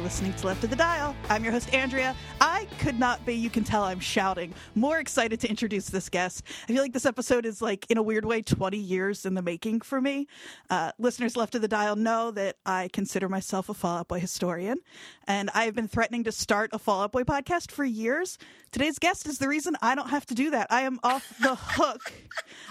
You're 0.00 0.06
listening 0.06 0.32
to 0.32 0.46
Left 0.46 0.64
of 0.64 0.70
the 0.70 0.76
Dial. 0.76 1.14
I'm 1.28 1.44
your 1.44 1.52
host, 1.52 1.74
Andrea. 1.74 2.16
I 2.40 2.66
could 2.78 2.98
not 2.98 3.26
be, 3.26 3.34
you 3.34 3.50
can 3.50 3.64
tell 3.64 3.82
I'm 3.82 4.00
shouting, 4.00 4.54
more 4.74 4.98
excited 4.98 5.40
to 5.40 5.50
introduce 5.50 5.90
this 5.90 6.08
guest. 6.08 6.42
I 6.62 6.72
feel 6.72 6.80
like 6.80 6.94
this 6.94 7.04
episode 7.04 7.44
is, 7.44 7.60
like, 7.60 7.84
in 7.90 7.98
a 7.98 8.02
weird 8.02 8.24
way, 8.24 8.40
20 8.40 8.78
years 8.78 9.26
in 9.26 9.34
the 9.34 9.42
making 9.42 9.82
for 9.82 10.00
me. 10.00 10.26
Uh, 10.70 10.92
listeners 10.98 11.36
left 11.36 11.54
of 11.54 11.60
the 11.60 11.68
dial 11.68 11.96
know 11.96 12.30
that 12.30 12.56
I 12.64 12.88
consider 12.94 13.28
myself 13.28 13.68
a 13.68 13.74
Fall 13.74 13.98
Out 13.98 14.08
Boy 14.08 14.20
historian, 14.20 14.78
and 15.26 15.50
I 15.52 15.64
have 15.64 15.74
been 15.74 15.86
threatening 15.86 16.24
to 16.24 16.32
start 16.32 16.70
a 16.72 16.78
Fall 16.78 17.02
Out 17.02 17.12
Boy 17.12 17.24
podcast 17.24 17.70
for 17.70 17.84
years. 17.84 18.38
Today's 18.72 18.98
guest 18.98 19.28
is 19.28 19.36
the 19.36 19.48
reason 19.48 19.76
I 19.82 19.94
don't 19.94 20.08
have 20.08 20.24
to 20.26 20.34
do 20.34 20.50
that. 20.52 20.68
I 20.70 20.80
am 20.80 20.98
off 21.02 21.30
the 21.42 21.54
hook. 21.60 22.10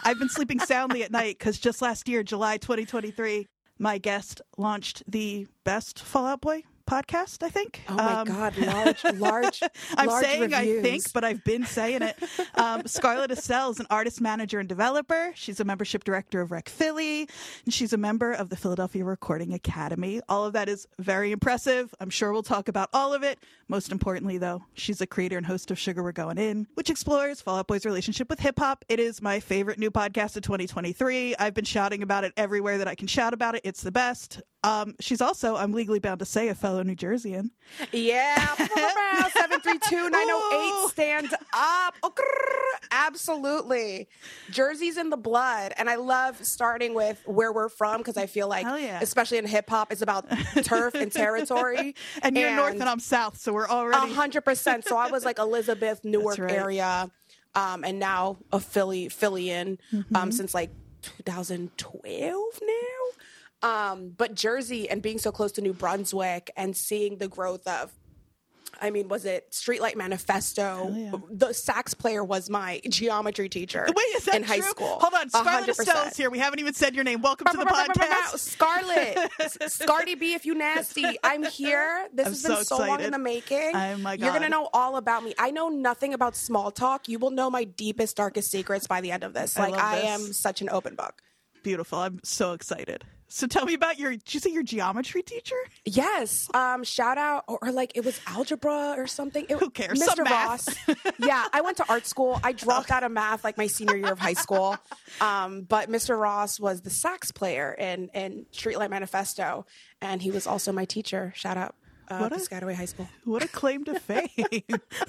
I've 0.04 0.18
been 0.18 0.30
sleeping 0.30 0.60
soundly 0.62 1.04
at 1.04 1.12
night 1.12 1.38
because 1.38 1.60
just 1.60 1.80
last 1.80 2.08
year, 2.10 2.24
July 2.24 2.58
2023, 2.58 3.46
my 3.78 4.00
guest 4.00 4.42
launched 4.58 5.04
the 5.08 5.46
best 5.64 6.00
Fall 6.00 6.26
Out 6.26 6.42
Boy 6.42 6.64
podcast, 6.90 7.44
I 7.44 7.50
think. 7.50 7.82
Oh 7.88 7.94
my 7.96 8.14
Um, 8.22 8.28
God, 8.28 8.58
large, 8.74 9.04
large. 9.16 9.64
I'm 9.96 10.08
large 10.08 10.26
saying 10.26 10.54
I 10.54 10.82
think, 10.82 11.14
but 11.14 11.24
I've 11.24 11.44
been 11.44 11.66
saying 11.66 12.02
it. 12.02 12.16
Um, 12.56 12.88
Scarlet 12.88 13.32
Estelle 13.32 13.70
is 13.70 13.80
an 13.80 13.86
artist, 13.90 14.20
manager, 14.22 14.60
and 14.60 14.68
developer. 14.68 15.32
She's 15.36 15.60
a 15.60 15.64
membership 15.64 16.04
director 16.04 16.42
of 16.42 16.52
REC 16.52 16.68
Philly, 16.68 17.30
and 17.66 17.74
she's 17.74 17.94
a 17.94 17.98
member 17.98 18.32
of 18.34 18.50
the 18.50 18.56
Philadelphia 18.58 19.06
Recording 19.06 19.54
Academy. 19.54 20.22
All 20.28 20.46
of 20.46 20.54
that 20.54 20.68
is 20.68 20.88
very 20.98 21.32
impressive. 21.32 21.94
I'm 22.00 22.10
sure 22.10 22.34
we'll 22.34 22.44
talk 22.44 22.68
about 22.68 22.90
all 22.94 23.14
of 23.14 23.24
it. 23.24 23.40
Most 23.68 23.92
importantly, 23.92 24.40
though, 24.40 24.64
she's 24.74 25.00
a 25.00 25.08
creator 25.08 25.38
and 25.38 25.46
host 25.46 25.70
of 25.70 25.78
Sugar 25.78 26.02
We're 26.02 26.12
Going 26.12 26.40
In, 26.40 26.66
which 26.74 26.90
explores 26.90 27.40
Fall 27.40 27.58
Out 27.58 27.68
Boy's 27.68 27.86
relationship 27.86 28.30
with 28.30 28.40
hip 28.40 28.58
hop. 28.58 28.84
It 28.90 29.00
is 29.00 29.22
my 29.22 29.40
favorite 29.40 29.78
new 29.78 29.92
podcast 29.92 30.36
of 30.38 30.42
2023. 30.42 31.36
I've 31.36 31.54
been 31.54 31.66
shouting 31.66 32.02
about 32.02 32.24
it 32.24 32.34
everywhere 32.36 32.80
that 32.80 32.88
I 32.88 32.96
can 32.96 33.08
shout 33.08 33.34
about 33.34 33.54
it. 33.56 33.62
It's 33.64 33.84
the 33.84 33.92
best. 33.92 34.42
Um, 34.64 34.96
she's 35.00 35.22
also, 35.22 35.56
I'm 35.56 35.72
legally 35.72 36.00
bound 36.00 36.20
to 36.20 36.26
say, 36.26 36.50
a 36.50 36.56
fellow 36.56 36.84
New 36.84 36.96
Jerseyan. 36.96 37.50
Yeah, 37.94 38.46
seven 39.34 39.62
three 39.62 39.80
two 39.80 40.10
nine 40.10 40.26
zero 40.26 40.38
Ooh. 40.38 40.86
eight. 40.86 40.90
Stand 40.92 41.34
up. 41.54 41.96
Oh, 42.04 42.12
absolutely. 42.92 44.10
Jersey's 44.52 44.98
in 44.98 45.10
the 45.10 45.18
blood, 45.18 45.74
and 45.78 45.90
I 45.90 45.96
love 45.96 46.44
starting 46.46 46.94
with 46.94 47.22
where 47.26 47.54
we're 47.54 47.70
from 47.70 48.00
because 48.00 48.18
I 48.18 48.26
feel 48.26 48.48
like, 48.50 48.66
yeah. 48.66 49.00
especially 49.02 49.38
in 49.38 49.46
hip 49.48 49.70
hop, 49.70 49.92
it's 49.92 50.02
about 50.02 50.26
turf 50.64 50.94
and 50.96 51.12
territory. 51.12 51.96
And 52.22 52.36
you're 52.38 52.56
north 52.56 52.74
and 52.74 52.84
I'm 52.84 53.00
south, 53.00 53.38
so 53.40 53.54
we're 53.54 53.68
already 53.70 54.12
A 54.12 54.14
hundred 54.14 54.42
percent. 54.42 54.86
So 54.86 54.98
I 54.98 55.10
was 55.10 55.24
like 55.24 55.40
Elizabeth, 55.40 56.02
Newark 56.04 56.38
right. 56.38 56.52
area, 56.52 57.10
um, 57.56 57.84
and 57.84 57.98
now 58.00 58.38
a 58.52 58.60
Philly 58.60 59.08
Phillian 59.10 59.78
Mm-hmm. 59.94 60.16
um, 60.16 60.32
since 60.32 60.54
like 60.54 60.72
2012 61.02 62.60
now. 62.62 62.70
Um, 63.62 64.14
but 64.16 64.36
Jersey 64.36 64.90
and 64.90 65.02
being 65.02 65.18
so 65.18 65.32
close 65.32 65.52
to 65.54 65.62
New 65.62 65.74
Brunswick 65.74 66.52
and 66.56 66.76
seeing 66.76 67.18
the 67.18 67.28
growth 67.28 67.68
of. 67.68 67.92
I 68.82 68.92
mean, 68.92 69.10
was 69.10 69.26
it 69.26 69.52
Streetlight 69.52 69.98
Manifesto? 69.98 70.94
yeah. 70.96 71.12
The 71.32 71.54
sax 71.54 71.94
player 71.94 72.24
was 72.24 72.50
my 72.50 72.80
geometry 72.90 73.50
teacher 73.50 73.86
Wait, 73.86 74.04
is 74.16 74.26
that 74.26 74.36
in 74.36 74.44
high 74.44 74.62
school. 74.62 75.00
Hold 75.02 75.14
on, 75.16 75.30
Scarlet 75.30 75.52
hundred 75.52 75.70
Estelle 75.72 76.10
here. 76.16 76.30
We 76.30 76.40
haven't 76.40 76.60
even 76.60 76.74
said 76.74 76.96
your 76.96 77.04
name. 77.04 77.22
Welcome 77.22 77.48
to 77.52 77.58
the 77.58 77.66
podcast. 77.66 78.38
Scarlet. 78.38 79.32
Scardy 79.72 80.16
B, 80.16 80.34
if 80.34 80.46
you 80.46 80.56
nasty, 80.56 81.04
I'm 81.24 81.44
here. 81.44 82.08
This 82.14 82.28
I'm 82.28 82.32
has 82.32 82.44
been 82.44 82.56
so 82.58 82.64
so, 82.64 82.78
long 82.78 83.02
in 83.02 83.12
the 83.12 83.20
making. 83.20 83.72
Oh 83.76 83.98
my 83.98 84.14
You're 84.14 84.32
gonna 84.32 84.48
know 84.48 84.70
all 84.72 84.96
about 84.96 85.24
me. 85.24 85.34
I 85.38 85.52
know 85.52 85.68
nothing 85.68 86.14
about 86.14 86.38
small 86.38 86.72
talk. 86.72 87.10
You 87.10 87.20
will 87.20 87.32
know 87.32 87.50
my 87.50 87.66
deepest, 87.66 88.16
darkest 88.16 88.50
secrets 88.50 88.88
by 88.88 89.02
the 89.02 89.12
end 89.12 89.24
of 89.26 89.34
this. 89.34 89.58
Like 89.58 89.74
I, 89.74 89.96
this. 89.96 90.06
am 90.06 90.34
such 90.34 90.62
an 90.62 90.70
open 90.70 90.96
book. 90.96 91.22
Beautiful. 91.64 92.00
I'm 92.00 92.20
so 92.24 92.54
excited. 92.54 93.04
So 93.32 93.46
tell 93.46 93.66
me 93.66 93.76
about 93.76 94.00
your. 94.00 94.12
Did 94.12 94.34
you 94.34 94.40
say 94.40 94.50
your 94.50 94.64
geometry 94.64 95.22
teacher? 95.22 95.56
Yes. 95.86 96.50
Um, 96.56 96.84
shout 96.84 97.20
out 97.20 97.44
or, 97.48 97.60
or 97.62 97.72
like 97.72 97.92
it 97.94 98.04
was 98.04 98.20
algebra 98.26 98.96
or 98.98 99.06
something. 99.06 99.46
It, 99.48 99.60
Who 99.60 99.70
cares? 99.70 100.00
Mr. 100.02 100.26
Ross. 100.28 100.68
yeah, 101.20 101.46
I 101.54 101.62
went 101.62 101.78
to 101.78 101.86
art 101.88 102.08
school. 102.08 102.40
I 102.44 102.54
dropped 102.54 102.90
out 102.90 103.04
of 103.04 103.12
math 103.12 103.44
like 103.44 103.56
my 103.56 103.68
senior 103.68 103.98
year 103.98 104.12
of 104.12 104.18
high 104.18 104.34
school. 104.34 104.78
Um, 105.22 105.62
but 105.62 105.92
Mr. 105.92 106.20
Ross 106.20 106.60
was 106.60 106.82
the 106.82 106.90
sax 106.90 107.32
player 107.32 107.72
in 107.78 108.10
in 108.16 108.48
Streetlight 108.52 108.90
Manifesto, 108.90 109.68
and 110.02 110.24
he 110.24 110.32
was 110.32 110.48
also 110.48 110.72
my 110.72 110.86
teacher. 110.86 111.32
Shout 111.36 111.56
out. 111.58 111.76
Uh, 112.08 112.18
What 112.22 112.32
a- 112.32 112.38
Piscataway 112.38 112.74
High 112.74 112.86
School. 112.86 113.08
What 113.26 113.44
a 113.44 113.48
claim 113.48 113.84
to 113.86 114.00
fame. 114.00 114.28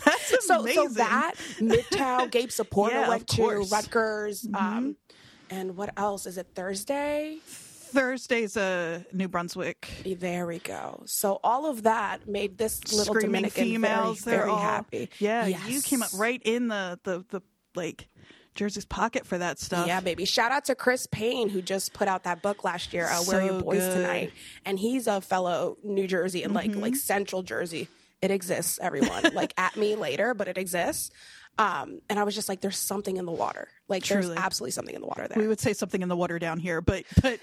That's 0.05 0.47
So, 0.47 0.61
amazing. 0.61 0.89
so 0.91 0.95
that 0.97 1.33
Midtown, 1.59 2.31
Gabe 2.31 2.51
Saporta 2.51 2.91
Yeah, 2.91 3.09
went 3.09 3.27
to 3.29 3.37
course. 3.39 3.71
Mm-hmm. 3.71 3.75
Rutgers. 3.75 4.47
Um, 4.53 4.97
and 5.51 5.77
what 5.77 5.93
else? 5.97 6.27
Is 6.27 6.39
it 6.39 6.49
Thursday? 6.55 7.39
Thursday's 7.45 8.57
uh, 8.57 9.03
New 9.13 9.29
Brunswick. 9.29 9.89
There 10.05 10.47
we 10.47 10.61
go. 10.61 11.03
So 11.07 11.41
all 11.43 11.67
of 11.67 11.83
that 11.83 12.29
made 12.29 12.57
this 12.57 12.93
little 12.93 13.15
Screaming 13.15 13.43
Dominican 13.43 13.65
females. 13.65 14.21
very, 14.21 14.39
very 14.39 14.51
all, 14.51 14.59
happy. 14.59 15.11
Yeah, 15.19 15.47
you 15.47 15.83
came 15.83 16.03
up 16.03 16.11
right 16.15 16.41
in 16.45 16.69
the 16.69 16.99
the 17.03 17.25
the 17.31 17.43
like 17.75 18.09
Jersey's 18.55 18.85
pocket 18.85 19.27
for 19.27 19.39
that 19.39 19.59
stuff. 19.59 19.87
Yeah, 19.87 20.01
baby. 20.01 20.25
Shout 20.25 20.53
out 20.53 20.65
to 20.67 20.75
Chris 20.75 21.07
Payne 21.07 21.49
who 21.49 21.63
just 21.63 21.93
put 21.93 22.09
out 22.09 22.25
that 22.25 22.43
book 22.43 22.65
last 22.65 22.93
year, 22.93 23.07
uh, 23.07 23.23
Where 23.25 23.41
Are 23.41 23.45
Your 23.45 23.61
Boys 23.61 23.79
good. 23.79 23.91
Mm-hmm. 23.91 24.01
Tonight? 24.03 24.33
And 24.65 24.79
he's 24.79 25.07
a 25.07 25.21
fellow 25.21 25.77
New 25.83 26.07
Jersey 26.07 26.43
and 26.43 26.55
like 26.55 26.75
like 26.77 26.97
Central 26.97 27.43
Jersey. 27.43 27.89
It 28.23 28.31
exists, 28.31 28.79
everyone. 28.83 29.35
like 29.35 29.55
at 29.57 29.77
me 29.77 29.97
later, 29.97 30.35
but 30.35 30.47
it 30.47 30.59
exists. 30.59 31.11
Um, 31.59 32.01
and 32.09 32.19
I 32.19 32.25
was 32.25 32.35
just 32.35 32.49
like, 32.49 32.61
there's 32.63 32.79
something 32.79 33.17
in 33.19 33.27
the 33.27 33.33
water. 33.33 33.69
Like 33.89 34.03
Truly. 34.03 34.29
there's 34.29 34.39
absolutely 34.39 34.71
something 34.73 34.95
in 34.95 35.01
the 35.03 35.07
water 35.07 35.29
there. 35.29 35.39
We 35.39 35.47
would 35.49 35.61
say 35.61 35.73
something 35.75 36.01
in 36.01 36.09
the 36.09 36.17
water 36.17 36.39
down 36.39 36.59
here, 36.59 36.81
but 36.81 37.05
but 37.21 37.39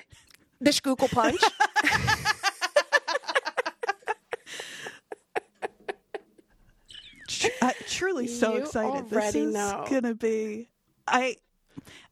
the 0.59 0.71
Schuylkill 0.71 1.09
Punch. 1.09 1.39
I, 7.61 7.73
truly 7.87 8.27
so 8.27 8.53
You 8.53 8.59
excited. 8.63 9.09
This 9.09 9.35
is 9.35 9.53
know. 9.53 9.85
gonna 9.89 10.15
be. 10.15 10.69
I. 11.07 11.35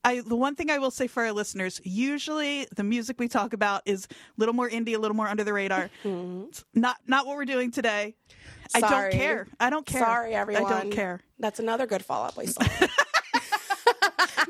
I, 0.04 0.22
the 0.22 0.36
one 0.36 0.54
thing 0.54 0.70
I 0.70 0.78
will 0.78 0.92
say 0.92 1.08
for 1.08 1.24
our 1.26 1.32
listeners, 1.32 1.82
usually 1.84 2.68
the 2.76 2.84
music 2.84 3.20
we 3.20 3.28
talk 3.28 3.54
about 3.54 3.82
is 3.88 4.06
a 4.12 4.16
little 4.38 4.54
more 4.54 4.70
indie, 4.70 4.96
a 4.96 5.00
little 5.00 5.16
more 5.18 5.28
under 5.28 5.44
the 5.44 5.52
radar. 5.54 5.90
It's 6.04 6.64
not 6.76 6.98
not 7.08 7.26
what 7.26 7.36
we're 7.36 7.46
doing 7.46 7.72
today. 7.72 8.14
I 8.74 8.80
don't. 8.82 9.12
Care. 9.12 9.48
I 9.60 9.70
don't 9.70 9.86
care. 9.86 10.02
Sorry, 10.02 10.34
everyone. 10.34 10.66
I 10.66 10.82
don't 10.82 10.92
care. 10.92 11.22
That's 11.40 11.60
another 11.60 11.86
good 11.86 12.04
Fall 12.04 12.24
Out 12.26 12.36
Boy 12.36 12.46
song. 12.46 12.68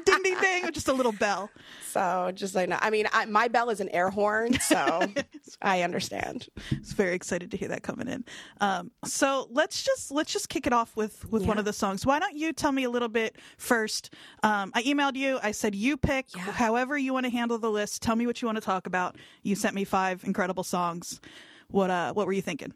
ding 0.06 0.22
ding 0.24 0.38
ding, 0.40 0.72
just 0.72 0.88
a 0.88 0.94
little 0.94 1.12
bell. 1.12 1.50
so 1.90 2.32
just 2.34 2.54
like, 2.56 2.70
I 2.72 2.90
mean, 2.90 3.08
I, 3.12 3.26
my 3.26 3.48
bell 3.48 3.70
is 3.70 3.80
an 3.80 3.90
air 3.90 4.10
horn, 4.10 4.54
so 4.60 5.08
I 5.62 5.82
understand. 5.82 6.48
I 6.72 6.78
was 6.80 6.94
very 6.94 7.16
excited 7.16 7.52
to 7.52 7.58
hear 7.58 7.70
that 7.70 7.84
coming 7.84 8.08
in. 8.08 8.24
Um, 8.62 8.92
so 9.04 9.48
let's 9.52 9.84
just 9.84 10.12
let's 10.12 10.32
just 10.32 10.50
kick 10.50 10.68
it 10.68 10.74
off 10.74 10.96
with 10.96 11.30
with 11.32 11.46
one 11.46 11.58
of 11.58 11.66
the 11.66 11.74
songs. 11.74 12.06
Why 12.06 12.20
don't 12.20 12.36
you 12.36 12.54
tell 12.54 12.72
me 12.72 12.84
a 12.84 12.90
little 12.90 13.10
bit 13.10 13.38
first? 13.58 14.14
Um, 14.44 14.72
I 14.76 14.84
emailed 14.84 15.16
you. 15.16 15.40
I 15.42 15.52
said 15.52 15.76
you 15.76 15.98
pick 15.98 16.28
Yeah. 16.36 16.42
however 16.44 16.98
you 16.98 17.14
want 17.14 17.26
to 17.26 17.32
handle 17.32 17.58
the 17.58 17.72
list. 17.72 18.02
Tell 18.02 18.16
me 18.16 18.28
what 18.28 18.42
you 18.42 18.48
want 18.48 18.58
to 18.58 18.64
talk 18.64 18.88
about. 18.88 19.16
You 19.44 19.56
sent 19.56 19.76
me 19.76 19.84
five 19.84 20.24
incredible 20.24 20.64
songs. 20.64 21.20
What 21.70 21.90
uh 21.90 22.14
what 22.14 22.28
were 22.28 22.34
you 22.34 22.42
thinking? 22.44 22.74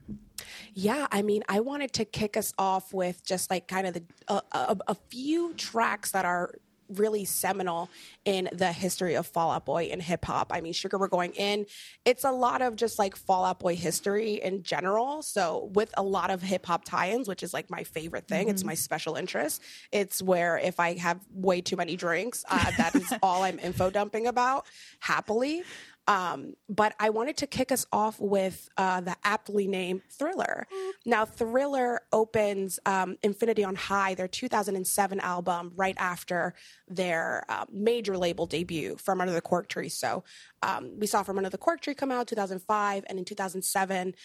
Yeah, 0.74 1.08
I 1.12 1.22
mean, 1.22 1.44
I 1.50 1.60
wanted 1.60 1.94
to 1.94 2.06
kick 2.06 2.38
us 2.38 2.54
off 2.58 2.94
with 2.94 3.26
just 3.26 3.50
like 3.50 3.68
kind 3.68 3.88
of 3.88 3.94
the 3.94 4.04
a, 4.28 4.42
a, 4.52 4.78
a 4.90 4.96
few 5.10 5.54
tracks 5.54 6.12
that 6.12 6.26
are 6.26 6.52
really 6.90 7.26
seminal 7.26 7.90
in 8.26 8.50
the 8.52 8.72
history 8.72 9.16
of 9.16 9.28
Fall 9.28 9.52
Out 9.52 9.66
Boy 9.66 9.90
and 9.92 10.02
hip 10.02 10.26
hop. 10.26 10.52
I 10.52 10.62
mean, 10.62 10.74
Sugar 10.74 10.98
We're 10.98 11.08
Going 11.08 11.34
In, 11.34 11.66
it's 12.06 12.24
a 12.24 12.32
lot 12.32 12.62
of 12.62 12.76
just 12.76 13.00
like 13.00 13.16
Fall 13.16 13.46
Out 13.46 13.60
Boy 13.60 13.76
history 13.76 14.36
in 14.36 14.64
general. 14.64 15.22
So, 15.22 15.70
with 15.74 15.94
a 15.98 16.04
lot 16.04 16.32
of 16.32 16.42
hip 16.42 16.66
hop 16.66 16.86
tie 16.86 17.12
ins, 17.12 17.28
which 17.28 17.44
is 17.44 17.54
like 17.54 17.70
my 17.70 17.84
favorite 17.84 18.28
thing, 18.28 18.50
it's 18.50 18.64
my 18.64 18.74
special 18.74 19.16
interest. 19.16 19.62
It's 19.92 20.22
where 20.22 20.58
if 20.58 20.80
I 20.80 20.98
have 20.98 21.20
way 21.32 21.62
too 21.62 21.76
many 21.76 21.96
drinks, 21.96 22.44
uh, 22.50 22.72
that 22.78 22.96
is 22.96 23.14
all 23.24 23.44
I'm 23.44 23.60
info 23.60 23.90
dumping 23.90 24.28
about 24.28 24.66
happily. 25.00 25.64
Um, 26.10 26.56
but 26.68 26.96
I 27.00 27.12
wanted 27.12 27.38
to 27.38 27.48
kick 27.48 27.72
us 27.72 27.86
off 27.92 28.20
with 28.20 28.68
uh, 28.78 29.00
the 29.02 29.16
aptly 29.24 29.68
named 29.68 30.02
Thriller. 30.10 30.66
Now, 31.06 31.24
Thriller 31.24 32.02
opens 32.12 32.80
um, 32.88 33.16
Infinity 33.22 33.64
on 33.64 33.76
High, 33.76 34.16
their 34.16 34.28
2007 34.28 35.20
album, 35.20 35.72
right 35.76 35.96
after 36.00 36.56
their 36.88 37.46
uh, 37.48 37.66
major 37.72 38.18
label 38.18 38.48
debut, 38.48 38.98
From 38.98 39.22
Under 39.22 39.34
the 39.34 39.42
Cork 39.42 39.70
Tree. 39.70 39.88
So 39.88 40.24
um, 40.64 40.98
we 40.98 41.06
saw 41.06 41.22
From 41.22 41.38
Under 41.38 41.52
the 41.52 41.60
Cork 41.60 41.80
Tree 41.80 41.94
come 41.94 42.12
out 42.12 42.26
2005, 42.26 43.06
and 43.08 43.20
in 43.20 43.24
2007, 43.24 44.16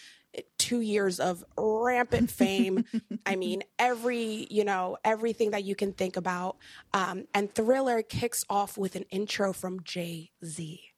two 0.57 0.81
years 0.81 1.19
of 1.19 1.45
rampant 1.55 2.31
fame. 2.31 2.83
I 3.27 3.35
mean, 3.35 3.61
every, 3.77 4.47
you 4.49 4.65
know, 4.65 4.97
everything 5.05 5.51
that 5.51 5.63
you 5.63 5.75
can 5.75 5.93
think 5.93 6.17
about. 6.17 6.57
Um, 6.95 7.27
and 7.35 7.53
Thriller 7.53 8.01
kicks 8.01 8.43
off 8.49 8.75
with 8.75 8.95
an 8.95 9.05
intro 9.11 9.53
from 9.53 9.83
Jay 9.83 10.31
Z 10.43 10.94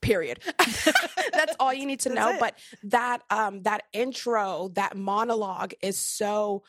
period 0.00 0.38
that's 1.32 1.54
all 1.60 1.72
you 1.72 1.86
need 1.86 2.00
to 2.00 2.08
know 2.08 2.36
but 2.40 2.54
that 2.84 3.22
um 3.30 3.62
that 3.62 3.82
intro 3.92 4.68
that 4.74 4.96
monologue 4.96 5.72
is 5.82 5.98
so 5.98 6.62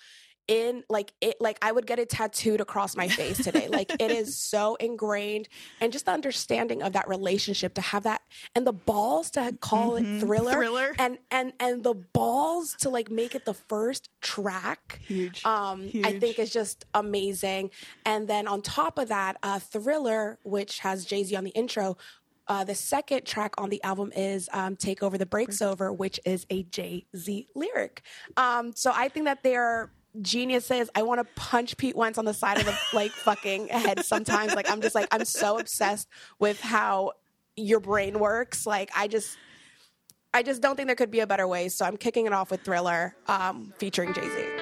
in 0.47 0.83
like 0.89 1.13
it 1.21 1.37
like 1.39 1.57
I 1.61 1.71
would 1.71 1.85
get 1.85 1.97
it 1.99 2.09
tattooed 2.09 2.59
across 2.59 2.97
my 2.97 3.07
face 3.07 3.37
today. 3.41 3.67
like 3.69 3.89
it 4.01 4.11
is 4.11 4.35
so 4.53 4.75
ingrained 4.75 5.47
and 5.79 5.93
just 5.93 6.05
the 6.07 6.11
understanding 6.11 6.81
of 6.83 6.93
that 6.93 7.07
relationship 7.07 7.75
to 7.75 7.81
have 7.81 8.03
that 8.03 8.21
and 8.55 8.65
the 8.67 8.73
balls 8.73 9.29
to 9.31 9.55
call 9.61 9.91
Mm-hmm. 9.91 10.17
it 10.17 10.19
thriller, 10.19 10.51
Thriller. 10.53 10.95
and 10.99 11.19
and 11.29 11.53
and 11.59 11.83
the 11.83 11.93
balls 11.93 12.75
to 12.79 12.89
like 12.89 13.09
make 13.11 13.33
it 13.35 13.45
the 13.45 13.53
first 13.53 14.09
track 14.19 14.99
Huge. 15.07 15.45
um 15.45 15.89
I 16.03 16.19
think 16.19 16.37
is 16.39 16.51
just 16.51 16.85
amazing. 16.93 17.69
And 18.05 18.27
then 18.27 18.47
on 18.47 18.61
top 18.61 18.97
of 18.97 19.07
that, 19.09 19.37
uh 19.43 19.59
Thriller 19.59 20.37
which 20.43 20.79
has 20.79 21.05
Jay-Z 21.05 21.33
on 21.35 21.43
the 21.45 21.51
intro 21.51 21.97
uh, 22.51 22.65
the 22.65 22.75
second 22.75 23.25
track 23.25 23.53
on 23.57 23.69
the 23.69 23.81
album 23.81 24.11
is 24.13 24.49
um, 24.51 24.75
"Take 24.75 25.01
Over 25.01 25.17
the 25.17 25.25
Breaks 25.25 25.61
Over," 25.61 25.93
which 25.93 26.19
is 26.25 26.45
a 26.49 26.63
Jay 26.63 27.05
Z 27.15 27.47
lyric. 27.55 28.01
Um, 28.35 28.73
so 28.75 28.91
I 28.93 29.07
think 29.07 29.25
that 29.25 29.41
they're 29.41 29.89
geniuses. 30.21 30.89
I 30.93 31.03
want 31.03 31.21
to 31.21 31.33
punch 31.35 31.77
Pete 31.77 31.95
Wentz 31.95 32.17
on 32.17 32.25
the 32.25 32.33
side 32.33 32.57
of 32.59 32.65
the 32.65 32.77
like 32.93 33.11
fucking 33.11 33.69
head 33.69 34.03
sometimes. 34.03 34.53
Like 34.53 34.69
I'm 34.69 34.81
just 34.81 34.95
like 34.95 35.07
I'm 35.11 35.23
so 35.23 35.59
obsessed 35.59 36.09
with 36.39 36.59
how 36.59 37.13
your 37.55 37.79
brain 37.79 38.19
works. 38.19 38.67
Like 38.67 38.91
I 38.95 39.07
just. 39.07 39.37
I 40.33 40.43
just 40.43 40.61
don't 40.61 40.77
think 40.77 40.87
there 40.87 40.95
could 40.95 41.11
be 41.11 41.19
a 41.19 41.27
better 41.27 41.45
way, 41.45 41.67
so 41.67 41.83
I'm 41.83 41.97
kicking 41.97 42.25
it 42.25 42.31
off 42.31 42.51
with 42.51 42.63
Thriller, 42.63 43.17
um, 43.27 43.73
featuring 43.79 44.13
Jay 44.13 44.29
Z. 44.29 44.60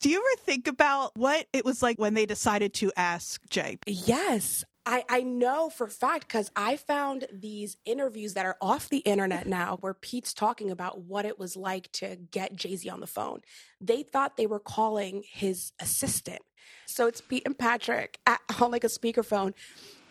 Do 0.00 0.08
you 0.08 0.16
ever 0.16 0.42
think 0.42 0.66
about 0.66 1.12
what 1.14 1.46
it 1.52 1.64
was 1.64 1.82
like 1.82 1.98
when 1.98 2.14
they 2.14 2.24
decided 2.24 2.72
to 2.74 2.90
ask 2.96 3.42
Jay? 3.50 3.78
Yes. 3.86 4.64
I, 4.86 5.04
I 5.10 5.20
know 5.22 5.68
for 5.68 5.86
a 5.86 5.90
fact 5.90 6.26
because 6.26 6.50
I 6.56 6.76
found 6.76 7.26
these 7.30 7.76
interviews 7.84 8.32
that 8.32 8.46
are 8.46 8.56
off 8.62 8.88
the 8.88 8.98
internet 8.98 9.46
now 9.46 9.76
where 9.82 9.92
Pete's 9.92 10.32
talking 10.32 10.70
about 10.70 11.02
what 11.02 11.26
it 11.26 11.38
was 11.38 11.54
like 11.54 11.92
to 11.92 12.16
get 12.16 12.56
Jay 12.56 12.76
Z 12.76 12.88
on 12.88 13.00
the 13.00 13.06
phone. 13.06 13.40
They 13.78 14.02
thought 14.02 14.38
they 14.38 14.46
were 14.46 14.58
calling 14.58 15.22
his 15.30 15.72
assistant. 15.80 16.40
So 16.86 17.06
it's 17.06 17.20
Pete 17.20 17.42
and 17.44 17.56
Patrick 17.56 18.18
at, 18.26 18.40
on 18.60 18.70
like 18.70 18.84
a 18.84 18.88
speakerphone. 18.88 19.52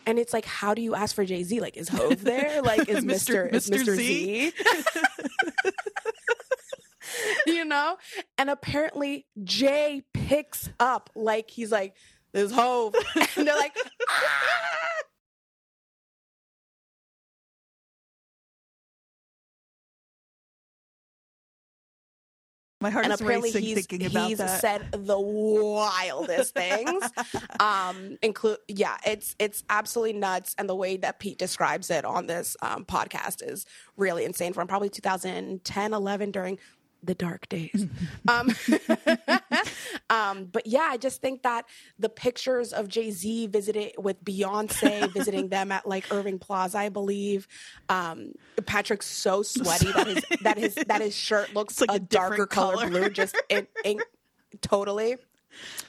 And 0.06 0.18
it's 0.18 0.32
like, 0.32 0.44
how 0.44 0.72
do 0.72 0.82
you 0.82 0.94
ask 0.94 1.14
for 1.14 1.24
Jay 1.24 1.42
Z? 1.42 1.60
Like, 1.60 1.76
is 1.76 1.88
Hove 1.88 2.22
there? 2.22 2.62
Like, 2.62 2.88
is 2.88 3.04
Mr. 3.04 3.50
Mr. 3.50 3.54
is. 3.54 3.70
Mr. 3.70 3.96
Z? 3.96 4.50
Z? 4.50 4.52
you 7.46 7.64
know? 7.64 7.96
And 8.38 8.50
apparently 8.50 9.26
Jay 9.44 10.02
picks 10.12 10.70
up 10.78 11.10
like 11.14 11.50
he's 11.50 11.72
like, 11.72 11.94
this 12.32 12.52
Hove. 12.52 12.94
And 13.36 13.46
they're 13.46 13.56
like, 13.56 13.76
ah! 14.08 14.90
My 22.82 22.88
heart 22.88 23.04
and 23.04 23.12
is 23.12 23.20
racing 23.20 23.62
he's, 23.62 23.74
thinking 23.86 24.06
about 24.06 24.14
that, 24.14 24.28
he's 24.28 24.38
that. 24.38 24.60
said 24.60 24.88
the 24.92 25.20
wildest 25.20 26.54
things 26.54 27.04
um 27.60 28.16
include 28.22 28.56
yeah 28.68 28.96
it's 29.04 29.36
it's 29.38 29.64
absolutely 29.68 30.18
nuts 30.18 30.54
and 30.56 30.66
the 30.66 30.74
way 30.74 30.96
that 30.96 31.18
pete 31.18 31.36
describes 31.36 31.90
it 31.90 32.06
on 32.06 32.26
this 32.26 32.56
um, 32.62 32.86
podcast 32.86 33.46
is 33.46 33.66
really 33.98 34.24
insane 34.24 34.54
from 34.54 34.66
probably 34.66 34.88
2010 34.88 35.92
11 35.92 36.30
during 36.30 36.58
the 37.02 37.14
dark 37.14 37.48
days 37.48 37.86
um, 38.28 38.50
um 40.10 40.44
but 40.44 40.66
yeah 40.66 40.88
i 40.90 40.96
just 40.96 41.20
think 41.20 41.42
that 41.42 41.64
the 41.98 42.08
pictures 42.08 42.72
of 42.72 42.88
jay-z 42.88 43.46
visited 43.46 43.92
with 43.98 44.22
beyonce 44.24 45.10
visiting 45.12 45.48
them 45.48 45.72
at 45.72 45.86
like 45.86 46.04
irving 46.12 46.38
plaza 46.38 46.78
i 46.78 46.88
believe 46.88 47.46
um 47.88 48.32
patrick's 48.66 49.06
so 49.06 49.42
sweaty 49.42 49.92
that 49.92 50.06
his 50.06 50.24
that 50.42 50.58
his 50.58 50.74
that 50.74 51.00
his 51.00 51.14
shirt 51.14 51.54
looks 51.54 51.80
like 51.80 51.90
a, 51.90 51.94
a 51.94 51.98
darker 51.98 52.46
color 52.46 52.76
color. 52.76 52.88
blue 52.88 53.10
just 53.10 53.40
in, 53.48 53.66
in 53.84 53.98
totally 54.60 55.16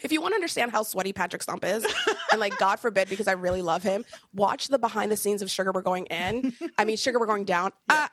if 0.01 0.11
you 0.11 0.21
want 0.21 0.31
to 0.33 0.35
understand 0.35 0.71
how 0.71 0.83
sweaty 0.83 1.13
Patrick 1.13 1.43
Stump 1.43 1.63
is, 1.63 1.85
and 2.31 2.39
like 2.39 2.57
God 2.57 2.79
forbid, 2.79 3.09
because 3.09 3.27
I 3.27 3.33
really 3.33 3.61
love 3.61 3.83
him, 3.83 4.05
watch 4.33 4.67
the 4.67 4.79
behind 4.79 5.11
the 5.11 5.17
scenes 5.17 5.41
of 5.41 5.49
Sugar 5.49 5.71
We're 5.71 5.81
Going 5.81 6.05
In. 6.07 6.53
I 6.77 6.85
mean, 6.85 6.97
Sugar 6.97 7.19
We're 7.19 7.27
Going 7.27 7.45
Down. 7.45 7.71
Ah, 7.89 8.09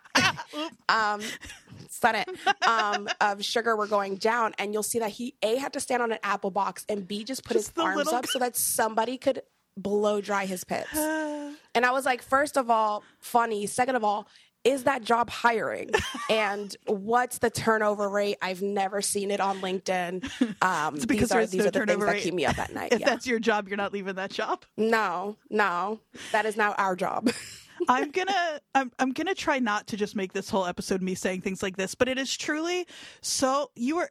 um, 0.88 1.22
said 1.90 2.26
it. 2.26 2.67
Um, 2.67 3.08
of 3.20 3.44
Sugar 3.44 3.76
We're 3.76 3.87
Going 3.87 4.17
Down, 4.17 4.55
and 4.58 4.73
you'll 4.73 4.82
see 4.82 4.99
that 4.99 5.11
he 5.11 5.35
a 5.43 5.56
had 5.56 5.73
to 5.75 5.81
stand 5.81 6.02
on 6.02 6.12
an 6.12 6.19
apple 6.23 6.50
box, 6.50 6.85
and 6.88 7.06
b 7.06 7.25
just 7.25 7.44
put 7.44 7.55
Just 7.55 7.76
his 7.76 7.85
arms 7.85 7.96
little 7.96 8.14
up 8.14 8.26
so 8.26 8.38
that 8.38 8.56
somebody 8.56 9.19
could 9.19 9.43
blow 9.76 10.20
dry 10.20 10.46
his 10.46 10.64
pits. 10.64 10.88
And 11.75 11.87
I 11.87 11.93
was 11.93 12.05
like, 12.05 12.23
first 12.23 12.56
of 12.56 12.70
all, 12.70 13.05
funny. 13.20 13.67
Second 13.67 13.94
of 13.94 14.02
all, 14.02 14.26
is 14.64 14.85
that 14.85 15.02
job 15.02 15.31
hiring? 15.31 15.90
and 16.31 16.75
what's 16.87 17.38
the 17.38 17.50
turnover 17.50 18.08
rate? 18.08 18.37
I've 18.43 18.62
never 18.62 19.00
seen 19.00 19.31
it 19.31 19.40
on 19.40 19.61
LinkedIn. 19.61 20.29
Um, 20.61 20.96
It's 20.96 21.06
because 21.06 21.29
these 21.29 21.37
are 21.37 21.46
these 21.46 21.61
no 21.61 21.67
are 21.67 21.70
the 21.70 21.79
things 21.79 21.87
turnover 21.88 22.06
that 22.06 22.20
keep 22.20 22.35
me 22.35 22.46
up 22.46 22.58
at 22.58 22.75
night. 22.75 22.93
if 22.93 23.00
yeah. 23.00 23.11
that's 23.11 23.26
your 23.26 23.38
job, 23.38 23.69
you're 23.69 23.76
not 23.76 23.93
leaving 23.93 24.17
that 24.17 24.31
job. 24.31 24.64
No, 24.76 25.37
no, 25.50 26.00
that 26.32 26.46
is 26.46 26.56
now 26.56 26.73
our 26.73 26.96
job. 26.96 27.31
I'm 27.88 28.11
gonna 28.11 28.61
I'm 28.75 28.93
I'm 28.99 29.12
gonna 29.12 29.35
try 29.35 29.58
not 29.58 29.87
to 29.88 29.96
just 29.96 30.14
make 30.14 30.32
this 30.32 30.50
whole 30.50 30.67
episode 30.67 31.02
me 31.02 31.14
saying 31.14 31.40
things 31.40 31.62
like 31.62 31.76
this, 31.76 31.94
but 31.94 32.08
it 32.08 32.19
is 32.19 32.37
truly 32.37 32.87
so 33.20 33.70
you 33.75 33.99
are 33.99 34.11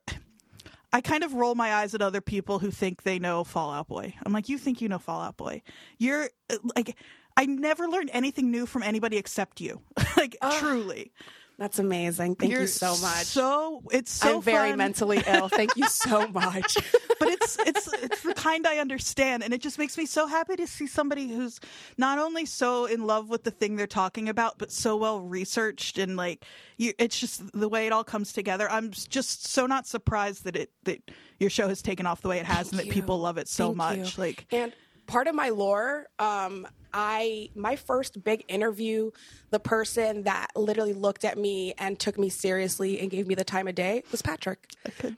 I 0.94 1.02
kind 1.02 1.24
of 1.24 1.34
roll 1.34 1.54
my 1.54 1.76
eyes 1.76 1.94
at 1.94 2.02
other 2.02 2.22
people 2.22 2.60
who 2.60 2.72
think 2.72 3.04
they 3.04 3.20
know 3.20 3.44
Fall 3.44 3.72
Out 3.72 3.88
Boy. 3.88 4.16
I'm 4.26 4.32
like, 4.34 4.50
you 4.50 4.58
think 4.58 4.82
you 4.82 4.90
know 4.90 5.00
Fall 5.00 5.22
Out 5.22 5.38
Boy. 5.38 5.62
You're 5.98 6.30
uh, 6.50 6.58
like 6.76 6.96
I 7.36 7.46
never 7.46 7.88
learned 7.88 8.10
anything 8.14 8.50
new 8.50 8.66
from 8.66 8.84
anybody 8.84 9.18
except 9.18 9.62
you. 9.62 9.82
like 10.18 10.38
truly. 10.60 11.12
That's 11.60 11.80
amazing. 11.80 12.36
Thank 12.36 12.52
You're 12.52 12.62
you 12.62 12.68
so 12.68 12.96
much. 12.98 13.26
So 13.26 13.82
it's 13.92 14.12
so 14.12 14.36
I'm 14.36 14.42
very 14.44 14.70
fun. 14.70 14.78
mentally 14.78 15.24
ill. 15.26 15.50
Thank 15.50 15.76
you 15.76 15.88
so 15.88 16.28
much. 16.32 16.78
but 17.20 17.30
it's 17.30 17.58
it's 17.66 17.92
it's 17.94 18.22
the 18.22 18.36
kind 18.36 18.68
I 18.68 18.78
understand, 18.78 19.44
and 19.44 19.52
it 19.54 19.62
just 19.62 19.80
makes 19.80 19.98
me 19.98 20.06
so 20.06 20.28
happy 20.28 20.56
to 20.56 20.68
see 20.68 20.86
somebody 20.86 21.30
who's 21.30 21.60
not 21.98 22.20
only 22.20 22.46
so 22.46 22.86
in 22.86 23.06
love 23.08 23.30
with 23.30 23.44
the 23.44 23.50
thing 23.50 23.76
they're 23.76 23.88
talking 23.88 24.30
about, 24.30 24.60
but 24.60 24.72
so 24.72 24.98
well 24.98 25.20
researched 25.22 25.98
and 25.98 26.16
like 26.16 26.46
you. 26.78 26.94
It's 27.00 27.20
just 27.20 27.52
the 27.54 27.68
way 27.68 27.88
it 27.88 27.92
all 27.92 28.04
comes 28.04 28.34
together. 28.34 28.70
I'm 28.70 28.92
just 28.92 29.48
so 29.48 29.66
not 29.66 29.88
surprised 29.88 30.44
that 30.44 30.56
it 30.56 30.70
that 30.84 31.00
your 31.40 31.50
show 31.50 31.68
has 31.68 31.82
taken 31.82 32.06
off 32.06 32.22
the 32.22 32.30
way 32.30 32.38
it 32.38 32.46
has, 32.46 32.70
and 32.70 32.78
that 32.78 32.86
you. 32.86 32.92
people 32.94 33.20
love 33.20 33.40
it 33.40 33.48
so 33.48 33.70
Thank 33.70 33.78
much. 33.78 34.18
you. 34.18 34.24
Like 34.24 34.46
and 34.52 34.74
part 35.08 35.26
of 35.28 35.34
my 35.34 35.50
lore 35.50 36.06
um 36.20 36.68
i 36.98 37.48
my 37.54 37.76
first 37.76 38.24
big 38.24 38.44
interview 38.48 39.12
the 39.52 39.60
person 39.60 40.24
that 40.24 40.48
literally 40.56 40.94
looked 40.94 41.24
at 41.24 41.38
me 41.38 41.74
and 41.78 42.00
took 42.00 42.18
me 42.18 42.28
seriously 42.28 43.00
and 43.00 43.12
gave 43.12 43.28
me 43.28 43.36
the 43.36 43.44
time 43.44 43.68
of 43.68 43.76
day 43.76 44.04
was 44.12 44.22
patrick. 44.22 44.72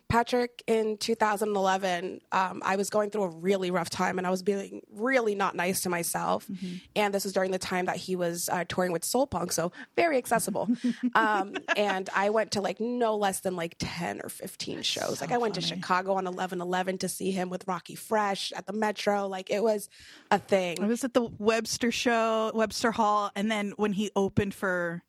Patrick 0.10 0.62
in 0.68 0.98
2011 0.98 2.20
um, 2.34 2.62
i 2.66 2.76
was 2.76 2.90
going 2.90 3.10
through 3.10 3.24
a 3.24 3.30
really 3.30 3.72
rough 3.72 3.90
time 3.90 4.18
and 4.18 4.28
i 4.28 4.30
was 4.30 4.44
being 4.44 4.82
really 4.92 5.36
not 5.36 5.56
nice 5.56 5.82
to 5.82 5.90
myself. 5.90 6.46
Mm-hmm. 6.48 6.76
and 6.96 7.14
this 7.14 7.24
was 7.24 7.34
during 7.34 7.52
the 7.52 7.60
time 7.60 7.86
that 7.86 7.96
he 7.96 8.16
was 8.16 8.50
uh, 8.50 8.66
touring 8.68 8.92
with 8.92 9.06
soul 9.06 9.26
punk 9.26 9.52
so 9.52 9.72
very 9.96 10.18
accessible. 10.18 10.68
Um, 11.16 11.56
and 11.76 12.10
i 12.16 12.30
went 12.30 12.52
to 12.52 12.62
like 12.62 12.80
no 12.80 13.16
less 13.16 13.40
than 13.40 13.56
like 13.56 13.76
10 13.80 14.22
or 14.24 14.30
15 14.30 14.82
shows. 14.82 15.22
like 15.22 15.32
i 15.32 15.38
went 15.38 15.56
to 15.56 15.62
chicago 15.62 16.14
on 16.14 16.28
11 16.28 16.62
11 16.62 16.98
to 17.00 17.10
see 17.10 17.32
him 17.32 17.50
with 17.50 17.68
Rockie 17.68 17.96
Fresh 17.96 18.52
at 18.54 18.66
the 18.66 18.74
metro. 18.74 19.28
Like 19.28 19.50
it 19.50 19.64
was 19.64 19.90
a 20.32 20.40
thing. 20.40 20.82
I 20.82 20.88
was 20.88 21.04
at 21.04 21.14
the 21.14 21.24
Webster 21.70 21.92
show, 21.92 22.52
Webster 22.56 22.92
Hall, 22.92 23.30
and 23.36 23.52
then 23.52 23.74
when 23.78 23.94
he 23.94 24.10
opened 24.16 24.56
for. 24.56 25.04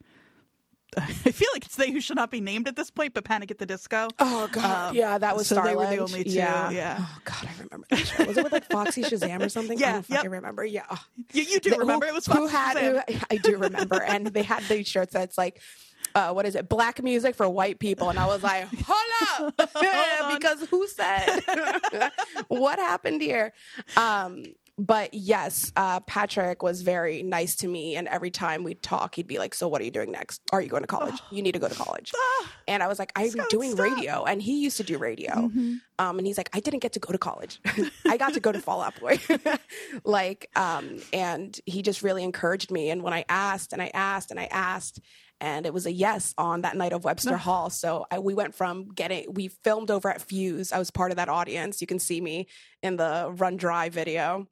I 0.98 1.06
feel 1.06 1.48
like 1.54 1.64
it's 1.64 1.76
they 1.76 1.90
who 1.90 2.00
should 2.02 2.16
not 2.16 2.30
be 2.30 2.40
named 2.42 2.68
at 2.68 2.74
this 2.76 2.90
point, 2.90 3.14
but 3.14 3.24
Panic 3.24 3.50
at 3.50 3.56
the 3.58 3.64
Disco. 3.64 4.08
Oh 4.18 4.46
god, 4.52 4.90
Um, 4.90 4.94
yeah, 4.96 5.16
that 5.16 5.36
was 5.36 5.46
so 5.46 5.54
they 5.54 5.60
Starland. 5.72 5.78
were 5.90 5.96
the 5.96 6.02
only 6.02 6.24
two, 6.24 6.30
Yeah, 6.32 6.68
yeah. 6.70 6.96
Oh 7.00 7.18
god, 7.24 7.44
I 7.48 7.62
remember 7.62 7.86
that 7.90 7.96
show. 8.06 8.24
Was 8.24 8.36
it 8.36 8.44
with 8.44 8.52
like 8.52 8.68
Foxy 8.70 9.02
Shazam 9.02 9.40
or 9.40 9.48
something? 9.48 9.78
Yeah, 9.78 9.88
I 9.88 9.92
don't 9.92 10.08
yep. 10.10 10.18
fucking 10.18 10.30
remember. 10.32 10.64
Yeah. 10.66 10.84
You, 11.32 11.44
you 11.44 11.60
do 11.60 11.70
Who- 11.70 11.78
remember 11.78 12.04
it 12.06 12.12
was 12.12 12.26
who 12.26 12.46
Foxy 12.48 12.56
had? 12.56 12.76
Shazam. 12.76 13.10
Who, 13.14 13.24
I 13.30 13.36
do 13.38 13.56
remember, 13.56 14.02
and 14.02 14.26
they 14.26 14.42
had 14.42 14.62
these 14.64 14.86
shirts 14.86 15.14
that's 15.14 15.38
like. 15.38 15.60
Uh, 16.12 16.32
what 16.32 16.44
is 16.44 16.56
it? 16.56 16.68
Black 16.68 17.00
music 17.04 17.36
for 17.36 17.48
white 17.48 17.78
people, 17.78 18.08
and 18.10 18.18
I 18.18 18.26
was 18.26 18.42
like, 18.42 18.66
"Hold 18.84 19.52
up!" 19.60 20.34
because 20.40 20.66
who 20.68 20.84
said? 20.88 21.40
what 22.48 22.80
happened 22.80 23.22
here? 23.22 23.52
Um, 23.96 24.42
but 24.80 25.12
yes, 25.12 25.70
uh, 25.76 26.00
Patrick 26.00 26.62
was 26.62 26.80
very 26.80 27.22
nice 27.22 27.56
to 27.56 27.68
me, 27.68 27.96
and 27.96 28.08
every 28.08 28.30
time 28.30 28.64
we'd 28.64 28.82
talk, 28.82 29.14
he'd 29.14 29.26
be 29.26 29.38
like, 29.38 29.54
"So 29.54 29.68
what 29.68 29.82
are 29.82 29.84
you 29.84 29.90
doing 29.90 30.10
next? 30.10 30.40
Are 30.52 30.62
you 30.62 30.70
going 30.70 30.82
to 30.82 30.86
college? 30.86 31.20
You 31.30 31.42
need 31.42 31.52
to 31.52 31.58
go 31.58 31.68
to 31.68 31.74
college." 31.74 32.12
And 32.66 32.82
I 32.82 32.88
was 32.88 32.98
like, 32.98 33.12
"I'm 33.14 33.30
doing 33.50 33.72
stop. 33.72 33.84
radio," 33.84 34.24
and 34.24 34.40
he 34.40 34.62
used 34.62 34.78
to 34.78 34.82
do 34.82 34.96
radio. 34.96 35.32
Mm-hmm. 35.32 35.74
Um, 35.98 36.18
and 36.18 36.26
he's 36.26 36.38
like, 36.38 36.48
"I 36.54 36.60
didn't 36.60 36.80
get 36.80 36.94
to 36.94 36.98
go 36.98 37.12
to 37.12 37.18
college. 37.18 37.60
I 38.06 38.16
got 38.16 38.32
to 38.34 38.40
go 38.40 38.52
to 38.52 38.58
Fall 38.66 38.80
Out 38.80 38.98
Boy." 38.98 39.20
like, 40.04 40.48
um, 40.56 40.96
and 41.12 41.58
he 41.66 41.82
just 41.82 42.02
really 42.02 42.24
encouraged 42.24 42.70
me. 42.70 42.88
And 42.88 43.02
when 43.02 43.12
I 43.12 43.26
asked 43.28 43.74
and 43.74 43.82
I 43.82 43.90
asked 43.92 44.30
and 44.30 44.40
I 44.40 44.46
asked, 44.46 45.00
and 45.42 45.66
it 45.66 45.74
was 45.74 45.84
a 45.84 45.92
yes 45.92 46.34
on 46.38 46.62
that 46.62 46.74
night 46.74 46.94
of 46.94 47.04
Webster 47.04 47.36
Hall. 47.36 47.68
So 47.68 48.06
I, 48.10 48.18
we 48.18 48.32
went 48.32 48.54
from 48.54 48.88
getting, 48.88 49.32
we 49.32 49.48
filmed 49.48 49.90
over 49.90 50.08
at 50.08 50.22
Fuse. 50.22 50.72
I 50.72 50.78
was 50.78 50.90
part 50.90 51.10
of 51.10 51.16
that 51.16 51.28
audience. 51.28 51.82
You 51.82 51.86
can 51.86 51.98
see 51.98 52.20
me 52.20 52.46
in 52.82 52.96
the 52.96 53.30
Run 53.36 53.56
Dry 53.56 53.90
video. 53.90 54.48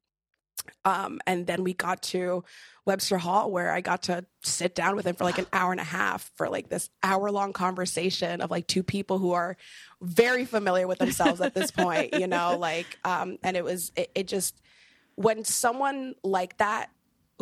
Um, 0.85 1.21
and 1.27 1.47
then 1.47 1.65
we 1.65 1.75
got 1.75 2.03
to 2.05 2.45
Webster 2.85 3.19
Hall 3.19 3.51
where 3.51 3.73
I 3.73 3.81
got 3.81 4.05
to 4.05 4.25
sit 4.43 4.75
down 4.75 4.97
with 4.97 5.07
him 5.07 5.15
for 5.15 5.25
like 5.25 5.39
an 5.39 5.47
hour 5.53 5.73
and 5.73 5.81
a 5.81 5.85
half 5.85 6.31
for 6.37 6.49
like 6.49 6.69
this 6.69 6.89
hour 7.03 7.31
long 7.31 7.53
conversation 7.53 8.41
of 8.41 8.51
like 8.51 8.67
two 8.67 8.83
people 8.83 9.19
who 9.19 9.33
are 9.33 9.57
very 10.01 10.45
familiar 10.45 10.87
with 10.87 10.99
themselves 10.99 11.41
at 11.41 11.55
this 11.55 11.71
point, 11.71 12.15
you 12.15 12.27
know, 12.27 12.57
like, 12.61 12.99
um, 13.05 13.39
and 13.43 13.57
it 13.57 13.65
was, 13.65 13.93
it, 13.97 14.11
it 14.15 14.27
just, 14.29 14.61
when 15.17 15.45
someone 15.45 16.15
like 16.23 16.57
that 16.59 16.91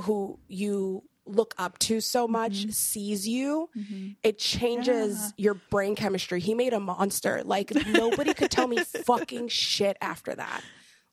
who 0.02 0.38
you 0.48 1.02
look 1.26 1.54
up 1.58 1.78
to 1.78 2.00
so 2.00 2.26
much 2.28 2.70
sees 2.70 3.26
you, 3.28 3.68
it 4.22 4.38
changes 4.38 5.32
your 5.36 5.54
brain 5.54 5.94
chemistry. 5.96 6.40
He 6.40 6.54
made 6.54 6.72
a 6.72 6.80
monster. 6.80 7.42
Like 7.44 7.72
nobody 7.86 8.32
could 8.32 8.50
tell 8.50 8.66
me 8.68 8.78
fucking 8.78 9.48
shit 9.48 9.96
after 10.00 10.34
that. 10.34 10.62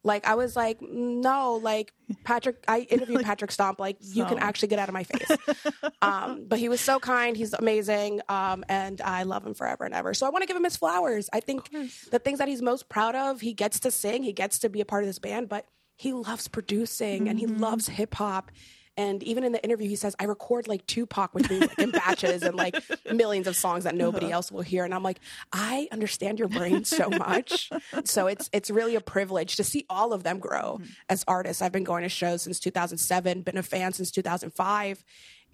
Like 0.03 0.27
I 0.27 0.35
was 0.35 0.55
like, 0.55 0.81
no, 0.81 1.55
like 1.55 1.93
Patrick. 2.23 2.63
I 2.67 2.79
interviewed 2.89 3.23
Patrick 3.23 3.51
Stump. 3.51 3.79
Like 3.79 3.97
you 4.01 4.25
can 4.25 4.37
actually 4.39 4.67
get 4.67 4.79
out 4.79 4.89
of 4.89 4.93
my 4.93 5.03
face. 5.03 5.37
um, 6.01 6.45
but 6.47 6.59
he 6.59 6.69
was 6.69 6.81
so 6.81 6.99
kind. 6.99 7.37
He's 7.37 7.53
amazing, 7.53 8.21
um, 8.27 8.65
and 8.67 8.99
I 9.01 9.23
love 9.23 9.45
him 9.45 9.53
forever 9.53 9.85
and 9.85 9.93
ever. 9.93 10.13
So 10.13 10.25
I 10.25 10.29
want 10.29 10.43
to 10.43 10.47
give 10.47 10.57
him 10.57 10.63
his 10.63 10.75
flowers. 10.77 11.29
I 11.31 11.39
think 11.39 11.69
the 12.11 12.19
things 12.19 12.39
that 12.39 12.47
he's 12.47 12.61
most 12.61 12.89
proud 12.89 13.15
of, 13.15 13.41
he 13.41 13.53
gets 13.53 13.79
to 13.81 13.91
sing, 13.91 14.23
he 14.23 14.33
gets 14.33 14.59
to 14.59 14.69
be 14.69 14.81
a 14.81 14.85
part 14.85 15.03
of 15.03 15.07
this 15.07 15.19
band, 15.19 15.47
but 15.49 15.65
he 15.95 16.11
loves 16.11 16.47
producing 16.47 17.29
and 17.29 17.39
he 17.39 17.45
loves 17.45 17.87
hip 17.87 18.15
hop. 18.15 18.51
And 18.95 19.23
even 19.23 19.43
in 19.43 19.51
the 19.51 19.63
interview, 19.63 19.89
he 19.89 19.95
says, 19.95 20.15
I 20.19 20.25
record 20.25 20.67
like 20.67 20.85
Tupac, 20.85 21.33
which 21.33 21.49
means 21.49 21.61
like 21.61 21.79
in 21.79 21.91
batches 21.91 22.43
and 22.43 22.55
like 22.55 22.75
millions 23.11 23.47
of 23.47 23.55
songs 23.55 23.85
that 23.85 23.95
nobody 23.95 24.31
else 24.31 24.51
will 24.51 24.61
hear. 24.61 24.85
And 24.85 24.93
I'm 24.93 25.01
like, 25.01 25.19
I 25.51 25.87
understand 25.91 26.37
your 26.37 26.47
brain 26.47 26.83
so 26.83 27.09
much. 27.09 27.71
so 28.05 28.27
it's 28.27 28.49
it's 28.53 28.69
really 28.69 28.95
a 28.95 29.01
privilege 29.01 29.55
to 29.55 29.63
see 29.63 29.85
all 29.89 30.13
of 30.13 30.23
them 30.23 30.39
grow 30.39 30.79
as 31.09 31.23
artists. 31.27 31.61
I've 31.61 31.71
been 31.71 31.83
going 31.83 32.03
to 32.03 32.09
shows 32.09 32.43
since 32.43 32.59
2007, 32.59 33.41
been 33.41 33.57
a 33.57 33.63
fan 33.63 33.93
since 33.93 34.11
2005. 34.11 35.03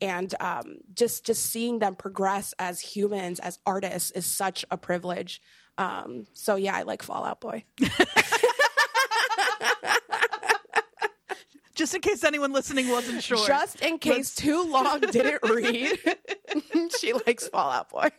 And 0.01 0.33
um, 0.39 0.77
just 0.93 1.25
just 1.25 1.43
seeing 1.43 1.79
them 1.79 1.95
progress 1.95 2.53
as 2.59 2.79
humans, 2.79 3.39
as 3.39 3.59
artists, 3.65 4.11
is 4.11 4.25
such 4.25 4.65
a 4.71 4.77
privilege. 4.77 5.41
Um, 5.77 6.25
so 6.33 6.55
yeah, 6.55 6.75
I 6.75 6.83
like 6.83 7.03
Fall 7.03 7.25
Out 7.25 7.41
Boy. 7.41 7.65
Just 11.79 11.95
in 11.95 12.01
case 12.01 12.25
anyone 12.25 12.51
listening 12.51 12.89
wasn't 12.89 13.23
sure. 13.29 13.47
Just 13.47 13.79
in 13.79 13.99
case 13.99 14.35
too 14.35 14.69
long 14.69 14.99
didn't 14.99 15.39
read, 15.49 15.97
she 16.99 17.13
likes 17.13 17.47
Fall 17.47 17.71
Out 17.71 17.89
Boy. 17.89 18.09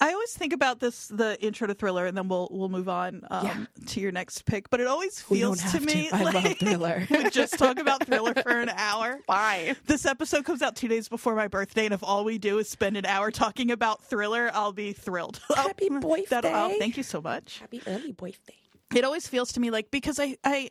I 0.00 0.12
always 0.12 0.32
think 0.34 0.52
about 0.52 0.78
this, 0.78 1.08
the 1.08 1.36
intro 1.44 1.66
to 1.66 1.74
Thriller, 1.74 2.06
and 2.06 2.16
then 2.16 2.28
we'll 2.28 2.46
we'll 2.52 2.68
move 2.68 2.88
on 2.88 3.22
um, 3.28 3.44
Yeah. 3.46 3.86
to 3.86 4.00
your 4.00 4.12
next 4.12 4.44
pick. 4.44 4.70
But 4.70 4.80
it 4.80 4.86
always 4.86 5.20
feels 5.20 5.58
to 5.62 5.64
have 5.64 5.84
to. 5.84 5.96
me 5.96 6.08
I 6.12 6.22
like 6.22 6.34
love 6.34 6.56
Thriller. 6.58 7.08
just 7.32 7.58
talk 7.58 7.80
about 7.80 8.06
Thriller 8.06 8.34
for 8.34 8.50
an 8.52 8.68
hour. 8.68 9.18
Fine. 9.26 9.74
This 9.86 10.06
episode 10.06 10.44
comes 10.44 10.62
out 10.62 10.76
two 10.76 10.86
days 10.86 11.08
before 11.08 11.34
my 11.34 11.48
birthday, 11.48 11.86
and 11.86 11.94
if 11.94 12.04
all 12.04 12.22
we 12.24 12.38
do 12.38 12.58
is 12.58 12.68
spend 12.68 12.96
an 12.96 13.04
hour 13.04 13.32
talking 13.32 13.72
about 13.72 14.04
Thriller, 14.04 14.48
I'll 14.54 14.72
be 14.72 14.92
thrilled. 14.92 15.40
Happy 15.56 15.88
oh, 15.90 15.98
birthday. 15.98 16.76
thank 16.78 16.96
you 16.96 17.02
so 17.02 17.20
much. 17.20 17.58
Happy 17.58 17.82
early 17.88 18.12
birthday. 18.12 18.54
it 18.94 19.02
always 19.02 19.26
feels 19.26 19.52
to 19.54 19.60
me 19.60 19.72
like 19.72 19.90
because 19.90 20.20
I 20.20 20.36
I 20.44 20.70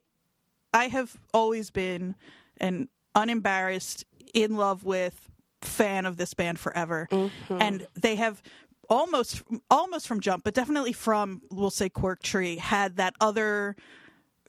I 0.73 0.87
have 0.87 1.17
always 1.33 1.69
been 1.69 2.15
an 2.59 2.89
unembarrassed, 3.15 4.05
in 4.33 4.57
love 4.57 4.83
with 4.83 5.29
fan 5.61 6.05
of 6.05 6.17
this 6.17 6.33
band 6.33 6.59
forever, 6.59 7.07
mm-hmm. 7.11 7.57
and 7.61 7.87
they 7.95 8.15
have 8.15 8.41
almost 8.89 9.43
almost 9.69 10.07
from 10.07 10.19
jump, 10.19 10.43
but 10.43 10.53
definitely 10.53 10.93
from 10.93 11.41
we'll 11.51 11.69
say 11.69 11.89
Cork 11.89 12.21
Tree 12.21 12.57
had 12.57 12.97
that 12.97 13.13
other 13.21 13.75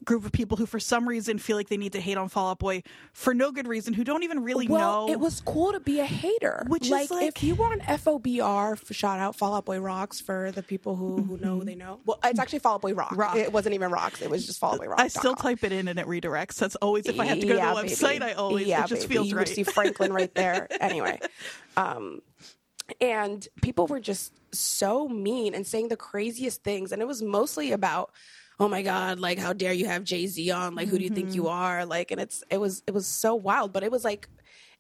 group 0.05 0.25
of 0.25 0.33
people 0.33 0.57
who 0.57 0.67
for 0.67 0.79
some 0.79 1.09
reason 1.09 1.39
feel 1.39 1.57
like 1.57 1.69
they 1.69 1.77
need 1.77 1.93
to 1.93 2.01
hate 2.01 2.17
on 2.17 2.29
Fall 2.29 2.51
Out 2.51 2.59
Boy 2.59 2.83
for 3.13 3.35
no 3.35 3.51
good 3.53 3.67
reason 3.67 3.95
who 3.95 4.05
don't 4.05 4.23
even 4.23 4.43
really 4.45 4.69
Well, 4.69 5.07
know 5.07 5.13
it 5.13 5.19
was 5.19 5.41
cool 5.41 5.73
to 5.73 5.81
be 5.81 6.01
a 6.01 6.05
hater. 6.05 6.65
Which 6.69 6.85
is 6.85 6.91
like, 6.91 7.11
like- 7.11 7.27
if 7.37 7.43
you 7.43 7.55
were 7.55 7.67
on 7.67 7.81
FOBR, 7.81 8.93
shout 8.95 9.19
out 9.19 9.37
Fall 9.37 9.55
Out 9.55 9.65
Boy 9.65 9.81
Rocks 9.81 10.21
for 10.21 10.53
the 10.53 10.63
people 10.63 10.97
who, 10.97 11.23
who 11.23 11.39
know 11.39 11.59
who 11.59 11.65
they 11.65 11.75
know. 11.75 12.01
Well, 12.05 12.19
it's 12.25 12.39
actually 12.39 12.61
Fall 12.61 12.75
Out 12.75 12.83
Boy 12.83 12.95
Rock. 12.95 13.17
Rock. 13.17 13.37
It 13.37 13.53
wasn't 13.53 13.75
even 13.75 13.91
Rocks. 13.91 14.23
It 14.23 14.31
was 14.31 14.47
just 14.47 14.59
Fall 14.61 14.75
Out 14.75 14.79
Boy 14.81 14.87
Rock. 14.89 15.01
I 15.01 15.09
still 15.09 15.35
type 15.35 15.65
it 15.65 15.73
in 15.73 15.89
and 15.89 15.99
it 15.99 16.07
redirects. 16.07 16.57
That's 16.57 16.77
always 16.77 17.07
if 17.07 17.19
I 17.19 17.25
have 17.27 17.41
to 17.41 17.47
go 17.47 17.55
to 17.55 17.59
the 17.59 17.95
website. 17.95 18.23
I 18.23 18.33
always 18.33 18.67
yeah, 18.67 18.85
it 18.85 18.89
just 18.89 19.03
baby. 19.03 19.15
feels 19.15 19.29
you 19.29 19.37
right. 19.37 19.49
would 19.49 19.55
see 19.55 19.63
Franklin 19.65 20.13
right 20.13 20.33
there. 20.37 20.69
anyway, 20.81 21.19
um, 21.77 22.21
and 23.01 23.47
people 23.63 23.87
were 23.87 24.01
just 24.01 24.33
so 24.55 25.09
mean 25.09 25.55
and 25.55 25.67
saying 25.67 25.89
the 25.89 25.97
craziest 25.97 26.63
things, 26.63 26.93
and 26.93 27.01
it 27.01 27.07
was 27.09 27.23
mostly 27.23 27.73
about. 27.73 28.11
Oh 28.61 28.69
my 28.69 28.83
God! 28.83 29.19
Like, 29.19 29.39
how 29.39 29.53
dare 29.53 29.73
you 29.73 29.87
have 29.87 30.05
Jay 30.05 30.27
Z 30.27 30.51
on? 30.51 30.75
Like, 30.75 30.89
who 30.89 30.99
do 30.99 31.05
you 31.05 31.11
think 31.11 31.35
Mm-hmm. 31.35 31.35
you 31.35 31.49
are? 31.49 31.85
Like, 31.85 32.11
and 32.11 32.21
it's 32.21 32.43
it 32.51 32.59
was 32.59 32.83
it 32.87 32.93
was 32.93 33.07
so 33.07 33.35
wild, 33.35 33.73
but 33.73 33.83
it 33.83 33.91
was 33.91 34.05
like 34.05 34.29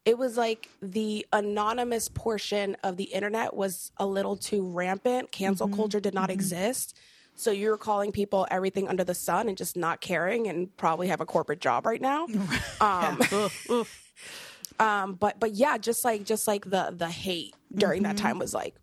it 0.04 0.19
was 0.19 0.37
like 0.37 0.71
the 0.83 1.26
anonymous 1.33 2.09
portion 2.09 2.76
of 2.85 2.97
the 2.97 3.04
internet 3.04 3.54
was 3.54 3.90
a 3.97 4.07
little 4.07 4.37
too 4.37 4.66
rampant. 4.66 5.33
Cancel 5.33 5.66
Mm-hmm. 5.66 5.69
culture 5.69 6.00
did 6.00 6.14
not 6.14 6.31
exist. 6.31 6.97
So 7.35 7.50
you're 7.50 7.78
calling 7.78 8.12
people 8.12 8.47
everything 8.50 8.88
under 8.88 9.02
the 9.04 9.14
sun 9.14 9.49
and 9.49 9.57
just 9.57 9.76
not 9.76 10.00
caring 10.00 10.47
and 10.47 10.75
probably 10.76 11.09
have 11.09 11.21
a 11.21 11.26
corporate 11.26 11.61
job 11.61 11.87
right 11.87 12.00
now. 12.00 12.28
Um, 12.81 13.19
um, 14.78 15.14
but 15.14 15.38
but 15.40 15.52
yeah, 15.52 15.78
just 15.78 16.04
like 16.04 16.25
just 16.25 16.47
like 16.47 16.64
the 16.69 16.93
the 16.97 17.09
hate 17.11 17.54
during 17.75 18.02
that 18.02 18.16
Mm-hmm. 18.16 18.16
time 18.16 18.38
was 18.38 18.54
like 18.54 18.76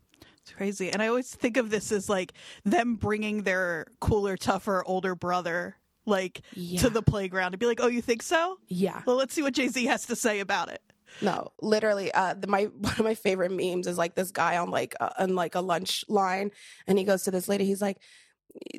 crazy. 0.61 0.91
And 0.91 1.01
I 1.01 1.07
always 1.07 1.33
think 1.33 1.57
of 1.57 1.71
this 1.71 1.91
as 1.91 2.07
like 2.07 2.33
them 2.65 2.95
bringing 2.95 3.41
their 3.41 3.87
cooler, 3.99 4.37
tougher, 4.37 4.83
older 4.85 5.15
brother 5.15 5.75
like 6.05 6.41
Yeah. 6.53 6.81
to 6.81 6.89
the 6.91 7.01
playground 7.01 7.53
to 7.53 7.57
be 7.57 7.65
like, 7.65 7.79
"Oh, 7.81 7.87
you 7.87 8.01
think 8.01 8.21
so? 8.21 8.57
yeah. 8.67 9.01
Well, 9.07 9.15
let's 9.15 9.33
see 9.33 9.41
what 9.41 9.55
Jay 9.55 9.69
Z 9.69 9.83
has 9.85 10.05
to 10.05 10.15
say 10.15 10.39
about 10.39 10.69
it." 10.69 10.81
No, 11.19 11.51
literally, 11.63 12.11
uh, 12.13 12.35
the, 12.35 12.45
my 12.47 12.65
one 12.79 12.93
of 12.93 13.03
my 13.03 13.15
favorite 13.15 13.51
memes 13.51 13.87
is 13.87 13.97
like 13.97 14.13
this 14.13 14.29
guy 14.31 14.57
on 14.57 14.69
like 14.69 14.93
uh, 14.99 15.09
on 15.17 15.33
like 15.33 15.55
a 15.55 15.61
lunch 15.61 16.05
line, 16.07 16.51
and 16.85 16.99
he 16.99 17.03
goes 17.05 17.23
to 17.23 17.31
this 17.31 17.47
lady. 17.49 17.65
He's 17.65 17.81
like, 17.81 17.97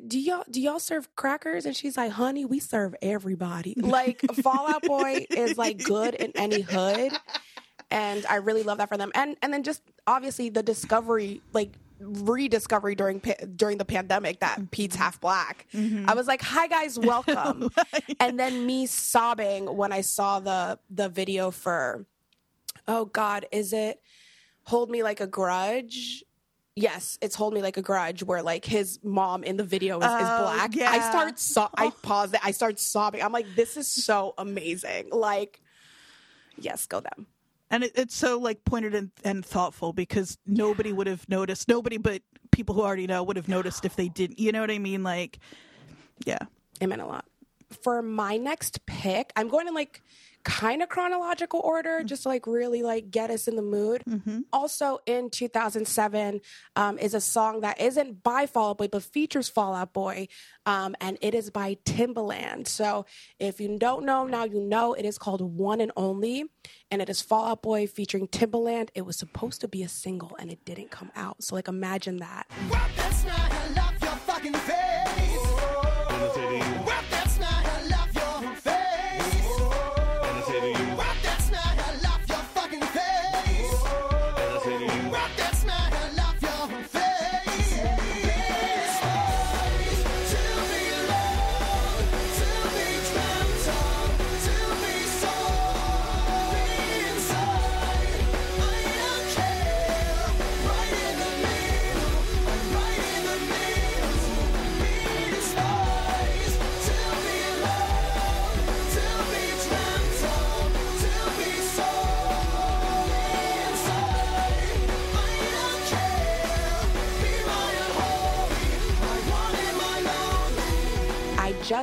"Do 0.07 0.17
y'all 0.17 0.45
do 0.49 0.61
y'all 0.61 0.79
serve 0.79 1.13
crackers?" 1.17 1.65
And 1.65 1.75
she's 1.75 1.97
like, 1.97 2.11
"Honey, 2.13 2.45
we 2.45 2.59
serve 2.59 2.95
everybody." 3.01 3.73
Like 3.77 4.21
Fall 4.41 4.69
Out 4.69 4.83
Boy 4.83 5.25
is 5.29 5.57
like 5.57 5.83
good 5.83 6.13
in 6.15 6.31
any 6.35 6.61
hood, 6.61 7.11
and 7.91 8.25
I 8.27 8.37
really 8.37 8.63
love 8.63 8.77
that 8.79 8.87
for 8.89 8.97
them. 8.97 9.11
And 9.15 9.35
and 9.41 9.53
then 9.53 9.63
just 9.63 9.81
obviously 10.07 10.49
the 10.49 10.63
discovery, 10.63 11.41
like 11.53 11.71
rediscovery 11.99 12.95
during 12.95 13.19
pa- 13.19 13.45
during 13.55 13.77
the 13.77 13.85
pandemic 13.85 14.39
that 14.39 14.57
mm-hmm. 14.57 14.65
Pete's 14.65 14.95
half 14.95 15.19
black. 15.21 15.67
Mm-hmm. 15.73 16.09
I 16.09 16.13
was 16.13 16.27
like, 16.27 16.41
"Hi 16.41 16.67
guys, 16.67 16.99
welcome," 16.99 17.69
and 18.19 18.39
then 18.39 18.65
me 18.65 18.85
sobbing 18.85 19.65
when 19.75 19.91
I 19.91 20.01
saw 20.01 20.39
the 20.39 20.79
the 20.89 21.09
video 21.09 21.51
for 21.51 22.05
oh 22.85 23.05
god 23.05 23.45
is 23.53 23.71
it 23.71 24.01
hold 24.63 24.89
me 24.89 25.03
like 25.03 25.21
a 25.21 25.27
grudge? 25.27 26.23
Yes 26.75 27.19
it's 27.21 27.35
hold 27.35 27.53
me 27.53 27.61
like 27.61 27.77
a 27.77 27.83
grudge 27.83 28.23
where 28.23 28.41
like 28.41 28.65
his 28.65 28.99
mom 29.03 29.43
in 29.43 29.57
the 29.57 29.63
video 29.63 29.99
is, 29.99 30.05
is 30.05 30.11
Oh, 30.11 30.43
black. 30.43 30.75
I 30.77 30.99
start 31.09 31.39
so- 31.39 31.69
i 31.75 31.85
oh. 31.85 31.91
pause 32.01 32.33
it. 32.33 32.39
I 32.43 32.51
start 32.51 32.79
sobbing. 32.79 33.21
I'm 33.21 33.31
like 33.31 33.45
this 33.55 33.77
is 33.77 33.87
so 33.87 34.33
amazing. 34.37 35.09
Like 35.11 35.61
yes 36.57 36.85
go 36.87 36.99
them 36.99 37.27
And 37.73 37.83
it, 37.83 37.91
it's 37.95 38.15
so 38.15 38.39
like 38.39 38.63
pointed 38.63 38.93
and, 38.93 39.11
and 39.23 39.45
thoughtful 39.45 39.91
because 39.93 40.37
nobody 40.45 40.93
would 40.93 41.07
have 41.07 41.27
noticed. 41.27 41.67
Nobody 41.67 41.97
but 41.97 42.21
people 42.51 42.75
who 42.75 42.81
already 42.81 43.07
know 43.07 43.23
would 43.23 43.35
have 43.35 43.49
noticed 43.49 43.83
if 43.83 43.95
they 43.95 44.07
didn't. 44.07 44.39
You 44.39 44.51
know 44.51 44.61
what 44.61 44.69
I 44.71 44.77
mean? 44.77 45.01
Like, 45.01 45.39
yeah. 46.23 46.37
it 46.79 46.87
meant 46.87 47.01
a 47.01 47.07
lot 47.07 47.25
for 47.81 48.01
my 48.01 48.37
next 48.37 48.85
pick 48.85 49.31
i'm 49.35 49.47
going 49.47 49.65
to 49.67 49.73
like 49.73 50.01
kind 50.43 50.81
of 50.81 50.89
chronological 50.89 51.61
order 51.63 52.03
just 52.03 52.23
to 52.23 52.29
like 52.29 52.45
really 52.45 52.83
like 52.83 53.09
get 53.09 53.29
us 53.29 53.47
in 53.47 53.55
the 53.55 53.61
mood. 53.61 54.03
Mm-hmm. 54.07 54.41
also 54.51 54.99
in 55.05 55.29
2007 55.29 56.41
um, 56.75 56.97
is 56.99 57.13
a 57.13 57.21
song 57.21 57.61
that 57.61 57.79
isn't 57.79 58.23
by 58.23 58.45
fall 58.45 58.71
out 58.71 58.77
boy 58.77 58.87
but 58.87 59.03
features 59.03 59.49
fall 59.49 59.73
out 59.73 59.93
boy 59.93 60.27
um, 60.65 60.95
and 61.01 61.17
it 61.21 61.33
is 61.33 61.49
by 61.49 61.77
timbaland. 61.85 62.67
So 62.67 63.05
if 63.39 63.59
you 63.59 63.77
don't 63.77 64.05
know 64.05 64.25
now 64.25 64.43
you 64.43 64.59
know 64.59 64.93
it 64.93 65.05
is 65.05 65.17
called 65.17 65.41
one 65.41 65.81
and 65.81 65.91
only 65.95 66.45
and 66.91 67.01
it 67.01 67.09
is 67.09 67.21
fall 67.21 67.45
out 67.45 67.61
boy 67.61 67.87
featuring 67.87 68.27
timbaland. 68.27 68.89
It 68.95 69.05
was 69.05 69.17
supposed 69.17 69.61
to 69.61 69.67
be 69.67 69.83
a 69.83 69.89
single 69.89 70.35
and 70.39 70.51
it 70.51 70.65
didn't 70.65 70.91
come 70.91 71.11
out. 71.15 71.43
So 71.43 71.55
like 71.55 71.67
imagine 71.67 72.17
that. 72.17 72.47
Well, 72.69 73.92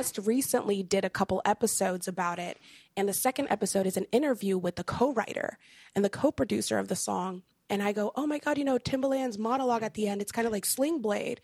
just 0.01 0.17
recently 0.25 0.81
did 0.81 1.05
a 1.05 1.09
couple 1.09 1.43
episodes 1.45 2.07
about 2.07 2.39
it. 2.39 2.57
And 2.97 3.07
the 3.07 3.13
second 3.13 3.47
episode 3.49 3.85
is 3.85 3.97
an 3.97 4.07
interview 4.11 4.57
with 4.57 4.75
the 4.75 4.83
co 4.83 5.13
writer 5.13 5.59
and 5.95 6.03
the 6.03 6.09
co 6.09 6.31
producer 6.31 6.79
of 6.79 6.87
the 6.87 6.95
song. 6.95 7.43
And 7.69 7.83
I 7.83 7.91
go, 7.91 8.11
oh 8.15 8.25
my 8.25 8.39
God, 8.39 8.57
you 8.57 8.65
know, 8.65 8.79
Timbaland's 8.79 9.37
monologue 9.37 9.83
at 9.83 9.93
the 9.93 10.07
end, 10.07 10.19
it's 10.21 10.31
kind 10.31 10.47
of 10.47 10.51
like 10.51 10.65
Sling 10.65 11.01
Blade. 11.01 11.39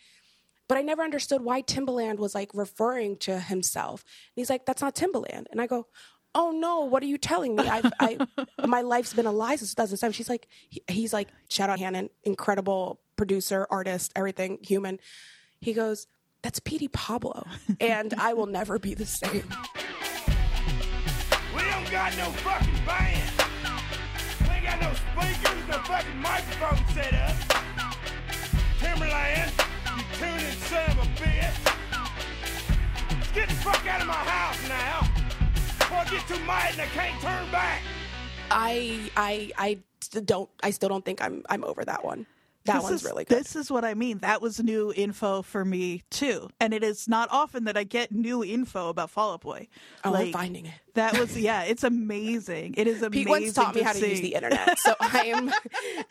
But 0.68 0.76
I 0.76 0.82
never 0.82 1.02
understood 1.02 1.40
why 1.40 1.62
Timbaland 1.62 2.18
was 2.18 2.34
like 2.34 2.50
referring 2.52 3.16
to 3.18 3.38
himself. 3.38 4.02
And 4.02 4.40
he's 4.40 4.50
like, 4.50 4.66
that's 4.66 4.82
not 4.82 4.96
Timbaland. 4.96 5.46
And 5.52 5.60
I 5.60 5.66
go, 5.68 5.86
oh 6.34 6.50
no, 6.50 6.80
what 6.80 7.02
are 7.02 7.06
you 7.06 7.16
telling 7.16 7.54
me? 7.54 7.66
I've, 7.66 7.90
I, 8.00 8.18
my 8.66 8.82
life's 8.82 9.14
been 9.14 9.26
a 9.26 9.32
lie 9.32 9.54
since 9.56 9.72
2007. 9.74 10.12
She's 10.12 10.28
like, 10.28 10.48
he- 10.68 10.82
he's 10.88 11.12
like, 11.12 11.28
shout 11.48 11.70
out 11.70 11.78
Hannon, 11.78 12.10
incredible 12.24 13.00
producer, 13.16 13.66
artist, 13.70 14.12
everything, 14.16 14.58
human. 14.62 14.98
He 15.60 15.72
goes, 15.72 16.08
that's 16.42 16.60
Petey 16.60 16.88
Pablo. 16.88 17.46
And 17.80 18.14
I 18.14 18.32
will 18.34 18.46
never 18.46 18.78
be 18.78 18.94
the 18.94 19.06
same. 19.06 19.44
We 21.54 21.62
don't 21.62 21.90
got 21.90 22.16
no 22.16 22.30
fucking 22.42 22.84
band. 22.86 23.30
We 24.42 24.54
ain't 24.54 24.64
got 24.64 24.80
no 24.80 24.92
speakers, 24.94 25.68
no 25.68 25.78
fucking 25.78 26.18
microphone 26.18 26.94
set 26.94 27.14
up. 27.14 27.36
Timbaland, 28.78 29.52
you 29.96 30.04
tuning 30.18 30.58
son 30.62 30.90
of 30.90 30.98
a 30.98 31.06
bitch. 31.20 31.56
Get 33.34 33.48
the 33.48 33.54
fuck 33.56 33.86
out 33.86 34.00
of 34.00 34.06
my 34.06 34.14
house 34.14 34.68
now. 34.68 35.08
Before 35.54 35.98
I 35.98 36.04
get 36.10 36.26
too 36.28 36.38
mad 36.44 36.72
and 36.72 36.82
I 36.82 36.86
can't 36.86 37.20
turn 37.20 37.50
back. 37.50 37.82
I, 38.50 39.10
I, 39.16 39.52
I 39.58 39.78
don't, 40.24 40.48
I 40.62 40.70
still 40.70 40.88
don't 40.88 41.04
think 41.04 41.22
I'm, 41.22 41.42
I'm 41.48 41.64
over 41.64 41.84
that 41.84 42.04
one. 42.04 42.26
That 42.68 42.74
This 42.74 42.82
one's 42.84 42.94
is- 43.02 43.04
really 43.04 43.24
good. 43.24 43.38
This 43.38 43.56
is 43.56 43.70
what 43.70 43.84
I 43.84 43.94
mean. 43.94 44.18
That 44.18 44.40
was 44.40 44.62
new 44.62 44.92
info 44.94 45.42
for 45.42 45.64
me 45.64 46.02
too, 46.10 46.48
and 46.60 46.72
it 46.72 46.84
is 46.84 47.08
not 47.08 47.28
often 47.32 47.64
that 47.64 47.76
I 47.76 47.84
get 47.84 48.12
new 48.12 48.44
info 48.44 48.88
about 48.90 49.10
Fall 49.10 49.32
Out 49.34 49.40
Boy. 49.40 49.68
Oh, 50.04 50.14
I'm 50.14 50.32
finding 50.32 50.66
it. 50.66 50.74
That 50.98 51.18
was 51.18 51.38
yeah, 51.38 51.62
it's 51.62 51.84
amazing. 51.84 52.74
It 52.76 52.86
is 52.88 53.02
amazing. 53.02 53.10
Pete 53.12 53.28
once 53.28 53.52
taught 53.52 53.74
me 53.74 53.82
how 53.82 53.92
to 53.92 54.08
use 54.08 54.20
the 54.20 54.34
internet, 54.34 54.78
so 54.80 54.94
I 55.00 55.26
am, 55.26 55.52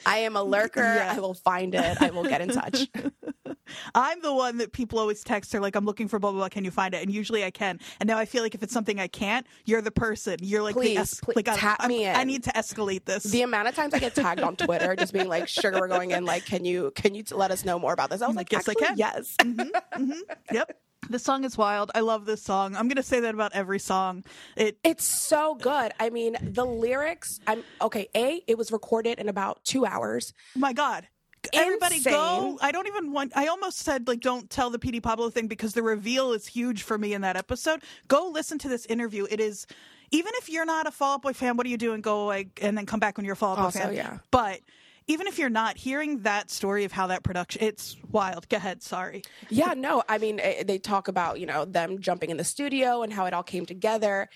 I 0.06 0.20
am 0.20 0.36
a 0.38 0.44
lurker. 0.44 0.80
Yeah. 0.82 1.14
I 1.16 1.20
will 1.20 1.34
find 1.34 1.76
it. 1.76 2.02
I 2.02 2.10
will 2.10 2.24
get 2.24 2.40
in 2.42 2.50
touch. 2.50 2.88
I'm 3.96 4.22
the 4.22 4.34
one 4.34 4.58
that 4.60 4.72
people 4.72 4.98
always 4.98 5.24
text 5.26 5.52
her 5.52 5.60
like, 5.60 5.76
"I'm 5.76 5.84
looking 5.86 6.08
for 6.08 6.20
blah 6.20 6.32
blah 6.32 6.40
blah. 6.40 6.50
Can 6.50 6.64
you 6.64 6.72
find 6.72 6.94
it?" 6.94 7.02
And 7.04 7.12
usually 7.14 7.44
I 7.44 7.52
can. 7.52 7.80
And 8.00 8.08
now 8.08 8.18
I 8.18 8.24
feel 8.26 8.42
like 8.44 8.56
if 8.56 8.64
it's 8.64 8.72
something 8.72 8.98
I 9.00 9.08
can't, 9.08 9.46
you're 9.66 9.82
the 9.82 9.92
person. 9.92 10.38
You're 10.42 10.64
like 10.64 10.76
Please, 10.76 10.96
the 10.96 11.02
es- 11.02 11.20
please, 11.20 11.36
like 11.36 11.50
I- 11.50 11.58
tap 11.58 11.82
I'm- 11.82 11.90
me 11.90 12.08
I 12.08 12.22
in. 12.22 12.28
need 12.28 12.44
to 12.46 12.52
escalate 12.52 13.04
this. 13.04 13.24
The 13.24 13.42
amount 13.42 13.68
of 13.68 13.76
times 13.76 13.94
I 13.94 14.00
get 14.00 14.16
tagged 14.16 14.40
on 14.42 14.56
Twitter, 14.56 14.96
just 14.96 15.12
being 15.12 15.28
like, 15.28 15.50
"Sugar, 15.50 15.80
we're 15.82 15.90
going 15.90 16.12
in. 16.12 16.24
Like, 16.24 16.46
can 16.46 16.64
you 16.64 16.92
can 16.96 17.14
you 17.14 17.24
let 17.32 17.52
us 17.52 17.66
know 17.66 17.78
more 17.78 17.92
about 17.92 18.10
this?" 18.10 18.22
I 18.22 18.28
was 18.28 18.38
like, 18.38 18.52
Yes, 18.54 18.70
I 18.70 18.72
"Actually, 18.72 18.86
can." 18.88 18.98
Yes. 18.98 19.36
Mm-hmm, 19.42 20.02
mm-hmm. 20.04 20.56
yep. 20.56 20.78
This 21.10 21.24
song 21.24 21.44
is 21.44 21.58
wild. 21.58 21.92
I 21.96 22.02
love 22.02 22.26
this 22.26 22.42
song. 22.44 22.76
I'm 22.76 22.88
gonna 22.88 23.04
say 23.04 23.20
that 23.22 23.34
about 23.34 23.54
every 23.54 23.80
song. 23.80 24.24
It 24.56 24.78
It's 24.84 25.06
so 25.06 25.56
good. 25.56 25.94
I 26.00 26.10
mean, 26.10 26.38
the 26.42 26.66
lyrics. 26.66 27.40
I'm 27.48 27.64
okay. 27.82 28.10
A, 28.16 28.44
it 28.48 28.58
was 28.58 28.72
recorded 28.72 29.20
in 29.20 29.30
about 29.30 29.64
two 29.64 29.86
hours. 29.86 30.34
Oh 30.56 30.60
my 30.60 30.74
god 30.74 31.08
everybody 31.54 32.00
go 32.02 32.58
i 32.62 32.72
don't 32.72 32.88
even 32.88 33.12
want 33.12 33.32
i 33.36 33.48
almost 33.48 33.78
said 33.78 34.08
like 34.08 34.20
don't 34.20 34.50
tell 34.50 34.70
the 34.70 34.80
Petey 34.80 35.00
Pablo 35.00 35.30
thing 35.30 35.48
because 35.48 35.74
the 35.74 35.84
reveal 35.84 36.34
is 36.34 36.48
huge 36.48 36.84
for 36.84 36.98
me 36.98 37.14
in 37.14 37.22
that 37.22 37.38
episode 37.38 37.84
go 38.08 38.30
listen 38.30 38.58
to 38.58 38.68
this 38.68 38.86
interview 38.88 39.26
it 39.30 39.40
is 39.40 39.66
even 40.12 40.32
if 40.38 40.50
you're 40.50 40.66
not 40.66 40.88
a 40.88 40.92
fall 40.92 41.16
out 41.16 41.22
boy 41.22 41.34
fan 41.34 41.56
what 41.56 41.66
are 41.66 41.70
you 41.70 41.78
doing 41.78 42.02
go 42.02 42.26
away 42.26 42.50
and 42.62 42.78
then 42.78 42.86
come 42.86 43.00
back 43.00 43.18
when 43.18 43.26
you're 43.26 43.34
a 43.34 43.38
fall 43.38 43.52
out 43.52 43.58
boy 43.58 43.64
Also, 43.64 43.80
fan 43.80 43.94
yeah. 43.94 44.18
but 44.32 44.60
even 45.08 45.28
if 45.28 45.40
you're 45.40 45.50
not 45.50 45.78
hearing 45.78 46.20
that 46.20 46.52
story 46.52 46.84
of 46.84 46.92
how 46.92 47.08
that 47.08 47.24
production 47.24 47.64
it's 47.64 47.96
wild. 48.12 48.48
Go 48.50 48.58
ahead. 48.58 48.84
Sorry. 48.84 49.24
Yeah, 49.50 49.74
no, 49.76 50.04
I 50.08 50.18
mean, 50.18 50.40
eh, 50.40 50.56
eh, 50.58 50.64
they 50.64 50.78
talk 50.78 51.08
about, 51.08 51.40
you 51.40 51.46
know, 51.46 51.66
them 51.66 52.00
jumping 52.00 52.30
in 52.30 52.38
the 52.38 52.44
studio 52.44 53.04
and 53.04 53.12
how 53.12 53.26
it 53.26 53.34
all 53.34 53.44
came 53.44 53.66
together. 53.66 54.30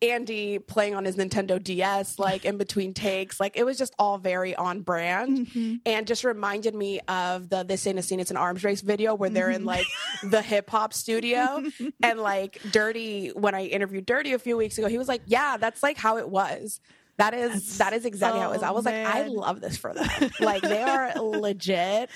Andy 0.00 0.60
playing 0.60 0.94
on 0.94 1.04
his 1.04 1.16
Nintendo 1.16 1.62
DS, 1.62 2.20
like 2.20 2.44
in 2.44 2.56
between 2.56 2.94
takes, 2.94 3.40
like 3.40 3.56
it 3.56 3.64
was 3.64 3.76
just 3.76 3.94
all 3.98 4.16
very 4.18 4.54
on 4.54 4.82
brand, 4.82 5.48
mm-hmm. 5.48 5.74
and 5.84 6.06
just 6.06 6.22
reminded 6.22 6.74
me 6.74 7.00
of 7.08 7.48
the 7.48 7.64
"This 7.64 7.84
Ain't 7.86 7.98
a 7.98 8.02
Scene, 8.02 8.20
It's 8.20 8.30
an 8.30 8.36
Arms 8.36 8.62
Race" 8.62 8.80
video 8.80 9.16
where 9.16 9.28
they're 9.28 9.50
in 9.50 9.64
like 9.64 9.86
mm-hmm. 9.86 10.30
the 10.30 10.40
hip 10.40 10.70
hop 10.70 10.92
studio, 10.92 11.64
and 12.02 12.20
like 12.20 12.60
Dirty. 12.70 13.30
When 13.30 13.56
I 13.56 13.64
interviewed 13.64 14.06
Dirty 14.06 14.34
a 14.34 14.38
few 14.38 14.56
weeks 14.56 14.78
ago, 14.78 14.86
he 14.86 14.98
was 14.98 15.08
like, 15.08 15.22
"Yeah, 15.26 15.56
that's 15.56 15.82
like 15.82 15.96
how 15.96 16.18
it 16.18 16.28
was." 16.28 16.80
That 17.18 17.34
is 17.34 17.78
that 17.78 17.92
is 17.92 18.04
exactly 18.04 18.40
how 18.40 18.50
it 18.50 18.54
was. 18.54 18.62
I 18.62 18.70
was 18.70 18.84
like, 18.84 18.94
I 18.94 19.26
love 19.26 19.60
this 19.60 19.76
for 19.76 19.92
them. 19.92 20.08
like 20.40 20.62
they 20.62 20.82
are 20.82 21.12
legit. 21.16 22.10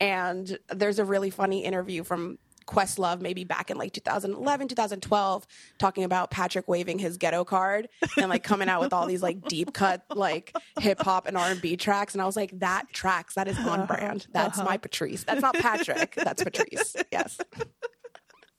And 0.00 0.58
there's 0.68 0.98
a 0.98 1.04
really 1.04 1.30
funny 1.30 1.64
interview 1.64 2.04
from 2.04 2.38
Questlove, 2.66 3.20
maybe 3.20 3.44
back 3.44 3.70
in 3.70 3.78
like 3.78 3.92
2011, 3.92 4.68
2012, 4.68 5.46
talking 5.78 6.04
about 6.04 6.30
Patrick 6.30 6.66
waving 6.68 6.98
his 6.98 7.16
ghetto 7.16 7.44
card 7.44 7.88
and 8.16 8.28
like 8.28 8.42
coming 8.42 8.68
out 8.68 8.80
with 8.80 8.92
all 8.92 9.06
these 9.06 9.22
like 9.22 9.42
deep 9.46 9.72
cut 9.72 10.02
like 10.14 10.54
hip 10.80 11.00
hop 11.00 11.26
and 11.26 11.36
R 11.36 11.50
and 11.50 11.60
B 11.60 11.76
tracks. 11.76 12.14
And 12.14 12.22
I 12.22 12.26
was 12.26 12.36
like, 12.36 12.58
that 12.58 12.86
tracks, 12.92 13.34
that 13.34 13.48
is 13.48 13.58
on 13.58 13.80
uh-huh. 13.80 13.86
brand. 13.86 14.26
That's 14.32 14.58
uh-huh. 14.58 14.68
my 14.68 14.76
Patrice. 14.78 15.22
That's 15.24 15.42
not 15.42 15.54
Patrick. 15.54 16.14
That's 16.16 16.42
Patrice. 16.42 16.96
Yes. 17.12 17.38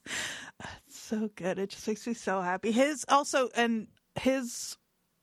That's 0.06 0.78
so 0.90 1.30
good 1.36 1.60
it 1.60 1.70
just 1.70 1.88
makes 1.88 2.06
me 2.08 2.14
so 2.14 2.42
happy 2.42 2.72
his 2.72 3.06
also 3.08 3.50
and 3.56 3.88
his 4.16 4.78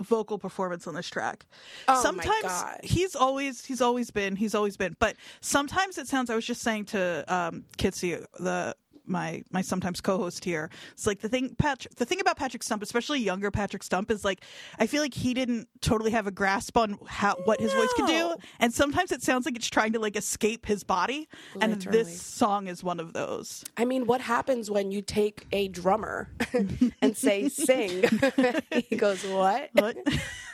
vocal 0.04 0.38
performance 0.38 0.86
on 0.86 0.94
this 0.94 1.08
track 1.08 1.46
Oh 1.88 1.94
my 1.94 2.00
sometimes 2.02 2.42
God. 2.42 2.80
he's 2.84 3.14
always 3.16 3.64
he's 3.64 3.80
always 3.80 4.10
been 4.10 4.36
he's 4.36 4.54
always 4.54 4.76
been 4.76 4.96
but 5.00 5.16
sometimes 5.40 5.98
it 5.98 6.06
sounds 6.08 6.30
i 6.30 6.34
was 6.34 6.44
just 6.46 6.62
saying 6.62 6.84
to 6.86 7.24
um 7.28 7.64
kitsy 7.78 8.24
the 8.38 8.74
my 9.06 9.42
my 9.50 9.62
sometimes 9.62 10.00
co-host 10.00 10.44
here 10.44 10.70
it's 10.92 11.06
like 11.06 11.20
the 11.20 11.28
thing 11.28 11.54
patrick 11.58 11.94
the 11.96 12.04
thing 12.04 12.20
about 12.20 12.36
patrick 12.36 12.62
stump 12.62 12.82
especially 12.82 13.20
younger 13.20 13.50
patrick 13.50 13.82
stump 13.82 14.10
is 14.10 14.24
like 14.24 14.42
i 14.78 14.86
feel 14.86 15.02
like 15.02 15.14
he 15.14 15.34
didn't 15.34 15.68
totally 15.80 16.10
have 16.10 16.26
a 16.26 16.30
grasp 16.30 16.76
on 16.76 16.98
how 17.06 17.34
what 17.44 17.60
his 17.60 17.72
voice 17.72 17.92
could 17.96 18.06
do 18.06 18.34
and 18.60 18.72
sometimes 18.72 19.12
it 19.12 19.22
sounds 19.22 19.44
like 19.44 19.56
it's 19.56 19.68
trying 19.68 19.92
to 19.92 19.98
like 19.98 20.16
escape 20.16 20.66
his 20.66 20.84
body 20.84 21.28
and 21.60 21.82
this 21.82 22.20
song 22.20 22.66
is 22.66 22.82
one 22.82 22.98
of 22.98 23.12
those 23.12 23.64
I 23.76 23.84
mean, 23.84 24.06
what 24.06 24.20
happens 24.20 24.70
when 24.70 24.92
you 24.92 25.02
take 25.02 25.46
a 25.52 25.68
drummer 25.68 26.30
and 27.02 27.16
say 27.16 27.48
sing? 27.48 28.04
he 28.88 28.96
goes, 28.96 29.24
what? 29.24 29.70
What? 29.72 29.96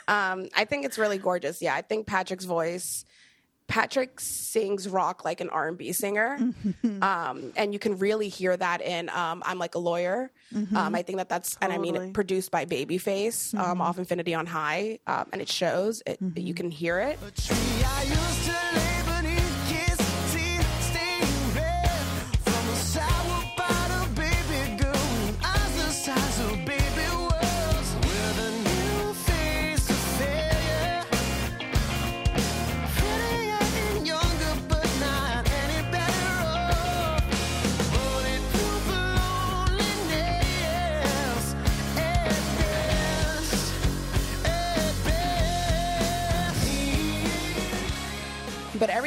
Um, 0.07 0.49
I 0.57 0.65
think 0.65 0.83
it's 0.83 0.97
really 0.97 1.19
gorgeous. 1.19 1.61
Yeah, 1.61 1.73
I 1.73 1.83
think 1.83 2.05
Patrick's 2.05 2.43
voice. 2.43 3.05
Patrick 3.71 4.19
sings 4.19 4.89
rock 4.89 5.23
like 5.23 5.39
an 5.39 5.49
R 5.49 5.69
and 5.69 5.77
B 5.77 5.93
singer, 5.93 6.37
um, 7.01 7.53
and 7.55 7.71
you 7.71 7.79
can 7.79 7.97
really 7.97 8.27
hear 8.27 8.55
that 8.57 8.81
in 8.81 9.09
um, 9.09 9.41
"I'm 9.45 9.57
Like 9.59 9.75
a 9.75 9.79
Lawyer." 9.79 10.29
Um, 10.75 10.93
I 10.93 11.01
think 11.01 11.17
that 11.19 11.29
that's, 11.29 11.57
and 11.61 11.71
I 11.71 11.77
Totally. 11.77 11.99
mean, 11.99 12.13
produced 12.13 12.51
by 12.51 12.65
Babyface 12.65 13.57
um, 13.57 13.79
off 13.79 13.97
Infinity 13.97 14.33
on 14.35 14.45
High, 14.45 14.99
um, 15.07 15.27
and 15.31 15.41
it 15.41 15.47
shows. 15.47 16.03
It 16.05 16.19
you 16.35 16.53
can 16.53 16.69
hear 16.69 16.99
it. 16.99 17.17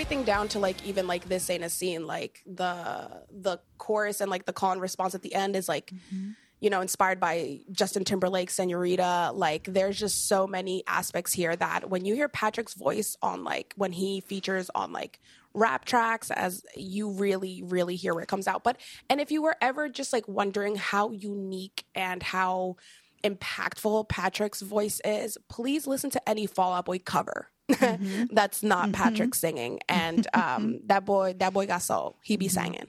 Everything 0.04 0.24
down 0.24 0.48
to 0.48 0.58
like 0.58 0.86
even 0.86 1.06
like 1.06 1.24
this 1.30 1.48
ain't 1.48 1.64
a 1.64 1.70
scene 1.70 2.06
like 2.06 2.42
the 2.44 3.22
the 3.30 3.58
chorus 3.78 4.20
and 4.20 4.30
like 4.30 4.44
the 4.44 4.52
call 4.52 4.72
and 4.72 4.80
response 4.82 5.14
at 5.14 5.22
the 5.22 5.34
end 5.34 5.56
is 5.56 5.66
like 5.66 5.86
mm-hmm. 5.86 6.32
you 6.60 6.68
know 6.68 6.82
inspired 6.82 7.18
by 7.18 7.58
justin 7.72 8.04
timberlake 8.04 8.50
senorita. 8.50 9.30
Like 9.32 9.64
there's 9.64 9.98
just 9.98 10.28
so 10.28 10.46
many 10.46 10.82
aspects 10.86 11.32
here 11.32 11.56
that 11.56 11.88
when 11.88 12.04
you 12.04 12.14
hear 12.14 12.28
patrick's 12.28 12.74
voice 12.74 13.16
on 13.22 13.44
like 13.44 13.72
when 13.76 13.92
he 13.92 14.20
features 14.20 14.70
on 14.74 14.92
like 14.92 15.20
rap 15.54 15.86
tracks 15.86 16.30
as 16.30 16.62
you 16.76 17.10
really 17.12 17.62
really 17.64 17.96
hear 17.96 18.12
where 18.12 18.22
it 18.22 18.28
comes 18.28 18.46
out. 18.46 18.62
But 18.62 18.78
and 19.08 19.22
if 19.22 19.32
you 19.32 19.40
were 19.40 19.56
ever 19.62 19.88
just 19.88 20.12
like 20.12 20.28
wondering 20.28 20.76
how 20.76 21.12
unique 21.12 21.86
and 21.94 22.22
how 22.22 22.76
impactful 23.22 24.10
Patrick's 24.10 24.60
voice 24.60 25.00
is, 25.02 25.38
please 25.48 25.86
listen 25.86 26.10
to 26.10 26.28
any 26.28 26.46
Fall 26.46 26.74
Out 26.74 26.84
Boy 26.84 26.98
cover. 26.98 27.48
That's 28.30 28.62
not 28.62 28.92
Patrick 28.92 29.34
singing, 29.34 29.80
and 29.88 30.26
um, 30.34 30.80
that 30.86 31.04
boy, 31.04 31.34
that 31.38 31.54
boy 31.54 31.66
got 31.66 31.82
soul. 31.82 32.16
He 32.22 32.36
be 32.36 32.48
singing. 32.48 32.86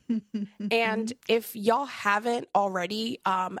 and 0.70 1.12
if 1.28 1.56
y'all 1.56 1.86
haven't 1.86 2.48
already, 2.54 3.18
um, 3.24 3.58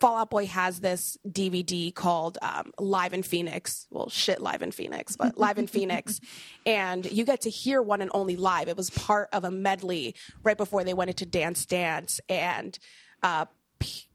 Fall 0.00 0.16
Out 0.16 0.30
Boy 0.30 0.46
has 0.46 0.80
this 0.80 1.16
DVD 1.28 1.94
called 1.94 2.38
um, 2.42 2.72
Live 2.78 3.12
in 3.12 3.22
Phoenix. 3.22 3.86
Well, 3.90 4.08
shit, 4.08 4.40
Live 4.40 4.62
in 4.62 4.72
Phoenix, 4.72 5.14
but 5.16 5.38
Live 5.38 5.58
in 5.58 5.66
Phoenix. 5.66 6.20
And 6.66 7.04
you 7.12 7.24
get 7.24 7.42
to 7.42 7.50
hear 7.50 7.80
one 7.80 8.00
and 8.00 8.10
only 8.14 8.34
live. 8.34 8.68
It 8.68 8.76
was 8.76 8.90
part 8.90 9.28
of 9.32 9.44
a 9.44 9.50
medley 9.50 10.16
right 10.42 10.56
before 10.56 10.82
they 10.82 10.94
went 10.94 11.10
into 11.10 11.26
Dance 11.26 11.66
Dance. 11.66 12.18
And 12.28 12.76
uh, 13.22 13.44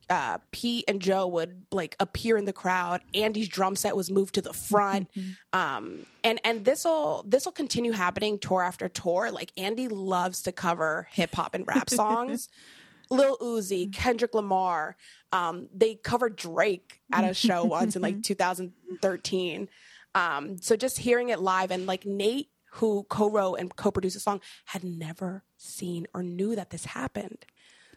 uh, 0.10 0.38
Pete 0.52 0.86
and 0.88 1.02
Joe 1.02 1.28
would 1.28 1.64
like 1.72 1.96
appear 2.00 2.38
in 2.38 2.46
the 2.46 2.54
crowd. 2.54 3.02
Andy's 3.14 3.48
drum 3.50 3.76
set 3.76 3.96
was 3.96 4.10
moved 4.10 4.36
to 4.36 4.42
the 4.42 4.54
front, 4.54 5.10
um, 5.54 6.06
and 6.24 6.40
and 6.44 6.64
this 6.64 6.86
will 6.86 7.24
this 7.28 7.46
will 7.46 7.52
continue 7.52 7.92
happening 7.92 8.40
tour 8.40 8.64
after 8.64 8.88
tour. 8.88 9.32
Like 9.32 9.52
Andy 9.58 9.88
loves 9.88 10.44
to 10.44 10.52
cover 10.52 11.08
hip 11.12 11.36
hop 11.36 11.56
and 11.56 11.68
rap 11.68 11.90
songs. 11.90 12.50
Lil 13.10 13.38
Uzi, 13.38 13.92
Kendrick 13.94 14.34
Lamar. 14.34 14.98
Um, 15.32 15.70
they 15.74 15.96
covered 15.96 16.36
Drake 16.36 17.00
at 17.12 17.24
a 17.24 17.34
show 17.34 17.64
once 17.66 17.96
in 17.96 18.02
like 18.02 18.22
2013. 18.22 19.70
Um, 20.14 20.58
so 20.58 20.76
just 20.76 21.00
hearing 21.00 21.30
it 21.30 21.40
live 21.40 21.72
and 21.72 21.86
like 21.86 22.06
Nate, 22.06 22.50
who 22.74 23.06
co-wrote 23.10 23.56
and 23.56 23.74
co-produced 23.74 24.16
the 24.16 24.20
song, 24.20 24.42
had 24.66 24.84
never 24.84 25.44
seen 25.58 26.08
or 26.14 26.22
knew 26.22 26.56
that 26.56 26.70
this 26.70 26.86
happened. 26.86 27.46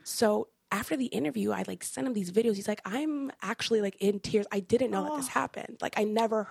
So 0.05 0.49
after 0.73 0.97
the 0.97 1.07
interview, 1.07 1.53
I 1.53 1.65
like 1.67 1.83
sent 1.85 2.07
him 2.07 2.13
these 2.15 2.31
videos. 2.31 2.55
He's 2.57 2.69
like, 2.69 2.81
"I'm 2.85 3.31
actually 3.43 3.81
like 3.81 3.97
in 4.01 4.21
tears. 4.21 4.47
I 4.53 4.61
didn't 4.61 4.91
know 4.91 5.05
that 5.05 5.17
this 5.17 5.29
happened. 5.29 5.79
Like 5.81 5.99
I 5.99 6.05
never, 6.05 6.49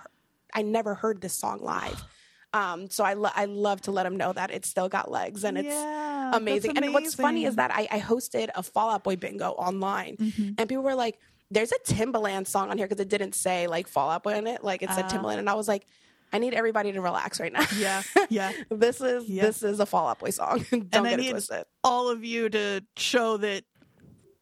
I 0.54 0.62
never 0.62 0.94
heard 0.94 1.20
this 1.20 1.32
song 1.34 1.60
live." 1.62 2.02
Um, 2.52 2.90
so 2.90 3.04
I, 3.04 3.12
lo- 3.14 3.30
I 3.32 3.44
love 3.44 3.80
to 3.82 3.92
let 3.92 4.04
him 4.06 4.16
know 4.16 4.32
that 4.32 4.50
it's 4.50 4.68
still 4.68 4.88
got 4.88 5.08
legs 5.08 5.44
and 5.44 5.56
it's 5.56 5.68
Yeah, 5.68 6.30
that's 6.32 6.36
amazing. 6.38 6.76
And 6.78 6.92
what's 6.92 7.14
funny 7.14 7.44
is 7.44 7.54
that 7.54 7.70
I, 7.72 7.86
I 7.88 8.00
hosted 8.00 8.48
a 8.56 8.62
Fall 8.64 8.90
Out 8.90 9.04
Boy 9.04 9.14
bingo 9.14 9.50
online, 9.52 10.16
Mm-hmm. 10.16 10.54
and 10.58 10.68
people 10.68 10.82
were 10.82 10.96
like, 10.96 11.20
"There's 11.52 11.70
a 11.70 11.78
Timbaland 11.86 12.48
song 12.48 12.70
on 12.70 12.76
here 12.76 12.88
because 12.88 13.00
it 13.00 13.08
didn't 13.08 13.36
say 13.36 13.68
like 13.68 13.86
Fall 13.86 14.10
Out 14.10 14.24
Boy 14.24 14.34
in 14.34 14.48
it, 14.48 14.64
like 14.64 14.82
it 14.82 14.90
said 14.90 15.04
Timbaland." 15.04 15.38
And 15.38 15.48
I 15.48 15.54
was 15.54 15.68
like, 15.68 15.86
"I 16.32 16.40
need 16.40 16.52
everybody 16.54 16.90
to 16.90 17.00
relax 17.00 17.38
right 17.38 17.52
now. 17.52 17.60
Ah. 17.62 17.76
Yeah, 17.78 18.02
yeah. 18.30 18.52
this 18.68 19.00
is 19.00 19.28
Yeah. 19.28 19.42
this 19.42 19.62
is 19.62 19.78
a 19.78 19.86
Fall 19.86 20.08
Out 20.08 20.18
Boy 20.18 20.30
song. 20.30 20.66
Don't 20.72 20.88
and 20.92 21.06
I 21.06 21.10
get 21.10 21.20
it 21.20 21.22
need 21.22 21.30
twisted. 21.30 21.66
all 21.84 22.08
of 22.08 22.24
you 22.24 22.48
to 22.48 22.82
show 22.96 23.36
that. 23.36 23.62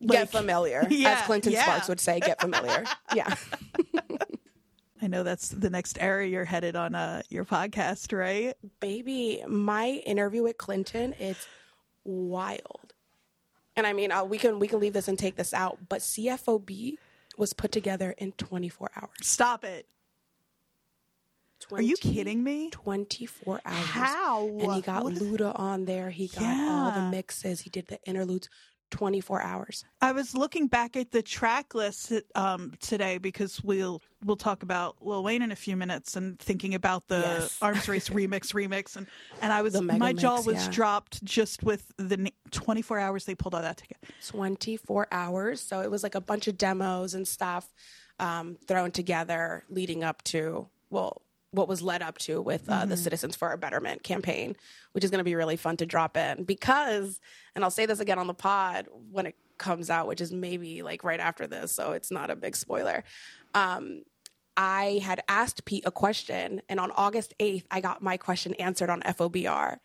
Get 0.06 0.30
familiar, 0.30 0.86
Yeah, 0.90 1.18
as 1.18 1.26
Clinton 1.26 1.52
yeah. 1.52 1.62
Sparks 1.64 1.88
would 1.88 2.00
say. 2.00 2.20
Get 2.20 2.40
familiar. 2.40 2.84
yeah, 3.14 3.34
I 5.00 5.06
know 5.06 5.22
that's 5.22 5.48
the 5.50 5.70
next 5.70 5.98
era 6.00 6.26
you're 6.26 6.44
headed 6.44 6.74
on 6.76 6.94
uh, 6.94 7.22
your 7.28 7.44
podcast, 7.44 8.16
right? 8.16 8.54
baby, 8.80 9.42
my 9.46 10.02
interview 10.06 10.42
with 10.42 10.58
Clinton, 10.58 11.14
it's 11.18 11.46
wild. 12.04 12.92
And 13.76 13.86
I 13.86 13.92
mean, 13.92 14.10
uh, 14.10 14.24
we 14.24 14.38
can 14.38 14.58
we 14.58 14.66
can 14.66 14.80
leave 14.80 14.92
this 14.92 15.06
and 15.08 15.18
take 15.18 15.36
this 15.36 15.54
out, 15.54 15.78
but 15.88 16.00
CFOB 16.00 16.96
was 17.36 17.52
put 17.52 17.70
together 17.70 18.12
in 18.18 18.32
24 18.32 18.90
hours. 18.96 19.10
Stop 19.22 19.64
it. 19.64 19.86
Are 21.72 21.82
you 21.82 21.96
kidding 21.96 22.42
me? 22.42 22.70
24 22.70 23.60
hours. 23.64 23.76
How? 23.84 24.46
And 24.48 24.72
he 24.74 24.80
got 24.80 25.04
What 25.04 25.12
is- 25.12 25.22
Luda 25.22 25.58
on 25.58 25.84
there. 25.84 26.10
He 26.10 26.28
got 26.28 26.42
all 26.42 26.90
the 26.92 27.10
mixes. 27.10 27.60
He 27.60 27.70
did 27.70 27.86
the 27.88 27.98
interludes. 28.04 28.48
24 28.90 29.42
hours. 29.42 29.84
I 30.00 30.12
was 30.12 30.34
looking 30.34 30.66
back 30.66 30.96
at 30.96 31.10
the 31.10 31.22
track 31.22 31.74
list 31.74 32.12
um, 32.34 32.72
today 32.80 33.18
because 33.18 33.62
we'll 33.62 34.02
we'll 34.24 34.36
talk 34.36 34.62
about 34.62 34.96
Lil 35.00 35.22
Wayne 35.22 35.42
in 35.42 35.52
a 35.52 35.56
few 35.56 35.76
minutes 35.76 36.16
and 36.16 36.38
thinking 36.38 36.74
about 36.74 37.06
the 37.08 37.18
Yes. 37.18 37.58
Arms 37.62 37.88
Race 37.88 38.08
remix 38.08 38.52
remix 38.52 38.96
and 38.96 39.06
and 39.42 39.52
I 39.52 39.62
was 39.62 39.80
my 39.80 40.12
jaw 40.12 40.40
was 40.42 40.66
yeah. 40.66 40.70
dropped 40.70 41.24
just 41.24 41.62
with 41.62 41.92
the 41.98 42.32
24 42.50 42.98
hours 42.98 43.24
they 43.24 43.34
pulled 43.34 43.54
out 43.54 43.62
that 43.62 43.76
ticket. 43.76 43.98
24 44.26 45.08
hours. 45.12 45.60
So 45.60 45.80
it 45.80 45.90
was 45.90 46.02
like 46.02 46.14
a 46.14 46.20
bunch 46.20 46.48
of 46.48 46.56
demos 46.58 47.14
and 47.14 47.26
stuff 47.26 47.68
um, 48.18 48.56
thrown 48.66 48.90
together 48.90 49.64
leading 49.68 50.02
up 50.02 50.22
to, 50.24 50.68
well, 50.90 51.22
what 51.50 51.68
was 51.68 51.82
led 51.82 52.02
up 52.02 52.18
to 52.18 52.40
with 52.40 52.68
uh, 52.68 52.84
the 52.84 52.96
Citizens 52.96 53.34
for 53.34 53.52
a 53.52 53.58
Betterment 53.58 54.02
campaign, 54.02 54.54
which 54.92 55.04
is 55.04 55.10
going 55.10 55.18
to 55.18 55.24
be 55.24 55.34
really 55.34 55.56
fun 55.56 55.76
to 55.78 55.86
drop 55.86 56.16
in 56.16 56.44
because, 56.44 57.20
and 57.54 57.64
I'll 57.64 57.70
say 57.70 57.86
this 57.86 58.00
again 58.00 58.18
on 58.18 58.26
the 58.26 58.34
pod 58.34 58.86
when 59.10 59.26
it 59.26 59.34
comes 59.56 59.90
out, 59.90 60.06
which 60.06 60.20
is 60.20 60.32
maybe 60.32 60.82
like 60.82 61.04
right 61.04 61.20
after 61.20 61.46
this, 61.46 61.72
so 61.72 61.92
it's 61.92 62.10
not 62.10 62.30
a 62.30 62.36
big 62.36 62.54
spoiler. 62.54 63.02
Um, 63.54 64.02
I 64.56 65.00
had 65.04 65.22
asked 65.28 65.64
Pete 65.64 65.84
a 65.86 65.90
question, 65.90 66.62
and 66.68 66.80
on 66.80 66.90
August 66.90 67.32
8th, 67.38 67.64
I 67.70 67.80
got 67.80 68.02
my 68.02 68.16
question 68.16 68.54
answered 68.54 68.90
on 68.90 69.02
FOBR. 69.02 69.78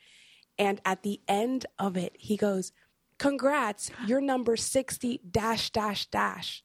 And 0.58 0.82
at 0.84 1.04
the 1.04 1.21
end 1.28 1.65
of 1.80 1.95
it, 1.95 2.15
he 2.19 2.38
goes, 2.38 2.71
Congrats, 3.19 3.91
you're 4.08 4.19
number 4.19 4.58
60 4.58 5.21
dash 5.30 5.69
dash 5.69 6.08
dash, 6.08 6.63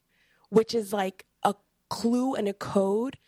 which 0.48 0.74
is 0.74 0.92
like 0.92 1.26
a 1.42 1.54
clue 1.90 2.34
and 2.34 2.48
a 2.48 2.54
code 2.54 3.18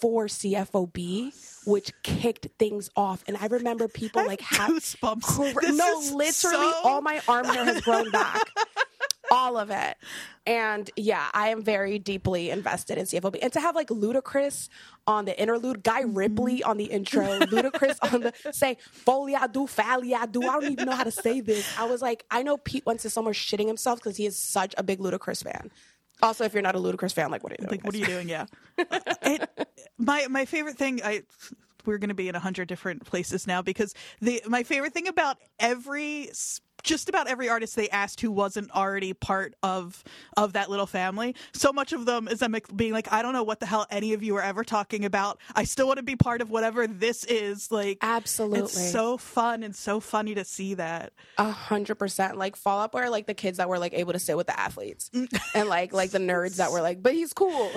for 0.00 0.26
CFOB, 0.26 1.32
which 1.66 1.92
kicked 2.02 2.48
things 2.58 2.90
off. 2.96 3.24
And 3.26 3.36
I 3.36 3.46
remember 3.46 3.88
people 3.88 4.24
like 4.26 4.40
have 4.42 4.70
goosebumps. 4.70 5.60
This 5.60 5.76
no, 5.76 6.00
literally, 6.16 6.32
so- 6.72 6.80
all 6.84 7.00
my 7.00 7.20
arm 7.28 7.46
hair 7.46 7.64
has 7.64 7.80
grown 7.80 8.10
back. 8.10 8.42
all 9.30 9.56
of 9.56 9.70
it. 9.70 9.96
And 10.46 10.90
yeah, 10.96 11.26
I 11.32 11.48
am 11.48 11.62
very 11.62 11.98
deeply 11.98 12.50
invested 12.50 12.98
in 12.98 13.06
CFOB. 13.06 13.38
And 13.40 13.50
to 13.54 13.60
have 13.60 13.74
like 13.74 13.88
Ludacris 13.88 14.68
on 15.06 15.24
the 15.24 15.40
interlude, 15.40 15.82
Guy 15.82 16.02
Mm-hmm. 16.02 16.14
Ripley 16.18 16.62
on 16.62 16.76
the 16.76 16.84
intro, 16.84 17.22
Ludacris 17.40 17.96
on 18.12 18.20
the 18.20 18.32
say 18.52 18.76
folia 19.06 19.50
do 19.50 19.60
falia 19.66 20.30
do. 20.30 20.42
I 20.42 20.60
don't 20.60 20.72
even 20.72 20.84
know 20.86 20.92
how 20.94 21.04
to 21.04 21.10
say 21.10 21.40
this. 21.40 21.66
I 21.78 21.86
was 21.86 22.02
like, 22.02 22.24
I 22.30 22.42
know 22.42 22.58
Pete 22.58 22.84
went 22.84 23.00
to 23.00 23.10
somewhere 23.10 23.32
shitting 23.34 23.66
himself 23.66 23.98
because 24.00 24.18
he 24.18 24.26
is 24.26 24.36
such 24.36 24.74
a 24.76 24.82
big 24.82 24.98
Ludacris 24.98 25.42
fan. 25.42 25.70
Also, 26.22 26.44
if 26.44 26.54
you're 26.54 26.62
not 26.62 26.74
a 26.74 26.78
Ludacris 26.78 27.12
fan, 27.12 27.30
like 27.30 27.42
what 27.42 27.52
are 27.52 27.56
you 27.58 27.66
doing? 27.66 27.70
Like, 27.70 27.84
what 27.84 27.94
are 27.94 27.98
you 27.98 28.06
doing? 28.06 28.28
Yeah. 28.28 28.46
it, 28.78 29.68
my 29.98 30.26
my 30.28 30.44
favorite 30.44 30.76
thing, 30.76 31.00
I 31.04 31.22
we're 31.84 31.98
going 31.98 32.08
to 32.08 32.14
be 32.14 32.28
in 32.28 32.34
a 32.34 32.40
hundred 32.40 32.68
different 32.68 33.04
places 33.04 33.46
now 33.46 33.62
because 33.62 33.94
the 34.20 34.42
my 34.46 34.62
favorite 34.62 34.92
thing 34.92 35.08
about 35.08 35.36
every 35.58 36.30
just 36.84 37.08
about 37.08 37.26
every 37.26 37.48
artist 37.48 37.74
they 37.74 37.88
asked 37.88 38.20
who 38.20 38.30
wasn't 38.30 38.70
already 38.70 39.12
part 39.12 39.54
of 39.62 40.04
of 40.36 40.52
that 40.52 40.70
little 40.70 40.86
family. 40.86 41.34
So 41.52 41.72
much 41.72 41.92
of 41.92 42.06
them 42.06 42.28
is 42.28 42.38
them 42.38 42.54
being 42.76 42.92
like, 42.92 43.12
I 43.12 43.22
don't 43.22 43.32
know 43.32 43.42
what 43.42 43.60
the 43.60 43.66
hell 43.66 43.86
any 43.90 44.12
of 44.12 44.22
you 44.22 44.36
are 44.36 44.42
ever 44.42 44.62
talking 44.62 45.04
about. 45.04 45.40
I 45.54 45.64
still 45.64 45.86
want 45.86 45.96
to 45.96 46.02
be 46.02 46.16
part 46.16 46.40
of 46.40 46.50
whatever 46.50 46.86
this 46.86 47.24
is. 47.24 47.72
Like, 47.72 47.98
Absolutely. 48.02 48.60
it's 48.60 48.92
so 48.92 49.16
fun 49.16 49.62
and 49.62 49.74
so 49.74 49.98
funny 49.98 50.34
to 50.34 50.44
see 50.44 50.74
that. 50.74 51.12
A 51.38 51.50
hundred 51.50 51.96
percent. 51.96 52.36
Like 52.36 52.56
Fall 52.56 52.80
Out 52.80 52.92
Boy 52.92 53.10
like 53.10 53.26
the 53.26 53.34
kids 53.34 53.58
that 53.58 53.68
were 53.68 53.78
like 53.78 53.94
able 53.94 54.12
to 54.12 54.18
sit 54.18 54.36
with 54.36 54.46
the 54.46 54.58
athletes, 54.58 55.10
mm. 55.14 55.28
and 55.54 55.68
like 55.68 55.92
like 55.92 56.10
the 56.10 56.18
nerds 56.18 56.56
that 56.56 56.70
were 56.70 56.82
like, 56.82 57.02
but 57.02 57.14
he's 57.14 57.32
cool. 57.32 57.70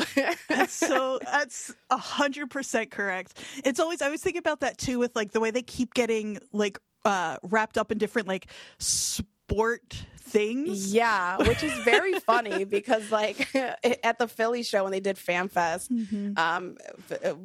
That's 0.50 0.74
so 0.74 1.20
that's 1.24 1.74
a 1.90 1.98
hundred 1.98 2.50
percent 2.50 2.92
correct. 2.92 3.42
It's 3.64 3.80
always 3.80 4.02
I 4.02 4.10
was 4.10 4.22
thinking 4.22 4.40
about 4.40 4.60
that 4.60 4.78
too 4.78 5.00
with 5.00 5.16
like 5.16 5.32
the 5.32 5.40
way 5.40 5.52
they 5.52 5.62
keep 5.62 5.94
getting 5.94 6.40
like 6.52 6.80
uh 7.06 7.38
wrapped 7.44 7.78
up 7.78 7.92
in 7.92 7.98
different 7.98 8.28
like 8.28 8.48
sport 8.80 10.06
things. 10.20 10.94
yeah, 10.94 11.38
which 11.38 11.64
is 11.64 11.72
very 11.80 12.20
funny 12.20 12.64
because 12.66 13.12
like 13.12 13.54
at 14.04 14.18
the 14.20 14.28
Philly 14.28 14.64
show 14.64 14.84
when 14.84 14.92
they 14.92 15.00
did 15.00 15.18
Fan 15.18 15.48
Fest, 15.48 15.90
um, 16.36 16.78
f- 17.10 17.24
uh, 17.24 17.36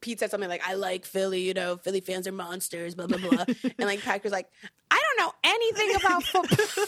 Pete 0.00 0.20
said 0.20 0.30
something 0.30 0.48
like, 0.48 0.62
"I 0.66 0.74
like 0.74 1.04
Philly, 1.04 1.40
you 1.40 1.54
know, 1.54 1.76
Philly 1.78 2.00
fans 2.00 2.28
are 2.28 2.32
monsters, 2.32 2.94
blah 2.94 3.06
blah 3.08 3.18
blah," 3.18 3.44
and 3.64 3.74
like 3.88 4.00
Packer's 4.02 4.30
like, 4.32 4.48
"I 4.90 5.02
don't 5.02 5.26
know 5.26 5.32
anything 5.42 5.96
about 5.96 6.22
football." 6.22 6.86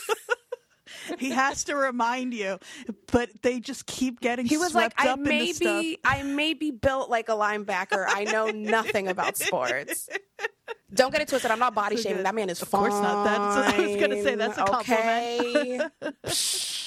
He 1.18 1.30
has 1.30 1.64
to 1.64 1.76
remind 1.76 2.34
you, 2.34 2.58
but 3.12 3.30
they 3.42 3.60
just 3.60 3.86
keep 3.86 4.20
getting 4.20 4.46
He 4.46 4.56
was 4.56 4.74
like, 4.74 4.92
I 4.96 5.14
may 5.16 5.52
be, 5.52 5.98
I 6.04 6.22
may 6.22 6.54
be 6.54 6.70
built 6.70 7.10
like 7.10 7.28
a 7.28 7.32
linebacker. 7.32 8.04
I 8.08 8.24
know 8.24 8.46
nothing 8.50 9.08
about 9.08 9.36
sports. 9.36 10.08
Don't 10.94 11.12
get 11.12 11.20
it 11.22 11.28
twisted. 11.28 11.50
I'm 11.50 11.58
not 11.58 11.74
body 11.74 11.96
So 11.96 12.02
shaming. 12.02 12.18
good. 12.18 12.26
That 12.26 12.34
man 12.34 12.50
is 12.50 12.62
Of 12.62 12.70
course 12.70 12.92
not. 12.94 13.24
That's- 13.24 13.74
I 13.78 13.86
was 13.86 13.96
gonna 14.00 14.22
say, 14.22 14.34
that's 14.34 14.58
a 14.58 14.64
compliment. 14.64 15.92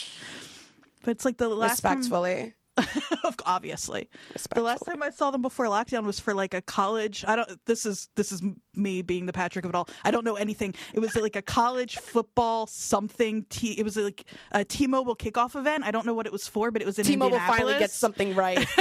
But 1.03 1.11
it's 1.11 1.25
like 1.25 1.37
the 1.37 1.49
last 1.49 1.81
time, 1.81 1.97
respectfully. 1.97 2.53
obviously. 3.45 4.09
The 4.53 4.61
last 4.61 4.85
time 4.85 5.03
I 5.03 5.09
saw 5.09 5.31
them 5.31 5.41
before 5.41 5.65
lockdown 5.65 6.05
was 6.05 6.19
for 6.19 6.33
like 6.33 6.53
a 6.53 6.61
college. 6.61 7.25
I 7.27 7.35
don't. 7.35 7.65
This 7.65 7.85
is 7.85 8.09
this 8.15 8.31
is 8.31 8.41
me 8.75 9.01
being 9.01 9.25
the 9.25 9.33
Patrick 9.33 9.65
of 9.65 9.69
it 9.69 9.75
all. 9.75 9.89
I 10.03 10.11
don't 10.11 10.23
know 10.23 10.35
anything. 10.35 10.73
It 10.93 10.99
was 10.99 11.15
like 11.15 11.35
a 11.35 11.41
college 11.41 11.97
football 11.97 12.67
something. 12.67 13.45
T, 13.49 13.73
it 13.73 13.83
was 13.83 13.97
like 13.97 14.25
a 14.51 14.63
T-Mobile 14.63 15.15
kickoff 15.15 15.55
event. 15.55 15.83
I 15.83 15.91
don't 15.91 16.05
know 16.05 16.13
what 16.13 16.25
it 16.25 16.31
was 16.31 16.47
for, 16.47 16.71
but 16.71 16.81
it 16.81 16.85
was 16.85 16.97
in 16.99 17.05
T-Mobile 17.05 17.39
finally 17.39 17.77
gets 17.77 17.95
something 17.95 18.35
right. 18.35 18.65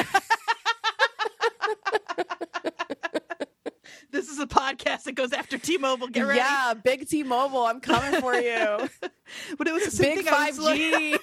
This 4.12 4.28
is 4.28 4.40
a 4.40 4.46
podcast 4.46 5.04
that 5.04 5.12
goes 5.12 5.32
after 5.32 5.56
T-Mobile. 5.56 6.08
Get 6.08 6.22
ready. 6.22 6.38
yeah, 6.38 6.74
big 6.74 7.08
T-Mobile, 7.08 7.64
I'm 7.64 7.80
coming 7.80 8.20
for 8.20 8.34
you. 8.34 8.88
but 9.58 9.68
it 9.68 9.72
was 9.72 9.84
the 9.84 9.90
same 9.90 10.16
big 10.16 10.24
thing. 10.26 10.34
Five 10.34 10.56
G. 10.76 11.16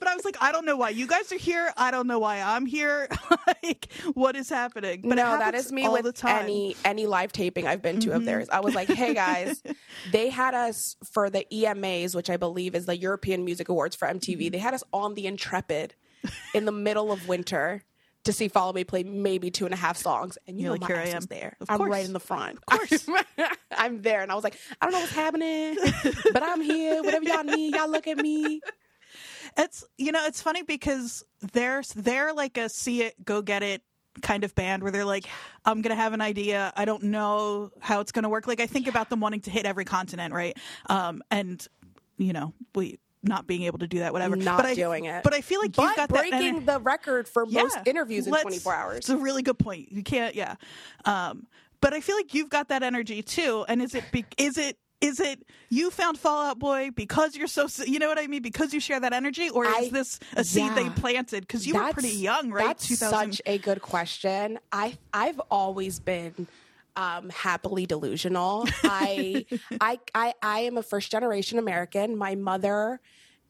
but 0.00 0.08
I 0.08 0.16
was 0.16 0.24
like, 0.24 0.36
I 0.40 0.50
don't 0.50 0.64
know 0.64 0.76
why 0.76 0.88
you 0.90 1.06
guys 1.06 1.30
are 1.30 1.38
here. 1.38 1.72
I 1.76 1.90
don't 1.92 2.06
know 2.06 2.18
why 2.18 2.40
I'm 2.40 2.66
here. 2.66 3.08
like, 3.46 3.92
what 4.14 4.34
is 4.34 4.48
happening? 4.48 5.02
But 5.02 5.14
no, 5.16 5.38
that 5.38 5.54
is 5.54 5.70
me 5.70 5.86
all 5.86 5.92
with 5.92 6.04
the 6.04 6.12
time. 6.12 6.30
Mm-hmm. 6.36 6.44
any 6.44 6.76
any 6.84 7.06
live 7.06 7.32
taping 7.32 7.66
I've 7.66 7.82
been 7.82 8.00
to 8.00 8.12
of 8.12 8.24
theirs. 8.24 8.48
I 8.50 8.60
was 8.60 8.74
like, 8.74 8.88
hey 8.88 9.14
guys, 9.26 9.62
they 10.10 10.30
had 10.30 10.54
us 10.54 10.96
for 11.04 11.30
the 11.30 11.46
EMAs, 11.52 12.14
which 12.14 12.30
I 12.30 12.36
believe 12.36 12.74
is 12.74 12.86
the 12.86 12.96
European 12.96 13.44
Music 13.44 13.68
Awards 13.68 13.94
for 13.94 14.08
MTV. 14.08 14.36
Mm-hmm. 14.38 14.50
They 14.50 14.58
had 14.58 14.74
us 14.74 14.82
on 14.92 15.14
the 15.14 15.26
Intrepid 15.26 15.94
in 16.54 16.64
the 16.64 16.72
middle 16.72 17.12
of 17.12 17.28
winter 17.28 17.82
to 18.24 18.32
see 18.32 18.48
Follow 18.48 18.72
Me 18.72 18.84
play 18.84 19.02
maybe 19.02 19.50
two 19.50 19.64
and 19.64 19.72
a 19.72 19.76
half 19.76 19.96
songs, 19.96 20.36
and 20.46 20.58
you 20.58 20.64
You're 20.64 20.68
know 20.68 20.72
like, 20.72 20.80
my 20.82 20.86
"Here 20.88 20.96
I 20.96 21.08
am. 21.08 21.16
was 21.16 21.26
there. 21.26 21.56
Of 21.60 21.70
I'm 21.70 21.78
course. 21.78 21.90
right 21.90 22.04
in 22.04 22.12
the 22.12 22.20
front. 22.20 22.58
Of 22.58 22.78
course. 22.78 23.08
I'm 23.76 24.02
there, 24.02 24.20
and 24.22 24.30
I 24.30 24.34
was 24.34 24.44
like, 24.44 24.56
I 24.80 24.84
don't 24.84 24.92
know 24.92 25.00
what's 25.00 25.12
happening, 25.14 25.76
but 26.32 26.42
I'm 26.42 26.60
here. 26.60 27.02
Whatever 27.02 27.24
y'all 27.24 27.44
need, 27.44 27.74
y'all 27.74 27.90
look 27.90 28.06
at 28.06 28.18
me. 28.18 28.60
It's 29.56 29.84
you 29.98 30.12
know, 30.12 30.24
it's 30.26 30.42
funny 30.42 30.62
because 30.62 31.24
they're 31.52 31.82
they're 31.94 32.32
like 32.32 32.56
a 32.58 32.68
see 32.68 33.02
it, 33.02 33.24
go 33.24 33.42
get 33.42 33.62
it 33.62 33.82
kind 34.22 34.44
of 34.44 34.54
band 34.54 34.82
where 34.82 34.92
they're 34.92 35.04
like, 35.04 35.26
I'm 35.64 35.82
gonna 35.82 35.94
have 35.94 36.12
an 36.12 36.20
idea. 36.20 36.72
I 36.76 36.84
don't 36.84 37.04
know 37.04 37.70
how 37.80 38.00
it's 38.00 38.12
gonna 38.12 38.28
work. 38.28 38.46
Like 38.46 38.60
I 38.60 38.66
think 38.66 38.86
about 38.86 39.10
them 39.10 39.20
wanting 39.20 39.40
to 39.42 39.50
hit 39.50 39.66
every 39.66 39.84
continent, 39.84 40.34
right? 40.34 40.56
Um, 40.86 41.22
and 41.30 41.66
you 42.16 42.32
know, 42.32 42.52
we 42.74 42.98
not 43.22 43.46
being 43.46 43.62
able 43.64 43.78
to 43.78 43.86
do 43.86 44.00
that, 44.00 44.12
whatever. 44.12 44.36
Not 44.36 44.58
but 44.58 44.66
I, 44.66 44.74
doing 44.74 45.04
it. 45.04 45.22
But 45.22 45.34
I 45.34 45.40
feel 45.40 45.60
like 45.60 45.72
But 45.72 45.82
you've 45.82 45.96
got 45.96 46.08
that 46.08 46.30
breaking 46.30 46.62
ener- 46.62 46.66
the 46.66 46.80
record 46.80 47.28
for 47.28 47.44
most 47.46 47.78
interviews 47.86 48.26
in 48.26 48.32
24 48.32 48.74
hours. 48.74 48.96
It's 48.98 49.08
a 49.10 49.16
really 49.16 49.42
good 49.42 49.58
point. 49.58 49.92
You 49.92 50.02
can't, 50.02 50.34
yeah. 50.34 50.54
Um, 51.04 51.46
but 51.80 51.92
I 51.92 52.00
feel 52.00 52.16
like 52.16 52.34
you've 52.34 52.50
got 52.50 52.68
that 52.68 52.82
energy 52.82 53.22
too. 53.22 53.64
And 53.68 53.82
is 53.82 53.94
it 53.94 54.04
be- 54.12 54.24
is 54.38 54.58
it 54.58 54.78
is 55.00 55.20
it 55.20 55.42
you 55.70 55.90
found 55.90 56.18
Fall 56.18 56.46
Out 56.46 56.58
Boy 56.58 56.90
because 56.94 57.34
you're 57.36 57.46
so 57.46 57.66
you 57.84 57.98
know 57.98 58.08
what 58.08 58.18
I 58.18 58.26
mean 58.26 58.42
because 58.42 58.74
you 58.74 58.80
share 58.80 59.00
that 59.00 59.12
energy, 59.12 59.48
or 59.50 59.64
is 59.66 59.74
I- 59.74 59.88
this 59.90 60.18
a 60.36 60.44
seed 60.44 60.74
they 60.74 60.88
planted 60.90 61.42
because 61.42 61.66
you 61.66 61.74
were 61.74 61.92
pretty 61.92 62.10
young, 62.10 62.50
right? 62.50 62.66
That's 62.68 62.98
such 62.98 63.40
a 63.46 63.58
good 63.58 63.80
question. 63.82 64.58
I 64.72 64.98
I've 65.12 65.40
always 65.50 66.00
been 66.00 66.48
um, 66.96 67.30
happily 67.30 67.86
delusional. 67.86 68.66
I, 68.84 69.46
I 69.80 69.98
I 70.14 70.34
I 70.42 70.60
am 70.60 70.76
a 70.76 70.82
first 70.82 71.10
generation 71.10 71.58
American. 71.58 72.16
My 72.16 72.34
mother 72.34 73.00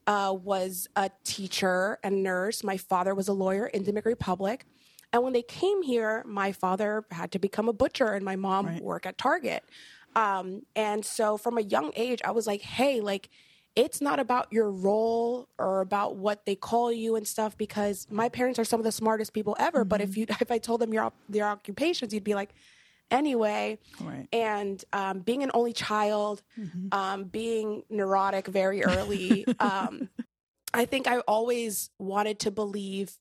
uh, 0.06 0.34
was 0.40 0.88
a 0.96 1.10
teacher 1.24 1.98
and 2.04 2.22
nurse. 2.22 2.62
My 2.62 2.76
father 2.76 3.14
was 3.14 3.28
a 3.28 3.32
lawyer 3.32 3.66
in 3.66 3.84
the 3.84 3.92
Republic. 4.04 4.64
And 5.12 5.24
when 5.24 5.32
they 5.32 5.42
came 5.42 5.82
here, 5.82 6.22
my 6.24 6.52
father 6.52 7.04
had 7.10 7.32
to 7.32 7.40
become 7.40 7.68
a 7.68 7.72
butcher 7.72 8.12
and 8.12 8.24
my 8.24 8.36
mom 8.36 8.66
Right. 8.66 8.80
work 8.82 9.06
at 9.06 9.18
Target. 9.18 9.64
Um, 10.16 10.62
and 10.75 11.05
so 11.05 11.37
from 11.37 11.59
a 11.59 11.62
young 11.62 11.92
age, 11.96 12.20
I 12.25 12.31
was 12.33 12.46
like, 12.46 12.62
hey, 12.62 13.01
like, 13.01 13.29
it's 13.77 14.01
not 14.01 14.18
about 14.18 14.53
your 14.53 14.70
role 14.70 15.49
or 15.59 15.81
about 15.81 16.16
what 16.16 16.44
they 16.44 16.57
call 16.57 16.92
you 16.92 17.16
and 17.16 17.27
stuff 17.27 17.57
because 17.57 18.07
my 18.11 18.29
parents 18.29 18.59
are 18.59 18.64
some 18.64 18.81
of 18.81 18.85
the 18.85 18.92
smartest 18.92 19.33
people 19.33 19.57
ever. 19.59 19.85
But 19.85 20.01
if 20.01 20.16
you 20.16 20.27
if 20.40 20.51
I 20.51 20.59
told 20.59 20.81
them 20.81 20.92
your 20.92 21.12
their 21.29 21.44
occupations, 21.44 22.12
you'd 22.12 22.25
be 22.25 22.35
like, 22.35 22.53
anyway. 23.11 23.79
Right. 24.01 24.27
And 24.33 24.83
um, 24.92 25.20
being 25.20 25.42
an 25.42 25.51
only 25.55 25.73
child, 25.73 26.42
um, 26.92 27.25
being 27.25 27.85
neurotic 27.88 28.46
very 28.46 28.85
early, 28.85 29.46
um, 29.59 30.09
I 30.75 30.85
think 30.85 31.07
I 31.09 31.18
always 31.20 31.90
wanted 31.99 32.38
to 32.40 32.51
believe 32.51 33.16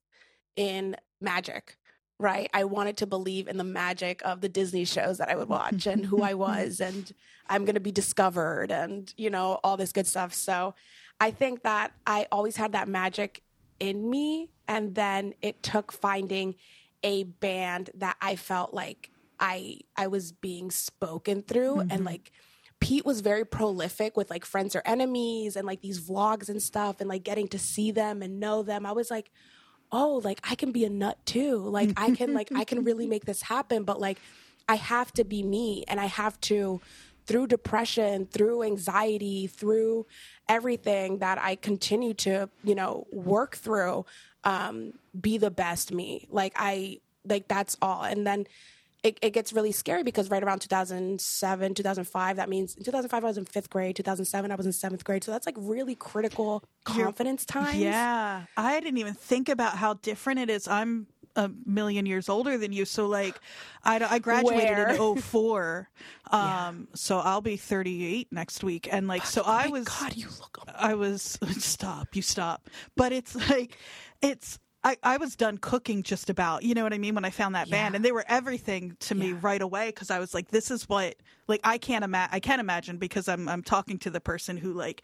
in 0.56 0.96
magic, 1.20 1.78
right? 2.20 2.50
I 2.54 2.66
wanted 2.66 2.98
to 2.98 3.08
believe 3.08 3.48
in 3.48 3.58
the 3.58 3.64
magic 3.64 4.22
of 4.26 4.42
the 4.42 4.50
Disney 4.50 4.84
shows 4.84 5.18
that 5.20 5.30
I 5.30 5.36
would 5.36 5.48
watch 5.48 5.88
and 5.88 6.06
who 6.06 6.22
I 6.22 6.34
was 6.36 6.82
and 6.82 7.12
I'm 7.48 7.66
going 7.66 7.76
to 7.76 7.82
be 7.82 7.92
discovered 7.92 8.72
and, 8.72 9.12
you 9.18 9.30
know, 9.30 9.60
all 9.64 9.78
this 9.78 9.94
good 9.94 10.06
stuff. 10.06 10.34
So 10.34 10.76
I 11.20 11.32
think 11.32 11.64
that 11.64 11.94
I 12.06 12.28
always 12.32 12.58
had 12.58 12.74
that 12.74 12.88
magic 12.88 13.42
in 13.80 14.10
me. 14.10 14.50
And 14.68 14.94
then 14.94 15.34
it 15.42 15.64
took 15.64 15.92
finding 15.92 16.56
a 17.04 17.24
band 17.24 17.90
that 17.96 18.18
I 18.22 18.36
felt 18.36 18.74
like 18.74 19.10
I 19.40 19.80
I 19.96 20.08
was 20.08 20.34
being 20.34 20.70
spoken 20.70 21.42
through 21.42 21.80
and 21.80 21.92
mm-hmm. 21.92 22.04
like 22.04 22.32
Pete 22.82 23.06
was 23.06 23.22
very 23.22 23.46
prolific 23.46 24.16
with 24.16 24.30
like 24.30 24.46
friends 24.46 24.76
or 24.76 24.82
enemies 24.86 25.56
and 25.56 25.66
like 25.66 25.82
these 25.82 26.02
vlogs 26.02 26.50
and 26.50 26.62
stuff 26.62 27.00
and 27.00 27.10
like 27.10 27.24
getting 27.24 27.48
to 27.50 27.60
see 27.60 27.92
them 27.92 28.22
and 28.22 28.40
know 28.40 28.64
them. 28.64 28.86
I 28.86 28.92
was 28.92 29.10
like, 29.10 29.32
oh, 29.92 30.22
like 30.24 30.40
I 30.50 30.56
can 30.56 30.72
be 30.72 30.86
a 30.86 30.90
nut 30.90 31.18
too. 31.26 31.58
Like 31.58 31.92
I 31.98 32.12
can 32.12 32.34
like 32.34 32.50
I 32.56 32.64
can 32.64 32.84
really 32.84 33.08
make 33.08 33.26
this 33.26 33.42
happen, 33.42 33.84
but 33.84 34.00
like 34.00 34.20
I 34.68 34.76
have 34.76 35.12
to 35.14 35.24
be 35.24 35.44
me 35.44 35.84
and 35.88 36.00
I 36.00 36.06
have 36.06 36.40
to 36.42 36.82
through 37.26 37.48
depression, 37.48 38.26
through 38.26 38.64
anxiety, 38.64 39.46
through 39.48 40.08
everything 40.48 41.20
that 41.20 41.38
I 41.40 41.56
continue 41.56 42.16
to, 42.16 42.50
you 42.64 42.74
know, 42.74 43.06
work 43.12 43.56
through, 43.56 44.06
um, 44.44 44.94
be 45.20 45.38
the 45.38 45.52
best 45.52 45.92
me. 45.92 46.28
Like 46.32 46.54
I 46.56 47.00
like 47.26 47.48
that's 47.48 47.78
all. 47.82 48.04
And 48.04 48.26
then 48.26 48.48
it, 49.04 49.18
it 49.22 49.32
gets 49.32 49.54
really 49.54 49.72
scary 49.72 50.04
because 50.04 50.30
right 50.30 50.44
around 50.44 50.60
2007 50.60 51.74
2005 51.74 52.36
that 52.36 52.50
means 52.50 52.76
in 52.76 52.84
2005 52.84 53.24
i 53.24 53.28
was 53.28 53.38
in 53.38 53.46
fifth 53.46 53.70
grade 53.70 53.96
2007 53.96 54.52
i 54.52 54.56
was 54.56 54.66
in 54.66 54.74
seventh 54.74 55.04
grade 55.04 55.24
so 55.24 55.32
that's 55.32 55.46
like 55.46 55.56
really 55.58 55.96
critical 55.96 56.64
confidence 56.84 57.46
time. 57.46 57.80
Yeah, 57.80 58.44
I 58.58 58.80
didn't 58.80 58.98
even 58.98 59.14
think 59.14 59.50
about 59.50 59.78
how 59.78 59.96
different 59.96 60.40
it 60.40 60.50
is. 60.50 60.68
I'm 60.68 61.08
a 61.36 61.50
million 61.66 62.06
years 62.06 62.30
older 62.30 62.58
than 62.58 62.74
you, 62.74 62.86
so 62.86 63.08
like, 63.08 63.40
I, 63.84 64.04
I 64.04 64.20
graduated 64.20 64.78
Where? 64.78 64.90
in 64.90 65.16
04. 65.16 65.90
Um, 66.32 66.88
so 66.94 67.18
I'll 67.18 67.42
be 67.42 67.58
38 67.58 68.28
next 68.32 68.64
week, 68.64 68.88
and 68.92 69.08
like, 69.08 69.26
so 69.26 69.42
I 69.44 69.68
was. 69.70 69.86
God, 69.86 70.16
you 70.16 70.28
look 70.40 70.60
I 70.76 70.94
was 70.94 71.40
stop, 71.58 72.16
you 72.16 72.22
stop. 72.22 72.70
But 72.96 73.14
it's 73.14 73.36
like, 73.50 73.76
it's. 74.22 74.60
I, 74.84 74.98
I 75.04 75.18
was 75.18 75.36
done 75.36 75.58
cooking 75.58 76.04
just 76.04 76.30
about, 76.30 76.64
you 76.64 76.74
know 76.74 76.84
what 76.84 76.94
I 76.94 76.98
mean, 76.98 77.14
when 77.16 77.26
I 77.26 77.32
found 77.32 77.54
that 77.56 77.70
band, 77.70 77.96
and 77.96 78.06
they 78.06 78.14
were 78.14 78.24
everything 78.28 78.96
to 79.02 79.16
me 79.16 79.34
Yeah. 79.34 79.40
right 79.42 79.62
away 79.62 79.90
because 79.90 80.10
I 80.10 80.20
was 80.20 80.34
like, 80.34 80.50
this 80.52 80.72
is 80.72 80.88
what, 80.88 81.16
like, 81.48 81.60
I 81.66 81.78
can't 81.78 82.04
imagine, 82.06 82.34
I 82.34 82.40
can't 82.40 82.62
imagine 82.62 82.98
because 82.98 83.28
I'm 83.28 83.50
I'm 83.50 83.62
talking 83.64 84.00
to 84.00 84.10
the 84.10 84.22
person 84.22 84.56
who 84.58 84.74
like, 84.74 85.04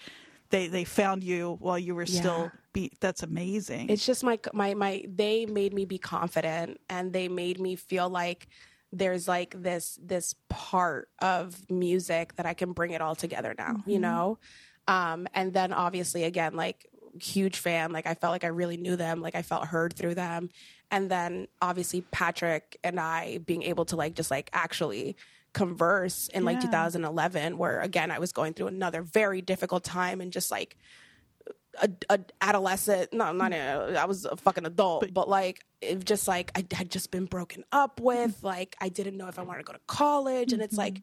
they 0.49 0.67
they 0.67 0.85
found 0.85 1.23
you 1.23 1.57
while 1.59 1.79
you 1.79 1.93
were 1.95 2.05
still 2.05 2.53
Yeah. 2.53 2.59
be 2.73 2.91
that's 3.01 3.23
amazing. 3.23 3.87
it's 3.87 4.05
just 4.05 4.23
my 4.23 4.39
my 4.53 4.73
my 4.73 5.03
they 5.07 5.45
made 5.45 5.73
me 5.73 5.85
be 5.85 5.97
confident 5.97 6.79
and 6.89 7.13
they 7.13 7.27
made 7.27 7.59
me 7.59 7.75
feel 7.75 8.09
like 8.09 8.47
there's 8.91 9.27
like 9.27 9.53
this 9.61 9.99
this 10.01 10.33
part 10.49 11.09
of 11.21 11.69
music 11.69 12.35
that 12.35 12.45
I 12.45 12.53
can 12.53 12.73
bring 12.73 12.91
it 12.91 13.01
all 13.01 13.15
together 13.15 13.53
now, 13.57 13.81
you 13.85 13.99
know? 13.99 14.39
Um 14.87 15.27
and 15.33 15.53
then 15.53 15.71
obviously 15.73 16.23
again 16.23 16.55
like 16.55 16.85
huge 17.21 17.57
fan, 17.57 17.91
like 17.91 18.05
I 18.05 18.13
felt 18.13 18.31
like 18.31 18.43
I 18.43 18.47
really 18.47 18.77
knew 18.77 18.95
them, 18.95 19.21
like 19.21 19.35
I 19.35 19.41
felt 19.41 19.67
heard 19.67 19.93
through 19.93 20.15
them. 20.15 20.49
And 20.91 21.09
then 21.09 21.47
obviously 21.61 22.01
Patrick 22.01 22.77
and 22.83 22.99
I 22.99 23.39
being 23.39 23.63
able 23.63 23.85
to 23.85 23.95
like 23.95 24.15
just 24.15 24.31
like 24.31 24.49
actually 24.53 25.15
converse 25.53 26.27
in 26.27 26.43
like 26.43 26.55
Yeah. 26.55 26.67
2011 26.67 27.57
where 27.57 27.79
again 27.79 28.11
I 28.11 28.19
was 28.19 28.31
going 28.33 28.53
through 28.53 28.67
another 28.67 29.01
very 29.01 29.41
difficult 29.41 29.83
time 29.83 30.19
and 30.19 30.31
just 30.31 30.51
like 30.51 30.75
a, 31.81 31.89
a 32.09 32.19
adolescent 32.41 33.11
no 33.11 33.31
not 33.33 33.51
a, 33.53 33.99
i 33.99 34.05
was 34.05 34.23
a 34.23 34.37
fucking 34.37 34.65
adult 34.65 35.13
but, 35.13 35.27
like 35.27 35.65
it 35.81 36.05
just 36.05 36.25
like 36.25 36.51
i 36.55 36.65
had 36.73 36.89
just 36.89 37.11
been 37.11 37.25
broken 37.25 37.63
up 37.71 37.99
with 37.99 38.37
mm-hmm. 38.37 38.45
like 38.45 38.75
i 38.79 38.89
didn't 38.89 39.17
know 39.17 39.27
if 39.27 39.37
i 39.37 39.41
wanted 39.41 39.59
to 39.59 39.65
go 39.65 39.73
to 39.73 39.79
college. 39.87 40.53
And 40.53 40.61
it's 40.61 40.73
mm-hmm. 40.73 40.95
like 40.95 41.01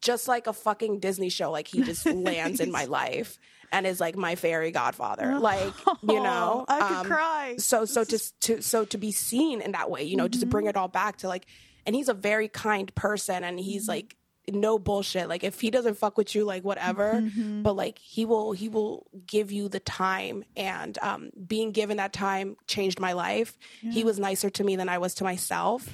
just 0.00 0.28
like 0.28 0.46
a 0.46 0.52
fucking 0.52 1.00
disney 1.00 1.28
show 1.28 1.50
like 1.50 1.68
he 1.68 1.82
just 1.82 2.06
lands 2.06 2.60
in 2.60 2.70
my 2.70 2.84
life 3.00 3.38
and 3.72 3.86
is 3.86 4.00
like 4.00 4.16
my 4.16 4.34
fairy 4.34 4.70
godfather. 4.70 5.38
Like 5.38 5.72
you 6.02 6.22
know 6.22 6.64
I 6.68 6.80
could 6.80 6.96
um, 6.96 7.06
cry. 7.06 7.54
so 7.58 7.84
so 7.84 8.04
just 8.04 8.40
to 8.42 8.62
so 8.62 8.84
to 8.86 8.98
be 8.98 9.12
seen 9.12 9.60
in 9.60 9.72
that 9.72 9.90
way 9.90 10.02
you 10.04 10.16
know 10.16 10.28
just 10.28 10.40
to 10.42 10.46
bring 10.46 10.66
it 10.66 10.76
all 10.76 10.88
back 10.88 11.18
to 11.18 11.28
like 11.28 11.46
and 11.86 11.94
he's 11.94 12.08
a 12.08 12.14
very 12.14 12.48
kind 12.48 12.94
person 12.94 13.44
and 13.44 13.58
he's 13.58 13.88
like 13.88 14.16
no 14.50 14.78
bullshit. 14.78 15.28
Like 15.28 15.44
if 15.44 15.60
he 15.60 15.70
doesn't 15.70 15.98
fuck 15.98 16.16
with 16.16 16.34
you 16.34 16.44
like 16.44 16.64
whatever 16.64 17.22
but 17.62 17.74
like 17.74 17.98
he 17.98 18.24
will 18.24 18.52
he 18.52 18.68
will 18.70 19.06
give 19.26 19.52
you 19.52 19.68
the 19.68 19.80
time 19.80 20.42
and 20.56 20.96
um 21.02 21.30
being 21.46 21.72
given 21.72 21.98
that 21.98 22.12
time 22.12 22.56
changed 22.66 22.98
my 22.98 23.12
life. 23.12 23.58
He 23.80 24.04
was 24.04 24.18
nicer 24.18 24.50
to 24.50 24.64
me 24.64 24.76
than 24.76 24.88
i 24.88 24.98
was 24.98 25.14
to 25.16 25.24
myself 25.24 25.88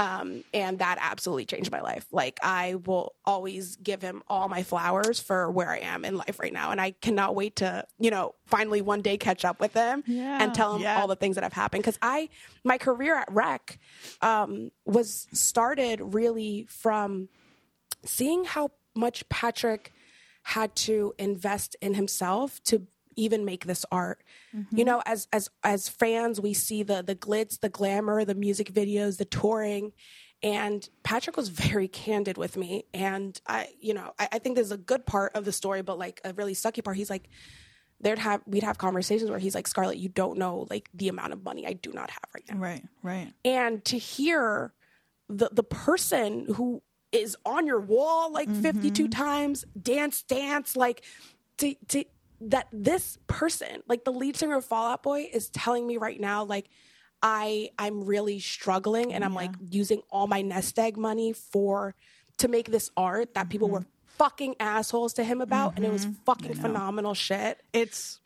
um 0.00 0.42
and 0.54 0.78
that 0.78 0.96
absolutely 1.00 1.44
changed 1.44 1.70
my 1.70 1.80
life 1.80 2.06
like 2.10 2.38
i 2.42 2.74
will 2.86 3.12
always 3.24 3.76
give 3.76 4.00
him 4.02 4.22
all 4.28 4.48
my 4.48 4.62
flowers 4.62 5.20
for 5.20 5.50
where 5.50 5.70
i 5.70 5.78
am 5.78 6.04
in 6.04 6.16
life 6.16 6.38
right 6.40 6.52
now 6.52 6.70
and 6.70 6.80
i 6.80 6.90
cannot 7.02 7.34
wait 7.34 7.56
to 7.56 7.84
you 7.98 8.10
know 8.10 8.34
finally 8.46 8.80
one 8.80 9.02
day 9.02 9.16
catch 9.18 9.44
up 9.44 9.60
with 9.60 9.74
him 9.74 10.02
Yeah. 10.06 10.38
and 10.42 10.54
tell 10.54 10.74
him 10.76 10.82
Yeah. 10.82 10.98
all 11.00 11.06
the 11.06 11.16
things 11.16 11.34
that 11.36 11.44
have 11.44 11.52
happened 11.52 11.82
because 11.82 11.98
i 12.02 12.28
my 12.64 12.78
career 12.78 13.14
at 13.16 13.28
rec 13.30 13.78
um 14.22 14.70
was 14.84 15.26
started 15.32 16.00
really 16.00 16.66
from 16.70 17.28
seeing 18.04 18.44
how 18.44 18.70
much 18.94 19.28
Patrick 19.28 19.92
had 20.42 20.74
to 20.74 21.12
invest 21.18 21.76
in 21.82 21.92
himself 21.94 22.62
to 22.64 22.86
even 23.20 23.44
make 23.44 23.66
this 23.66 23.84
art. 23.92 24.22
Mm-hmm. 24.54 24.78
You 24.78 24.84
know, 24.84 25.02
as 25.06 25.28
as 25.32 25.48
as 25.62 25.88
fans, 25.88 26.40
we 26.40 26.54
see 26.54 26.82
the 26.82 27.02
the 27.02 27.14
glitz, 27.14 27.60
the 27.60 27.68
glamour, 27.68 28.24
the 28.24 28.34
music 28.34 28.72
videos, 28.72 29.18
the 29.18 29.24
touring. 29.24 29.92
And 30.42 30.88
Patrick 31.02 31.36
was 31.36 31.50
very 31.50 31.86
candid 31.86 32.38
with 32.38 32.56
me. 32.56 32.84
And 32.94 33.38
I, 33.46 33.68
you 33.78 33.92
know, 33.92 34.12
I, 34.18 34.28
I 34.32 34.38
think 34.38 34.54
there's 34.54 34.72
a 34.72 34.78
good 34.78 35.04
part 35.04 35.36
of 35.36 35.44
the 35.44 35.52
story, 35.52 35.82
but 35.82 35.98
like 35.98 36.18
a 36.24 36.32
really 36.32 36.54
sucky 36.54 36.82
part, 36.82 36.96
he's 36.96 37.10
like, 37.10 37.28
there'd 38.00 38.18
have 38.18 38.40
we'd 38.46 38.62
have 38.62 38.78
conversations 38.78 39.30
where 39.30 39.38
he's 39.38 39.54
like, 39.54 39.68
Scarlet, 39.68 39.98
you 39.98 40.08
don't 40.08 40.38
know 40.38 40.66
like 40.70 40.88
the 40.94 41.08
amount 41.08 41.32
of 41.32 41.44
money 41.44 41.66
I 41.66 41.74
do 41.74 41.92
not 41.92 42.10
have 42.10 42.24
right 42.34 42.44
now 42.48 42.56
right, 42.56 42.82
right. 43.02 43.32
and 43.44 43.84
to 43.86 43.98
hear 43.98 44.72
the 45.28 45.50
the 45.52 45.62
person 45.62 46.46
who 46.54 46.82
is 47.12 47.36
on 47.44 47.66
your 47.66 47.80
wall 47.80 48.32
like 48.32 48.48
52 48.48 49.02
mm-hmm. 49.04 49.10
times 49.10 49.64
dance 49.80 50.22
dance 50.22 50.76
like 50.76 51.04
to 51.58 51.74
to 51.88 52.04
that 52.42 52.66
this 52.72 53.18
person 53.26 53.82
like 53.86 54.04
the 54.04 54.12
lead 54.12 54.36
singer 54.36 54.56
of 54.56 54.64
Fall 54.64 54.92
Out 54.92 55.02
Boy 55.02 55.28
is 55.32 55.50
telling 55.50 55.86
me 55.86 55.96
right 55.98 56.18
now 56.20 56.44
like 56.44 56.68
I 57.22 57.70
I'm 57.78 58.04
really 58.04 58.40
struggling 58.40 59.12
and 59.12 59.22
I'm 59.24 59.34
like 59.34 59.50
using 59.70 60.00
all 60.10 60.26
my 60.26 60.40
nest 60.42 60.78
egg 60.78 60.96
money 60.96 61.32
for 61.34 61.94
to 62.38 62.48
make 62.48 62.70
this 62.70 62.90
art 62.96 63.34
that 63.34 63.50
people 63.50 63.68
Mm-hmm. 63.68 63.74
were 63.76 63.86
fucking 64.16 64.54
assholes 64.60 65.12
to 65.14 65.24
him 65.24 65.40
about 65.40 65.76
and 65.76 65.84
it 65.84 65.92
was 65.92 66.06
fucking 66.26 66.54
phenomenal 66.54 67.14
shit. 67.14 67.58
It's 67.72 68.20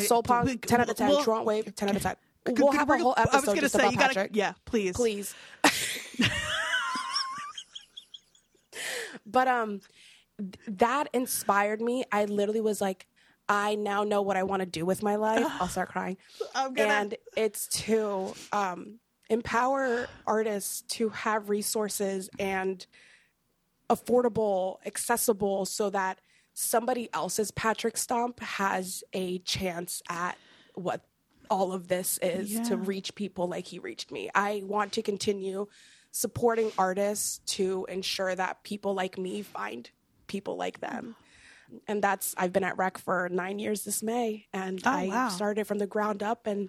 Soul 0.00 0.22
we- 0.22 0.26
Punk, 0.28 0.66
10 0.66 0.80
out 0.80 0.88
of 0.90 0.96
10, 0.96 1.08
we'll- 1.08 1.44
Wave, 1.44 1.74
10 1.74 1.88
out 1.88 1.96
of 1.96 2.02
10. 2.02 2.16
Could- 2.44 2.58
We'll 2.58 2.72
have 2.72 2.90
a 2.90 2.98
whole 2.98 3.14
gonna- 3.14 3.20
I 3.20 3.24
was 3.24 3.34
episode 3.34 3.46
gonna 3.46 3.60
just 3.62 3.74
say 3.74 3.80
about 3.80 3.92
you 3.92 3.98
gotta, 3.98 4.14
Patrick. 4.14 4.30
yeah, 4.36 4.52
please, 4.64 4.94
please. 4.96 5.34
but 9.26 9.48
um 9.48 9.80
that 10.66 11.08
inspired 11.12 11.80
me. 11.80 12.04
I 12.10 12.24
literally 12.24 12.60
was 12.60 12.80
like, 12.80 13.06
I 13.48 13.74
now 13.74 14.04
know 14.04 14.22
what 14.22 14.36
I 14.36 14.42
want 14.42 14.60
to 14.60 14.66
do 14.66 14.84
with 14.86 15.02
my 15.02 15.16
life. 15.16 15.46
I'll 15.60 15.68
start 15.68 15.90
crying. 15.90 16.16
I'm 16.54 16.74
gonna. 16.74 16.92
And 16.92 17.14
it's 17.36 17.66
to 17.84 18.34
um 18.52 18.98
empower 19.30 20.06
artists 20.26 20.82
to 20.82 21.08
have 21.10 21.48
resources 21.48 22.28
and 22.38 22.86
affordable, 23.90 24.78
accessible 24.86 25.66
so 25.66 25.90
that 25.90 26.20
somebody 26.52 27.08
else's 27.12 27.50
Patrick 27.50 27.96
Stump 27.96 28.40
has 28.40 29.02
a 29.12 29.38
chance 29.40 30.02
at 30.08 30.38
what 30.74 31.02
all 31.50 31.72
of 31.72 31.88
this 31.88 32.18
is 32.22 32.58
to 32.68 32.76
reach 32.76 33.14
people 33.14 33.48
like 33.48 33.66
he 33.66 33.78
reached 33.78 34.10
me. 34.10 34.30
I 34.34 34.62
want 34.64 34.92
to 34.92 35.02
continue 35.02 35.66
supporting 36.10 36.72
artists 36.78 37.40
to 37.46 37.86
ensure 37.88 38.34
that 38.34 38.62
people 38.62 38.94
like 38.94 39.18
me 39.18 39.42
find 39.42 39.90
people 40.26 40.56
like 40.56 40.80
them. 40.80 41.16
And 41.86 42.02
that's 42.02 42.34
I've 42.36 42.52
been 42.52 42.64
at 42.64 42.76
Rec 42.78 42.98
for 42.98 43.28
nine 43.30 43.58
years 43.58 43.84
this 43.84 44.02
May, 44.02 44.46
and 44.52 44.80
Oh, 44.84 44.90
I 44.90 45.06
wow. 45.08 45.28
started 45.28 45.66
from 45.66 45.78
the 45.78 45.86
ground 45.86 46.22
up. 46.22 46.46
And 46.46 46.68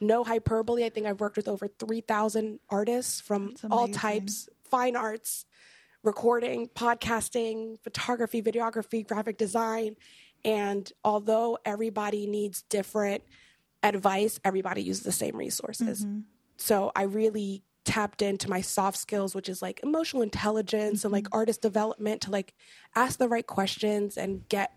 no 0.00 0.24
hyperbole, 0.24 0.84
I 0.84 0.88
think 0.88 1.06
I've 1.06 1.20
worked 1.20 1.36
with 1.36 1.48
over 1.48 1.68
three 1.68 2.00
thousand 2.00 2.60
artists 2.68 3.20
from 3.20 3.54
all 3.70 3.88
types, 3.88 4.48
fine 4.70 4.96
arts, 4.96 5.44
recording, 6.02 6.68
podcasting, 6.68 7.78
photography, 7.82 8.42
videography, 8.42 9.06
graphic 9.06 9.36
design. 9.36 9.96
And 10.44 10.90
although 11.04 11.58
everybody 11.64 12.26
needs 12.26 12.62
different 12.62 13.22
advice, 13.82 14.40
everybody 14.44 14.82
uses 14.82 15.02
the 15.02 15.12
same 15.12 15.36
resources. 15.36 16.04
Mm-hmm. 16.04 16.20
So 16.56 16.92
I 16.96 17.02
really 17.02 17.62
tapped 17.84 18.22
into 18.22 18.50
my 18.50 18.60
soft 18.60 18.98
skills, 18.98 19.34
which 19.34 19.48
is 19.48 19.62
like 19.62 19.80
emotional 19.82 20.22
intelligence 20.22 21.04
and 21.04 21.12
like 21.12 21.26
artist 21.32 21.62
development 21.62 22.22
to 22.22 22.30
like 22.30 22.54
ask 22.94 23.18
the 23.18 23.28
right 23.28 23.46
questions 23.46 24.16
and 24.16 24.48
get 24.48 24.72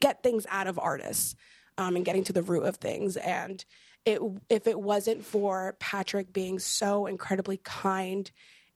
get 0.00 0.22
things 0.22 0.46
out 0.48 0.66
of 0.66 0.78
artists 0.78 1.34
um, 1.76 1.96
and 1.96 2.04
getting 2.04 2.24
to 2.24 2.32
the 2.32 2.42
root 2.42 2.64
of 2.64 2.76
things. 2.76 3.16
And 3.16 3.64
it 4.04 4.20
if 4.48 4.66
it 4.66 4.80
wasn't 4.80 5.24
for 5.24 5.76
Patrick 5.78 6.32
being 6.32 6.58
so 6.58 7.06
incredibly 7.06 7.58
kind 7.58 8.30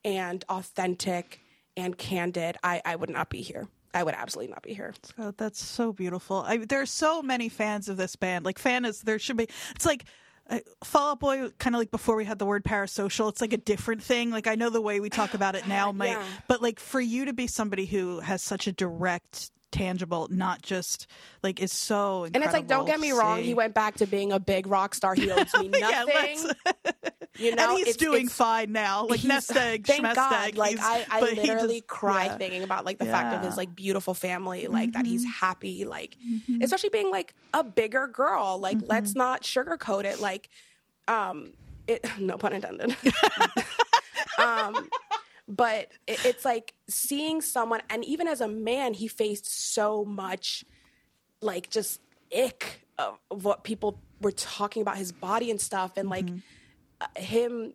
and 0.04 0.44
authentic 0.48 1.40
and 1.76 1.96
candid, 1.96 2.56
I, 2.62 2.82
I 2.84 2.96
would 2.96 3.10
not 3.10 3.30
be 3.30 3.40
here. 3.40 3.68
I 3.94 4.02
would 4.02 4.14
absolutely 4.14 4.52
not 4.52 4.62
be 4.62 4.72
here. 4.74 4.94
Oh, 5.18 5.32
that's 5.36 5.62
so 5.62 5.92
beautiful. 5.92 6.42
I, 6.46 6.58
there 6.58 6.80
are 6.80 6.86
so 6.86 7.22
many 7.22 7.48
fans 7.48 7.88
of 7.88 7.96
this 7.96 8.16
band. 8.16 8.44
Like 8.44 8.58
fan 8.58 8.84
is 8.84 9.02
there 9.02 9.18
should 9.18 9.36
be. 9.36 9.48
It's 9.74 9.86
like 9.86 10.04
Uh, 10.50 10.58
Fall 10.84 11.12
Out 11.12 11.20
Boy, 11.20 11.48
kind 11.58 11.74
of 11.74 11.78
like 11.80 11.90
before 11.90 12.16
we 12.16 12.24
had 12.24 12.38
the 12.38 12.46
word 12.46 12.64
parasocial. 12.64 13.28
It's 13.28 13.40
like 13.40 13.52
a 13.52 13.58
different 13.58 14.02
thing. 14.02 14.30
Like 14.30 14.46
I 14.46 14.54
know 14.56 14.70
the 14.70 14.80
way 14.80 15.00
we 15.00 15.08
talk 15.08 15.34
about 15.34 15.54
it 15.54 15.66
now 15.68 15.92
might, 15.92 16.10
Yeah. 16.10 16.24
but 16.48 16.60
like 16.60 16.80
for 16.80 17.00
you 17.00 17.26
to 17.26 17.32
be 17.32 17.46
somebody 17.46 17.86
who 17.86 18.20
has 18.20 18.42
such 18.42 18.66
a 18.66 18.72
direct, 18.72 19.50
tangible, 19.72 20.28
not 20.30 20.62
just 20.62 21.06
like 21.42 21.60
is 21.60 21.72
so. 21.72 22.24
And 22.24 22.36
it's 22.44 22.52
like, 22.52 22.68
don't 22.68 22.86
get 22.86 23.00
me 23.00 23.10
wrong, 23.12 23.42
he 23.42 23.54
went 23.54 23.74
back 23.74 23.96
to 23.96 24.06
being 24.06 24.30
a 24.30 24.38
big 24.38 24.66
rock 24.68 24.94
star. 24.94 25.14
He 25.14 25.30
owes 25.30 25.52
me 25.58 25.70
Yeah, 25.78 26.04
nothing. 26.04 26.38
let's- 26.44 26.54
you 27.38 27.54
know, 27.56 27.62
and 27.70 27.78
he's 27.78 27.88
It's- 27.88 27.96
doing 27.96 28.26
it's- 28.26 28.36
fine 28.36 28.70
now. 28.72 29.06
Like 29.06 29.24
nest 29.24 29.56
egg, 29.56 29.86
Thank 29.86 30.02
God. 30.14 30.32
egg. 30.48 30.56
Like 30.56 30.72
he's- 30.78 30.84
I, 30.84 31.06
I 31.10 31.20
literally 31.20 31.80
just- 31.80 31.88
cry 31.88 32.26
yeah. 32.26 32.36
thinking 32.36 32.62
about 32.62 32.84
like 32.84 32.98
the 32.98 33.06
fact 33.06 33.34
of 33.34 33.42
his 33.42 33.56
like 33.56 33.74
beautiful 33.74 34.14
family, 34.14 34.66
like 34.68 34.92
that 34.92 35.06
he's 35.06 35.22
Mm-hmm. 35.22 35.30
happy, 35.46 35.84
like 35.84 36.16
especially 36.60 36.90
being 36.90 37.10
like 37.10 37.34
a 37.54 37.64
bigger 37.64 38.06
girl. 38.06 38.58
Like 38.60 38.76
Mm-hmm. 38.78 38.86
let's 38.90 39.14
not 39.14 39.42
sugarcoat 39.42 40.04
it. 40.04 40.20
Like, 40.20 40.48
um, 41.08 41.52
it 41.88 42.06
no 42.20 42.36
pun 42.36 42.52
intended. 42.52 42.94
um, 44.38 44.88
but 45.48 45.88
it, 46.06 46.24
it's 46.24 46.44
like 46.44 46.74
seeing 46.88 47.40
someone, 47.40 47.82
and 47.90 48.04
even 48.04 48.28
as 48.28 48.40
a 48.40 48.48
man, 48.48 48.94
he 48.94 49.08
faced 49.08 49.72
so 49.74 50.04
much 50.04 50.64
like 51.40 51.70
just 51.70 52.00
ick 52.36 52.86
of, 52.98 53.18
of 53.30 53.44
what 53.44 53.64
people 53.64 53.98
were 54.20 54.32
talking 54.32 54.82
about 54.82 54.96
his 54.96 55.12
body 55.12 55.50
and 55.50 55.60
stuff 55.60 55.96
and 55.96 56.08
like 56.08 56.28
uh, 57.00 57.06
him 57.16 57.74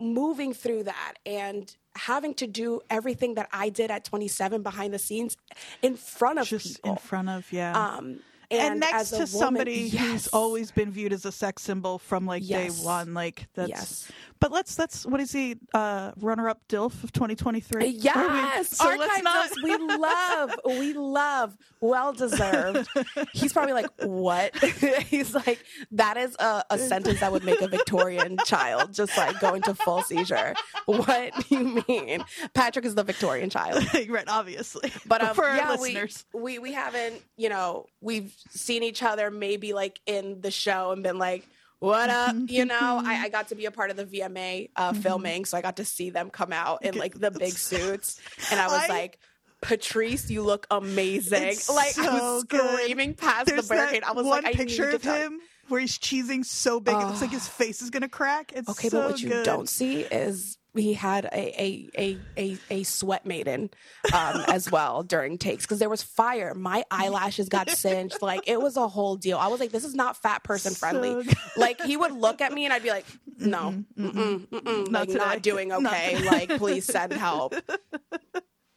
moving 0.00 0.54
through 0.54 0.84
that 0.84 1.14
and 1.26 1.76
having 1.96 2.32
to 2.34 2.46
do 2.46 2.80
everything 2.88 3.34
that 3.34 3.48
I 3.52 3.68
did 3.68 3.90
at 3.90 4.04
27 4.04 4.62
behind 4.62 4.94
the 4.94 4.98
scenes 4.98 5.36
in 5.82 5.96
front 5.96 6.38
of 6.38 6.46
just 6.46 6.76
people 6.76 6.92
in 6.92 6.96
front 6.96 7.28
of 7.28 7.52
yeah. 7.52 7.96
um 7.96 8.20
and, 8.50 8.72
and, 8.72 8.80
next 8.80 9.10
to 9.10 9.16
woman- 9.16 9.26
somebody 9.28 9.88
who's 9.88 10.26
always 10.28 10.70
been 10.70 10.90
viewed 10.90 11.12
as 11.12 11.24
a 11.24 11.32
sex 11.32 11.62
symbol 11.62 11.98
from 11.98 12.26
like 12.26 12.42
Yes. 12.44 12.78
day 12.78 12.84
one 12.84 13.14
like 13.14 13.48
that's 13.54 13.68
Yes. 13.68 14.12
but 14.40 14.50
let's 14.52 14.78
let's 14.78 15.04
what 15.06 15.20
is 15.20 15.30
he 15.32 15.56
uh 15.74 16.12
runner 16.18 16.48
up 16.48 16.60
dilf 16.68 17.02
of 17.04 17.12
2023 17.12 17.86
Yes, 17.86 18.76
so 18.76 18.88
let's 18.98 19.22
not 19.22 19.50
we 19.62 19.76
love, 19.76 20.50
we 20.64 20.92
love, 20.94 21.56
well 21.80 22.12
deserved. 22.12 22.88
He's 23.32 23.52
probably 23.52 23.72
like, 23.72 23.88
what? 24.02 24.54
He's 25.06 25.34
like, 25.34 25.64
that 25.92 26.16
is 26.16 26.36
a, 26.38 26.64
a 26.70 26.78
sentence 26.78 27.20
that 27.20 27.32
would 27.32 27.44
make 27.44 27.60
a 27.60 27.68
Victorian 27.68 28.38
child 28.44 28.92
just 28.92 29.16
like 29.16 29.38
go 29.40 29.54
into 29.54 29.74
full 29.74 30.02
seizure. 30.02 30.54
What 30.86 31.32
do 31.48 31.56
you 31.56 31.82
mean? 31.88 32.24
Patrick 32.54 32.84
is 32.84 32.94
the 32.94 33.04
Victorian 33.04 33.50
child. 33.50 33.84
right 34.08 34.24
obviously 34.28 34.92
But 35.06 35.22
um, 35.22 35.34
for 35.34 35.44
our 35.44 35.56
yeah, 35.56 35.70
listeners 35.72 36.24
we, 36.34 36.40
we 36.40 36.58
we 36.58 36.72
haven't, 36.72 37.22
you 37.36 37.48
know, 37.48 37.86
we've 38.00 38.34
seen 38.50 38.82
each 38.82 39.02
other 39.02 39.30
maybe 39.30 39.72
like 39.72 40.00
in 40.06 40.40
the 40.40 40.50
show 40.50 40.92
and 40.92 41.02
been 41.02 41.18
like, 41.18 41.46
"What 41.78 42.10
up?" 42.10 42.34
You 42.46 42.64
know, 42.64 43.00
I, 43.04 43.24
I 43.24 43.28
got 43.28 43.48
to 43.48 43.54
be 43.54 43.66
a 43.66 43.70
part 43.70 43.90
of 43.90 43.96
the 43.96 44.04
VMA 44.06 44.70
uh, 44.76 44.92
Mm-hmm. 44.92 45.00
filming, 45.02 45.44
so 45.44 45.56
I 45.58 45.62
got 45.62 45.76
to 45.76 45.84
see 45.84 46.10
them 46.10 46.30
come 46.30 46.52
out 46.52 46.84
in 46.84 46.96
like 46.96 47.18
the 47.18 47.30
big 47.30 47.52
suits, 47.52 48.20
and 48.50 48.58
I 48.60 48.66
was 48.66 48.82
I- 48.84 48.88
like. 48.88 49.18
Patrice, 49.62 50.30
you 50.30 50.42
look 50.42 50.66
amazing! 50.70 51.42
It's 51.42 51.68
like 51.68 51.98
I 51.98 52.06
so 52.06 52.12
was 52.34 52.44
good. 52.44 52.80
screaming 52.80 53.12
past 53.12 53.44
there's 53.44 53.68
the 53.68 53.74
barricade. 53.74 54.02
I 54.04 54.12
was 54.12 54.24
one 54.24 54.42
like, 54.42 54.54
I 54.54 54.56
picture 54.56 54.88
of 54.88 55.02
him 55.02 55.38
where 55.68 55.78
he's 55.82 55.98
cheesing 55.98 56.46
so 56.46 56.80
big 56.80 56.94
it 56.94 57.06
looks 57.06 57.20
like 57.20 57.30
his 57.30 57.46
face 57.60 57.82
is 57.82 57.90
gonna 57.90 58.08
crack 58.08 58.52
it's 58.56 58.70
Okay, 58.70 58.88
so 58.88 59.02
but 59.02 59.10
what 59.10 59.20
you 59.22 59.28
good. 59.28 59.44
don't 59.44 59.68
see 59.68 60.00
is 60.00 60.56
he 60.74 60.94
had 60.94 61.24
a 61.26 61.62
a 61.62 61.88
a 61.98 62.18
a, 62.36 62.58
a 62.70 62.82
sweat 62.84 63.26
maiden 63.26 63.70
um, 64.12 64.44
as 64.48 64.70
well 64.70 65.02
during 65.02 65.38
takes 65.38 65.64
because 65.64 65.78
there 65.78 65.88
was 65.88 66.02
fire. 66.02 66.54
My 66.54 66.84
eyelashes 66.90 67.48
got 67.48 67.70
singed. 67.70 68.22
Like 68.22 68.42
it 68.46 68.60
was 68.60 68.76
a 68.76 68.88
whole 68.88 69.16
deal. 69.16 69.38
I 69.38 69.48
was 69.48 69.60
like, 69.60 69.72
this 69.72 69.84
is 69.84 69.94
not 69.94 70.16
fat 70.16 70.44
person 70.44 70.74
friendly. 70.74 71.24
So 71.24 71.32
like 71.56 71.80
he 71.82 71.96
would 71.96 72.12
look 72.12 72.40
at 72.40 72.52
me 72.52 72.64
and 72.64 72.72
I'd 72.74 72.82
be 72.82 72.90
like, 72.90 73.06
mm-hmm, 73.06 73.50
no, 73.50 73.74
mm-hmm. 73.98 74.06
mm-mm, 74.06 74.46
mm-mm, 74.48 74.90
Not 74.90 75.00
like 75.00 75.08
today. 75.08 75.18
not 75.18 75.42
doing 75.42 75.68
Not 75.68 75.86
okay. 75.86 76.18
like 76.24 76.48
please 76.58 76.84
send 76.84 77.12
help. 77.12 77.54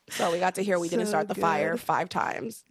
So 0.09 0.31
we 0.31 0.37
got 0.37 0.55
to 0.55 0.63
hear 0.63 0.77
we 0.77 0.89
didn't 0.89 1.07
start 1.07 1.27
the 1.27 1.33
fire 1.35 1.75
five 1.75 2.07
times. 2.07 2.63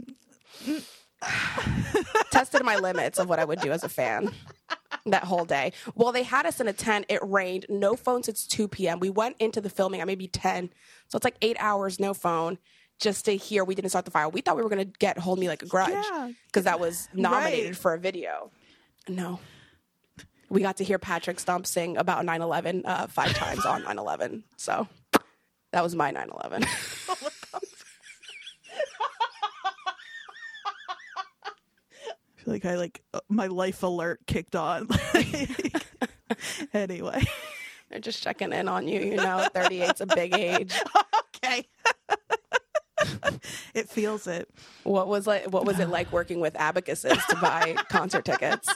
Mm. 0.64 0.84
Tested 2.30 2.64
my 2.64 2.76
limits 2.76 3.18
of 3.18 3.28
what 3.28 3.38
I 3.38 3.44
would 3.44 3.60
do 3.60 3.70
as 3.72 3.84
a 3.84 3.88
fan 3.88 4.30
that 5.06 5.24
whole 5.24 5.44
day. 5.44 5.72
Well, 5.94 6.12
they 6.12 6.22
had 6.22 6.46
us 6.46 6.60
in 6.60 6.68
a 6.68 6.72
tent. 6.72 7.06
It 7.08 7.20
rained. 7.22 7.66
No 7.68 7.94
phone 7.96 8.22
since 8.22 8.46
2 8.46 8.68
p.m. 8.68 9.00
We 9.00 9.10
went 9.10 9.36
into 9.38 9.60
the 9.60 9.70
filming 9.70 10.00
at 10.00 10.06
maybe 10.06 10.26
10. 10.28 10.70
So 11.08 11.16
it's 11.16 11.24
like 11.24 11.36
eight 11.42 11.56
hours, 11.60 12.00
no 12.00 12.14
phone, 12.14 12.58
just 13.00 13.24
to 13.26 13.36
hear 13.36 13.64
we 13.64 13.74
didn't 13.74 13.90
start 13.90 14.04
the 14.04 14.10
fire. 14.10 14.28
We 14.28 14.40
thought 14.40 14.56
we 14.56 14.62
were 14.62 14.68
going 14.68 14.86
to 14.90 14.98
get 14.98 15.18
Hold 15.18 15.38
Me 15.38 15.48
Like 15.48 15.62
a 15.62 15.66
Grudge 15.66 15.90
Yeah. 15.92 16.30
because 16.46 16.64
that 16.64 16.80
was 16.80 17.08
nominated 17.12 17.66
Right. 17.70 17.76
for 17.76 17.94
a 17.94 17.98
video. 17.98 18.50
No. 19.08 19.40
We 20.48 20.60
got 20.62 20.76
to 20.78 20.84
hear 20.84 20.98
Patrick 20.98 21.40
Stump 21.40 21.66
sing 21.66 21.96
about 21.96 22.24
9 22.24 22.42
11 22.42 22.82
uh, 22.84 23.06
five 23.08 23.32
times 23.34 23.64
on 23.66 23.84
9 23.84 23.98
11. 23.98 24.44
So 24.56 24.86
that 25.72 25.82
was 25.82 25.94
my 25.94 26.10
9 26.10 26.28
11. 26.42 26.64
feel 32.42 32.54
like 32.54 32.64
I 32.64 32.76
like 32.76 33.02
uh, 33.14 33.20
my 33.28 33.46
life 33.46 33.82
alert 33.82 34.20
kicked 34.26 34.56
on. 34.56 34.88
anyway, 36.74 37.22
They're 37.92 38.00
just 38.00 38.22
checking 38.22 38.52
in 38.52 38.68
on 38.68 38.88
you. 38.88 39.00
You 39.00 39.16
know, 39.16 39.46
38's 39.54 40.00
a 40.00 40.06
big 40.06 40.34
age. 40.34 40.74
okay. 41.36 41.68
it 43.74 43.88
feels 43.88 44.26
it. 44.26 44.48
What 44.82 45.08
was 45.08 45.26
like? 45.26 45.52
What 45.52 45.66
was 45.66 45.78
it 45.78 45.90
like 45.90 46.10
working 46.10 46.40
with 46.40 46.54
abacuses 46.58 47.18
to 47.28 47.36
buy 47.36 47.76
concert 47.90 48.24
tickets? 48.24 48.74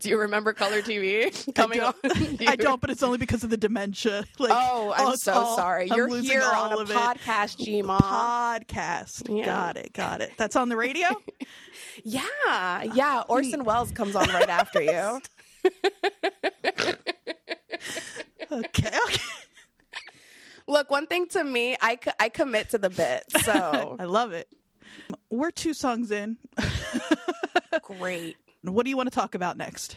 Do 0.00 0.08
you 0.08 0.18
remember 0.18 0.52
color 0.52 0.82
TV 0.82 1.54
coming 1.54 1.80
I 1.80 1.84
on? 1.86 1.94
I 2.46 2.56
don't, 2.56 2.80
but 2.80 2.90
it's 2.90 3.02
only 3.02 3.18
because 3.18 3.44
of 3.44 3.50
the 3.50 3.56
dementia. 3.56 4.24
Like, 4.38 4.52
Oh, 4.54 4.92
I'm 4.96 5.16
so 5.16 5.32
all- 5.32 5.56
sorry. 5.56 5.90
I'm 5.90 5.96
You're 5.96 6.10
losing 6.10 6.30
here 6.30 6.42
all 6.42 6.64
on 6.66 6.72
a 6.72 6.76
of 6.78 6.90
it. 6.90 6.96
podcast, 6.96 7.58
Gma. 7.58 7.98
Podcast. 8.00 9.34
Yeah. 9.36 9.44
Got 9.44 9.76
it. 9.76 9.92
Got 9.92 10.20
it. 10.22 10.32
That's 10.38 10.56
on 10.56 10.68
the 10.68 10.76
radio. 10.76 11.08
yeah, 12.04 12.22
yeah. 12.82 13.20
Ah, 13.20 13.24
Orson 13.28 13.64
Welles 13.64 13.90
comes 13.92 14.16
on 14.16 14.28
right 14.28 14.48
after 14.48 14.80
you. 14.82 15.20
okay. 15.70 16.94
Okay. 18.52 18.98
Look, 20.66 20.90
one 20.90 21.06
thing 21.06 21.26
to 21.28 21.42
me, 21.42 21.76
I, 21.80 21.98
I 22.18 22.28
commit 22.28 22.70
to 22.70 22.78
the 22.78 22.90
bit. 22.90 23.24
So 23.44 23.96
I 23.98 24.04
love 24.04 24.32
it. 24.32 24.48
We're 25.30 25.50
two 25.50 25.74
songs 25.74 26.10
in. 26.12 26.36
great. 27.82 28.36
What 28.62 28.84
do 28.84 28.90
you 28.90 28.96
want 28.96 29.10
to 29.10 29.14
talk 29.14 29.34
about 29.34 29.56
next? 29.56 29.96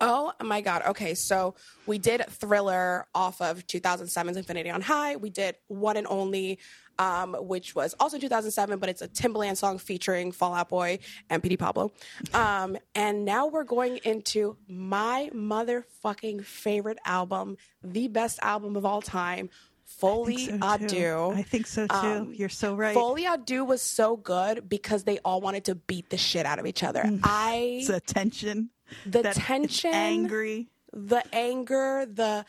Oh 0.00 0.32
my 0.42 0.60
God. 0.60 0.82
Okay. 0.88 1.14
So 1.14 1.54
we 1.86 1.98
did 1.98 2.24
Thriller 2.26 3.06
off 3.14 3.40
of 3.40 3.66
2007's 3.66 4.36
Infinity 4.36 4.70
on 4.70 4.80
High. 4.80 5.16
We 5.16 5.30
did 5.30 5.56
One 5.66 5.96
and 5.96 6.06
Only, 6.08 6.60
um, 7.00 7.34
which 7.40 7.74
was 7.74 7.94
also 7.98 8.18
2007, 8.18 8.78
but 8.78 8.88
it's 8.88 9.02
a 9.02 9.08
Timbaland 9.08 9.56
song 9.56 9.78
featuring 9.78 10.30
Fall 10.30 10.54
Out 10.54 10.68
Boy 10.68 11.00
and 11.30 11.42
Petey 11.42 11.56
Pablo. 11.56 11.92
Um, 12.32 12.76
and 12.94 13.24
now 13.24 13.48
we're 13.48 13.64
going 13.64 13.98
into 14.04 14.56
my 14.68 15.30
motherfucking 15.34 16.44
favorite 16.44 16.98
album, 17.04 17.56
the 17.82 18.06
best 18.06 18.38
album 18.42 18.76
of 18.76 18.84
all 18.84 19.02
time, 19.02 19.50
Folie 19.88 20.46
So. 20.46 20.52
à 20.60 20.78
Deux. 20.78 21.32
I 21.34 21.42
think 21.42 21.66
so 21.66 21.86
too. 21.86 21.94
Um, 21.94 22.32
You're 22.34 22.48
so 22.50 22.74
right. 22.74 22.94
Foley 22.94 23.24
Ado 23.26 23.64
was 23.64 23.80
so 23.82 24.16
good 24.16 24.68
because 24.68 25.04
they 25.04 25.18
all 25.24 25.40
wanted 25.40 25.64
to 25.64 25.74
beat 25.74 26.10
the 26.10 26.18
shit 26.18 26.44
out 26.46 26.58
of 26.58 26.66
each 26.66 26.82
other. 26.84 27.02
I 27.24 27.78
it's 27.80 27.88
a 27.88 27.98
tension. 28.00 28.70
the 29.06 29.22
that- 29.22 29.34
tension, 29.34 29.92
angry. 29.92 30.68
the 30.92 31.22
anger, 31.34 32.06
the 32.06 32.44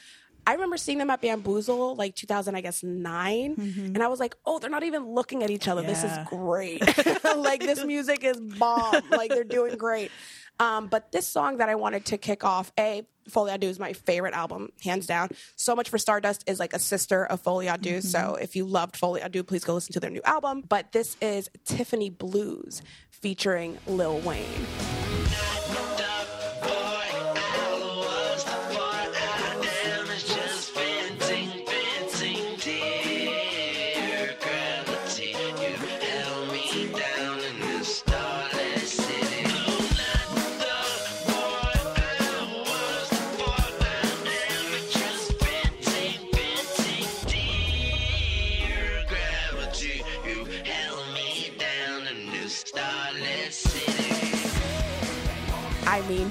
I 0.47 0.53
remember 0.53 0.77
seeing 0.77 0.97
them 0.97 1.09
at 1.11 1.21
Bamboozle 1.21 1.95
like 1.95 2.15
2000, 2.15 2.55
I 2.55 2.61
guess 2.61 2.81
9 2.81 3.55
and 3.93 4.01
I 4.01 4.07
was 4.07 4.19
like, 4.19 4.35
oh, 4.45 4.57
they're 4.57 4.69
not 4.69 4.83
even 4.83 5.05
looking 5.13 5.43
at 5.43 5.49
each 5.51 5.67
other. 5.67 5.81
This 5.83 6.03
is 6.03 6.11
great. 6.25 6.81
like 7.37 7.61
this 7.61 7.83
music 7.85 8.23
is 8.23 8.39
bomb. 8.39 9.01
like 9.11 9.29
they're 9.29 9.43
doing 9.43 9.77
great. 9.77 10.11
Um, 10.59 10.87
but 10.87 11.11
this 11.11 11.27
song 11.27 11.57
that 11.57 11.69
I 11.69 11.75
wanted 11.75 12.05
to 12.07 12.17
kick 12.17 12.43
off, 12.43 12.71
a 12.79 13.05
Folie 13.29 13.51
à 13.51 13.63
is 13.63 13.79
my 13.79 13.93
favorite 13.93 14.33
album, 14.33 14.69
hands 14.83 15.05
down. 15.05 15.29
So 15.55 15.75
much 15.75 15.89
for 15.89 15.97
Stardust 15.97 16.43
is 16.47 16.59
like 16.59 16.73
a 16.73 16.79
sister 16.79 17.25
of 17.25 17.41
à 17.43 17.79
Deux. 17.79 18.01
So 18.01 18.19
mm-hmm. 18.19 18.43
if 18.43 18.55
you 18.55 18.65
loved 18.65 18.95
Folie 18.95 19.21
à 19.21 19.45
please 19.45 19.63
go 19.63 19.73
listen 19.73 19.93
to 19.93 19.99
their 19.99 20.11
new 20.11 20.21
album. 20.25 20.63
But 20.67 20.91
this 20.91 21.17
is 21.21 21.49
Tiffany 21.65 22.09
Blues 22.09 22.81
featuring 23.09 23.77
Lil 23.87 24.19
Wayne. 24.19 25.18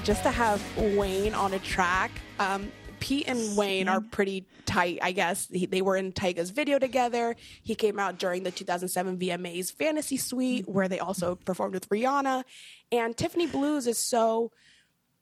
Just 0.09 0.23
to 0.23 0.31
have 0.31 0.59
Wayne 0.97 1.35
on 1.35 1.53
a 1.53 1.59
track. 1.59 2.09
Um, 2.39 2.71
Pete 2.99 3.27
and 3.27 3.55
Wayne 3.55 3.87
are 3.87 4.01
pretty 4.01 4.43
tight, 4.65 4.97
I 5.03 5.11
guess. 5.11 5.47
He, 5.51 5.67
they 5.67 5.83
were 5.83 5.95
in 5.95 6.13
Tyga's 6.13 6.49
video 6.49 6.79
together. 6.79 7.35
He 7.61 7.75
came 7.75 7.99
out 7.99 8.17
during 8.17 8.41
the 8.41 8.49
2007 8.49 9.19
VMAs 9.19 9.71
Fantasy 9.71 10.17
Suite, 10.17 10.67
where 10.67 10.87
they 10.87 10.97
also 10.97 11.35
performed 11.35 11.75
with 11.75 11.87
Rihanna. 11.89 12.43
And 12.91 13.15
Tiffany 13.15 13.45
Blues 13.45 13.85
is 13.85 13.99
so 13.99 14.51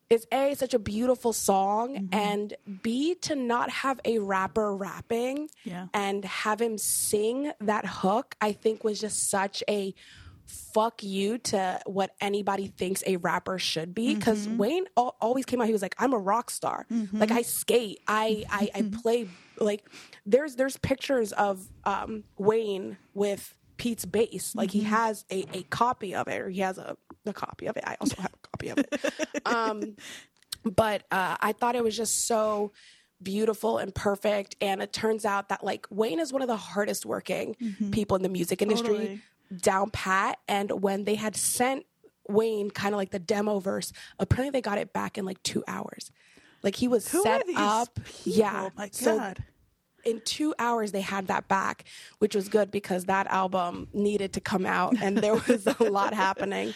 is 0.09 0.25
a 0.31 0.55
such 0.55 0.73
a 0.73 0.79
beautiful 0.79 1.33
song 1.33 2.07
and 2.13 2.53
b 2.81 3.13
to 3.15 3.35
not 3.35 3.69
have 3.69 3.99
a 4.05 4.19
rapper 4.19 4.73
rapping 4.73 5.49
Yeah. 5.65 5.87
and 5.93 6.23
have 6.23 6.61
him 6.61 6.77
sing 6.77 7.51
that 7.59 7.85
hook 7.85 8.33
i 8.39 8.53
think 8.53 8.85
was 8.85 9.01
just 9.01 9.29
such 9.29 9.65
a 9.67 9.93
fuck 10.47 11.03
you 11.03 11.37
to 11.37 11.79
what 11.85 12.11
anybody 12.21 12.67
thinks 12.67 13.03
a 13.05 13.17
rapper 13.17 13.59
should 13.59 13.93
be. 13.93 14.15
Because 14.15 14.47
wayne 14.47 14.85
al- 14.97 15.15
always 15.21 15.45
came 15.45 15.59
out 15.61 15.67
he 15.67 15.73
was 15.73 15.81
like 15.81 15.95
i'm 15.99 16.13
a 16.13 16.17
rock 16.17 16.49
star. 16.49 16.85
Like 17.13 17.31
i 17.31 17.41
skate. 17.41 17.99
I 18.07 18.45
i, 18.49 18.69
I 18.73 18.81
play 19.01 19.27
like 19.59 19.85
there's 20.25 20.55
there's 20.55 20.77
pictures 20.77 21.31
of 21.33 21.67
um 21.83 22.23
wayne 22.37 22.97
with 23.13 23.53
pete's 23.77 24.05
bass. 24.05 24.55
Like 24.55 24.71
he 24.71 24.81
has 24.81 25.25
a, 25.31 25.45
a 25.53 25.63
copy 25.63 26.15
of 26.15 26.27
it 26.27 26.41
or 26.41 26.49
he 26.49 26.61
has 26.61 26.77
a, 26.77 26.97
a 27.25 27.33
copy 27.33 27.67
of 27.67 27.77
it. 27.77 27.83
I 27.85 27.97
also 28.01 28.21
have 28.21 28.33
a 28.33 28.47
copy 28.47 28.69
of 28.69 28.77
it. 28.79 29.13
Um 29.45 29.95
but 30.63 31.03
uh, 31.11 31.37
I 31.39 31.53
thought 31.53 31.75
it 31.75 31.83
was 31.83 31.95
just 31.95 32.25
so 32.27 32.71
beautiful 33.23 33.77
and 33.77 33.93
perfect. 33.95 34.55
And 34.61 34.81
it 34.81 34.91
turns 34.91 35.23
out 35.25 35.49
that 35.49 35.63
like 35.63 35.87
Wayne 35.89 36.19
is 36.19 36.33
one 36.33 36.41
of 36.41 36.47
the 36.47 36.57
hardest 36.57 37.05
working 37.05 37.55
people 37.91 38.15
in 38.17 38.23
the 38.23 38.29
music 38.29 38.61
industry, 38.61 38.87
Totally. 38.89 39.21
Down 39.55 39.89
pat. 39.91 40.39
And 40.47 40.81
when 40.81 41.05
they 41.05 41.15
had 41.15 41.35
sent 41.35 41.85
Wayne 42.27 42.69
kind 42.71 42.93
of 42.93 42.97
like 42.97 43.11
the 43.11 43.19
demo 43.19 43.59
verse, 43.59 43.93
apparently 44.19 44.51
they 44.51 44.61
got 44.61 44.77
it 44.77 44.93
back 44.93 45.17
in 45.17 45.25
like 45.25 45.41
two 45.43 45.63
hours. 45.67 46.11
Like 46.63 46.75
he 46.75 46.87
was 46.87 47.09
Who 47.11 47.23
set 47.23 47.43
up. 47.55 47.93
people? 47.95 48.11
Yeah. 48.25 48.69
My 48.75 48.89
So 48.91 49.17
God. 49.17 49.43
in 50.03 50.21
two 50.25 50.53
hours 50.59 50.91
they 50.91 51.01
had 51.01 51.27
that 51.27 51.47
back, 51.47 51.85
which 52.19 52.35
was 52.35 52.49
good 52.49 52.71
because 52.71 53.05
that 53.05 53.27
album 53.27 53.87
needed 53.93 54.33
to 54.33 54.41
come 54.41 54.65
out 54.65 54.95
and 55.01 55.17
there 55.17 55.35
was 55.47 55.67
a 55.67 55.83
lot 55.83 56.13
happening. 56.13 56.73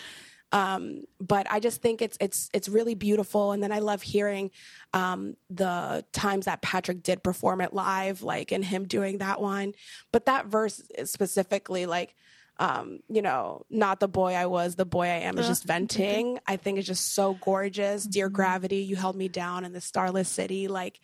Um, 0.53 1.03
but 1.19 1.47
I 1.49 1.61
just 1.61 1.81
think 1.81 2.01
it's 2.01 2.17
it's 2.19 2.49
it's 2.53 2.67
really 2.67 2.93
beautiful, 2.93 3.53
and 3.53 3.63
then 3.63 3.71
I 3.71 3.79
love 3.79 4.01
hearing 4.01 4.51
um, 4.93 5.37
the 5.49 6.03
times 6.11 6.43
that 6.45 6.61
Patrick 6.61 7.03
did 7.03 7.23
perform 7.23 7.61
it 7.61 7.71
live, 7.73 8.21
like 8.21 8.51
and 8.51 8.63
him 8.63 8.85
doing 8.85 9.19
that 9.19 9.39
one. 9.41 9.73
But 10.11 10.25
that 10.25 10.47
verse 10.47 10.81
specifically, 11.05 11.85
like 11.85 12.15
um, 12.61 12.99
you 13.09 13.21
know, 13.21 13.65
not 13.69 13.99
the 13.99 14.07
boy 14.07 14.33
I 14.35 14.45
was, 14.45 14.75
the 14.75 14.85
boy 14.85 15.05
I 15.07 15.19
am 15.27 15.37
is 15.39 15.47
just 15.47 15.63
venting. 15.65 16.39
I 16.47 16.57
think 16.57 16.77
it's 16.77 16.87
just 16.87 17.13
so 17.15 17.33
gorgeous. 17.33 18.03
Dear 18.05 18.29
gravity, 18.29 18.77
you 18.83 18.95
held 18.95 19.15
me 19.15 19.27
down 19.27 19.65
in 19.65 19.73
the 19.73 19.81
starless 19.81 20.29
city, 20.29 20.67
like. 20.67 20.99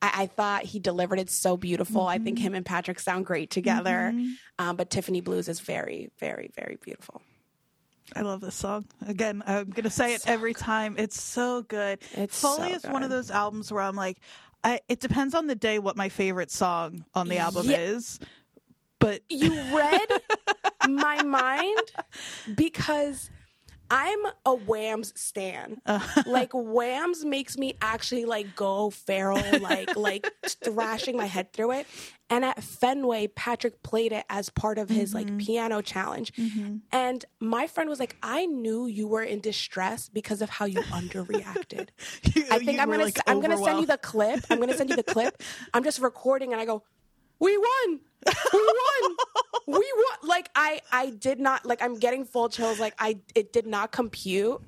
I, 0.00 0.10
I 0.22 0.26
thought 0.26 0.62
he 0.62 0.78
delivered 0.78 1.18
it 1.18 1.28
so 1.28 1.56
beautiful. 1.56 2.06
I 2.06 2.18
think 2.18 2.38
him 2.38 2.54
and 2.54 2.64
Patrick 2.64 3.00
sound 3.00 3.26
great 3.26 3.50
together. 3.50 4.14
Um, 4.56 4.76
but 4.76 4.90
Tiffany 4.90 5.20
Blues 5.20 5.48
is 5.48 5.58
very, 5.58 6.12
very, 6.20 6.52
very 6.54 6.78
beautiful. 6.80 7.20
I 8.14 8.20
love 8.20 8.40
this 8.40 8.54
song. 8.54 8.84
Again, 9.08 9.42
I'm 9.44 9.70
gonna 9.70 9.90
say 9.90 10.14
it 10.14 10.22
every 10.28 10.54
time. 10.54 10.94
It's 10.98 11.20
so 11.20 11.62
good. 11.62 11.98
It's 12.14 12.40
Folie 12.40 12.68
so 12.70 12.74
is 12.76 12.84
one 12.84 13.02
of 13.02 13.10
those 13.10 13.32
albums 13.32 13.72
where 13.72 13.82
I'm 13.82 13.96
like, 13.96 14.18
I, 14.62 14.78
it 14.88 15.00
depends 15.00 15.34
on 15.34 15.48
the 15.48 15.56
day 15.56 15.80
what 15.80 15.96
my 15.96 16.10
favorite 16.10 16.52
song 16.52 17.04
on 17.12 17.28
the 17.28 17.38
album 17.38 17.66
Yeah. 17.68 17.78
is. 17.78 18.20
But 19.00 19.22
You 19.28 19.50
read 19.76 20.06
my 20.86 21.22
mind 21.22 21.92
because 22.54 23.30
I'm 23.90 24.18
a 24.44 24.54
Whams 24.54 25.18
stan. 25.18 25.80
Like 26.26 26.50
Whams 26.52 27.24
makes 27.24 27.56
me 27.56 27.74
actually 27.80 28.26
like 28.26 28.54
go 28.54 28.90
feral, 28.90 29.42
like 29.60 29.96
like 29.96 30.30
thrashing 30.62 31.16
my 31.16 31.24
head 31.24 31.52
through 31.54 31.72
it. 31.72 31.86
And 32.30 32.44
at 32.44 32.62
Fenway, 32.62 33.28
Patrick 33.28 33.82
played 33.82 34.12
it 34.12 34.26
as 34.28 34.50
part 34.50 34.76
of 34.76 34.90
his 34.90 35.14
like 35.14 35.38
piano 35.38 35.80
challenge. 35.80 36.32
And 36.92 37.24
my 37.40 37.66
friend 37.66 37.88
was 37.88 37.98
like, 37.98 38.16
"I 38.22 38.44
knew 38.44 38.84
you 38.86 39.08
were 39.08 39.22
in 39.22 39.40
distress 39.40 40.10
because 40.10 40.42
of 40.42 40.50
how 40.50 40.66
you 40.66 40.80
underreacted." 40.82 41.88
you, 42.34 42.44
I 42.50 42.58
think 42.58 42.80
I'm 42.80 42.90
gonna 42.90 43.04
like, 43.04 43.16
s- 43.18 43.24
I'm 43.26 43.40
gonna 43.40 43.56
send 43.64 43.80
you 43.80 43.86
the 43.86 43.96
clip. 43.96 44.40
I'm 44.50 44.60
gonna 44.60 44.76
send 44.76 44.90
you 44.90 44.96
the 44.96 45.02
clip. 45.02 45.42
I'm 45.72 45.82
just 45.82 45.98
recording 46.00 46.52
and 46.52 46.60
I 46.60 46.66
go, 46.66 46.82
"We 47.40 47.56
won. 47.56 48.00
We 48.52 48.60
won. 48.60 49.16
we 49.66 49.74
won." 49.74 50.18
Like 50.28 50.50
I 50.54 50.80
I 50.92 51.10
did 51.10 51.38
not 51.40 51.64
like 51.64 51.82
I'm 51.82 51.98
getting 51.98 52.24
full 52.24 52.48
chills 52.48 52.78
like 52.80 52.94
I 52.98 53.18
it 53.34 53.52
did 53.52 53.66
not 53.66 53.92
compute. 53.92 54.60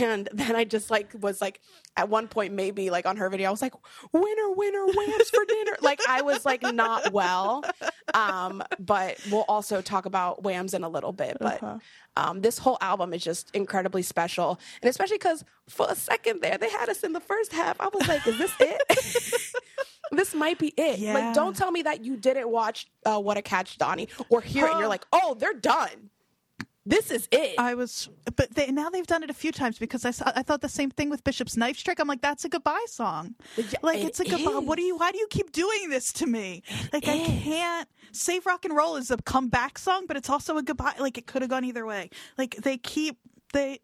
And 0.00 0.28
then 0.32 0.56
I 0.56 0.64
just 0.64 0.90
like 0.90 1.12
was 1.20 1.40
like 1.40 1.60
at 1.96 2.08
one 2.08 2.26
point 2.26 2.52
maybe 2.54 2.90
like 2.90 3.06
on 3.06 3.16
her 3.18 3.28
video 3.28 3.48
I 3.48 3.50
was 3.52 3.62
like 3.62 3.74
winner 4.12 4.50
winner 4.50 4.84
whams 4.86 5.30
for 5.30 5.44
dinner 5.44 5.76
like 5.80 6.00
I 6.08 6.22
was 6.22 6.44
like 6.44 6.62
not 6.62 7.12
well 7.12 7.62
um 8.14 8.62
but 8.80 9.18
we'll 9.30 9.44
also 9.48 9.80
talk 9.82 10.06
about 10.06 10.42
whams 10.42 10.74
in 10.74 10.82
a 10.82 10.88
little 10.88 11.12
bit 11.12 11.36
but 11.40 11.62
um 12.16 12.40
this 12.40 12.58
whole 12.58 12.78
album 12.80 13.14
is 13.14 13.22
just 13.22 13.54
incredibly 13.54 14.02
special 14.02 14.58
and 14.82 14.88
especially 14.88 15.18
cuz 15.18 15.44
for 15.68 15.86
a 15.88 15.94
second 15.94 16.40
there 16.42 16.58
they 16.58 16.70
had 16.70 16.88
us 16.88 17.04
in 17.04 17.12
the 17.12 17.20
first 17.20 17.52
half 17.52 17.80
I 17.80 17.88
was 17.88 18.08
like 18.08 18.26
is 18.26 18.38
this 18.38 18.52
it 18.58 19.52
this 20.12 20.34
might 20.34 20.58
be 20.58 20.68
it 20.76 20.98
Yeah. 20.98 21.14
like 21.14 21.34
don't 21.34 21.56
tell 21.56 21.70
me 21.70 21.82
that 21.82 22.04
you 22.04 22.16
didn't 22.16 22.48
watch 22.48 22.86
uh, 23.04 23.18
what 23.18 23.36
a 23.36 23.42
catch 23.42 23.78
Donnie 23.78 24.08
or 24.28 24.40
hear 24.40 24.66
it 24.66 24.70
and 24.70 24.78
you're 24.80 24.88
like 24.88 25.06
oh 25.12 25.34
they're 25.38 25.54
done 25.54 26.10
This 26.88 27.10
is 27.10 27.26
it. 27.32 27.56
I 27.58 27.74
was, 27.74 28.08
but 28.36 28.54
they 28.54 28.70
now 28.70 28.90
they've 28.90 29.04
done 29.08 29.24
it 29.24 29.30
a 29.30 29.34
few 29.34 29.50
times 29.50 29.76
because 29.76 30.04
I 30.04 30.12
saw, 30.12 30.30
I 30.36 30.42
thought 30.44 30.60
the 30.60 30.68
same 30.68 30.90
thing 30.92 31.10
with 31.10 31.24
Bishops 31.24 31.56
Knife 31.56 31.82
Trick. 31.82 31.98
I'm 31.98 32.06
like, 32.06 32.22
that's 32.22 32.44
a 32.44 32.48
goodbye 32.48 32.86
song. 32.86 33.34
Yeah, 33.56 33.64
Like 33.82 33.98
it 33.98 34.06
it's 34.06 34.20
a 34.20 34.24
goodbye. 34.24 34.60
What 34.68 34.76
do 34.78 34.84
you? 34.84 34.96
Why 34.96 35.10
do 35.10 35.18
you 35.18 35.26
keep 35.28 35.50
doing 35.50 35.90
this 35.90 36.12
to 36.12 36.26
me? 36.26 36.62
Like 36.92 37.08
I 37.08 37.14
is. 37.16 37.42
can't. 37.42 37.88
Save 38.12 38.46
Rock 38.46 38.64
and 38.64 38.76
Roll 38.76 38.94
is 38.94 39.10
a 39.10 39.16
comeback 39.16 39.78
song, 39.78 40.06
but 40.06 40.16
it's 40.16 40.30
also 40.30 40.58
a 40.58 40.62
goodbye. 40.62 40.94
Like 41.00 41.18
it 41.18 41.26
could 41.26 41.42
have 41.42 41.50
gone 41.50 41.64
either 41.64 41.84
way. 41.84 42.08
Like 42.38 42.54
they 42.62 42.78
keep 42.78 43.18
they. 43.52 43.80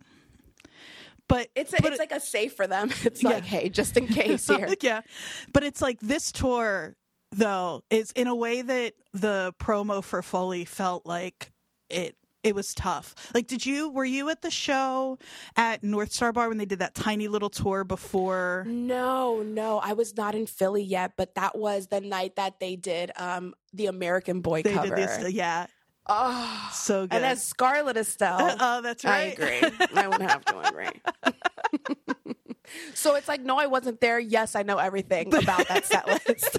But 1.32 1.48
it's 1.54 1.72
a, 1.72 1.76
but 1.82 1.92
it's 1.92 1.96
it- 2.00 2.10
like 2.10 2.12
a 2.12 2.20
safe 2.20 2.54
for 2.54 2.66
them. 2.66 2.90
It's 3.04 3.22
Yeah. 3.22 3.30
like, 3.30 3.44
hey, 3.44 3.68
just 3.68 3.96
in 3.96 4.06
case 4.06 4.46
here. 4.54 4.68
yeah. 4.82 5.00
But 5.52 5.62
it's 5.64 5.80
like 5.82 5.98
this 6.00 6.30
tour 6.32 6.94
though 7.34 7.82
is 7.90 8.12
in 8.12 8.26
a 8.26 8.34
way 8.34 8.60
that 8.60 8.92
the 9.14 9.54
promo 9.58 10.04
for 10.04 10.20
Folie 10.22 10.66
felt 10.66 11.06
like 11.06 11.50
it 11.88 12.16
it 12.42 12.54
was 12.56 12.74
tough. 12.74 13.14
Like 13.34 13.46
did 13.46 13.64
you 13.64 13.88
were 13.88 14.04
you 14.04 14.28
at 14.28 14.42
the 14.42 14.50
show 14.50 15.16
at 15.56 15.82
North 15.84 16.12
Star 16.12 16.32
Bar 16.32 16.48
when 16.48 16.58
they 16.58 16.64
did 16.64 16.80
that 16.80 16.92
tiny 16.94 17.28
little 17.28 17.48
tour 17.50 17.84
before 17.84 18.64
No, 18.66 19.42
no, 19.42 19.78
I 19.78 19.92
was 19.94 20.16
not 20.16 20.34
in 20.34 20.46
Philly 20.46 20.82
yet, 20.82 21.12
but 21.16 21.36
that 21.36 21.56
was 21.56 21.86
the 21.86 22.00
night 22.00 22.34
that 22.36 22.58
they 22.60 22.76
did 22.76 23.12
um 23.16 23.54
the 23.72 23.86
American 23.86 24.40
Boy 24.42 24.62
they 24.62 24.74
cover. 24.74 24.94
did 24.94 24.96
this 24.98 25.32
yeah, 25.32 25.66
oh, 26.06 26.70
so 26.72 27.06
good. 27.06 27.16
and 27.16 27.24
as 27.24 27.42
Scarlet 27.46 27.96
Estelle. 27.96 28.56
oh, 28.60 28.82
that's 28.82 29.04
right. 29.04 29.38
I 29.38 29.44
agree. 29.44 29.86
I 29.94 30.08
would 30.08 30.22
have 30.22 30.44
to 30.46 30.58
agree. 30.60 31.00
so 32.94 33.14
it's 33.14 33.28
like, 33.28 33.42
no, 33.42 33.58
I 33.58 33.66
wasn't 33.66 34.00
there. 34.00 34.18
Yes, 34.18 34.54
I 34.56 34.62
know 34.62 34.78
everything 34.78 35.34
about 35.34 35.68
that 35.68 35.84
set 35.86 36.06
list. 36.28 36.58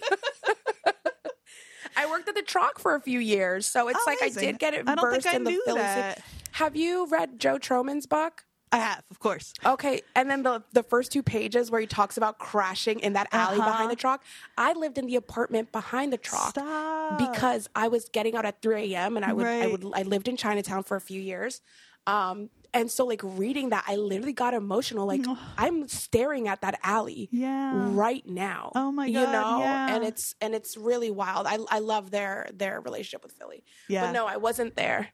I 1.96 2.08
worked 2.10 2.28
at 2.28 2.36
the 2.36 2.42
Troc 2.42 2.80
for 2.80 2.96
a 2.96 3.02
few 3.02 3.20
years, 3.20 3.66
so 3.68 3.88
it's 3.88 4.00
Oh, 4.02 4.04
like 4.08 4.22
I 4.24 4.30
did 4.30 4.58
get 4.60 4.74
it 4.74 4.88
I 4.88 4.96
don't 4.96 5.12
think 5.12 5.28
I 5.28 5.38
knew 5.38 5.64
that. 5.68 6.22
Have 6.54 6.76
you 6.76 7.08
read 7.08 7.40
Joe 7.40 7.58
Trohman's 7.58 8.06
book? 8.08 8.44
I 8.74 8.78
have, 8.78 9.04
of 9.12 9.20
course. 9.20 9.54
Okay, 9.66 10.02
and 10.16 10.30
then 10.30 10.44
the 10.44 10.64
the 10.74 10.84
first 10.84 11.12
two 11.12 11.24
pages 11.24 11.70
where 11.72 11.80
he 11.80 11.88
talks 11.88 12.18
about 12.18 12.40
crashing 12.40 13.00
in 13.00 13.14
that 13.14 13.28
alley 13.32 13.60
Uh-huh. 13.60 13.70
behind 13.72 13.92
the 13.92 13.96
Troc. 13.96 14.24
I 14.58 14.74
lived 14.74 14.98
in 14.98 15.06
the 15.06 15.16
apartment 15.16 15.72
behind 15.72 16.12
the 16.12 16.18
Troc 16.18 16.50
Stop. 16.52 17.18
because 17.18 17.70
I 17.76 17.88
was 17.88 18.10
getting 18.10 18.36
out 18.36 18.46
at 18.46 18.62
3 18.62 18.94
a.m. 18.96 19.16
and 19.18 19.24
I 19.26 19.32
would 19.34 19.46
I 19.46 19.50
Right. 19.62 19.72
would 19.72 19.86
I 19.94 20.02
lived 20.04 20.28
in 20.28 20.36
Chinatown 20.38 20.84
for 20.84 20.98
a 20.98 21.02
few 21.02 21.22
years. 21.22 21.62
Um 22.08 22.50
and 22.76 22.90
so 22.90 23.06
like 23.06 23.22
reading 23.24 23.70
that 23.70 23.84
I 23.88 23.96
literally 23.98 24.34
got 24.34 24.56
emotional 24.56 25.06
like 25.06 25.24
I'm 25.60 25.88
staring 25.88 26.48
at 26.48 26.62
that 26.62 26.80
alley 26.84 27.30
Yeah. 27.32 27.70
right 27.76 28.26
now. 28.28 28.72
Oh 28.74 28.92
my 28.92 29.06
god! 29.12 29.20
You 29.20 29.28
know? 29.28 29.58
yeah. 29.60 29.86
And 29.96 30.04
it's 30.04 30.34
and 30.42 30.56
it's 30.56 30.76
really 30.76 31.12
wild. 31.12 31.46
I 31.46 31.60
I 31.70 31.80
love 31.80 32.10
their 32.10 32.50
their 32.52 32.82
relationship 32.82 33.22
with 33.24 33.34
Philly. 33.34 33.64
Yeah. 33.88 34.08
But 34.08 34.12
no, 34.14 34.26
I 34.26 34.38
wasn't 34.38 34.76
there. 34.76 35.10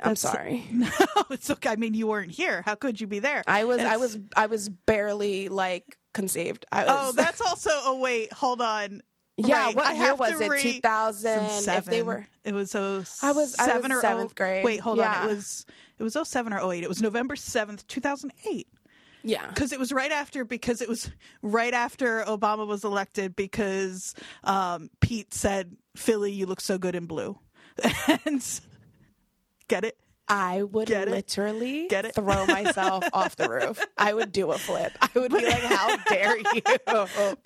I'm 0.00 0.14
That's- 0.14 0.20
sorry. 0.20 0.64
No, 0.72 0.88
it's 1.30 1.50
okay. 1.50 1.70
I 1.70 1.76
mean, 1.76 1.94
you 1.94 2.06
weren't 2.06 2.30
here. 2.30 2.62
How 2.64 2.74
could 2.74 3.00
you 3.00 3.06
be 3.06 3.18
there? 3.18 3.42
I 3.46 3.64
was 3.64 3.80
I 3.80 3.96
was 3.96 4.18
I 4.36 4.46
was 4.46 4.68
barely 4.68 5.48
like 5.48 5.96
conceived. 6.14 6.66
I 6.72 6.84
was 6.84 6.90
Oh, 6.96 7.12
that's 7.12 7.40
also. 7.46 7.70
Oh, 7.72 7.98
wait, 8.00 8.32
hold 8.32 8.60
on. 8.60 9.02
Yeah, 9.38 9.66
Right, 9.66 9.76
what 9.76 9.86
I 9.86 9.92
year 9.92 10.14
was 10.14 10.40
it? 10.40 10.48
re- 10.48 10.62
2000. 10.62 11.40
If 11.68 11.84
they 11.84 12.02
were 12.02 12.26
It 12.44 12.54
was 12.54 12.74
oh 12.74 12.96
I 12.96 12.98
was- 12.98 13.20
I 13.22 13.32
was 13.32 13.54
seven 13.54 13.92
or 13.92 14.00
seventh 14.00 14.30
oh- 14.32 14.34
grade. 14.34 14.64
Wait, 14.64 14.80
hold 14.80 14.98
Yeah. 14.98 15.22
on. 15.22 15.28
It 15.30 15.34
was 15.34 15.66
it 15.98 16.02
was 16.02 16.16
07 16.28 16.52
or 16.52 16.72
08. 16.72 16.82
It 16.84 16.88
was 16.88 17.00
November 17.02 17.36
seventh, 17.36 17.86
two 17.86 18.00
thousand 18.00 18.32
eight. 18.48 18.68
yeah. 19.24 19.46
Because 19.48 19.72
it 19.72 19.78
was 19.78 19.92
right 19.92 20.12
after 20.12 20.44
because 20.44 20.80
it 20.82 20.88
was 20.88 21.10
right 21.42 21.72
after 21.74 22.22
Obama 22.24 22.66
was 22.66 22.84
elected 22.84 23.34
because 23.36 24.14
um, 24.44 24.88
Pete 25.00 25.32
said, 25.34 25.74
"Philly, 25.96 26.32
you 26.32 26.44
look 26.46 26.60
so 26.60 26.76
good 26.78 26.94
in 26.94 27.06
blue," 27.06 27.38
and 28.26 28.42
get 29.68 29.84
it. 29.84 29.96
I 30.28 30.64
would 30.64 30.88
Get 30.88 31.06
it? 31.06 31.12
literally 31.12 31.86
Get 31.86 32.04
it? 32.04 32.14
throw 32.16 32.46
myself 32.46 33.04
off 33.12 33.36
the 33.36 33.48
roof. 33.48 33.84
I 33.96 34.12
would 34.12 34.32
do 34.32 34.50
a 34.50 34.58
flip. 34.58 34.92
I 35.00 35.08
would 35.14 35.30
be 35.30 35.44
like, 35.44 35.62
"How 35.62 35.96
dare 36.08 36.36
you!" 36.36 36.62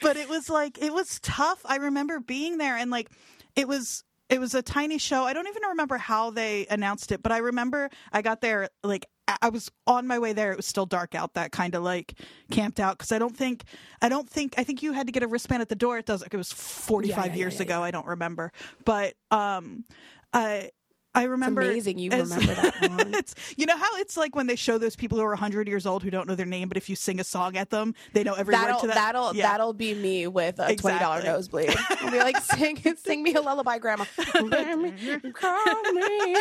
but 0.01 0.16
it 0.16 0.31
was 0.31 0.49
like 0.49 0.79
it 0.79 0.93
was 0.93 1.21
tough. 1.21 1.61
I 1.66 1.77
remember 1.77 2.21
being 2.21 2.57
there 2.57 2.77
and 2.77 2.91
like 2.91 3.11
it 3.55 3.68
was 3.68 4.03
it 4.31 4.41
was 4.41 4.55
a 4.55 4.62
tiny 4.62 4.97
show. 4.97 5.25
I 5.25 5.35
don't 5.35 5.47
even 5.47 5.62
remember 5.68 5.99
how 5.99 6.31
they 6.31 6.66
announced 6.71 7.12
it, 7.12 7.23
but 7.23 7.33
I 7.33 7.39
remember 7.39 7.91
I 8.12 8.23
got 8.23 8.41
there 8.41 8.71
like 8.83 9.05
I 9.43 9.51
was 9.51 9.71
on 9.87 10.07
my 10.07 10.18
way 10.18 10.33
there. 10.33 10.51
It 10.51 10.57
was 10.57 10.66
still 10.66 10.87
dark 10.87 11.14
out. 11.14 11.35
That 11.35 11.53
kind 11.53 11.75
of 11.75 11.83
like 11.83 12.14
camped 12.51 12.81
out 12.81 12.97
because 12.97 13.12
I 13.12 13.18
don't 13.18 13.37
think 13.37 13.64
I 14.01 14.09
don't 14.09 14.29
think 14.29 14.55
I 14.57 14.64
think 14.64 14.83
you 14.83 14.93
had 14.95 15.07
to 15.07 15.12
get 15.12 15.23
a 15.23 15.29
wristband 15.29 15.61
at 15.61 15.68
the 15.68 15.77
door. 15.77 15.99
It 15.99 16.07
does 16.07 16.23
like 16.23 16.33
it 16.33 16.39
was 16.39 16.51
forty 16.51 17.11
five 17.11 17.27
Yeah, 17.27 17.33
yeah, 17.33 17.39
years 17.41 17.57
yeah, 17.57 17.62
ago. 17.62 17.83
I 17.83 17.91
don't 17.91 18.07
remember, 18.07 18.53
but 18.87 19.12
um, 19.31 19.85
I. 20.33 20.71
I 21.13 21.25
remember 21.25 21.61
amazing 21.63 21.99
you 21.99 22.11
as- 22.13 22.31
remember 22.31 22.55
that 22.55 22.81
one. 22.91 23.15
it's 23.15 23.35
you 23.57 23.67
know 23.67 23.77
how 23.77 23.97
it's 23.97 24.17
like 24.17 24.37
when 24.37 24.47
they 24.47 24.55
show 24.55 24.79
those 24.79 24.95
people 24.95 25.19
who 25.19 25.25
are 25.25 25.31
100 25.31 25.67
years 25.67 25.85
old 25.85 26.03
who 26.05 26.11
don't 26.11 26.29
know 26.29 26.37
their 26.37 26.47
name 26.47 26.69
but 26.69 26.77
if 26.77 26.89
you 26.89 26.95
sing 26.95 27.19
a 27.19 27.25
song 27.25 27.57
at 27.57 27.71
them 27.71 27.95
they 28.13 28.23
know 28.23 28.35
every 28.35 28.55
word 28.55 28.61
That'll 28.63 28.81
to 28.83 28.87
that 28.89 28.95
that'll 28.95 29.35
Yeah. 29.35 29.51
that'll 29.51 29.73
be 29.73 29.95
me 29.95 30.29
with 30.29 30.61
a 30.61 30.77
twenty 30.77 30.99
dollar 31.01 31.19
Exactly. 31.19 31.67
nosebleed. 31.67 31.77
I'll 32.01 32.11
be 32.13 32.19
like, 32.21 32.37
"Sing 32.39 32.97
sing 32.97 33.23
me 33.25 33.35
a 33.35 33.41
lullaby, 33.41 33.79
Grandma." 33.79 34.05
Let 34.35 34.79
me 34.79 34.93
call 35.33 35.83
me, 35.93 36.37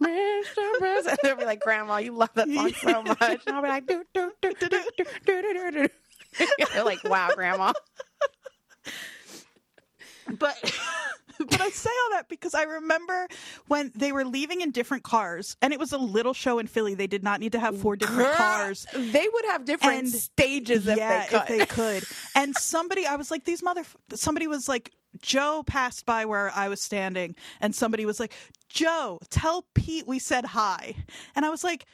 Mr. 0.00 0.78
President. 0.78 1.20
They'll 1.22 1.36
be 1.36 1.44
like, 1.46 1.60
"Grandma, 1.60 1.96
you 1.96 2.12
love 2.14 2.30
that 2.34 2.48
song 2.48 2.72
so 2.74 3.02
much." 3.02 3.40
And 3.46 3.56
I'll 3.56 3.62
be 3.62 3.68
like, 3.68 3.86
"Do 3.86 4.04
do 4.12 4.32
do 4.42 4.52
do 4.60 4.68
do 4.68 4.82
do 4.98 5.04
do 5.24 5.42
do 5.54 5.70
do." 5.70 6.46
They're 6.74 6.84
like, 6.84 7.02
"Wow, 7.04 7.30
Grandma." 7.34 7.72
but 10.38 10.56
but 11.38 11.60
I 11.60 11.70
say 11.70 11.90
all 12.04 12.10
that 12.16 12.28
because 12.28 12.54
I 12.54 12.62
remember 12.62 13.28
when 13.68 13.92
they 13.94 14.12
were 14.12 14.24
leaving 14.24 14.60
in 14.60 14.70
different 14.70 15.02
cars, 15.02 15.56
and 15.62 15.72
it 15.72 15.78
was 15.78 15.92
a 15.92 15.98
little 15.98 16.32
show 16.34 16.58
in 16.58 16.66
Philly. 16.66 16.94
They 16.94 17.06
did 17.06 17.22
not 17.22 17.40
need 17.40 17.52
to 17.52 17.60
have 17.60 17.78
four 17.78 17.96
different 17.96 18.20
Girl, 18.22 18.34
cars. 18.34 18.86
They 18.94 19.26
would 19.32 19.44
have 19.46 19.64
different 19.64 19.98
And- 20.00 20.08
stages 20.08 20.86
if 20.86 20.96
yeah, 20.96 21.22
they 21.24 21.28
could. 21.28 21.40
if 21.40 21.48
they 21.48 21.66
could. 21.66 22.04
And 22.34 22.54
somebody, 22.56 23.06
I 23.06 23.16
was 23.16 23.30
like, 23.30 23.44
these 23.44 23.62
mother. 23.62 23.82
Somebody 24.14 24.46
was 24.46 24.68
like, 24.68 24.90
Joe 25.20 25.62
passed 25.66 26.06
by 26.06 26.24
where 26.24 26.50
I 26.54 26.68
was 26.68 26.82
standing, 26.82 27.36
and 27.60 27.74
somebody 27.74 28.06
was 28.06 28.18
like, 28.18 28.32
Joe, 28.68 29.18
tell 29.30 29.66
Pete 29.74 30.06
we 30.06 30.18
said 30.18 30.44
hi. 30.44 30.94
And 31.36 31.44
I 31.44 31.50
was 31.50 31.62
like. 31.64 31.84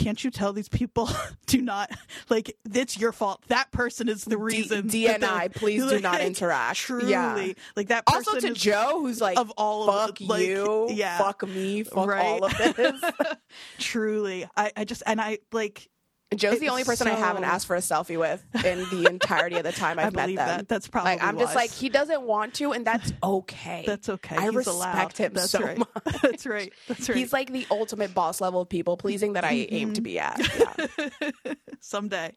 Can't 0.00 0.24
you 0.24 0.30
tell 0.30 0.54
these 0.54 0.70
people 0.70 1.10
do 1.46 1.60
not 1.60 1.90
like 2.30 2.56
it's 2.72 2.98
your 2.98 3.12
fault. 3.12 3.42
That 3.48 3.70
person 3.70 4.08
is 4.08 4.24
the 4.24 4.38
reason. 4.38 4.86
D- 4.88 5.06
DNI, 5.06 5.54
please 5.54 5.86
do 5.86 6.00
not 6.00 6.20
interact. 6.22 6.78
Truly, 6.78 7.10
Yeah. 7.10 7.52
like 7.76 7.88
that. 7.88 8.06
Person 8.06 8.34
also 8.36 8.48
to 8.48 8.54
Joe, 8.54 9.00
who's 9.02 9.20
like, 9.20 9.38
of 9.38 9.50
all 9.58 9.90
of 9.90 10.06
fuck 10.08 10.18
the- 10.18 10.26
like, 10.26 10.46
you, 10.46 10.88
yeah. 10.90 11.18
fuck 11.18 11.46
me, 11.46 11.82
fuck 11.82 12.08
Right. 12.08 12.24
all 12.24 12.44
of 12.46 12.56
this. 12.76 12.98
truly, 13.78 14.48
I, 14.56 14.72
I 14.74 14.84
just 14.84 15.02
and 15.04 15.20
I 15.20 15.38
like 15.52 15.89
Joe's 16.36 16.54
It 16.54 16.60
the 16.60 16.68
only 16.68 16.84
person 16.84 17.08
I 17.08 17.14
haven't 17.14 17.42
asked 17.42 17.66
for 17.66 17.74
a 17.74 17.80
selfie 17.80 18.18
with 18.18 18.44
in 18.64 18.78
the 18.90 19.06
entirety 19.10 19.56
of 19.56 19.64
the 19.64 19.72
time 19.72 19.98
I 19.98 20.04
I've 20.04 20.14
met 20.14 20.26
believe 20.26 20.38
them. 20.38 20.46
that. 20.46 20.68
That's 20.68 20.86
probably 20.86 21.12
like 21.12 21.22
I'm 21.24 21.38
just 21.38 21.56
like 21.56 21.70
he 21.70 21.88
doesn't 21.88 22.22
want 22.22 22.54
to, 22.54 22.72
and 22.72 22.86
that's 22.86 23.12
okay. 23.22 23.82
That's 23.84 24.08
okay. 24.08 24.36
I 24.36 24.46
He's 24.46 24.54
respect 24.54 24.76
allowed. 24.76 25.16
him 25.16 25.32
That's 25.32 25.50
so 25.50 25.60
right. 25.60 25.78
much. 25.78 25.88
That's 26.22 26.46
right. 26.46 26.72
That's 26.86 27.08
right. 27.08 27.18
He's 27.18 27.32
like 27.32 27.52
the 27.52 27.66
ultimate 27.70 28.14
boss 28.14 28.40
level 28.40 28.60
of 28.60 28.68
people 28.68 28.96
pleasing 28.96 29.32
that 29.32 29.44
I 29.44 29.66
aim 29.70 29.92
to 29.94 30.00
mm-hmm. 30.00 30.04
be 30.04 30.20
at. 30.20 31.18
Yeah. 31.44 31.54
someday. 31.80 32.36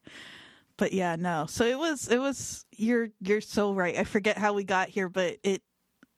But 0.77 0.93
yeah, 0.93 1.15
no. 1.15 1.45
So 1.47 1.65
it 1.65 1.77
was 1.77 2.07
it 2.07 2.17
was 2.17 2.65
you're 2.75 3.09
you're 3.21 3.41
so 3.41 3.73
right. 3.73 3.95
I 3.95 4.05
forget 4.05 4.39
how 4.39 4.53
we 4.53 4.63
got 4.63 4.89
here, 4.89 5.07
but 5.07 5.37
it 5.43 5.61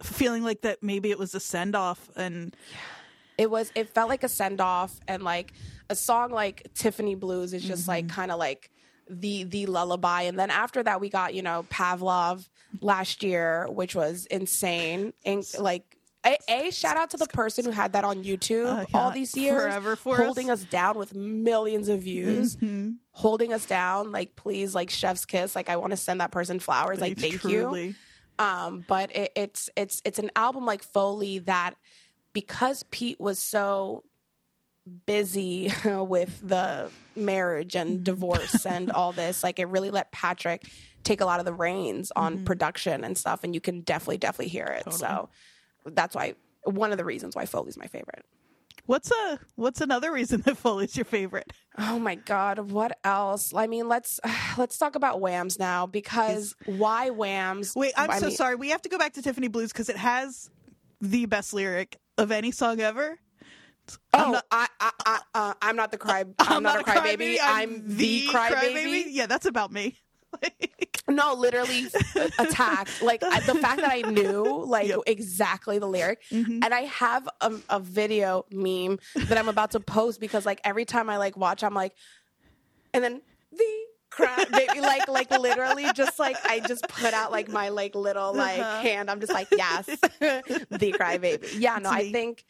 feeling 0.02 0.44
like 0.44 0.62
that 0.62 0.82
maybe 0.82 1.12
it 1.12 1.20
was 1.20 1.36
a 1.36 1.40
send 1.40 1.76
off 1.76 2.10
and 2.16 2.56
it 3.38 3.50
was 3.50 3.72
it 3.76 3.90
felt 3.90 4.10
like 4.10 4.24
a 4.24 4.30
send 4.30 4.62
off 4.62 5.00
and 5.08 5.24
like 5.24 5.54
a 5.90 5.96
song 5.96 6.32
like 6.32 6.68
Tiffany 6.74 7.16
Blues 7.16 7.54
is 7.54 7.64
just 7.64 7.88
like 7.88 8.06
Mm-hmm. 8.08 8.16
kind 8.16 8.32
of 8.32 8.40
like 8.40 8.70
the 9.10 9.44
the 9.44 9.66
lullaby 9.68 10.24
and 10.24 10.40
then 10.40 10.50
after 10.50 10.82
that 10.82 11.00
we 11.00 11.10
got 11.10 11.34
you 11.36 11.44
know 11.44 11.64
Pavlove 11.70 12.48
last 12.82 13.22
year 13.24 13.68
which 13.70 13.94
was 13.96 14.26
insane 14.28 15.14
and 15.24 15.46
like 15.60 15.84
a, 16.26 16.38
a 16.50 16.72
shout 16.72 16.98
out 16.98 17.12
to 17.12 17.18
the 17.18 17.28
person 17.28 17.66
who 17.66 17.70
had 17.72 17.94
that 17.94 18.04
on 18.04 18.24
YouTube 18.24 18.66
Uh, 18.66 18.86
yeah, 18.90 19.00
all 19.00 19.12
these 19.12 19.38
years 19.38 19.72
holding 20.04 20.50
us. 20.50 20.64
us. 20.64 20.70
down 20.72 20.98
with 20.98 21.14
millions 21.14 21.88
of 21.88 22.02
views 22.02 22.56
Mm-hmm. 22.56 22.94
holding 23.12 23.54
us 23.54 23.68
down 23.68 24.12
like 24.12 24.36
please 24.36 24.74
like 24.74 24.90
chef's 24.90 25.26
kiss 25.26 25.56
like 25.56 25.70
I 25.70 25.76
want 25.78 25.92
to 25.92 25.98
send 25.98 26.20
that 26.22 26.32
person 26.32 26.60
flowers 26.60 27.00
like 27.00 27.20
thank 27.20 27.34
you 27.34 27.38
truly. 27.40 27.94
um 28.40 28.84
but 28.88 29.16
it, 29.16 29.32
it's 29.36 29.70
it's 29.76 30.02
it's 30.04 30.18
an 30.18 30.32
album 30.36 30.66
like 30.66 30.82
folie 30.82 31.40
that 31.40 31.76
because 32.36 32.84
pete 32.92 33.20
was 33.20 33.40
so 33.40 34.04
busy 35.08 35.72
with 35.86 36.48
the 36.48 36.92
marriage 37.16 37.76
and 37.76 37.92
mm-hmm. 37.92 38.04
divorce 38.04 38.66
and 38.68 38.92
all 38.92 39.12
this 39.12 39.42
like 39.42 39.58
it 39.58 39.66
really 39.66 39.90
let 39.90 40.12
patrick 40.12 40.68
take 41.04 41.22
a 41.22 41.26
lot 41.26 41.40
of 41.40 41.46
the 41.46 41.54
reins 41.54 42.12
on 42.16 42.36
mm-hmm. 42.36 42.44
production 42.44 43.04
and 43.04 43.18
stuff 43.18 43.44
and 43.44 43.56
you 43.56 43.62
can 43.62 43.82
definitely 43.82 44.18
definitely 44.18 44.50
hear 44.50 44.66
it 44.66 44.94
so 44.94 45.30
that's 45.88 46.14
why 46.14 46.36
one 46.66 46.92
of 46.92 47.00
the 47.00 47.06
reasons 47.06 47.36
why 47.36 47.46
folie's 47.46 47.78
my 47.78 47.88
favorite 47.88 48.26
What's 48.88 49.12
a 49.12 49.40
what's 49.56 49.82
another 49.82 50.12
reason 50.12 50.42
that 50.42 50.58
Folie's 50.60 50.96
your 50.96 51.06
favorite? 51.06 51.52
Oh 51.78 51.98
my 51.98 52.16
god, 52.16 52.60
what 52.72 52.98
else? 53.04 53.52
I 53.52 53.66
mean, 53.66 53.88
let's 53.88 54.20
let's 54.58 54.78
talk 54.78 54.96
about 54.96 55.20
Whams 55.20 55.58
now 55.58 55.88
because 55.88 56.56
why 56.66 57.10
Whams? 57.10 57.76
Wait, 57.76 57.94
I'm 57.98 58.12
I 58.12 58.20
so 58.20 58.28
mean, 58.28 58.36
sorry. 58.36 58.56
We 58.56 58.70
have 58.70 58.84
to 58.84 58.90
go 58.90 59.00
back 59.00 59.14
to 59.14 59.24
Tiffany 59.24 59.48
Blues 59.48 59.72
because 59.72 59.90
it 59.90 59.98
has 59.98 60.52
the 61.02 61.26
best 61.26 61.54
lyric 61.54 61.98
of 62.18 62.32
any 62.32 62.52
song 62.52 62.80
ever. 62.80 63.20
Oh, 64.14 64.24
I'm 64.26 64.32
not, 64.32 64.46
I, 64.52 64.68
I, 64.80 64.92
I, 65.06 65.20
uh, 65.36 65.54
I'm 65.62 65.76
not 65.76 65.92
the 65.92 65.98
cry. 65.98 66.26
I'm, 66.40 66.64
not, 66.64 66.80
a 66.80 66.84
crybaby. 66.84 67.38
I'm, 67.42 67.84
the 67.86 68.28
crybaby. 68.28 69.06
Yeah, 69.10 69.28
that's 69.28 69.46
about 69.46 69.72
me. 69.72 69.98
Like, 70.44 71.02
No, 71.08 71.34
literally 71.34 71.88
uh, 72.18 72.28
attacked. 72.40 73.02
Like 73.02 73.22
the 73.22 73.56
fact 73.62 73.80
that 73.80 73.90
I 73.90 74.02
knew 74.02 74.66
like 74.68 74.90
Yep. 74.90 75.00
exactly 75.06 75.80
the 75.80 75.86
lyric, 75.88 76.22
mhm. 76.30 76.60
and 76.62 76.74
I 76.74 76.82
have 76.82 77.30
a, 77.40 77.54
a 77.70 77.80
video 77.80 78.46
meme 78.52 79.00
that 79.16 79.38
I'm 79.38 79.48
about 79.48 79.72
to 79.72 79.80
post 79.80 80.20
because 80.20 80.46
like 80.46 80.60
every 80.66 80.84
time 80.84 81.10
I 81.10 81.16
like 81.16 81.38
watch, 81.38 81.64
I'm 81.64 81.74
like, 81.74 81.94
and 82.94 83.02
then 83.02 83.22
the 83.22 83.22
cry 84.16 84.46
baby, 84.52 84.82
like 84.82 85.08
like 85.08 85.32
literally 85.32 85.92
just 85.94 86.18
like 86.20 86.38
I 86.46 86.60
just 86.62 86.88
put 86.88 87.14
out 87.14 87.32
like 87.32 87.50
my 87.50 87.70
like 87.70 87.96
little 87.96 88.34
like 88.34 88.60
Uh-huh. 88.60 88.82
hand. 88.82 89.10
I'm 89.12 89.20
just 89.20 89.34
like 89.34 89.48
yes, 89.52 89.86
the 90.20 90.94
cry 90.98 91.18
baby. 91.18 91.48
Yeah, 91.58 91.78
no, 91.80 91.90
I 91.90 92.12
think 92.12 92.44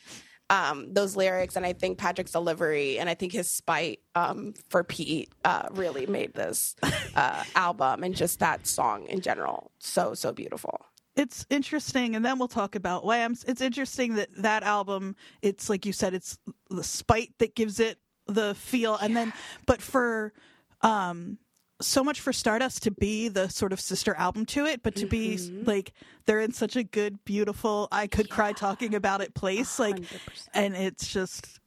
um 0.49 0.93
those 0.93 1.15
lyrics 1.15 1.55
and 1.55 1.65
I 1.65 1.73
think 1.73 1.97
Patrick's 1.97 2.31
delivery 2.31 2.99
and 2.99 3.09
I 3.09 3.15
think 3.15 3.31
his 3.33 3.49
spite 3.49 3.99
um 4.13 4.53
for 4.69 4.83
Pete 4.83 5.31
uh 5.43 5.67
really 5.71 6.05
made 6.05 6.33
this 6.35 6.75
uh 7.15 7.43
album 7.55 8.03
and 8.03 8.15
just 8.15 8.39
that 8.39 8.67
song 8.67 9.07
in 9.07 9.21
general 9.21 9.71
so 9.79 10.13
so 10.13 10.31
beautiful. 10.31 10.85
it's 11.15 11.45
interesting, 11.49 12.15
and 12.15 12.23
then 12.25 12.37
we'll 12.37 12.47
talk 12.49 12.75
about 12.75 13.05
Whams. 13.05 13.43
It's 13.47 13.61
interesting 13.61 14.15
that 14.15 14.27
that 14.37 14.63
album, 14.63 15.15
it's 15.41 15.69
like 15.69 15.85
you 15.85 15.93
said, 15.93 16.13
it's 16.13 16.37
the 16.69 16.83
spite 16.83 17.31
that 17.39 17.55
gives 17.55 17.79
it 17.79 17.97
the 18.27 18.53
feel, 18.55 18.95
and 18.97 19.15
then, 19.15 19.31
but 19.65 19.81
for, 19.81 20.33
um, 20.81 21.37
so 21.81 22.03
much 22.03 22.21
for 22.21 22.31
Stardust 22.31 22.83
to 22.83 22.91
be 22.91 23.27
the 23.27 23.49
sort 23.49 23.73
of 23.73 23.79
sister 23.81 24.15
album 24.15 24.45
to 24.47 24.65
it, 24.65 24.81
but 24.83 24.95
to 24.95 25.05
be 25.05 25.35
Mhm. 25.35 25.67
like 25.67 25.93
they're 26.25 26.39
in 26.41 26.53
such 26.53 26.75
a 26.75 26.83
good, 26.83 27.23
beautiful, 27.25 27.87
I 27.91 28.07
could 28.07 28.29
cry 28.29 28.53
talking 28.53 28.95
about 28.95 29.21
it 29.21 29.33
place, 29.33 29.77
like, 29.79 29.97
100%. 29.97 30.49
and 30.53 30.75
it's 30.75 31.07
just 31.11 31.59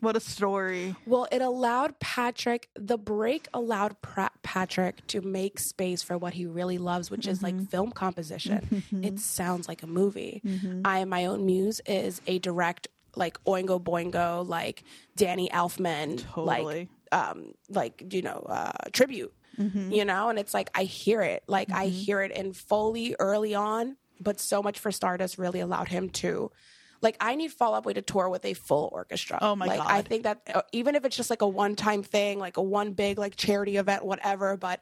what 0.00 0.16
a 0.16 0.20
story. 0.20 0.94
Well, 1.06 1.26
it 1.32 1.40
allowed 1.40 1.98
Patrick, 1.98 2.68
the 2.74 2.98
break 2.98 3.48
allowed 3.54 4.00
pra- 4.02 4.30
Patrick 4.42 5.06
to 5.06 5.22
make 5.22 5.58
space 5.58 6.02
for 6.02 6.18
what 6.18 6.34
he 6.34 6.44
really 6.44 6.76
loves, 6.76 7.10
which 7.10 7.26
is 7.26 7.42
like 7.42 7.58
film 7.70 7.90
composition. 7.90 8.84
It 9.02 9.18
sounds 9.18 9.66
like 9.66 9.82
a 9.82 9.86
movie. 9.86 10.42
I 10.84 10.98
Am 10.98 11.08
My 11.08 11.24
Own 11.24 11.46
Muse 11.46 11.80
is 11.86 12.20
a 12.26 12.38
direct, 12.38 12.88
like 13.16 13.42
Oingo 13.44 13.82
Boingo, 13.82 14.46
like 14.46 14.84
Danny 15.16 15.48
Elfman, 15.48 16.22
Totally. 16.34 16.46
like, 16.46 16.88
um, 17.12 17.54
like, 17.70 18.04
you 18.12 18.20
know, 18.20 18.44
uh, 18.46 18.72
tribute, 18.92 19.32
you 19.56 20.04
know? 20.04 20.28
And 20.28 20.38
it's 20.38 20.54
like, 20.54 20.70
I 20.74 20.84
hear 20.84 21.22
it. 21.22 21.42
Like, 21.46 21.70
I 21.72 21.86
hear 21.86 22.22
it 22.22 22.32
in 22.32 22.52
Folie 22.52 23.16
early 23.18 23.54
on, 23.54 23.96
but 24.20 24.40
so 24.40 24.62
much 24.62 24.78
for 24.78 24.90
Stardust 24.92 25.38
really 25.38 25.60
allowed 25.60 25.88
him 25.88 26.10
to. 26.10 26.50
Like 27.04 27.16
I 27.20 27.34
need 27.36 27.52
Fall 27.52 27.74
Out 27.74 27.84
Boy 27.84 27.92
to 27.92 28.02
tour 28.02 28.28
with 28.30 28.44
a 28.46 28.54
full 28.54 28.88
orchestra. 28.90 29.38
Oh 29.42 29.54
my 29.54 29.66
like, 29.66 29.80
I 29.80 30.00
think 30.00 30.22
that 30.22 30.40
uh, 30.52 30.62
even 30.72 30.94
if 30.94 31.04
it's 31.04 31.14
just 31.14 31.28
like 31.28 31.42
a 31.42 31.46
one-time 31.46 32.02
thing, 32.02 32.38
like 32.38 32.56
a 32.56 32.62
one 32.62 32.92
big 32.92 33.18
like 33.18 33.36
charity 33.36 33.76
event, 33.76 34.04
whatever. 34.04 34.56
But 34.56 34.80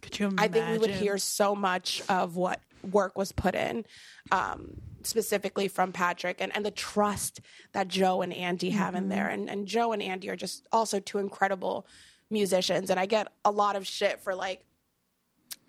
Could 0.00 0.18
you 0.20 0.34
I 0.38 0.46
think 0.46 0.70
we 0.70 0.78
would 0.78 0.90
hear 0.90 1.18
so 1.18 1.56
much 1.56 2.00
of 2.08 2.36
what 2.36 2.60
work 2.92 3.18
was 3.18 3.32
put 3.32 3.56
in, 3.56 3.84
um, 4.30 4.80
specifically 5.02 5.66
from 5.66 5.90
Patrick 5.90 6.36
and, 6.40 6.54
and 6.54 6.64
the 6.64 6.70
trust 6.70 7.40
that 7.72 7.88
Joe 7.88 8.22
and 8.22 8.32
Andy 8.32 8.70
have 8.70 8.94
in 8.94 9.08
there. 9.08 9.28
And, 9.28 9.50
and 9.50 9.66
Joe 9.66 9.92
and 9.92 10.00
Andy 10.00 10.30
are 10.30 10.36
just 10.36 10.68
also 10.72 11.00
two 11.00 11.18
incredible 11.18 11.86
musicians. 12.30 12.90
And 12.90 12.98
I 12.98 13.06
get 13.06 13.28
a 13.44 13.50
lot 13.50 13.76
of 13.76 13.86
shit 13.86 14.20
for 14.20 14.34
like 14.34 14.64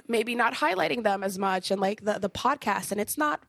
maybe 0.07 0.35
not 0.35 0.55
highlighting 0.55 1.03
them 1.03 1.23
as 1.23 1.37
much 1.37 1.71
and 1.71 1.79
like 1.79 2.03
the, 2.03 2.19
the 2.19 2.29
podcast. 2.29 2.91
And 2.91 2.99
it's 2.99 3.17
not 3.17 3.41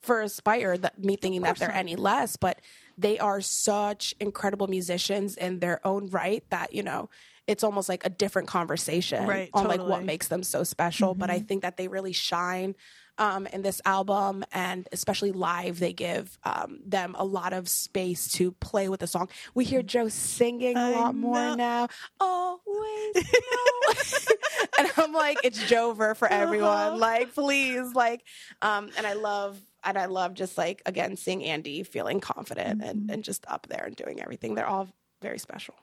for 0.00 0.20
Aspire 0.20 0.76
that 0.78 1.02
me 1.02 1.16
thinking 1.16 1.42
that 1.42 1.56
they're 1.58 1.72
any 1.72 1.96
less, 1.96 2.36
but 2.36 2.60
they 2.96 3.18
are 3.18 3.40
such 3.40 4.14
incredible 4.20 4.66
musicians 4.66 5.36
in 5.36 5.60
their 5.60 5.84
own 5.86 6.08
right 6.08 6.44
that, 6.50 6.72
you 6.72 6.82
know, 6.82 7.08
it's 7.46 7.64
almost 7.64 7.88
like 7.88 8.04
a 8.04 8.10
different 8.10 8.46
conversation 8.46 9.26
Right, 9.26 9.50
on 9.54 9.66
like 9.66 9.80
what 9.80 10.04
makes 10.04 10.28
them 10.28 10.42
so 10.42 10.64
special. 10.64 11.14
But 11.14 11.30
I 11.30 11.38
think 11.38 11.62
that 11.62 11.78
they 11.78 11.88
really 11.88 12.12
shine 12.12 12.74
um, 13.18 13.46
in 13.48 13.62
this 13.62 13.80
album, 13.84 14.44
and 14.52 14.88
especially 14.92 15.32
live, 15.32 15.78
they 15.78 15.92
give 15.92 16.38
um, 16.44 16.80
them 16.86 17.14
a 17.18 17.24
lot 17.24 17.52
of 17.52 17.68
space 17.68 18.32
to 18.32 18.52
play 18.52 18.88
with 18.88 19.00
the 19.00 19.06
song. 19.06 19.28
We 19.54 19.64
hear 19.64 19.82
Joe 19.82 20.08
singing 20.08 20.76
a 20.76 20.90
lot 20.92 21.14
more 21.14 21.56
now. 21.56 21.88
Always 22.20 23.14
know. 23.16 23.92
and 24.78 24.90
I'm 24.96 25.12
like, 25.12 25.38
it's 25.44 25.62
Jover 25.64 26.16
for 26.16 26.28
everyone. 26.28 26.68
Uh-huh. 26.68 26.96
Like, 26.96 27.34
please, 27.34 27.94
like, 27.94 28.22
um, 28.62 28.90
and 28.96 29.06
I 29.06 29.14
love. 29.14 29.58
And 29.84 29.96
I 29.96 30.06
love 30.06 30.34
just 30.34 30.58
like 30.58 30.82
again 30.86 31.16
seeing 31.16 31.44
Andy 31.44 31.84
feeling 31.84 32.18
confident 32.20 32.80
Mm-hmm. 32.80 32.88
and, 32.90 33.10
and 33.10 33.24
just 33.24 33.44
up 33.48 33.68
there 33.68 33.84
and 33.84 33.94
doing 33.94 34.20
everything. 34.20 34.54
They're 34.56 34.66
all 34.66 34.88
very 35.22 35.38
special. 35.38 35.74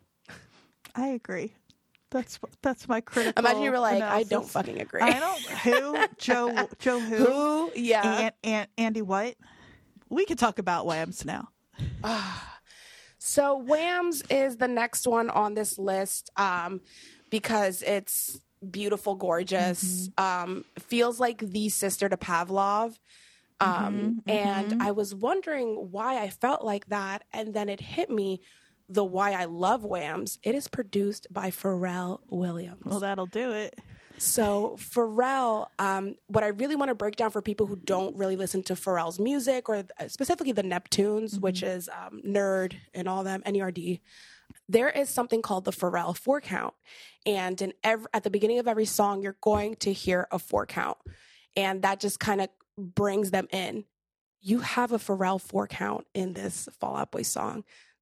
I 0.93 1.07
agree. 1.07 1.53
That's 2.11 2.39
that's 2.61 2.87
my 2.87 3.01
critical. 3.01 3.43
Imagine 3.43 3.63
you 3.63 3.71
were 3.71 3.79
like, 3.79 4.01
I 4.01 4.23
don't 4.23 4.47
fucking 4.47 4.79
agree. 4.79 5.01
I 5.01 5.19
don't. 5.19 5.41
Who? 5.41 6.05
Joe? 6.17 6.69
Joe? 6.79 6.99
Who? 6.99 7.15
Who? 7.25 7.71
Yeah. 7.75 8.19
An, 8.19 8.31
An, 8.43 8.67
Andy 8.77 9.01
White. 9.01 9.37
We 10.09 10.25
could 10.25 10.39
talk 10.39 10.59
about 10.59 10.85
Whams 10.85 11.25
now. 11.25 11.49
So 13.17 13.57
Whams 13.57 14.21
is 14.29 14.57
the 14.57 14.67
next 14.67 15.07
one 15.07 15.31
on 15.31 15.55
this 15.55 15.79
list 15.79 16.29
um, 16.37 16.81
because 17.31 17.81
it's 17.81 18.39
beautiful, 18.69 19.15
gorgeous. 19.15 20.09
Um, 20.19 20.63
feels 20.77 21.19
like 21.19 21.39
the 21.39 21.69
sister 21.69 22.07
to 22.07 22.17
Pavlove. 22.17 22.99
Um, 23.59 24.21
And 24.27 24.79
I 24.83 24.91
was 24.91 25.15
wondering 25.15 25.87
why 25.89 26.21
I 26.21 26.29
felt 26.29 26.63
like 26.63 26.85
that, 26.89 27.23
and 27.33 27.51
then 27.51 27.67
it 27.67 27.79
hit 27.79 28.11
me 28.11 28.41
the 28.87 29.03
why 29.03 29.31
I 29.31 29.45
love 29.45 29.83
Whams. 29.83 30.39
It 30.43 30.55
is 30.55 30.67
produced 30.67 31.27
by 31.31 31.49
Pharrell 31.49 32.19
Williams. 32.29 32.83
Well, 32.85 32.99
that'll 32.99 33.25
do 33.25 33.51
it. 33.51 33.79
So 34.17 34.77
Pharrell, 34.79 35.67
um, 35.77 36.15
what 36.27 36.43
I 36.43 36.47
really 36.47 36.75
want 36.75 36.89
to 36.89 36.95
break 36.95 37.15
down 37.15 37.31
for 37.31 37.41
people 37.41 37.65
who 37.65 37.75
don't 37.75 38.15
really 38.15 38.35
listen 38.35 38.63
to 38.63 38.73
Pharrell's 38.73 39.19
music, 39.19 39.67
or 39.67 39.83
uh, 39.99 40.07
specifically 40.07 40.53
the 40.53 40.63
Neptunes, 40.63 41.39
which 41.39 41.63
is 41.63 41.89
um, 41.89 42.21
Nerd 42.25 42.75
and 42.93 43.09
all 43.09 43.23
them, 43.23 43.41
Nerd. 43.45 43.99
There 44.69 44.89
is 44.89 45.09
something 45.09 45.41
called 45.41 45.65
the 45.65 45.71
Pharrell 45.71 46.15
four 46.15 46.39
count, 46.39 46.73
and 47.25 47.61
in 47.61 47.73
every, 47.83 48.07
at 48.13 48.23
the 48.23 48.29
beginning 48.29 48.59
of 48.59 48.67
every 48.67 48.85
song, 48.85 49.21
you're 49.21 49.37
going 49.41 49.75
to 49.77 49.91
hear 49.91 50.27
a 50.31 50.39
four 50.39 50.65
count, 50.65 50.97
and 51.55 51.81
that 51.81 51.99
just 51.99 52.19
kind 52.19 52.41
of 52.41 52.49
brings 52.77 53.31
them 53.31 53.47
in. 53.51 53.83
You 54.39 54.59
have 54.59 54.91
a 54.91 54.97
Pharrell 54.97 55.41
four 55.41 55.67
count 55.67 56.05
in 56.13 56.33
this 56.33 56.69
Fall 56.79 56.95
Out 56.95 57.11
Boy 57.11 57.23
song. 57.23 57.63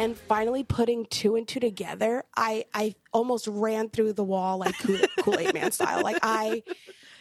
And 0.00 0.16
finally 0.16 0.64
putting 0.64 1.04
two 1.04 1.36
and 1.36 1.46
two 1.46 1.60
together, 1.60 2.24
I 2.34 2.64
I 2.72 2.94
almost 3.12 3.46
ran 3.46 3.90
through 3.90 4.14
the 4.14 4.24
wall 4.24 4.58
like 4.58 4.74
Kool 4.78 5.38
Aid 5.38 5.54
Man 5.54 5.70
style. 5.72 6.02
Like 6.02 6.18
I. 6.22 6.62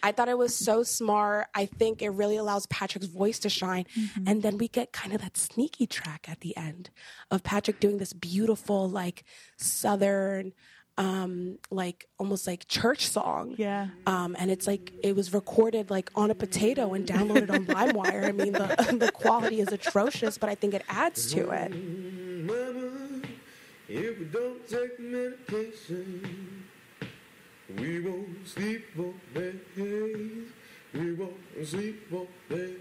I 0.01 0.13
thought 0.13 0.30
it 0.30 0.38
was 0.38 0.55
so 0.55 0.82
smart. 0.82 1.47
I 1.53 1.65
think 1.65 2.01
it 2.01 2.11
really 2.11 2.38
allows 2.38 2.65
Patrick's 2.67 3.07
voice 3.07 3.38
to 3.39 3.49
shine. 3.49 3.84
Mm-hmm. 3.84 4.30
And 4.30 4.41
then 4.41 4.57
we 4.57 4.69
get 4.69 4.93
kind 4.93 5.13
of 5.13 5.19
that 5.19 5.36
sneaky 5.36 5.88
track 5.88 6.27
at 6.30 6.39
the 6.39 6.55
end 6.55 6.89
of 7.30 7.43
Patrick 7.43 7.82
doing 7.82 7.97
this 7.97 8.13
beautiful, 8.13 8.89
like 8.89 9.25
southern, 9.57 10.53
um, 11.00 11.58
like 11.72 12.08
almost 12.20 12.45
like 12.45 12.68
church 12.68 13.08
song. 13.08 13.56
Yeah. 13.58 13.88
Um, 14.06 14.36
and 14.38 14.52
it's 14.52 14.68
like 14.68 14.91
it 15.02 15.16
was 15.16 15.34
recorded 15.34 15.89
like 15.89 16.12
on 16.14 16.30
a 16.30 16.36
potato 16.36 16.93
and 16.93 17.08
downloaded 17.08 17.50
on 17.50 17.66
LimeWire. 17.66 18.28
I 18.28 18.32
mean, 18.34 18.52
the, 18.52 18.97
the 19.00 19.12
quality 19.12 19.62
is 19.62 19.70
atrocious, 19.70 20.38
but 20.38 20.50
I 20.50 20.56
think 20.56 20.74
it 20.74 20.84
adds 20.89 21.32
to 21.34 21.52
it. 21.52 21.70
Mama, 22.45 23.22
if 23.88 24.20
we 24.20 24.26
don't 24.26 24.68
take 24.68 25.00
medication, 25.00 26.66
we 27.78 28.02
won't 28.02 28.45
sleep 28.45 28.84
for 28.93 29.14
days. 29.34 30.47
We 30.93 31.14
won't 31.14 31.34
sleep 31.66 32.10
for 32.10 32.28
days. 32.50 32.78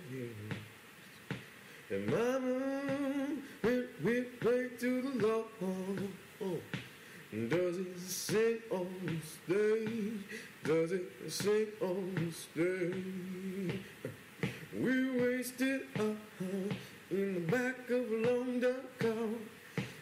And 1.90 2.06
mama, 2.06 3.28
we, 3.62 3.84
we 4.02 4.20
pray 4.40 4.70
to 4.80 5.02
the 5.02 5.26
Lord. 5.26 5.46
Oh. 6.42 6.77
Does 7.30 7.76
it 7.76 8.00
sing 8.00 8.58
on 8.70 8.88
the 9.04 9.52
stage? 9.52 10.24
Does 10.64 10.92
it 10.92 11.12
sing 11.28 11.66
on 11.82 12.14
the 12.14 12.32
stage? 12.32 13.80
We 14.74 15.20
wasted 15.20 15.82
our 15.96 16.16
time 16.38 16.70
in 17.10 17.34
the 17.34 17.40
back 17.40 17.90
of 17.90 18.10
a 18.10 18.16
long 18.16 18.60
dark 18.60 18.98
car 18.98 19.28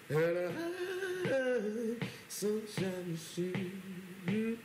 Had 0.09 0.37
a 0.37 0.53
high 0.53 2.07
sunshine 2.29 3.11
machine. 3.11 4.59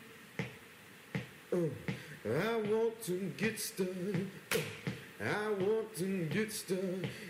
Oh, 1.51 1.69
I 2.25 2.57
want 2.57 3.01
to 3.05 3.33
get 3.37 3.59
stuck. 3.59 3.87
Oh, 4.53 4.61
I 5.19 5.49
want 5.63 5.95
to 5.95 6.25
get 6.25 6.51
stuck 6.53 6.77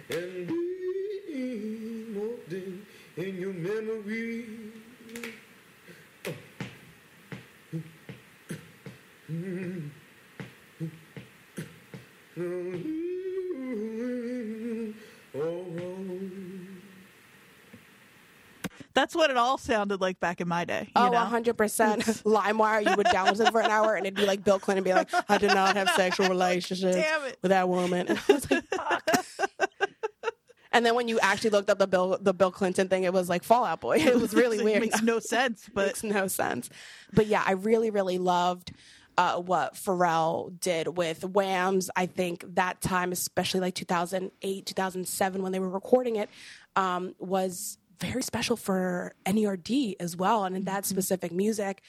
and 0.10 0.48
be 0.48 2.06
more 2.14 2.36
than 2.50 2.86
in 3.16 3.38
your 3.38 3.54
memory. 3.54 4.46
That's 18.94 19.16
what 19.16 19.30
it 19.30 19.38
all 19.38 19.58
sounded 19.58 20.02
like 20.02 20.20
back 20.20 20.42
in 20.42 20.50
my 20.50 20.66
day. 20.66 20.84
You 20.88 20.92
Oh, 21.04 21.10
know? 21.10 21.18
100%. 21.18 21.54
LimeWire, 22.24 22.90
you 22.90 22.96
would 22.98 23.06
download 23.08 23.40
it 23.48 23.52
for 23.52 23.62
an 23.62 23.72
hour 23.72 23.96
and 23.96 24.06
it'd 24.06 24.18
be 24.18 24.26
like 24.26 24.44
Bill 24.44 24.60
Clinton 24.60 24.84
be 24.84 24.94
like, 24.94 25.08
I 25.30 25.38
did 25.38 25.54
not 25.54 25.78
have 25.78 25.90
sexual 25.92 26.28
relationships 26.30 26.96
Damn 26.98 27.24
it. 27.24 27.38
with 27.42 27.50
that 27.50 27.70
woman. 27.70 28.08
And 28.10 28.20
I 28.30 28.34
was 28.34 28.52
like, 28.52 28.66
fuck. 28.68 29.21
And 30.74 30.86
then 30.86 30.96
when 30.96 31.08
you 31.08 31.20
actually 31.20 31.50
looked 31.52 31.70
up 31.70 31.80
the 31.80 31.88
Bill 31.88 32.18
the 32.22 32.34
Bill 32.34 32.52
Clinton 32.52 32.88
thing, 32.88 33.04
it 33.04 33.14
was 33.14 33.28
like 33.30 33.44
Fall 33.44 33.66
Out 33.66 33.82
Boy. 33.82 33.98
It 34.00 34.20
was 34.20 34.34
really 34.34 34.58
It 34.58 34.64
weird. 34.64 34.82
makes 34.82 35.02
no 35.02 35.20
sense, 35.36 35.70
but 35.74 35.88
makes 35.88 36.04
no 36.04 36.28
sense. 36.28 36.70
But 37.14 37.28
yeah, 37.28 37.44
I 37.46 37.54
really, 37.54 37.90
really 37.90 38.18
loved 38.18 38.74
uh, 39.18 39.36
what 39.40 39.76
Pharrell 39.76 40.58
did 40.60 40.98
with 40.98 41.24
Whams. 41.26 41.90
I 41.96 42.06
think 42.06 42.46
that 42.56 42.80
time, 42.82 43.12
especially 43.12 43.60
like 43.60 43.76
2008, 43.76 44.66
2007, 44.66 45.44
when 45.44 45.52
they 45.52 45.60
were 45.60 45.70
recording 45.70 46.16
it, 46.16 46.30
um, 46.78 47.14
was 47.20 47.78
very 48.00 48.24
special 48.24 48.56
for 48.56 49.14
NERD 49.26 49.96
as 50.00 50.16
well. 50.16 50.46
And 50.46 50.56
in 50.56 50.64
that 50.64 50.86
specific 50.86 51.32
music, 51.32 51.82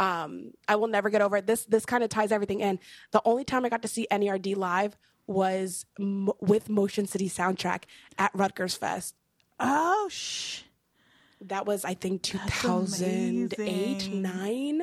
um, 0.00 0.52
I 0.68 0.76
will 0.76 0.86
never 0.86 1.10
get 1.10 1.20
over 1.20 1.36
it. 1.36 1.46
This 1.46 1.64
this 1.64 1.84
kind 1.84 2.04
of 2.04 2.08
ties 2.08 2.30
everything 2.30 2.60
in. 2.60 2.78
The 3.10 3.20
only 3.24 3.44
time 3.44 3.64
I 3.64 3.68
got 3.68 3.82
to 3.82 3.88
see 3.88 4.06
NERD 4.12 4.56
live 4.56 4.96
was 5.28 5.86
m- 6.00 6.30
with 6.40 6.68
Motion 6.68 7.06
City 7.06 7.28
Soundtrack 7.28 7.84
at 8.18 8.30
Rutgers 8.34 8.74
Fest. 8.74 9.14
oh 9.60 10.08
shh. 10.10 10.62
That 11.42 11.66
was 11.66 11.84
I 11.84 11.94
think 11.94 12.22
2008, 12.22 13.56
amazing. 13.58 14.22
9. 14.22 14.82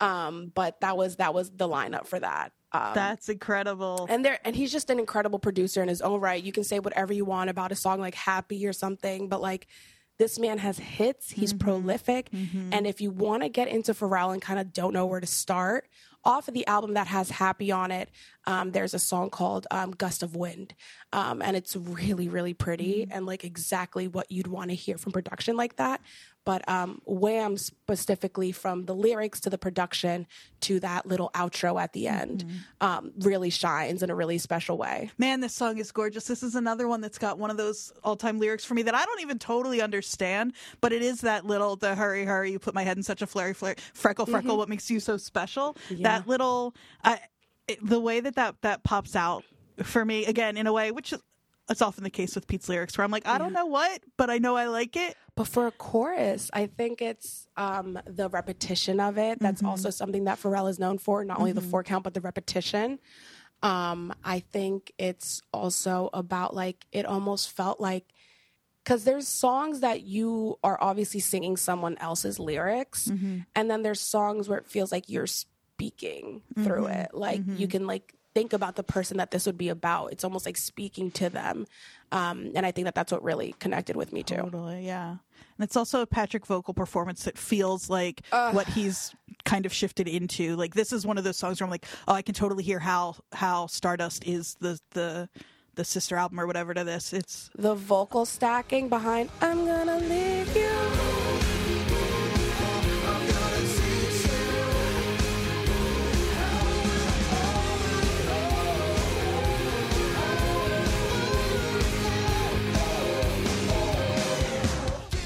Um, 0.00 0.52
but 0.54 0.80
that 0.82 0.96
was 0.96 1.16
that 1.16 1.32
was 1.34 1.50
the 1.50 1.66
lineup 1.68 2.06
for 2.06 2.20
that. 2.20 2.52
Um, 2.70 2.92
That's 2.94 3.28
incredible. 3.30 4.06
and 4.10 4.22
there 4.24 4.38
and 4.44 4.54
he's 4.54 4.70
just 4.70 4.90
an 4.90 4.98
incredible 4.98 5.38
producer 5.38 5.82
in 5.82 5.88
his 5.88 6.02
own 6.02 6.20
right. 6.20 6.42
You 6.42 6.52
can 6.52 6.62
say 6.64 6.78
whatever 6.78 7.12
you 7.14 7.24
want 7.24 7.48
about 7.50 7.72
a 7.72 7.74
song 7.74 7.98
like 8.00 8.14
Happy 8.14 8.66
or 8.66 8.72
something, 8.74 9.28
but 9.28 9.40
like 9.40 9.66
this 10.18 10.38
man 10.38 10.58
has 10.58 10.78
hits. 10.78 11.30
He's 11.30 11.52
prolific. 11.52 12.28
And 12.72 12.86
if 12.86 13.00
you 13.00 13.10
want 13.10 13.42
to 13.44 13.48
get 13.48 13.68
into 13.68 13.94
Pharrell 13.94 14.32
and 14.32 14.42
kind 14.42 14.58
of 14.58 14.72
don't 14.72 14.92
know 14.92 15.06
where 15.06 15.20
to 15.20 15.26
start, 15.26 15.88
off 16.24 16.48
of 16.48 16.54
the 16.54 16.66
album 16.66 16.94
that 16.94 17.06
has 17.06 17.30
Happy 17.30 17.70
on 17.70 17.90
it, 17.90 18.10
um, 18.44 18.72
there's 18.72 18.92
a 18.92 18.98
song 18.98 19.30
called 19.30 19.66
um, 19.70 19.92
Gust 19.92 20.22
of 20.22 20.34
Wind. 20.34 20.74
Um, 21.12 21.40
and 21.40 21.56
it's 21.56 21.76
really, 21.76 22.28
really 22.28 22.52
pretty 22.54 23.06
and 23.10 23.24
like 23.24 23.44
exactly 23.44 24.08
what 24.08 24.30
you'd 24.30 24.48
want 24.48 24.70
to 24.70 24.74
hear 24.74 24.98
from 24.98 25.12
production 25.12 25.56
like 25.56 25.76
that. 25.76 26.00
But 26.48 26.66
um, 26.66 27.02
Wham 27.04 27.58
specifically 27.58 28.52
from 28.52 28.86
the 28.86 28.94
lyrics 28.94 29.38
to 29.40 29.50
the 29.50 29.58
production 29.58 30.26
to 30.60 30.80
that 30.80 31.04
little 31.04 31.30
outro 31.34 31.78
at 31.78 31.92
the 31.92 32.08
end 32.08 32.46
um, 32.80 33.12
really 33.18 33.50
shines 33.50 34.02
in 34.02 34.08
a 34.08 34.14
really 34.14 34.38
special 34.38 34.78
way. 34.78 35.10
Man, 35.18 35.40
this 35.40 35.52
song 35.52 35.76
is 35.76 35.92
gorgeous. 35.92 36.24
This 36.24 36.42
is 36.42 36.54
another 36.54 36.88
one 36.88 37.02
that's 37.02 37.18
got 37.18 37.38
one 37.38 37.50
of 37.50 37.58
those 37.58 37.92
all-time 38.02 38.38
lyrics 38.38 38.64
for 38.64 38.72
me 38.72 38.80
that 38.84 38.94
I 38.94 39.04
don't 39.04 39.20
even 39.20 39.38
totally 39.38 39.82
understand, 39.82 40.54
but 40.80 40.90
it 40.90 41.02
is 41.02 41.20
that 41.20 41.44
little 41.44 41.76
the 41.76 41.94
hurry 41.94 42.24
hurry 42.24 42.50
you 42.52 42.58
put 42.58 42.72
my 42.72 42.82
head 42.82 42.96
in 42.96 43.02
such 43.02 43.20
a 43.20 43.26
flurry 43.26 43.52
flurry 43.52 43.74
freckle 43.92 44.24
freckle 44.24 44.56
what 44.56 44.70
makes 44.70 44.90
you 44.90 45.00
so 45.00 45.18
special. 45.18 45.76
That 46.04 46.26
little 46.26 46.74
the 47.82 48.00
way 48.00 48.20
that, 48.20 48.36
that 48.36 48.54
that 48.62 48.84
pops 48.84 49.14
out 49.14 49.44
for 49.82 50.02
me 50.02 50.24
again 50.24 50.56
in 50.56 50.66
a 50.66 50.72
way 50.72 50.92
which 50.92 51.12
it's 51.68 51.82
often 51.82 52.04
the 52.04 52.10
case 52.10 52.34
with 52.34 52.46
Pete's 52.46 52.68
lyrics 52.68 52.96
where 52.96 53.04
I'm 53.04 53.10
like 53.10 53.26
I 53.26 53.38
don't 53.38 53.52
know 53.52 53.66
what, 53.66 54.00
but 54.16 54.30
I 54.30 54.38
know 54.38 54.56
I 54.56 54.66
like 54.66 54.96
it. 54.96 55.16
But 55.34 55.46
for 55.46 55.66
a 55.66 55.70
chorus, 55.70 56.50
I 56.52 56.66
think 56.66 57.00
it's 57.00 57.46
um, 57.56 57.98
the 58.06 58.28
repetition 58.28 58.98
of 58.98 59.18
it. 59.18 59.38
That's 59.38 59.60
mm-hmm. 59.60 59.70
also 59.70 59.90
something 59.90 60.24
that 60.24 60.40
Pharrell 60.40 60.68
is 60.68 60.78
known 60.78 60.98
for. 60.98 61.24
Not 61.24 61.38
only 61.38 61.52
the 61.52 61.60
mm-hmm. 61.60 61.70
four 61.70 61.84
count, 61.84 62.04
but 62.04 62.14
the 62.14 62.20
repetition. 62.20 62.98
Um, 63.62 64.12
I 64.24 64.40
think 64.40 64.92
it's 64.98 65.42
also 65.52 66.10
about 66.12 66.54
like 66.54 66.86
it 66.92 67.06
almost 67.06 67.50
felt 67.50 67.80
like 67.80 68.04
because 68.82 69.04
there's 69.04 69.28
songs 69.28 69.80
that 69.80 70.02
you 70.02 70.58
are 70.64 70.78
obviously 70.80 71.20
singing 71.20 71.56
someone 71.56 71.98
else's 71.98 72.38
lyrics, 72.38 73.08
mm-hmm. 73.08 73.40
and 73.54 73.70
then 73.70 73.82
there's 73.82 74.00
songs 74.00 74.48
where 74.48 74.58
it 74.58 74.66
feels 74.66 74.90
like 74.90 75.08
you're 75.08 75.26
speaking 75.26 76.42
through 76.64 76.86
it. 76.86 77.10
Like 77.12 77.42
you 77.46 77.68
can 77.68 77.86
like 77.86 78.14
think 78.34 78.52
about 78.52 78.76
the 78.76 78.82
person 78.82 79.16
that 79.16 79.30
this 79.30 79.46
would 79.46 79.58
be 79.58 79.68
about. 79.68 80.12
It's 80.12 80.24
almost 80.24 80.46
like 80.46 80.56
speaking 80.56 81.10
to 81.12 81.28
them, 81.28 81.66
um, 82.12 82.52
and 82.54 82.64
I 82.64 82.70
think 82.70 82.86
that 82.86 82.94
that's 82.94 83.12
what 83.12 83.22
really 83.22 83.54
connected 83.58 83.96
with 83.96 84.12
me 84.12 84.22
too. 84.22 84.36
Totally, 84.36 84.86
yeah. 84.86 85.10
And 85.10 85.64
it's 85.64 85.76
also 85.76 86.02
a 86.02 86.06
Patrick 86.06 86.46
vocal 86.46 86.72
performance 86.72 87.24
that 87.24 87.36
feels 87.36 87.90
like 87.90 88.22
what 88.30 88.66
he's 88.68 89.14
kind 89.44 89.66
of 89.66 89.72
shifted 89.72 90.06
into. 90.06 90.56
Like 90.56 90.74
this 90.74 90.92
is 90.92 91.06
one 91.06 91.18
of 91.18 91.24
those 91.24 91.36
songs 91.36 91.60
where 91.60 91.66
I'm 91.66 91.70
like, 91.70 91.86
oh, 92.06 92.14
I 92.14 92.22
can 92.22 92.34
totally 92.34 92.62
hear 92.62 92.78
how 92.78 93.16
how 93.32 93.66
Stardust 93.66 94.26
is 94.26 94.56
the 94.60 94.78
the 94.92 95.28
the 95.74 95.84
sister 95.84 96.16
album 96.16 96.40
or 96.40 96.46
whatever 96.46 96.74
to 96.74 96.84
this. 96.84 97.12
It's 97.12 97.50
the 97.56 97.74
vocal 97.74 98.24
stacking 98.24 98.88
behind 98.88 99.30
I'm 99.40 99.64
gonna 99.64 99.98
leave 99.98 100.54
you. 100.56 101.07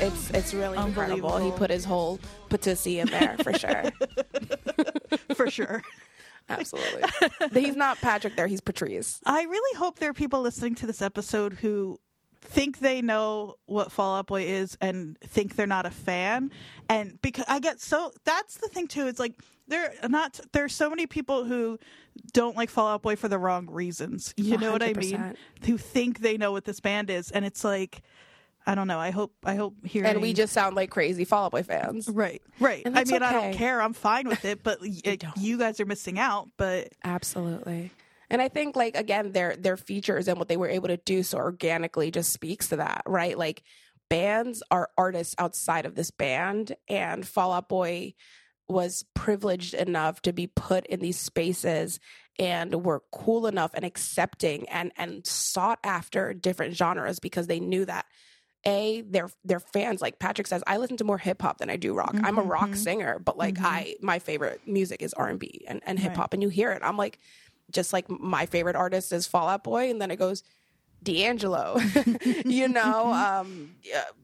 It's 0.02 0.30
it's 0.30 0.52
really 0.52 0.78
incredible. 0.78 1.38
He 1.38 1.52
put 1.52 1.70
his 1.70 1.84
whole 1.84 2.18
patissi 2.50 2.96
in 3.00 3.06
there 3.08 3.36
for 3.42 3.52
sure. 3.56 3.92
for 5.36 5.48
sure. 5.48 5.82
Absolutely. 6.48 7.02
He's 7.60 7.76
not 7.76 7.98
Patrick 7.98 8.34
there, 8.34 8.48
he's 8.48 8.60
Patrice. 8.60 9.20
I 9.24 9.44
really 9.44 9.78
hope 9.78 10.00
there 10.00 10.10
are 10.10 10.14
people 10.14 10.40
listening 10.40 10.74
to 10.76 10.86
this 10.86 11.00
episode 11.00 11.52
who 11.54 12.00
think 12.40 12.80
they 12.80 13.00
know 13.00 13.54
what 13.66 13.92
Fall 13.92 14.16
Out 14.16 14.26
Boy 14.26 14.42
is 14.42 14.76
and 14.80 15.16
think 15.20 15.54
they're 15.54 15.68
not 15.68 15.86
a 15.86 15.90
fan. 15.90 16.50
And 16.88 17.20
because 17.22 17.44
I 17.46 17.60
get 17.60 17.80
so 17.80 18.10
that's 18.24 18.56
the 18.56 18.66
thing 18.66 18.88
too. 18.88 19.06
It's 19.06 19.20
like 19.20 19.40
there 19.68 19.94
are 20.02 20.08
not 20.08 20.40
there's 20.52 20.74
so 20.74 20.90
many 20.90 21.06
people 21.06 21.44
who 21.44 21.78
don't 22.32 22.56
like 22.56 22.70
Fall 22.70 22.88
Out 22.88 23.02
Boy 23.02 23.14
for 23.14 23.28
the 23.28 23.38
wrong 23.38 23.70
reasons. 23.70 24.34
You 24.36 24.58
know 24.58 24.72
what 24.72 24.82
I 24.82 24.94
mean? 24.94 25.36
Who 25.64 25.78
think 25.78 26.18
they 26.18 26.36
know 26.36 26.50
what 26.50 26.64
this 26.64 26.80
band 26.80 27.08
is, 27.08 27.30
and 27.30 27.44
it's 27.44 27.62
like 27.62 28.02
I 28.66 28.74
don't 28.74 28.86
know. 28.86 28.98
I 28.98 29.10
hope 29.10 29.34
I 29.44 29.54
hope 29.56 29.74
hearing 29.84 30.10
And 30.10 30.22
we 30.22 30.32
just 30.32 30.52
sound 30.52 30.76
like 30.76 30.90
crazy 30.90 31.24
Fall 31.24 31.46
Out 31.46 31.52
Boy 31.52 31.62
fans. 31.62 32.08
right 32.08 32.42
right. 32.60 32.82
I 32.86 33.04
mean 33.04 33.22
I 33.22 33.32
don't 33.32 33.54
care. 33.54 33.80
I'm 33.82 33.92
fine 33.92 34.28
with 34.28 34.44
it, 34.44 34.62
but 34.62 34.80
y- 34.82 35.18
you 35.36 35.58
guys 35.58 35.80
are 35.80 35.86
missing 35.86 36.18
out. 36.18 36.48
But 36.56 36.92
Absolutely. 37.04 37.90
And 38.30 38.40
I 38.40 38.48
think 38.48 38.76
like 38.76 38.96
again 38.96 39.32
their 39.32 39.56
their 39.56 39.76
features 39.76 40.28
and 40.28 40.38
what 40.38 40.48
they 40.48 40.56
were 40.56 40.68
able 40.68 40.88
to 40.88 40.96
do 40.96 41.22
so 41.22 41.38
organically 41.38 42.10
just 42.10 42.32
speaks 42.32 42.68
to 42.68 42.76
that, 42.76 43.02
right? 43.06 43.36
Like 43.36 43.62
bands 44.08 44.62
are 44.70 44.90
artists 44.96 45.34
outside 45.38 45.86
of 45.86 45.94
this 45.94 46.10
band 46.10 46.76
and 46.88 47.26
Fall 47.26 47.52
Out 47.52 47.68
Boy 47.68 48.14
was 48.68 49.04
privileged 49.14 49.74
enough 49.74 50.22
to 50.22 50.32
be 50.32 50.46
put 50.46 50.86
in 50.86 51.00
these 51.00 51.18
spaces 51.18 51.98
and 52.38 52.84
were 52.84 53.02
cool 53.12 53.46
enough 53.46 53.72
and 53.74 53.84
accepting 53.84 54.68
and 54.68 54.92
and 54.96 55.26
sought 55.26 55.78
after 55.84 56.32
different 56.32 56.74
genres 56.74 57.18
because 57.18 57.46
they 57.46 57.60
knew 57.60 57.84
that 57.84 58.06
a 58.64 59.02
their 59.02 59.28
their 59.44 59.60
fans 59.60 60.00
like 60.00 60.18
Patrick 60.18 60.46
says 60.46 60.62
I 60.66 60.76
listen 60.76 60.96
to 60.98 61.04
more 61.04 61.18
hip 61.18 61.42
hop 61.42 61.58
than 61.58 61.68
I 61.70 61.76
do 61.76 61.94
rock. 61.94 62.14
I'm 62.22 62.38
a 62.38 62.42
rock 62.42 62.74
singer, 62.76 63.18
but 63.18 63.36
like 63.36 63.58
I 63.60 63.96
my 64.00 64.18
favorite 64.18 64.60
music 64.66 65.02
is 65.02 65.12
R&B 65.14 65.64
and 65.66 65.80
and 65.84 65.98
hip 65.98 66.14
hop 66.14 66.32
and 66.32 66.42
you 66.42 66.48
hear 66.48 66.70
it. 66.72 66.82
I'm 66.84 66.96
like 66.96 67.18
just 67.70 67.92
like 67.92 68.08
my 68.08 68.46
favorite 68.46 68.76
artist 68.76 69.12
is 69.12 69.26
Fall 69.26 69.48
Out 69.48 69.64
Boy 69.64 69.90
and 69.90 70.00
then 70.00 70.10
it 70.10 70.16
goes 70.16 70.42
D'Angelo, 71.02 71.80
you 72.44 72.68
know, 72.68 73.12
um, 73.12 73.74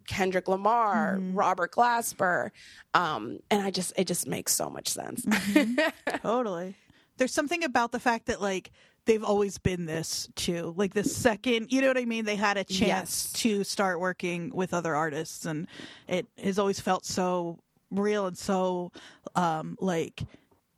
Kendrick 0.07 0.47
Lamar, 0.49 1.18
Robert 1.32 1.72
Glasper, 1.72 2.51
um, 2.95 3.41
and 3.51 3.62
I 3.62 3.70
just 3.70 3.93
it 3.97 4.07
just 4.07 4.26
makes 4.26 4.55
so 4.55 4.70
much 4.70 4.89
sense. 4.89 5.26
Totally. 6.22 6.76
There's 7.16 7.34
something 7.34 7.64
about 7.64 7.91
the 7.91 7.99
fact 7.99 8.26
that 8.26 8.41
like 8.41 8.70
they've 9.09 9.24
always 9.24 9.59
been 9.59 9.86
this 9.86 10.28
too. 10.36 10.74
Like 10.76 10.94
the 10.94 11.02
second, 11.02 11.72
you 11.72 11.80
know 11.80 11.88
what 11.88 11.98
I 11.98 12.04
mean? 12.04 12.24
They 12.26 12.36
had 12.36 12.56
a 12.59 12.62
chance 12.64 12.78
Yes. 12.78 13.32
to 13.42 13.64
start 13.64 13.98
working 13.98 14.52
with 14.54 14.72
other 14.72 14.94
artists, 14.94 15.46
and 15.46 15.66
it 16.06 16.26
has 16.40 16.59
always 16.59 16.78
felt 16.78 17.04
so 17.04 17.59
real 17.90 18.26
and 18.26 18.36
so 18.36 18.92
um 19.34 19.74
like 19.80 20.22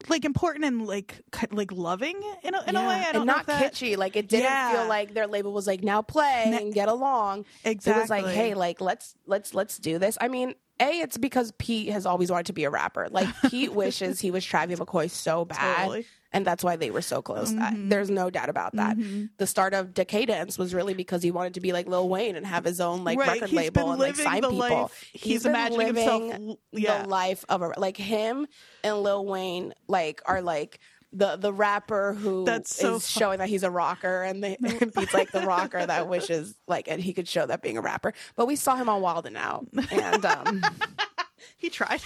like 0.08 0.24
important 0.24 0.64
and 0.64 0.86
like 0.86 1.20
like 1.50 1.72
loving 1.72 2.14
in 2.44 2.54
a, 2.54 2.62
in 2.68 2.76
a 2.76 2.80
way. 2.80 3.04
I 3.06 3.12
don't 3.12 3.22
and 3.22 3.26
know 3.26 3.34
not 3.34 3.46
that, 3.46 3.74
kitschy. 3.74 3.96
Like 3.98 4.14
it 4.16 4.28
didn't 4.28 4.44
Yeah. 4.44 4.72
feel 4.78 4.88
like 4.88 5.12
their 5.12 5.26
label 5.26 5.52
was 5.52 5.66
like 5.66 5.82
now 5.82 6.00
play 6.00 6.52
and 6.54 6.72
get 6.72 6.88
along. 6.88 7.44
Exactly. 7.64 7.98
It 7.98 8.02
was 8.02 8.10
like, 8.10 8.26
hey, 8.26 8.54
like 8.54 8.80
let's 8.80 9.14
let's 9.26 9.54
let's 9.54 9.76
do 9.78 9.98
this. 9.98 10.16
I 10.20 10.28
mean, 10.28 10.54
a 10.80 11.00
it's 11.00 11.18
because 11.18 11.52
Pete 11.58 11.90
has 11.90 12.06
always 12.06 12.30
wanted 12.30 12.46
to 12.46 12.52
be 12.52 12.64
a 12.64 12.70
rapper. 12.70 13.08
Like 13.10 13.28
Pete 13.50 13.72
wishes 13.72 14.20
he 14.20 14.30
was 14.30 14.44
Travis 14.44 14.78
McCoy 14.80 15.10
so 15.10 15.44
bad, 15.44 15.76
Totally. 15.84 16.06
and 16.32 16.46
that's 16.46 16.64
why 16.64 16.76
they 16.76 16.90
were 16.90 17.02
so 17.02 17.20
close. 17.22 17.52
Mhm. 17.52 17.90
There's 17.90 18.10
no 18.10 18.30
doubt 18.30 18.48
about 18.48 18.74
that. 18.76 18.96
Mhm. 18.96 19.30
The 19.36 19.46
start 19.46 19.74
of 19.74 19.88
Decaydance 19.94 20.58
was 20.58 20.72
really 20.74 20.94
because 20.94 21.22
he 21.22 21.30
wanted 21.30 21.54
to 21.54 21.60
be 21.60 21.72
like 21.72 21.86
Lil 21.86 22.08
Wayne 22.08 22.36
and 22.36 22.46
have 22.46 22.64
his 22.64 22.80
own 22.80 23.04
like 23.04 23.18
Right, 23.18 23.32
record 23.34 23.50
he's 23.50 23.56
label 23.56 23.90
and 23.92 24.00
like 24.00 24.16
sign 24.16 24.42
people. 24.42 24.52
life 24.56 25.04
he's 25.12 25.42
been 25.42 25.52
imagining 25.52 25.78
living 25.94 26.08
himself 26.30 26.56
yeah. 26.72 27.02
the 27.02 27.08
life 27.08 27.44
of 27.48 27.62
a 27.62 27.72
like 27.78 27.96
him 27.96 28.46
and 28.84 28.96
Lil 29.02 29.26
Wayne 29.26 29.74
like 29.88 30.22
are 30.26 30.40
like 30.42 30.78
the 31.12 31.36
the 31.36 31.52
rapper 31.52 32.14
who 32.14 32.44
That's 32.44 32.74
so 32.74 32.96
is 32.96 33.10
fun. 33.10 33.20
showing 33.20 33.38
that 33.40 33.48
he's 33.48 33.62
a 33.64 33.70
rocker 33.70 34.22
and, 34.22 34.42
Pete's 34.42 35.12
like 35.14 35.32
the 35.32 35.42
rocker 35.44 35.84
that 35.84 36.08
wishes 36.08 36.54
like 36.68 36.86
and 36.88 37.02
he 37.02 37.12
could 37.12 37.26
show 37.26 37.46
that 37.46 37.62
being 37.62 37.76
a 37.76 37.80
rapper. 37.80 38.14
But 38.36 38.46
we 38.46 38.56
saw 38.56 38.76
him 38.76 38.88
on 38.88 39.00
Wild 39.02 39.26
and 39.26 39.36
Out 39.36 39.66
and 39.90 40.24
um 40.24 40.62
he 41.56 41.68
tried. 41.68 42.00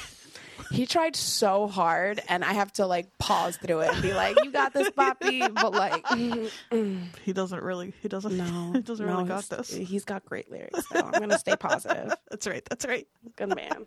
he 0.71 0.87
tried 0.87 1.17
so 1.17 1.67
hard 1.67 2.23
and 2.29 2.43
I 2.45 2.55
have 2.55 2.73
to 2.75 2.87
like 2.87 3.19
pause 3.19 3.59
through 3.59 3.81
it 3.81 3.93
and 3.93 4.03
be 4.03 4.15
like, 4.15 4.43
You 4.43 4.51
got 4.51 4.73
this, 4.73 4.89
Poppy 4.91 5.47
but 5.49 5.73
like 5.73 6.03
mm, 6.05 6.51
mm, 6.73 7.03
He 7.25 7.33
doesn't 7.35 7.63
really. 7.63 7.93
He 8.01 8.09
doesn't. 8.09 8.35
no, 8.37 8.73
He 8.73 8.81
doesn't 8.81 9.05
really 9.05 9.25
got 9.25 9.45
this. 9.51 9.71
He's 9.75 10.05
got 10.07 10.25
great 10.25 10.51
lyrics 10.51 10.83
though. 10.91 11.01
I'm 11.01 11.13
gonna 11.21 11.39
stay 11.39 11.57
positive. 11.57 12.15
That's 12.31 12.47
right. 12.47 12.65
That's 12.71 12.87
right. 12.87 13.07
Good 13.37 13.55
man. 13.55 13.85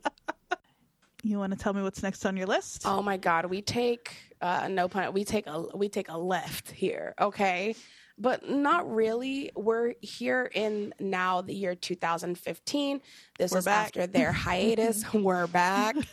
You 1.24 1.40
want 1.40 1.52
to 1.54 1.58
tell 1.60 1.74
me 1.74 1.82
what's 1.82 2.04
next 2.04 2.26
on 2.26 2.38
your 2.38 2.46
list? 2.46 2.84
Oh 2.86 3.02
my 3.02 3.18
god, 3.18 3.48
we 3.48 3.62
take 3.64 4.16
uh 4.42 4.68
no 4.70 4.88
pun 4.88 5.14
we 5.14 5.24
take 5.24 5.48
a 5.48 5.66
we 5.76 5.90
take 5.90 6.10
a 6.10 6.18
left 6.18 6.72
here, 6.72 7.14
okay? 7.20 7.76
But 8.20 8.50
not 8.50 8.92
really. 8.92 9.52
We're 9.56 9.94
here 10.02 10.50
in 10.52 10.94
now 11.00 11.42
the 11.42 11.54
year 11.54 11.76
2015. 11.76 13.02
This 13.38 13.52
We're 13.52 13.60
is 13.60 13.66
back. 13.66 13.86
after 13.88 14.08
their 14.08 14.32
hiatus. 14.46 15.04
We're 15.14 15.48
back. 15.48 15.96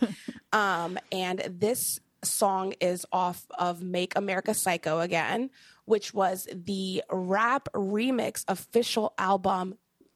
Um 0.53 0.99
and 1.11 1.41
this 1.51 1.99
song 2.23 2.75
is 2.81 3.05
off 3.11 3.45
of 3.59 3.83
Make 3.83 4.17
America 4.17 4.55
Psycho 4.55 5.01
Again, 5.01 5.51
which 5.85 6.15
was 6.15 6.47
the 6.53 7.03
rap 7.11 7.69
remix 7.75 8.45
official 8.49 9.15
album 9.19 9.75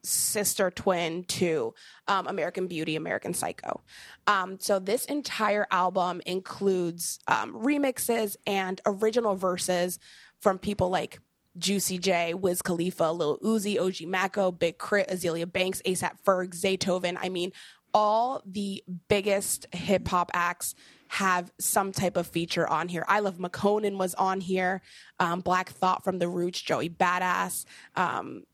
sister 0.08 0.70
twin 0.70 1.24
to 1.24 1.74
um, 2.06 2.26
American 2.26 2.66
Beauty, 2.66 2.96
American 2.96 3.34
Psycho. 3.34 3.82
Um, 4.26 4.58
so 4.60 4.78
this 4.78 5.04
entire 5.06 5.66
album 5.70 6.20
includes 6.26 7.18
um, 7.28 7.54
remixes 7.54 8.36
and 8.46 8.80
original 8.86 9.34
verses 9.34 9.98
from 10.40 10.58
people 10.58 10.90
like 10.90 11.20
Juicy 11.58 11.98
J, 11.98 12.34
Wiz 12.34 12.62
Khalifa, 12.62 13.10
Lil 13.10 13.38
Uzi, 13.38 13.80
OG 13.80 14.08
Maco, 14.08 14.50
Big 14.52 14.78
K.R.I.T., 14.78 15.12
Azealia 15.12 15.50
Banks, 15.50 15.82
ASAP 15.82 16.12
Ferg, 16.24 16.50
Zaytoven. 16.50 17.16
I 17.20 17.28
mean, 17.28 17.52
all 17.92 18.42
the 18.46 18.84
biggest 19.08 19.66
hip 19.74 20.06
hop 20.08 20.30
acts 20.34 20.74
have 21.08 21.50
some 21.58 21.90
type 21.90 22.16
of 22.16 22.26
feature 22.26 22.68
on 22.68 22.88
here. 22.88 23.04
ILoveMakonnen 23.08 23.96
was 23.96 24.14
on 24.14 24.40
here, 24.40 24.82
um, 25.18 25.40
Black 25.40 25.70
Thought 25.70 26.04
from 26.04 26.18
The 26.18 26.28
Roots, 26.28 26.60
Joey 26.60 26.90
Badass. 26.90 27.64
Um, 27.96 28.44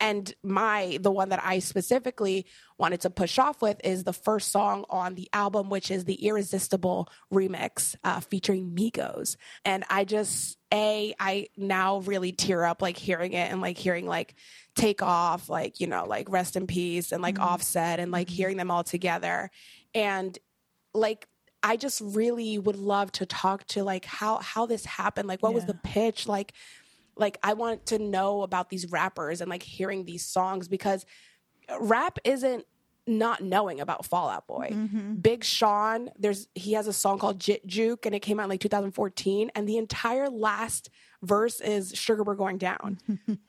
and 0.00 0.32
my 0.42 0.98
the 1.00 1.10
one 1.10 1.30
that 1.30 1.42
I 1.44 1.58
specifically 1.58 2.46
wanted 2.78 3.00
to 3.02 3.10
push 3.10 3.38
off 3.38 3.62
with 3.62 3.80
is 3.84 4.04
the 4.04 4.12
first 4.12 4.52
song 4.52 4.84
on 4.88 5.14
the 5.14 5.28
album, 5.32 5.70
which 5.70 5.90
is 5.90 6.04
the 6.04 6.14
Irresistible 6.14 7.08
remix 7.32 7.94
uh, 8.04 8.20
featuring 8.20 8.70
Migos. 8.70 9.36
And 9.64 9.84
I 9.90 10.04
just 10.04 10.56
a 10.72 11.14
I 11.18 11.48
now 11.56 11.98
really 11.98 12.32
tear 12.32 12.64
up 12.64 12.80
like 12.80 12.96
hearing 12.96 13.32
it 13.32 13.50
and 13.50 13.60
like 13.60 13.78
hearing 13.78 14.06
like 14.06 14.34
Takeoff, 14.74 15.48
like 15.48 15.80
you 15.80 15.86
know, 15.86 16.04
like 16.06 16.30
rest 16.30 16.56
in 16.56 16.66
peace 16.66 17.12
and 17.12 17.22
like 17.22 17.40
Offset 17.40 17.98
and 17.98 18.12
like 18.12 18.28
hearing 18.28 18.56
them 18.56 18.70
all 18.70 18.84
together, 18.84 19.50
and 19.94 20.38
like. 20.94 21.26
I 21.64 21.76
just 21.76 22.00
really 22.04 22.58
would 22.58 22.74
love 22.74 23.12
to 23.12 23.24
talk 23.24 23.64
to 23.68 23.84
like 23.84 24.04
how 24.04 24.38
how 24.38 24.66
this 24.66 24.84
happened. 24.84 25.28
Like 25.28 25.44
what 25.44 25.54
was 25.54 25.64
the 25.64 25.78
pitch? 25.84 26.26
Like 26.26 26.54
like 27.22 27.38
I 27.42 27.54
want 27.54 27.86
to 27.86 27.98
know 27.98 28.42
about 28.42 28.68
these 28.68 28.90
rappers 28.90 29.40
and 29.40 29.48
like 29.48 29.62
hearing 29.62 30.04
these 30.04 30.26
songs 30.26 30.68
because 30.68 31.06
rap 31.80 32.18
isn't 32.24 32.66
not 33.06 33.42
knowing 33.42 33.80
about 33.80 34.04
Fall 34.04 34.28
Out 34.28 34.46
Boy. 34.46 34.70
Mm-hmm. 34.72 35.14
Big 35.14 35.44
Sean, 35.44 36.10
there's 36.18 36.48
he 36.54 36.74
has 36.74 36.86
a 36.86 36.92
song 36.92 37.18
called 37.18 37.40
Jit 37.40 37.66
Juke 37.66 38.04
and 38.04 38.14
it 38.14 38.20
came 38.20 38.38
out 38.38 38.44
in 38.44 38.50
like 38.50 38.60
2014 38.60 39.50
and 39.54 39.68
the 39.68 39.78
entire 39.78 40.28
last 40.28 40.90
verse 41.22 41.60
is 41.60 41.92
Sugar 41.94 42.22
We're 42.22 42.34
Going 42.34 42.58
Down. 42.58 42.98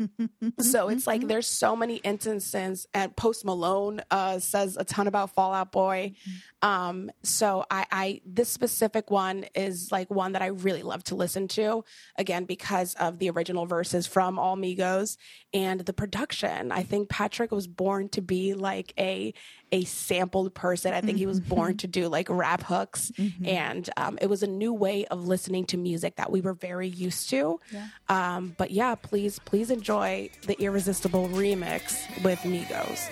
so 0.60 0.90
it's 0.90 1.08
like 1.08 1.28
there's 1.28 1.48
so 1.48 1.76
many 1.76 1.98
instances 1.98 2.88
and 2.94 3.16
Post 3.16 3.46
Malone 3.46 4.02
uh 4.12 4.40
says 4.40 4.78
a 4.78 4.84
ton 4.84 5.08
about 5.08 5.34
Fall 5.34 5.54
Out 5.54 5.72
Boy. 5.72 6.14
Um 6.62 7.12
so 7.24 7.66
I 7.70 7.86
I 7.92 8.22
this 8.26 8.50
specific 8.50 9.10
one 9.10 9.46
is 9.56 9.92
like 9.92 10.10
one 10.10 10.34
that 10.34 10.42
I 10.42 10.48
really 10.48 10.84
love 10.84 11.04
to 11.06 11.16
listen 11.16 11.48
to 11.50 11.84
again 12.18 12.46
because 12.46 12.94
of 12.96 13.20
the 13.20 13.30
original 13.30 13.66
verses 13.66 14.06
from 14.08 14.38
All 14.38 14.56
Migos 14.56 15.18
and 15.54 15.82
the 15.82 15.94
production. 15.94 16.72
I 16.72 16.84
think 16.84 17.10
Patrick 17.10 17.52
was 17.52 17.68
born 17.68 18.10
to 18.10 18.22
be 18.22 18.54
like 18.54 18.94
a 18.98 19.34
a 19.74 19.84
sampled 19.86 20.54
person. 20.54 20.94
I 20.94 21.02
think 21.02 21.18
he 21.18 21.26
was 21.26 21.40
born 21.42 21.76
to 21.78 21.88
do 21.88 22.08
like 22.08 22.28
rap 22.30 22.62
hooks 22.64 23.12
and 23.44 23.90
um, 23.98 24.18
it 24.22 24.28
was 24.30 24.44
a 24.44 24.48
new 24.48 24.72
way 24.72 25.06
of 25.08 25.28
listening 25.28 25.66
to 25.66 25.78
music 25.78 26.16
that 26.18 26.32
we 26.32 26.40
were 26.42 26.54
very 26.54 26.88
used 26.88 27.30
to. 27.32 27.60
Um, 28.08 28.54
but 28.58 28.70
yeah, 28.72 28.94
please 28.96 29.40
please 29.40 29.70
enjoy 29.72 30.30
the 30.48 30.56
irresistible 30.62 31.28
remix 31.30 31.94
with 32.24 32.40
Migos. 32.42 33.10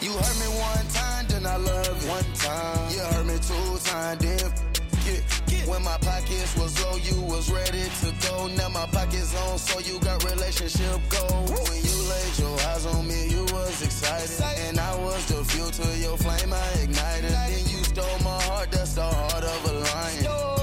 You 0.00 0.12
heard 0.12 0.38
me 0.40 0.48
one 0.60 0.86
time, 0.88 1.26
then 1.28 1.46
I 1.46 1.56
love. 1.56 2.08
One 2.08 2.32
time. 2.34 2.92
You 2.92 3.00
heard 3.00 3.26
me 3.26 3.36
two 3.38 3.78
times, 3.90 4.20
then 4.20 4.40
f- 4.40 4.52
it. 4.52 4.65
When 5.66 5.82
my 5.82 5.98
pockets 5.98 6.56
was 6.56 6.80
low, 6.84 6.96
you 6.96 7.20
was 7.22 7.50
ready 7.50 7.82
to 8.00 8.28
go. 8.28 8.46
Now 8.46 8.68
my 8.68 8.86
pockets 8.86 9.34
on, 9.34 9.58
so 9.58 9.80
you 9.80 9.98
got 9.98 10.22
relationship 10.24 11.00
goals. 11.08 11.50
When 11.50 11.82
you 11.82 11.98
laid 12.08 12.38
your 12.38 12.54
eyes 12.70 12.86
on 12.86 13.08
me, 13.08 13.26
you 13.28 13.42
was 13.52 13.82
excited. 13.82 14.40
And 14.68 14.78
I 14.78 14.94
was 14.96 15.26
the 15.26 15.44
fuel 15.44 15.70
to 15.70 15.98
your 15.98 16.16
flame, 16.18 16.52
I 16.52 16.68
ignited. 16.82 17.30
Then 17.30 17.66
you 17.66 17.82
stole 17.82 18.18
my 18.22 18.40
heart, 18.42 18.70
that's 18.70 18.94
the 18.94 19.02
heart 19.02 19.42
of 19.42 19.70
a 19.70 19.72
lion. 19.72 20.55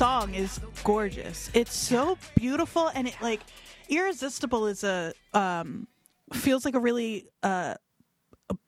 Song 0.00 0.34
is 0.34 0.58
gorgeous. 0.82 1.50
It's 1.52 1.74
so 1.76 2.16
beautiful 2.34 2.88
and 2.94 3.06
it 3.06 3.14
like 3.20 3.40
irresistible 3.90 4.66
is 4.66 4.82
a 4.82 5.12
um 5.34 5.88
feels 6.32 6.64
like 6.64 6.74
a 6.74 6.80
really 6.80 7.26
uh 7.42 7.74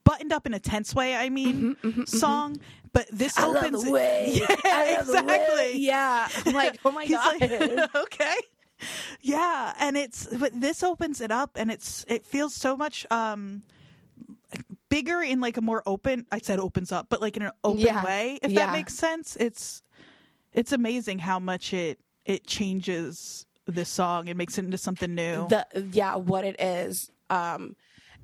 buttoned 0.04 0.30
up 0.30 0.44
in 0.44 0.52
a 0.52 0.60
tense 0.60 0.94
way, 0.94 1.16
I 1.16 1.30
mean, 1.30 1.74
song. 2.04 2.58
But 2.92 3.06
this 3.10 3.38
Mm-hmm, 3.38 3.44
I 3.44 3.56
opens. 3.56 3.82
Yeah, 4.26 4.56
I 4.66 4.96
love 4.98 5.06
the 5.06 5.12
way. 5.24 5.36
exactly. 5.38 5.78
Yeah. 5.80 6.28
I'm 6.44 6.52
like, 6.52 6.78
oh 6.84 6.92
my 6.92 7.06
god. 7.08 7.40
like, 7.40 7.50
okay. 7.96 8.36
Yeah, 9.22 9.72
and 9.80 9.96
it's 9.96 10.26
but 10.26 10.52
this 10.60 10.82
opens 10.82 11.22
it 11.22 11.30
up 11.30 11.52
and 11.56 11.70
it's 11.70 12.04
it 12.08 12.26
feels 12.26 12.54
so 12.54 12.76
much 12.76 13.06
um 13.10 13.62
bigger 14.90 15.22
in 15.22 15.40
like 15.40 15.56
a 15.56 15.62
more 15.62 15.82
open 15.86 16.26
I 16.30 16.40
said 16.40 16.58
opens 16.60 16.92
up, 16.92 17.06
but 17.08 17.22
like 17.22 17.38
in 17.38 17.42
an 17.42 17.52
open 17.64 17.80
Yeah. 17.80 18.04
way, 18.04 18.38
if 18.42 18.52
Yeah. 18.52 18.66
that 18.66 18.72
makes 18.74 18.92
sense. 18.92 19.34
It's 19.40 19.82
it's 20.52 20.72
amazing 20.72 21.18
how 21.18 21.38
much 21.38 21.72
it 21.72 21.98
it 22.24 22.46
changes 22.46 23.46
this 23.66 23.88
song 23.88 24.28
and 24.28 24.36
makes 24.38 24.58
it 24.58 24.64
into 24.64 24.78
something 24.78 25.14
new. 25.14 25.46
the 25.48 25.66
yeah 25.92 26.16
what 26.16 26.44
it 26.44 26.60
is 26.60 27.10
um 27.30 27.74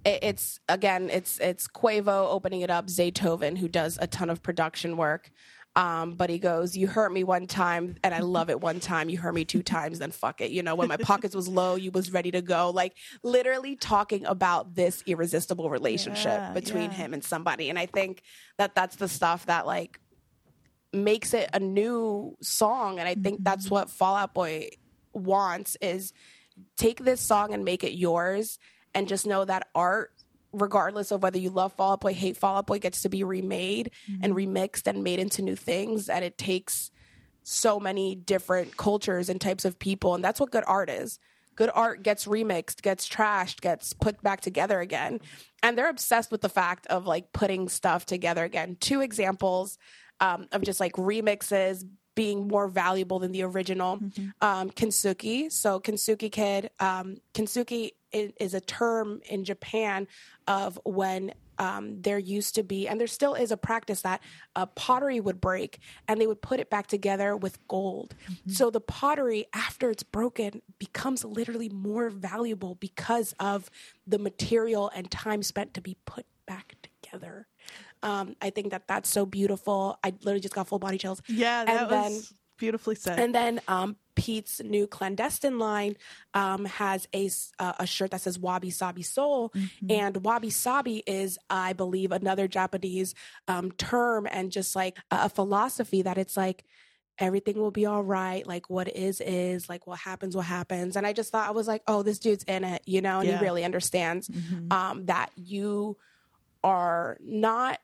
it, 0.05 0.19
it's 0.23 0.61
again 0.69 1.09
it's 1.11 1.39
it's 1.41 1.67
quavo 1.69 2.27
opening 2.31 2.61
it 2.61 2.71
up 2.71 2.87
zaytoven 2.87 3.57
who 3.59 3.69
does 3.69 3.99
a 4.01 4.07
ton 4.07 4.31
of 4.31 4.43
production 4.43 4.97
work 4.97 5.31
Um, 5.77 6.15
but 6.17 6.29
he 6.29 6.39
goes, 6.41 6.77
"You 6.77 6.89
hurt 6.89 7.13
me 7.13 7.23
one 7.23 7.47
time, 7.47 7.95
and 8.03 8.13
I 8.13 8.19
love 8.21 8.51
it 8.51 8.61
one 8.61 8.81
time. 8.81 9.09
You 9.09 9.19
hurt 9.19 9.33
me 9.35 9.45
two 9.45 9.63
times, 9.63 10.01
then 10.01 10.11
fuck 10.11 10.41
it. 10.41 10.51
You 10.51 10.63
know, 10.65 10.75
when 10.75 10.89
my 10.89 10.97
pockets 11.13 11.37
was 11.37 11.47
low, 11.47 11.77
you 11.77 11.93
was 11.93 12.11
ready 12.11 12.33
to 12.33 12.43
go. 12.43 12.71
Like 12.71 12.95
literally 13.23 13.77
talking 13.77 14.25
about 14.27 14.75
this 14.75 15.05
irresistible 15.07 15.71
relationship 15.71 16.41
Yeah, 16.41 16.53
between 16.53 16.91
yeah. 16.91 16.97
him 17.01 17.15
and 17.15 17.23
somebody. 17.23 17.71
And 17.71 17.79
I 17.79 17.87
think 17.87 18.23
that 18.57 18.75
that's 18.75 18.97
the 18.97 19.07
stuff 19.09 19.47
that 19.47 19.67
like 19.67 20.01
makes 20.93 21.35
it 21.35 21.51
a 21.53 21.61
new 21.61 22.37
song. 22.41 22.99
And 22.99 23.09
I 23.09 23.15
think 23.15 23.43
that's 23.43 23.67
mm-hmm. 23.67 23.75
what 23.75 23.91
Fall 23.91 24.17
Out 24.17 24.35
Boy 24.35 24.71
wants 25.13 25.77
is 25.81 26.13
take 26.77 27.05
this 27.05 27.21
song 27.21 27.53
and 27.53 27.65
make 27.65 27.85
it 27.85 27.93
yours 27.93 28.59
and 28.95 29.09
just 29.09 29.27
know 29.27 29.45
that 29.45 29.69
art 29.75 30.13
regardless 30.53 31.11
of 31.11 31.23
whether 31.23 31.39
you 31.39 31.51
love 31.51 31.73
Fall 31.75 31.93
Out 31.93 32.01
Boy, 32.01 32.15
hate 32.15 32.37
Fall 32.37 32.57
Out 32.57 32.67
Boy, 32.67 32.79
gets 32.79 33.03
to 33.03 33.09
be 33.09 33.23
remade 33.23 33.91
and 34.23 34.35
mm-hmm. 34.35 34.57
remixed 34.57 34.87
and 34.87 35.05
made 35.05 35.19
into 35.19 35.43
new 35.43 35.57
things. 35.57 36.09
And 36.09 36.25
it 36.25 36.39
takes 36.39 36.91
so 37.43 37.79
many 37.79 38.15
different 38.15 38.77
cultures 38.77 39.29
and 39.29 39.41
types 39.41 39.65
of 39.65 39.79
people. 39.79 40.15
And 40.15 40.25
that's 40.25 40.41
what 40.41 40.51
good 40.51 40.65
art 40.67 40.91
is. 40.91 41.19
Good 41.55 41.71
art 41.75 42.03
gets 42.03 42.27
remixed, 42.27 42.83
gets 42.83 43.09
trashed, 43.09 43.61
gets 43.61 43.93
put 43.93 44.23
back 44.23 44.41
together 44.41 44.81
again. 44.81 45.21
And 45.63 45.77
they're 45.77 45.91
obsessed 45.91 46.31
with 46.31 46.41
the 46.41 46.49
fact 46.49 46.87
of 46.87 47.07
like 47.07 47.33
putting 47.33 47.69
stuff 47.69 48.07
together 48.07 48.45
again. 48.45 48.77
Two 48.81 49.01
examples 49.01 49.77
um, 50.21 50.47
of 50.53 50.63
just 50.63 50.81
like 50.81 50.93
remixes 50.95 51.85
being 52.15 52.49
more 52.49 52.67
valuable 52.67 53.19
than 53.21 53.31
the 53.33 53.43
original. 53.45 54.01
Um, 54.41 54.71
Kintsugi. 54.71 55.53
So 55.53 55.79
Kintsugi 55.79 56.33
Kid, 56.33 56.71
um, 56.81 57.19
Kintsugi 57.33 57.93
i- 58.13 58.33
is 58.41 58.55
a 58.55 58.61
term 58.61 59.21
in 59.31 59.45
Japan 59.45 60.09
of 60.49 60.81
when 60.85 61.33
um, 61.61 62.01
there 62.03 62.19
used 62.19 62.55
to 62.55 62.63
be, 62.63 62.87
and 62.89 63.01
there 63.01 63.07
still 63.09 63.35
is 63.35 63.51
a 63.51 63.57
practice 63.57 64.03
that 64.03 64.21
uh, 64.55 64.67
pottery 64.67 65.19
would 65.19 65.41
break 65.41 65.81
and 66.07 66.21
they 66.21 66.27
would 66.29 66.41
put 66.41 66.61
it 66.61 66.71
back 66.71 66.87
together 66.87 67.37
with 67.37 67.59
gold. 67.69 68.15
So 68.47 68.71
the 68.71 68.81
pottery, 68.81 69.47
after 69.53 69.91
it's 69.91 70.05
broken, 70.05 70.63
becomes 70.79 71.25
literally 71.25 71.69
more 71.69 72.11
valuable 72.11 72.77
because 72.77 73.35
of 73.41 73.71
the 74.07 74.19
material 74.21 74.89
and 74.95 75.11
time 75.11 75.43
spent 75.43 75.75
to 75.75 75.81
be 75.81 75.97
put 76.05 76.27
back 76.47 76.77
together. 76.83 77.49
Um, 78.03 78.37
I 78.41 78.51
think 78.51 78.71
that 78.71 78.87
that's 78.89 79.09
so 79.09 79.27
beautiful. 79.27 79.99
I 80.05 80.11
literally 80.11 80.41
just 80.41 80.55
got 80.55 80.69
full 80.69 80.79
body 80.79 80.99
chills. 80.99 81.23
Yeah, 81.29 81.65
that 81.65 81.83
and 81.83 81.91
then 81.91 82.13
was 82.13 82.33
beautifully 82.57 82.95
said. 82.97 83.19
and 83.21 83.35
then 83.35 83.61
um, 83.69 83.97
Pete's 84.17 84.61
new 84.63 84.87
clandestine 84.87 85.59
line 85.59 85.97
um, 86.35 86.65
has 86.65 87.07
a 87.15 87.31
uh, 87.59 87.73
a 87.79 87.87
shirt 87.87 88.11
that 88.11 88.21
says 88.21 88.39
Wabi 88.39 88.71
Sabi 88.71 89.03
Soul, 89.03 89.53
and 89.89 90.25
Wabi 90.25 90.51
Sabi 90.51 91.03
is, 91.07 91.39
I 91.49 91.73
believe, 91.73 92.11
another 92.13 92.49
Japanese 92.49 93.15
um, 93.47 93.71
term 93.73 94.27
and 94.31 94.51
just 94.51 94.75
like 94.75 94.97
a, 95.11 95.25
a 95.25 95.29
philosophy 95.29 96.03
that 96.03 96.19
it's 96.19 96.37
like 96.37 96.65
everything 97.21 97.57
will 97.59 97.73
be 97.73 97.85
all 97.85 98.03
right. 98.03 98.47
Like 98.47 98.71
what 98.71 98.89
is 98.89 99.21
is 99.21 99.69
like 99.69 99.87
what 99.89 99.99
happens, 99.99 100.37
what 100.37 100.47
happens. 100.47 100.97
And 100.97 101.05
I 101.07 101.13
just 101.13 101.33
thought 101.33 101.49
I 101.49 101.53
was 101.53 101.67
like, 101.67 101.83
oh, 101.89 102.03
this 102.05 102.19
dude's 102.21 102.45
in 102.45 102.63
it, 102.65 102.83
you 102.87 103.01
know, 103.03 103.19
and 103.21 103.29
Yeah. 103.29 103.39
he 103.39 103.45
really 103.45 103.65
understands 103.65 104.31
um, 104.71 105.07
that 105.07 105.31
you 105.37 105.97
are 106.65 107.17
not. 107.21 107.81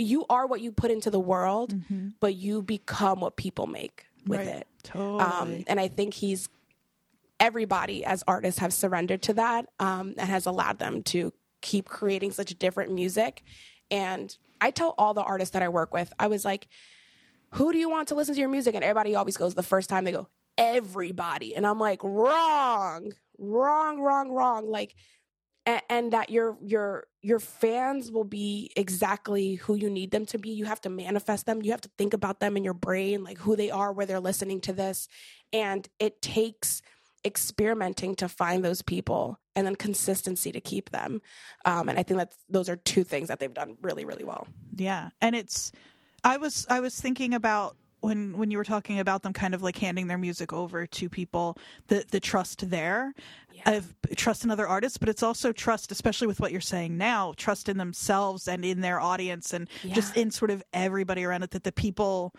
You 0.00 0.24
are 0.30 0.46
what 0.46 0.60
you 0.60 0.72
put 0.72 0.90
into 0.90 1.10
the 1.10 1.20
world, 1.20 1.74
but 2.20 2.34
you 2.34 2.62
become 2.62 3.20
what 3.20 3.36
people 3.36 3.66
make 3.66 4.06
with 4.26 4.40
Right. 4.40 4.48
it. 4.48 4.66
Totally. 4.82 5.20
Um, 5.20 5.64
and 5.66 5.78
I 5.80 5.88
think 5.88 6.14
he's 6.14 6.48
everybody 7.38 8.04
as 8.04 8.22
artists 8.28 8.60
have 8.60 8.72
surrendered 8.72 9.22
to 9.22 9.34
that 9.34 9.66
um, 9.78 10.14
and 10.18 10.28
has 10.28 10.46
allowed 10.46 10.78
them 10.78 11.02
to 11.04 11.32
keep 11.62 11.88
creating 11.88 12.32
such 12.32 12.58
different 12.58 12.92
music. 12.92 13.42
And 13.90 14.36
I 14.60 14.70
tell 14.70 14.94
all 14.98 15.14
the 15.14 15.22
artists 15.22 15.52
that 15.54 15.62
I 15.62 15.68
work 15.68 15.92
with, 15.94 16.12
I 16.18 16.26
was 16.26 16.44
like, 16.44 16.68
who 17.54 17.72
do 17.72 17.78
you 17.78 17.88
want 17.90 18.08
to 18.08 18.14
listen 18.14 18.34
to 18.34 18.40
your 18.40 18.48
music? 18.50 18.74
And 18.74 18.84
everybody 18.84 19.14
always 19.14 19.36
goes 19.36 19.54
the 19.54 19.62
first 19.62 19.88
time 19.88 20.04
they 20.04 20.12
go, 20.12 20.28
everybody. 20.58 21.54
And 21.56 21.66
I'm 21.66 21.78
like, 21.80 22.02
wrong, 22.04 23.12
wrong, 23.38 24.00
wrong, 24.00 24.30
wrong. 24.30 24.68
Like, 24.70 24.94
and, 25.70 25.82
and 25.88 26.12
that 26.12 26.30
your 26.30 26.56
your 26.60 27.04
your 27.22 27.38
fans 27.38 28.10
will 28.10 28.24
be 28.24 28.72
exactly 28.76 29.54
who 29.54 29.74
you 29.74 29.88
need 29.88 30.10
them 30.10 30.26
to 30.26 30.38
be. 30.38 30.50
You 30.50 30.64
have 30.64 30.80
to 30.82 30.90
manifest 30.90 31.46
them. 31.46 31.62
You 31.62 31.70
have 31.70 31.80
to 31.82 31.90
think 31.96 32.14
about 32.14 32.40
them 32.40 32.56
in 32.56 32.64
your 32.64 32.74
brain, 32.74 33.22
like 33.22 33.38
who 33.38 33.56
they 33.56 33.70
are, 33.70 33.92
where 33.92 34.06
they're 34.06 34.20
listening 34.20 34.60
to 34.62 34.72
this, 34.72 35.08
and 35.52 35.88
it 35.98 36.20
takes 36.22 36.82
experimenting 37.24 38.14
to 38.16 38.28
find 38.28 38.64
those 38.64 38.80
people 38.80 39.38
and 39.54 39.66
then 39.66 39.76
consistency 39.76 40.50
to 40.52 40.60
keep 40.60 40.88
them. 40.90 41.20
Um, 41.66 41.90
and 41.90 41.98
I 41.98 42.02
think 42.02 42.18
that 42.18 42.32
those 42.48 42.70
are 42.70 42.76
two 42.76 43.04
things 43.04 43.28
that 43.28 43.38
they've 43.38 43.52
done 43.52 43.76
really, 43.82 44.06
really 44.06 44.24
well. 44.24 44.48
Yeah, 44.74 45.10
and 45.20 45.36
it's 45.36 45.72
I 46.24 46.38
was 46.38 46.66
I 46.68 46.80
was 46.80 46.98
thinking 47.00 47.34
about 47.34 47.76
when 48.00 48.36
when 48.36 48.50
you 48.50 48.58
were 48.58 48.64
talking 48.64 48.98
about 48.98 49.22
them 49.22 49.32
kind 49.32 49.54
of 49.54 49.62
like 49.62 49.76
handing 49.76 50.06
their 50.06 50.18
music 50.18 50.52
over 50.52 50.86
to 50.86 51.08
people 51.08 51.56
the 51.88 52.04
the 52.10 52.20
trust 52.20 52.70
there 52.70 53.14
of 53.66 53.94
trust 54.16 54.42
in 54.44 54.50
other 54.50 54.66
artists 54.66 54.96
but 54.98 55.08
it's 55.08 55.22
also 55.22 55.52
trust 55.52 55.92
especially 55.92 56.26
with 56.26 56.40
what 56.40 56.50
you're 56.52 56.60
saying 56.62 56.96
now 56.96 57.34
trust 57.36 57.68
in 57.68 57.76
themselves 57.76 58.48
and 58.48 58.64
in 58.64 58.80
their 58.80 58.98
audience 59.00 59.52
and 59.52 59.68
just 59.94 60.16
in 60.16 60.30
sort 60.30 60.50
of 60.50 60.62
everybody 60.72 61.24
around 61.24 61.42
it 61.42 61.50
that 61.50 61.64
the 61.64 61.72
people 61.72 62.34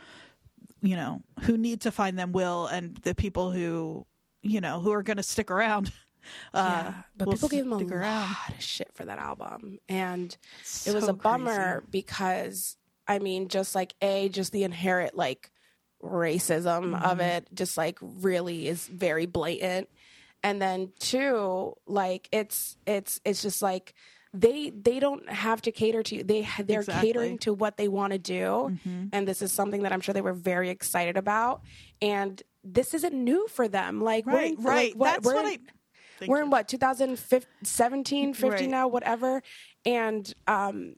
you 0.82 0.95
know 0.95 1.22
who 1.41 1.57
need 1.57 1.80
to 1.82 1.91
find 1.91 2.18
them 2.18 2.32
will 2.32 2.66
and 2.68 2.97
the 3.03 3.14
people 3.14 3.51
who 3.51 4.05
you 4.41 4.59
know 4.59 4.80
who 4.80 4.91
are 4.91 5.03
going 5.03 5.18
to 5.18 5.24
stick 5.24 5.51
around 5.51 5.91
uh 6.55 6.84
Yeah, 6.86 6.93
but 7.18 7.28
will 7.28 7.34
people 7.34 7.49
gave 7.49 7.66
him 7.66 7.74
a 7.74 7.95
around. 7.95 8.30
lot 8.30 8.55
of 8.57 8.64
shit 8.64 8.89
for 8.93 9.05
that 9.05 9.20
album, 9.20 9.80
and 9.89 10.36
It's 10.62 10.88
it 10.88 10.93
was 10.93 11.07
a 11.07 11.14
bummer 11.14 11.84
because 11.89 12.78
I 13.08 13.20
mean, 13.20 13.47
just 13.47 13.76
like 13.76 13.93
a, 14.02 14.30
just 14.30 14.52
the 14.52 14.64
inherent 14.64 15.16
like 15.16 15.52
racism 16.04 16.95
of 16.95 17.18
Mm-hmm. 17.18 17.22
it, 17.22 17.47
just 17.54 17.78
like 17.78 17.97
really 18.02 18.68
is 18.68 18.88
very 18.88 19.26
blatant, 19.26 19.89
and 20.43 20.62
then 20.62 20.91
two, 20.99 21.74
like 21.88 22.28
it's 22.32 22.78
it's 22.86 23.20
it's 23.26 23.41
just 23.41 23.62
like 23.62 23.93
they 24.34 24.70
they 24.72 24.99
don't 24.99 25.30
have 25.30 25.62
to 25.64 25.72
cater 25.72 26.04
to 26.04 26.16
you. 26.16 26.24
They 26.24 26.47
they're 26.64 26.80
Exactly. 26.80 27.08
catering 27.08 27.38
to 27.39 27.54
what 27.54 27.78
they 27.78 27.88
want 27.88 28.14
to 28.14 28.20
do, 28.20 28.41
Mm-hmm. 28.72 29.06
and 29.14 29.28
this 29.28 29.41
is 29.41 29.52
something 29.52 29.84
that 29.84 29.91
I'm 29.91 30.02
sure 30.02 30.14
they 30.14 30.22
were 30.22 30.34
very 30.34 30.70
excited 30.70 31.18
about, 31.18 31.62
and 32.02 32.41
this 32.64 32.93
isn't 32.93 33.14
new 33.14 33.47
for 33.47 33.68
them. 33.68 34.02
Like 34.02 34.26
we're 34.26 34.34
right 34.34 34.58
in- 34.58 34.64
right 34.64 34.97
like, 34.97 35.14
that's 35.16 35.26
we're 35.26 35.36
what 35.36 35.45
in- 35.54 35.60
i 36.22 36.28
we're 36.28 36.38
you. 36.38 36.43
in 36.43 36.49
what 36.52 36.68
2017 36.68 38.34
50 38.36 38.47
Right. 38.49 38.70
now 38.70 38.88
whatever 38.88 39.41
and 39.86 40.32
um 40.47 40.95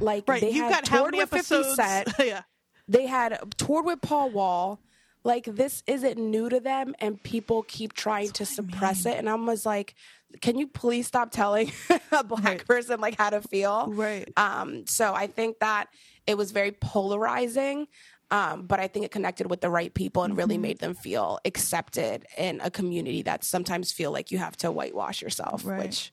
like 0.00 0.28
right 0.28 0.40
they 0.40 0.50
you've 0.50 0.64
had 0.64 0.70
got 0.70 0.84
toured 0.84 1.14
with 1.14 1.30
50 1.30 1.54
episodes 1.54 2.14
yeah 2.24 2.42
they 2.88 3.06
had 3.06 3.38
toured 3.56 3.84
with 3.84 4.00
paul 4.00 4.30
wall 4.30 4.80
like 5.24 5.44
this 5.44 5.82
isn't 5.86 6.18
new 6.18 6.48
to 6.48 6.58
them 6.60 6.94
and 6.98 7.22
people 7.22 7.62
keep 7.62 7.92
trying 7.92 8.30
to 8.30 8.44
suppress 8.44 9.06
it 9.06 9.16
and 9.18 9.28
i 9.28 9.34
was 9.34 9.64
like 9.66 9.94
can 10.40 10.56
you 10.58 10.66
please 10.66 11.06
stop 11.06 11.30
telling 11.30 11.70
a 12.12 12.24
black 12.24 12.44
Right. 12.44 12.66
person 12.66 13.00
like 13.00 13.16
how 13.18 13.30
to 13.30 13.40
feel 13.42 13.86
right 13.88 14.28
um, 14.36 14.86
so 14.86 15.12
I 15.14 15.26
think 15.26 15.58
that 15.60 15.88
it 16.26 16.38
was 16.38 16.52
very 16.52 16.72
polarizing, 16.72 17.86
um, 18.30 18.66
but 18.66 18.80
I 18.80 18.86
think 18.88 19.04
it 19.04 19.10
connected 19.10 19.50
with 19.50 19.60
the 19.60 19.68
right 19.68 19.92
people 19.92 20.22
and 20.22 20.36
really 20.36 20.56
made 20.56 20.78
them 20.78 20.94
feel 20.94 21.38
accepted 21.44 22.24
in 22.38 22.60
a 22.62 22.70
community 22.70 23.20
that 23.22 23.44
sometimes 23.44 23.92
feel 23.92 24.10
like 24.10 24.30
you 24.30 24.38
have 24.38 24.56
to 24.58 24.70
whitewash 24.72 25.20
yourself, 25.20 25.66
Right. 25.66 25.80
which 25.80 26.12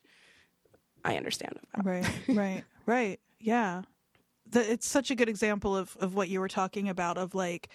I 1.06 1.16
understand. 1.16 1.60
About. 1.74 1.86
Right, 1.86 2.12
right, 2.28 2.64
right. 2.86 3.20
Yeah. 3.40 3.84
The, 4.52 4.72
it's 4.72 4.88
such 4.88 5.12
a 5.12 5.16
good 5.16 5.30
example 5.30 5.76
of, 5.78 5.96
of 6.00 6.16
what 6.16 6.30
you 6.30 6.40
were 6.40 6.48
talking 6.48 6.90
about 6.90 7.18
of 7.18 7.36
like, 7.36 7.70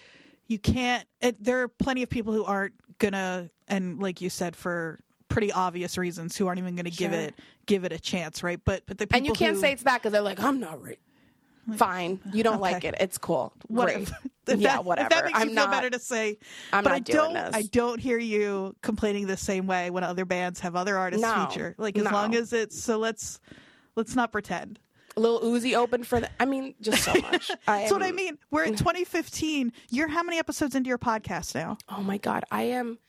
you 0.47 0.59
can't, 0.59 1.07
it, 1.21 1.41
there 1.43 1.61
are 1.61 1.67
plenty 1.67 2.03
of 2.03 2.09
people 2.09 2.33
who 2.33 2.43
aren't 2.43 2.73
gonna, 2.99 3.49
and 3.67 3.99
like 4.01 4.21
you 4.21 4.29
said, 4.29 4.55
for 4.55 4.99
pretty 5.29 5.51
obvious 5.51 5.97
reasons, 5.97 6.37
who 6.37 6.47
aren't 6.47 6.59
even 6.59 6.75
gonna 6.75 6.89
give 6.89 7.13
it, 7.13 7.33
give 7.65 7.83
it 7.85 7.91
a 7.91 7.99
chance, 7.99 8.43
right? 8.43 8.59
But, 8.63 8.83
but 8.85 8.97
the 8.97 9.07
people 9.07 9.17
And 9.17 9.25
you 9.25 9.33
can't 9.33 9.55
who- 9.55 9.61
say 9.61 9.71
it's 9.71 9.83
that 9.83 10.01
because 10.01 10.11
they're 10.11 10.21
like, 10.21 10.39
I'm 10.41 10.59
not 10.59 10.83
right. 10.83 10.99
Fine, 11.77 12.19
you 12.31 12.43
don't 12.43 12.61
like 12.61 12.83
it. 12.83 12.93
It's 12.99 13.17
cool. 13.17 13.51
whatever. 13.67 13.99
Great. 14.05 14.11
If 14.47 14.59
yeah, 14.59 14.73
that, 14.73 14.85
whatever. 14.85 15.07
If 15.07 15.09
that 15.09 15.25
makes 15.25 15.39
I'm 15.39 15.49
you 15.49 15.55
feel 15.55 15.63
not. 15.65 15.71
better 15.71 15.89
to 15.89 15.97
say, 15.97 16.37
I'm 16.71 16.83
but 16.83 16.91
not 16.91 16.95
I 16.97 16.99
doing 16.99 17.17
don't. 17.17 17.33
this. 17.33 17.55
I 17.55 17.63
don't 17.63 17.99
hear 17.99 18.19
you 18.19 18.75
complaining 18.83 19.25
the 19.25 19.37
same 19.37 19.65
way 19.65 19.89
when 19.89 20.03
other 20.03 20.23
bands 20.23 20.59
have 20.59 20.75
other 20.75 20.95
artists 20.99 21.23
No, 21.23 21.47
feature. 21.49 21.73
Like 21.79 21.97
as 21.97 22.03
no. 22.03 22.11
long 22.11 22.35
as 22.35 22.53
it's 22.53 22.79
so, 22.79 22.99
let's 22.99 23.39
let's 23.95 24.15
not 24.15 24.31
pretend. 24.31 24.77
Lil 25.17 25.41
Uzi 25.41 25.75
opened 25.75 26.05
for 26.07 26.19
the. 26.19 26.29
I 26.39 26.45
mean, 26.45 26.75
just 26.81 27.03
so 27.03 27.13
much. 27.13 27.49
That's 27.67 27.91
what 27.91 28.03
I 28.03 28.11
mean. 28.11 28.37
We're 28.51 28.63
in 28.63 28.75
2015. 28.77 29.71
You're 29.89 30.07
how 30.07 30.23
many 30.23 30.37
episodes 30.39 30.75
into 30.75 30.87
your 30.89 30.97
podcast 30.97 31.55
now? 31.55 31.77
Oh 31.89 32.01
my 32.03 32.17
god, 32.17 32.43
I 32.51 32.63
am 32.63 32.99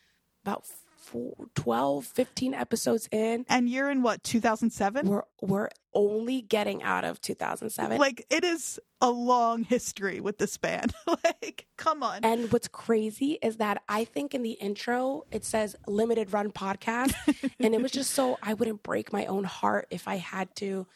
about 0.44 0.64
four, 1.07 1.34
12, 1.54 2.04
15 2.04 2.54
episodes 2.54 3.09
in. 3.12 3.46
And 3.48 3.68
you're 3.68 3.90
in 3.90 4.02
what 4.02 4.24
2007? 4.24 5.07
We're 5.07 5.22
we're 5.40 5.68
only 5.94 6.42
getting 6.42 6.82
out 6.82 7.04
of 7.04 7.20
2007. 7.20 7.98
Like 7.98 8.26
it 8.28 8.44
is 8.44 8.78
a 9.00 9.11
long 9.11 9.62
history 9.62 10.20
with 10.20 10.38
this 10.38 10.57
band. 10.64 10.92
like, 11.07 11.66
come 11.76 12.02
on. 12.02 12.24
and 12.24 12.52
what's 12.52 12.68
crazy 12.68 13.38
is 13.42 13.59
that 13.59 13.82
I 13.88 14.04
think 14.04 14.34
in 14.34 14.42
the 14.42 14.52
intro 14.52 15.24
it 15.30 15.44
says 15.44 15.76
limited 15.86 16.32
run 16.32 16.50
podcast. 16.50 17.14
and 17.61 17.74
it 17.74 17.80
was 17.80 17.92
just 17.92 18.11
so 18.12 18.36
I 18.42 18.54
wouldn't 18.54 18.82
break 18.82 19.12
my 19.12 19.26
own 19.26 19.44
heart 19.44 19.86
if 19.90 20.09
I 20.09 20.16
had 20.16 20.54
to 20.57 20.86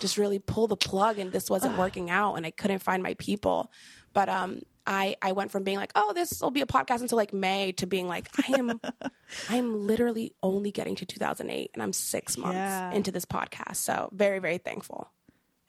just 0.00 0.18
really 0.18 0.40
pull 0.40 0.66
the 0.66 0.76
plug 0.76 1.18
and 1.18 1.30
this 1.32 1.48
wasn't 1.48 1.78
working 1.78 2.10
out 2.10 2.34
and 2.34 2.44
I 2.44 2.50
couldn't 2.50 2.80
find 2.80 3.02
my 3.02 3.14
people. 3.14 3.70
But 4.12 4.28
um 4.28 4.62
I 4.86 5.16
I 5.22 5.32
went 5.32 5.50
from 5.50 5.62
being 5.64 5.76
like, 5.76 5.92
oh, 5.94 6.12
this 6.12 6.40
will 6.40 6.50
be 6.50 6.60
a 6.62 6.66
podcast 6.66 7.00
until 7.00 7.16
like 7.16 7.32
May 7.32 7.72
to 7.72 7.86
being 7.86 8.08
like, 8.08 8.28
I 8.38 8.58
am, 8.58 8.80
I 9.50 9.56
am 9.56 9.86
literally 9.86 10.34
only 10.42 10.70
getting 10.72 10.96
to 10.96 11.06
2008, 11.06 11.70
and 11.74 11.82
I'm 11.82 11.92
six 11.92 12.36
months 12.36 12.54
Yeah. 12.56 12.92
into 12.92 13.12
this 13.12 13.24
podcast. 13.24 13.76
So 13.76 14.08
very 14.12 14.38
very 14.38 14.58
thankful. 14.58 15.08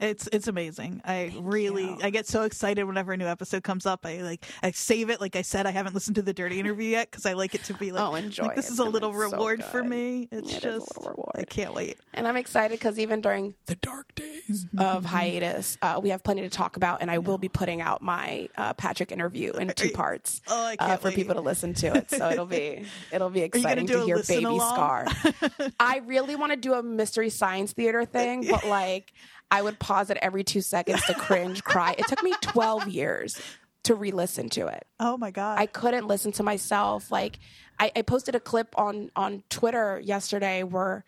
It's 0.02 0.28
it's 0.34 0.48
amazing. 0.48 1.02
I 1.06 1.32
really 1.40 1.84
you. 1.84 1.98
I 2.02 2.10
get 2.10 2.28
so 2.28 2.42
excited 2.42 2.84
whenever 2.86 3.14
a 3.14 3.18
new 3.18 3.28
episode 3.28 3.64
comes 3.64 3.86
up. 3.86 4.04
I 4.04 4.18
like 4.24 4.44
I 4.64 4.72
save 4.72 5.12
it. 5.12 5.22
Like 5.22 5.36
I 5.36 5.44
said, 5.44 5.68
I 5.68 5.72
haven't 5.72 5.94
listened 5.94 6.16
to 6.16 6.24
the 6.24 6.34
dirty 6.34 6.60
interview 6.60 6.90
yet 6.90 7.12
because 7.12 7.28
I 7.28 7.34
like 7.34 7.54
it 7.54 7.64
to 7.66 7.76
be 7.76 7.92
like, 7.92 8.02
Oh, 8.04 8.16
enjoy 8.16 8.48
like, 8.48 8.56
this 8.56 8.70
it. 8.70 8.74
is 8.74 8.80
a 8.80 8.84
little 8.84 9.12
gonna 9.12 9.30
so 9.30 9.36
reward 9.36 9.64
for 9.64 9.84
me. 9.84 10.28
It's 10.32 10.54
It 10.54 10.58
is 10.58 10.64
a 10.66 10.80
just. 10.80 10.92
I 11.36 11.44
can't 11.44 11.76
wait. 11.76 11.98
And 12.16 12.28
I'm 12.28 12.36
excited 12.36 12.80
because 12.80 12.98
even 12.98 13.22
during 13.22 13.54
the 13.68 13.76
dark 13.76 14.16
days 14.16 14.66
of 14.78 15.06
hiatus, 15.06 15.78
uh, 15.84 16.00
we 16.02 16.10
have 16.10 16.24
plenty 16.24 16.42
to 16.42 16.50
talk 16.50 16.78
about, 16.78 17.02
and 17.02 17.12
I 17.12 17.20
will 17.20 17.38
be 17.38 17.50
putting 17.50 17.80
out 17.82 18.02
my 18.02 18.50
uh, 18.58 18.74
Patrick 18.74 19.12
interview 19.12 19.52
in 19.54 19.70
two 19.70 19.92
parts 19.92 20.42
Oh, 20.48 20.66
I 20.66 20.76
uh, 20.80 20.88
can't 20.88 21.02
for 21.02 21.08
wait. 21.10 21.16
people 21.16 21.36
to 21.36 21.42
listen 21.42 21.76
to 21.76 21.96
it. 21.96 22.10
So 22.10 22.28
it'll 22.30 22.46
be 22.48 22.86
it'll 23.12 23.30
be 23.30 23.42
exciting 23.42 23.86
to 23.86 24.04
hear 24.04 24.24
Baby 24.28 24.46
along? 24.46 24.74
Scar. 24.74 25.08
I 25.80 25.98
really 26.06 26.36
want 26.36 26.54
to 26.54 26.58
do 26.58 26.74
a 26.74 26.82
mystery 26.82 27.30
science 27.30 27.74
theater 27.74 28.04
thing, 28.06 28.48
but 28.50 28.66
like 28.66 29.14
I 29.52 29.62
would 29.62 29.78
pause 29.80 30.10
it 30.10 30.18
every 30.22 30.44
two 30.44 30.62
seconds 30.62 31.06
to 31.06 31.14
cringe, 31.14 31.64
cry. 31.64 31.94
It 31.98 32.08
took 32.08 32.24
me 32.24 32.34
12 32.42 32.88
years 32.88 33.40
to 33.84 33.96
re-listen 33.96 34.50
to 34.50 34.68
it. 34.68 34.88
Oh 35.00 35.18
my 35.18 35.32
god! 35.32 35.60
I 35.60 35.66
couldn't 35.66 36.08
listen 36.08 36.32
to 36.34 36.44
myself. 36.44 37.12
Like 37.12 37.40
I, 37.80 37.92
I 37.96 38.02
posted 38.04 38.36
a 38.36 38.40
clip 38.40 38.78
on 38.78 39.12
on 39.16 39.44
Twitter 39.50 40.00
yesterday 40.04 40.64
where 40.64 41.04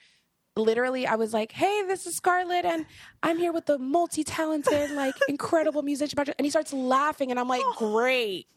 literally 0.55 1.07
I 1.07 1.15
was 1.15 1.33
like, 1.33 1.51
"Hey, 1.51 1.83
this 1.87 2.05
is 2.05 2.15
Scarlet, 2.15 2.65
and 2.65 2.85
I'm 3.21 3.37
here 3.37 3.53
with 3.53 3.65
the 3.65 3.77
multi-talented, 3.77 4.91
like 4.91 5.15
incredible 5.29 5.81
musician." 5.81 6.17
And 6.19 6.45
he 6.45 6.49
starts 6.49 6.73
laughing, 6.73 7.31
and 7.31 7.39
I'm 7.39 7.47
like, 7.47 7.63
oh. 7.63 7.75
"Great." 7.77 8.47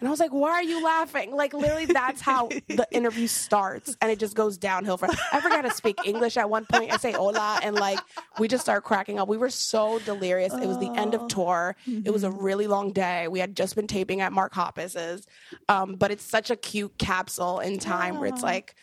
And 0.00 0.08
I 0.08 0.10
was 0.10 0.20
like, 0.20 0.32
"Why 0.32 0.50
are 0.50 0.62
you 0.62 0.82
laughing?" 0.84 1.34
Like 1.34 1.54
literally, 1.54 1.86
that's 1.86 2.20
how 2.20 2.48
the 2.68 2.86
interview 2.90 3.26
starts, 3.26 3.96
and 4.00 4.10
it 4.10 4.18
just 4.18 4.34
goes 4.34 4.58
downhill. 4.58 4.96
From 4.96 5.10
I 5.32 5.40
forgot 5.40 5.62
to 5.62 5.70
speak 5.70 5.98
English 6.04 6.36
at 6.36 6.48
one 6.50 6.66
point. 6.66 6.92
I 6.92 6.96
say 6.96 7.12
"hola," 7.12 7.60
and 7.62 7.74
like 7.76 7.98
we 8.38 8.48
just 8.48 8.62
start 8.62 8.84
cracking 8.84 9.18
up. 9.18 9.28
We 9.28 9.36
were 9.36 9.50
so 9.50 9.98
delirious. 10.00 10.52
It 10.52 10.66
was 10.66 10.78
the 10.78 10.90
end 10.96 11.14
of 11.14 11.28
tour. 11.28 11.76
It 11.86 12.10
was 12.10 12.24
a 12.24 12.30
really 12.30 12.66
long 12.66 12.92
day. 12.92 13.28
We 13.28 13.38
had 13.38 13.56
just 13.56 13.76
been 13.76 13.86
taping 13.86 14.20
at 14.20 14.32
Mark 14.32 14.54
Hoppus's, 14.54 15.26
um, 15.68 15.94
but 15.94 16.10
it's 16.10 16.24
such 16.24 16.50
a 16.50 16.56
cute 16.56 16.96
capsule 16.98 17.60
in 17.60 17.78
time 17.78 18.18
where 18.18 18.28
it's 18.28 18.42
like, 18.42 18.74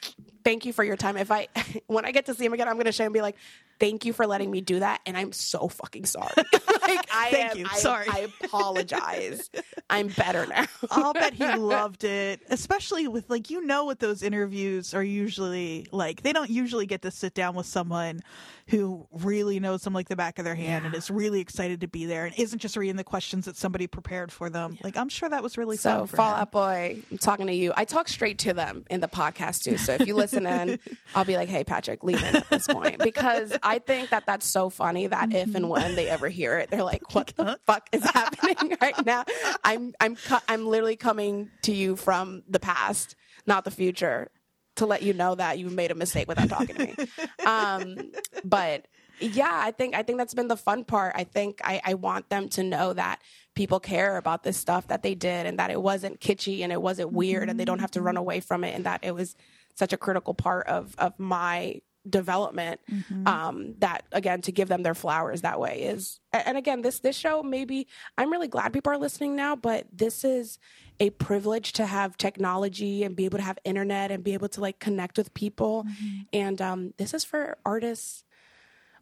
"Thank 0.43 0.65
you 0.65 0.73
for 0.73 0.83
your 0.83 0.97
time." 0.97 1.17
If 1.17 1.31
I 1.31 1.47
when 1.87 2.05
I 2.05 2.11
get 2.11 2.25
to 2.27 2.33
see 2.33 2.45
him 2.45 2.53
again, 2.53 2.67
I'm 2.67 2.77
gonna 2.77 2.91
show 2.91 3.03
him 3.03 3.07
and 3.07 3.13
be 3.13 3.21
like. 3.21 3.35
Thank 3.79 4.05
you 4.05 4.13
for 4.13 4.27
letting 4.27 4.51
me 4.51 4.61
do 4.61 4.77
that, 4.77 5.01
and 5.07 5.17
I'm 5.17 5.31
so 5.31 5.67
fucking 5.67 6.05
sorry. 6.05 6.29
like 6.95 7.09
I 7.13 7.31
Thank 7.31 7.51
am, 7.51 7.57
you. 7.59 7.65
I- 7.71 7.75
Sorry. 7.77 8.07
I 8.09 8.27
apologize. 8.43 9.49
I'm 9.89 10.07
better 10.09 10.45
now. 10.45 10.65
I'll 10.89 11.13
bet 11.13 11.33
he 11.33 11.45
loved 11.55 12.03
it, 12.03 12.41
especially 12.49 13.07
with 13.07 13.29
like 13.29 13.49
you 13.49 13.65
know 13.65 13.85
what 13.85 13.99
those 13.99 14.23
interviews 14.23 14.93
are 14.93 15.03
usually 15.03 15.87
like. 15.91 16.21
They 16.21 16.33
don't 16.33 16.49
usually 16.49 16.85
get 16.85 17.01
to 17.03 17.11
sit 17.11 17.33
down 17.33 17.55
with 17.55 17.65
someone 17.65 18.21
who 18.67 19.05
really 19.11 19.59
knows 19.59 19.81
them 19.81 19.93
like 19.93 20.07
the 20.07 20.15
back 20.15 20.39
of 20.39 20.45
their 20.45 20.55
hand 20.55 20.85
and 20.85 20.95
is 20.95 21.11
really 21.11 21.41
excited 21.41 21.81
to 21.81 21.87
be 21.87 22.05
there 22.05 22.25
and 22.25 22.33
isn't 22.37 22.59
just 22.59 22.77
reading 22.77 22.95
the 22.95 23.03
questions 23.03 23.45
that 23.45 23.57
somebody 23.57 23.85
prepared 23.85 24.31
for 24.31 24.49
them. 24.49 24.77
Like 24.83 24.95
I'm 24.95 25.09
sure 25.09 25.27
that 25.27 25.43
was 25.43 25.57
really 25.57 25.75
So, 25.77 25.99
fun. 25.99 26.07
for 26.07 26.15
Fall. 26.17 26.33
Out 26.35 26.51
Boy, 26.51 27.01
I'm 27.11 27.17
talking 27.17 27.47
to 27.47 27.53
you. 27.53 27.73
I 27.75 27.83
talk 27.85 28.07
straight 28.07 28.39
to 28.39 28.53
them 28.53 28.85
in 28.89 29.01
the 29.01 29.07
podcast 29.09 29.63
too. 29.63 29.77
So 29.77 29.93
if 29.93 30.07
you 30.07 30.15
listen 30.15 30.45
in, 30.45 30.79
I'll 31.15 31.25
be 31.25 31.35
like, 31.35 31.49
"Hey, 31.49 31.63
Patrick, 31.63 32.03
leave 32.03 32.23
in 32.23 32.35
at 32.37 32.49
this 32.49 32.67
point," 32.67 32.99
because 32.99 33.53
I 33.63 33.79
think 33.79 34.09
that 34.11 34.25
that's 34.25 34.45
so 34.47 34.69
funny 34.69 35.07
that 35.07 35.33
if 35.33 35.53
and 35.55 35.69
when 35.69 35.95
they 35.95 36.07
ever 36.07 36.29
hear 36.29 36.57
it, 36.57 36.69
they're 36.69 36.80
like, 36.83 37.13
"What 37.13 37.33
the 37.35 37.59
fuck 37.65 37.87
is 37.91 38.03
happening 38.13 38.77
right 38.81 39.05
now?" 39.05 39.23
I'm 39.63 39.93
I'm 39.99 40.15
co- 40.15 40.39
I'm 40.47 40.65
literally 40.65 40.95
coming 40.95 41.49
to 41.63 41.73
you 41.73 41.95
from 41.95 42.43
the 42.47 42.59
past, 42.59 43.15
not 43.45 43.63
the 43.63 43.71
future, 43.71 44.31
to 44.75 44.85
let 44.85 45.01
you 45.01 45.13
know 45.13 45.35
that 45.35 45.59
you 45.59 45.69
made 45.69 45.91
a 45.91 45.95
mistake 45.95 46.27
without 46.27 46.49
talking 46.49 46.75
to 46.75 46.85
me. 46.87 46.95
Um, 47.45 48.11
but 48.43 48.87
yeah, 49.19 49.51
I 49.51 49.71
think 49.71 49.95
I 49.95 50.03
think 50.03 50.17
that's 50.17 50.33
been 50.33 50.47
the 50.47 50.57
fun 50.57 50.83
part. 50.83 51.13
I 51.15 51.23
think 51.23 51.59
I, 51.63 51.81
I 51.83 51.93
want 51.95 52.29
them 52.29 52.49
to 52.49 52.63
know 52.63 52.93
that 52.93 53.19
people 53.55 53.79
care 53.79 54.17
about 54.17 54.43
this 54.43 54.57
stuff 54.57 54.87
that 54.87 55.03
they 55.03 55.15
did 55.15 55.45
and 55.45 55.59
that 55.59 55.71
it 55.71 55.81
wasn't 55.81 56.19
kitschy 56.19 56.61
and 56.61 56.71
it 56.71 56.81
wasn't 56.81 57.11
weird 57.11 57.49
and 57.49 57.59
they 57.59 57.65
don't 57.65 57.79
have 57.79 57.91
to 57.91 58.01
run 58.01 58.17
away 58.17 58.39
from 58.39 58.63
it 58.63 58.73
and 58.75 58.85
that 58.85 59.03
it 59.03 59.13
was 59.13 59.35
such 59.75 59.91
a 59.93 59.97
critical 59.97 60.33
part 60.33 60.67
of 60.67 60.95
of 60.97 61.17
my 61.19 61.81
development 62.09 62.79
um 63.27 63.75
that 63.79 64.03
again 64.11 64.41
to 64.41 64.51
give 64.51 64.67
them 64.67 64.81
their 64.81 64.95
flowers 64.95 65.41
that 65.41 65.59
way 65.59 65.81
is 65.83 66.19
and 66.33 66.57
again 66.57 66.81
this 66.81 66.99
this 66.99 67.15
show 67.15 67.43
maybe 67.43 67.87
i'm 68.17 68.31
really 68.31 68.47
glad 68.47 68.73
people 68.73 68.91
are 68.91 68.97
listening 68.97 69.35
now 69.35 69.55
but 69.55 69.85
this 69.93 70.23
is 70.23 70.57
a 70.99 71.11
privilege 71.11 71.73
to 71.73 71.85
have 71.85 72.17
technology 72.17 73.03
and 73.03 73.15
be 73.15 73.25
able 73.25 73.37
to 73.37 73.43
have 73.43 73.57
internet 73.63 74.09
and 74.11 74.23
be 74.23 74.33
able 74.33 74.47
to 74.49 74.61
like 74.61 74.79
connect 74.79 75.17
with 75.17 75.33
people. 75.33 75.85
And 76.33 76.61
um 76.61 76.93
this 76.97 77.13
is 77.13 77.23
for 77.23 77.57
artists 77.65 78.23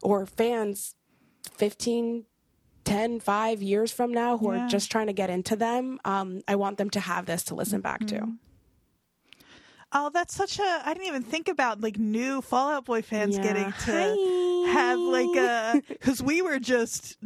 or 0.02 0.24
fans 0.24 0.94
15 1.52 2.24
10 2.84 3.20
5 3.20 3.62
years 3.62 3.92
from 3.92 4.12
now 4.12 4.38
who 4.38 4.52
Yeah. 4.52 4.64
are 4.64 4.68
just 4.68 4.90
trying 4.90 5.06
to 5.08 5.12
get 5.12 5.30
into 5.30 5.56
them. 5.56 5.98
Um 6.04 6.40
i 6.48 6.54
want 6.56 6.78
them 6.78 6.90
to 6.90 7.00
have 7.00 7.26
this 7.26 7.42
to 7.44 7.54
listen 7.54 7.80
back 7.80 8.06
to 8.06 8.16
Oh, 9.92 10.10
that's 10.12 10.34
such 10.34 10.58
a. 10.58 10.82
I 10.84 10.92
didn't 10.94 11.08
even 11.08 11.22
think 11.22 11.48
about 11.48 11.80
like 11.80 11.98
new 11.98 12.40
Fall 12.42 12.70
Out 12.70 12.84
Boy 12.84 13.02
fans 13.02 13.36
Yeah. 13.36 13.42
getting 13.42 13.72
to 13.72 13.92
Hi. 14.66 14.72
have 14.72 14.98
like 15.00 15.36
a 15.36 15.82
because 15.88 16.22
we 16.22 16.42
were 16.42 16.58
just 16.60 17.18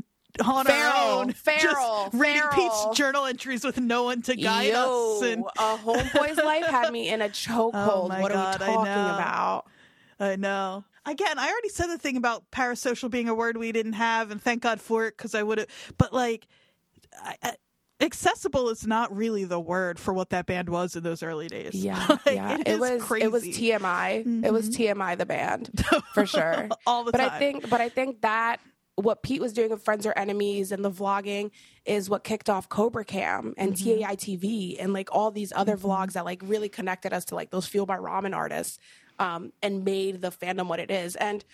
on 0.45 0.67
Feral, 0.67 0.93
our 0.93 1.21
own, 1.21 1.33
feral, 1.33 1.61
just 1.61 2.15
reading 2.15 2.41
feral. 2.41 2.55
Pete's 2.55 2.87
journal 2.97 3.25
entries 3.27 3.65
with 3.65 3.79
no 3.79 4.05
one 4.05 4.23
to 4.23 4.35
guide 4.35 4.73
Yo, 4.73 5.19
us. 5.19 5.23
And 5.23 5.45
a 5.59 5.77
homeboy's 5.79 6.39
life 6.39 6.67
had 6.67 6.91
me 6.93 7.09
in 7.09 7.23
a 7.23 7.29
chokehold. 7.31 7.75
Oh 7.75 8.21
what 8.21 8.33
God, 8.33 8.61
are 8.63 8.69
we 8.69 8.75
talking 8.75 9.05
know. 9.05 9.11
about? 9.13 9.65
I 10.19 10.37
know. 10.37 10.85
Again, 11.07 11.39
I 11.39 11.51
already 11.51 11.69
said 11.69 11.89
the 11.89 11.99
thing 11.99 12.17
about 12.17 12.51
parasocial 12.51 13.11
being 13.11 13.29
a 13.29 13.35
word 13.35 13.59
we 13.59 13.73
didn't 13.73 13.93
have, 13.93 14.31
and 14.31 14.43
thank 14.43 14.63
God 14.63 14.81
for 14.81 15.07
it 15.07 15.17
because 15.17 15.35
I 15.35 15.43
would 15.43 15.59
have. 15.59 15.69
But 15.99 16.15
like, 16.15 16.47
I, 17.23 17.37
I, 17.43 17.57
accessible 18.15 18.69
is 18.69 18.87
not 18.87 19.15
really 19.15 19.45
the 19.45 19.59
word 19.59 19.99
for 19.99 20.15
what 20.15 20.31
that 20.31 20.47
band 20.47 20.69
was 20.69 20.95
in 20.95 21.03
those 21.03 21.23
early 21.23 21.49
days. 21.49 21.75
Yeah, 21.75 22.07
Like, 22.27 22.35
yeah. 22.37 22.59
it, 22.65 22.79
was 22.79 23.03
crazy. 23.03 23.25
it 23.25 23.33
was 23.33 23.45
TMI. 23.45 24.45
It 24.45 24.53
was 24.53 24.71
TMI 24.71 25.19
the 25.19 25.27
band 25.27 25.85
for 26.15 26.25
sure. 26.25 26.69
All 26.87 27.05
the 27.05 27.13
but 27.13 27.19
time. 27.19 27.31
I 27.31 27.39
think 27.39 27.69
but 27.69 27.81
I 27.81 27.89
think 27.89 28.21
that 28.21 28.61
what 28.97 29.25
Pete 29.25 29.41
was 29.41 29.53
doing 29.53 29.71
with 29.71 29.83
Friends 29.83 30.07
or 30.07 30.17
Enemies 30.17 30.71
and 30.71 30.85
the 30.85 30.91
vlogging 30.91 31.51
is 31.85 32.09
what 32.09 32.23
kicked 32.23 32.49
off 32.49 32.69
Cobra 32.69 33.05
Cam 33.05 33.53
and 33.57 33.75
mm-hmm. 33.75 34.03
TAI 34.03 34.15
TV 34.15 34.77
and 34.79 34.93
like 34.93 35.09
all 35.11 35.33
these 35.33 35.53
other 35.57 35.77
mm-hmm. 35.77 35.89
vlogs 35.89 36.13
that 36.13 36.25
like 36.25 36.41
really 36.45 36.69
connected 36.69 37.13
us 37.13 37.25
to 37.27 37.35
like 37.35 37.51
those 37.51 37.67
Fueled 37.67 37.89
by 37.89 37.97
Ramen 37.97 38.35
artists 38.37 38.79
um, 39.19 39.53
and 39.63 39.85
made 39.85 40.23
the 40.23 40.31
fandom 40.31 40.69
what 40.69 40.79
it 40.79 40.93
is. 40.93 41.17
And 41.17 41.45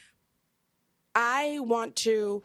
I 1.15 1.61
want 1.61 1.97
to 1.97 2.43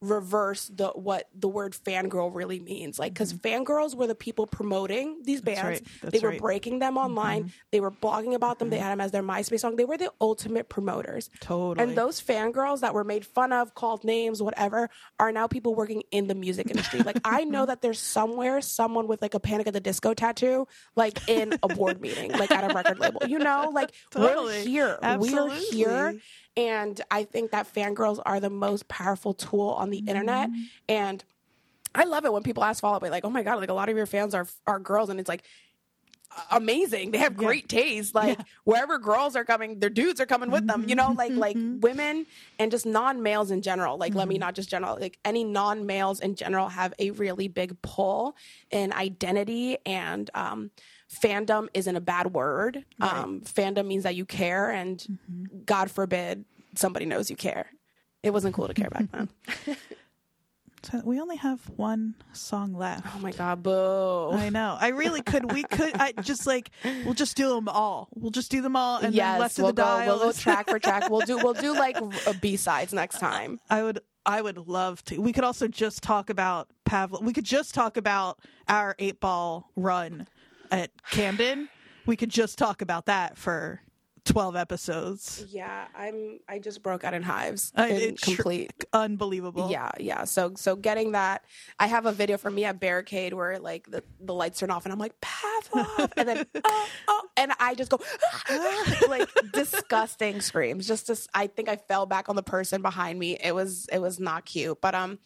reverse 0.00 0.68
the 0.68 0.88
what 0.88 1.28
the 1.34 1.48
word 1.48 1.72
fangirl 1.72 2.34
really 2.34 2.60
means. 2.60 2.98
Like 2.98 3.14
because 3.14 3.32
mm-hmm. 3.32 3.62
fangirls 3.62 3.96
were 3.96 4.06
the 4.06 4.14
people 4.14 4.46
promoting 4.46 5.22
these 5.24 5.40
bands. 5.40 5.82
right. 6.02 6.12
they 6.12 6.18
were 6.20 6.30
right. 6.30 6.40
breaking 6.40 6.78
them 6.78 6.94
mm-hmm. 6.94 7.06
online. 7.06 7.52
They 7.72 7.80
were 7.80 7.90
blogging 7.90 8.34
about 8.34 8.58
them. 8.58 8.70
They 8.70 8.76
mm-hmm. 8.76 8.84
had 8.84 8.92
them 8.92 9.00
as 9.00 9.12
their 9.12 9.22
myspace 9.22 9.60
song. 9.60 9.76
They 9.76 9.84
were 9.84 9.96
the 9.96 10.12
ultimate 10.20 10.68
promoters. 10.68 11.30
Totally. 11.40 11.86
and 11.86 11.96
those 11.96 12.20
fangirls 12.20 12.80
that 12.80 12.94
were 12.94 13.04
made 13.04 13.24
fun 13.24 13.52
of 13.52 13.74
called 13.74 14.04
names 14.04 14.42
whatever 14.42 14.90
are 15.18 15.32
now 15.32 15.46
people 15.46 15.74
working 15.74 16.02
in 16.10 16.26
the 16.26 16.34
music 16.34 16.70
industry. 16.70 17.00
Like 17.00 17.20
i 17.24 17.44
know 17.44 17.66
that 17.70 17.82
there's 17.82 18.00
somewhere 18.00 18.60
someone 18.60 19.06
with 19.06 19.22
like 19.22 19.34
a 19.34 19.40
panic 19.40 19.66
at 19.66 19.72
the 19.72 19.80
disco 19.80 20.14
tattoo 20.14 20.66
like 20.96 21.28
in 21.28 21.54
a 21.62 21.68
board 21.68 22.00
meeting 22.00 22.32
like 22.32 22.50
at 22.50 22.70
a 22.70 22.74
record 22.74 22.98
label 22.98 23.20
you 23.28 23.38
know? 23.38 23.70
Like 23.72 23.92
we're 24.14 24.28
Totally. 24.28 24.64
here. 24.64 24.98
We're 25.02 25.26
here 25.26 25.58
Absolutely. 25.82 26.20
And 26.56 27.00
I 27.10 27.24
think 27.24 27.50
that 27.52 27.72
fangirls 27.72 28.20
are 28.24 28.40
the 28.40 28.50
most 28.50 28.88
powerful 28.88 29.34
tool 29.34 29.70
on 29.70 29.90
the 29.90 29.98
internet. 29.98 30.50
Mm-hmm. 30.50 30.62
And 30.88 31.24
I 31.94 32.04
love 32.04 32.24
it 32.24 32.32
when 32.32 32.42
people 32.42 32.64
ask 32.64 32.80
Fall 32.80 32.94
Out 32.94 33.00
Boy, 33.00 33.10
like, 33.10 33.24
oh 33.24 33.30
my 33.30 33.42
God, 33.42 33.60
like 33.60 33.70
a 33.70 33.74
lot 33.74 33.88
of 33.88 33.96
your 33.96 34.06
fans 34.06 34.34
are 34.34 34.46
are 34.66 34.78
girls. 34.78 35.08
And 35.08 35.20
it's 35.20 35.28
like, 35.28 35.44
amazing. 36.50 37.10
They 37.10 37.18
have 37.18 37.36
great 37.36 37.68
taste. 37.68 38.14
Like 38.14 38.38
wherever 38.64 38.98
girls 38.98 39.36
are 39.36 39.44
coming, 39.44 39.78
their 39.78 39.90
dudes 39.90 40.20
are 40.20 40.26
coming 40.26 40.50
with 40.50 40.66
them. 40.66 40.84
You 40.88 40.94
know, 40.94 41.12
like 41.16 41.32
like 41.32 41.56
Mm-hmm. 41.56 41.80
women 41.80 42.26
and 42.58 42.70
just 42.70 42.86
non 42.86 43.22
males 43.22 43.50
in 43.50 43.62
general. 43.62 43.96
Like 43.96 44.14
let 44.14 44.28
me 44.28 44.38
not 44.38 44.54
just 44.54 44.68
general. 44.68 44.98
Like 45.00 45.18
any 45.24 45.44
non 45.44 45.86
males 45.86 46.20
in 46.20 46.34
general 46.34 46.68
have 46.68 46.92
a 46.98 47.10
really 47.12 47.48
big 47.48 47.80
pull 47.82 48.36
in 48.70 48.92
identity 48.92 49.78
and 49.86 50.30
um, 50.34 50.70
fandom 51.12 51.68
isn't 51.74 51.96
a 51.96 52.00
bad 52.00 52.32
word. 52.34 52.84
Um, 53.00 53.40
fandom 53.42 53.86
means 53.86 54.02
that 54.04 54.14
you 54.14 54.24
care, 54.24 54.70
and 54.70 54.98
Mm-hmm. 54.98 55.62
God 55.64 55.90
forbid 55.90 56.44
somebody 56.74 57.06
knows 57.06 57.30
you 57.30 57.36
care. 57.36 57.66
It 58.22 58.30
wasn't 58.32 58.54
cool 58.54 58.66
to 58.68 58.74
care 58.74 58.90
back 58.90 59.04
then. 59.12 59.28
So 60.84 61.02
we 61.04 61.20
only 61.20 61.34
have 61.36 61.60
one 61.70 62.14
song 62.32 62.72
left. 62.72 63.04
Oh 63.14 63.18
my 63.18 63.32
God, 63.32 63.64
boo. 63.64 64.30
I 64.30 64.48
know. 64.48 64.78
I 64.80 64.88
really 64.88 65.22
could. 65.22 65.52
We 65.52 65.64
could. 65.64 65.96
I 65.96 66.12
just 66.22 66.46
like. 66.46 66.70
We'll 67.04 67.14
just 67.14 67.36
do 67.36 67.48
them 67.52 67.68
all. 67.68 68.08
We'll 68.14 68.30
just 68.30 68.48
do 68.52 68.62
them 68.62 68.76
all, 68.76 68.96
and 68.98 69.06
then 69.06 69.12
yes, 69.14 69.40
left 69.40 69.58
we'll 69.58 69.70
of 69.70 69.74
the 69.76 69.82
go. 69.82 69.86
dial. 69.88 70.16
We'll 70.18 70.26
go 70.26 70.32
track 70.32 70.70
for 70.70 70.78
track. 70.78 71.10
We'll 71.10 71.22
do. 71.22 71.36
We'll 71.38 71.54
do 71.54 71.74
like 71.78 71.96
B 72.40 72.56
sides 72.56 72.92
next 72.92 73.18
time. 73.18 73.58
I 73.68 73.82
would. 73.82 73.98
I 74.24 74.40
would 74.40 74.68
love 74.68 75.04
to. 75.06 75.18
We 75.18 75.32
could 75.32 75.42
also 75.42 75.66
just 75.66 76.00
talk 76.02 76.30
about 76.30 76.68
Pavlove. 76.88 77.22
We 77.24 77.32
could 77.32 77.44
just 77.44 77.74
talk 77.74 77.96
about 77.96 78.38
our 78.68 78.94
eight 79.00 79.18
ball 79.18 79.70
run 79.74 80.28
at 80.70 80.90
Camden. 81.10 81.68
We 82.06 82.16
could 82.16 82.30
just 82.30 82.58
talk 82.58 82.82
about 82.82 83.06
that 83.06 83.36
for 83.36 83.82
twelve 84.28 84.56
episodes. 84.56 85.44
Yeah, 85.48 85.86
I'm. 85.94 86.38
I 86.48 86.58
just 86.58 86.82
broke 86.82 87.04
out 87.04 87.14
in 87.14 87.22
hives. 87.22 87.72
Uh, 87.76 87.86
in 87.88 87.96
it's 87.96 88.22
tr- 88.22 88.34
complete. 88.34 88.72
Unbelievable. 88.92 89.68
Yeah, 89.70 89.90
yeah. 89.98 90.24
So, 90.24 90.52
so 90.56 90.76
getting 90.76 91.12
that, 91.12 91.44
I 91.78 91.86
have 91.86 92.06
a 92.06 92.12
video 92.12 92.36
for 92.36 92.50
me 92.50 92.64
at 92.64 92.78
Barricade 92.78 93.34
where 93.34 93.58
like 93.58 93.90
the, 93.90 94.04
the 94.20 94.34
lights 94.34 94.60
turn 94.60 94.70
off 94.70 94.84
and 94.84 94.92
I'm 94.92 94.98
like 94.98 95.14
Pavlove, 95.20 96.12
and 96.16 96.28
then 96.28 96.46
oh, 96.64 96.88
oh, 97.08 97.28
and 97.36 97.52
I 97.58 97.74
just 97.74 97.90
go 97.90 97.98
like 99.08 99.28
disgusting 99.52 100.40
screams. 100.40 100.86
Just, 100.86 101.06
to, 101.06 101.18
I 101.34 101.46
think 101.46 101.68
I 101.68 101.76
fell 101.76 102.06
back 102.06 102.28
on 102.28 102.36
the 102.36 102.42
person 102.42 102.82
behind 102.82 103.18
me. 103.18 103.36
It 103.42 103.54
was, 103.54 103.86
it 103.90 103.98
was 103.98 104.20
not 104.20 104.44
cute. 104.44 104.80
But 104.80 104.94
um, 104.94 105.18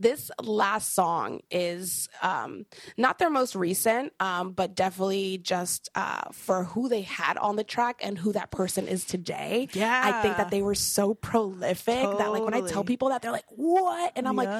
this 0.00 0.30
last 0.42 0.94
song 0.94 1.40
is 1.50 2.08
um 2.22 2.66
not 2.96 3.18
their 3.18 3.30
most 3.30 3.54
recent, 3.56 4.12
um, 4.20 4.52
but 4.52 4.74
definitely 4.74 5.38
just 5.38 5.88
uh 5.94 6.22
for 6.32 6.64
who 6.64 6.88
they 6.88 7.02
had 7.02 7.36
on 7.38 7.56
the 7.56 7.64
track 7.64 8.00
and 8.02 8.18
who 8.18 8.32
that 8.32 8.50
person 8.50 8.88
is 8.88 9.04
today. 9.04 9.68
Yeah. 9.72 9.88
I 10.02 10.12
think 10.12 10.36
that 10.36 10.50
they 10.50 10.62
were 10.62 10.74
so 10.74 11.14
prolific 11.14 12.16
that 12.18 12.32
like 12.32 12.44
when 12.44 12.54
I 12.54 12.60
tell 12.60 12.84
people 12.84 13.08
that 13.10 13.22
they're 13.22 13.32
like, 13.32 13.46
"What?" 13.48 14.12
And 14.16 14.28
I'm 14.28 14.36
Yep. 14.36 14.36
like, 14.36 14.52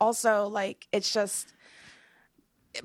also 0.00 0.48
like 0.48 0.86
it's 0.92 1.12
just 1.12 1.52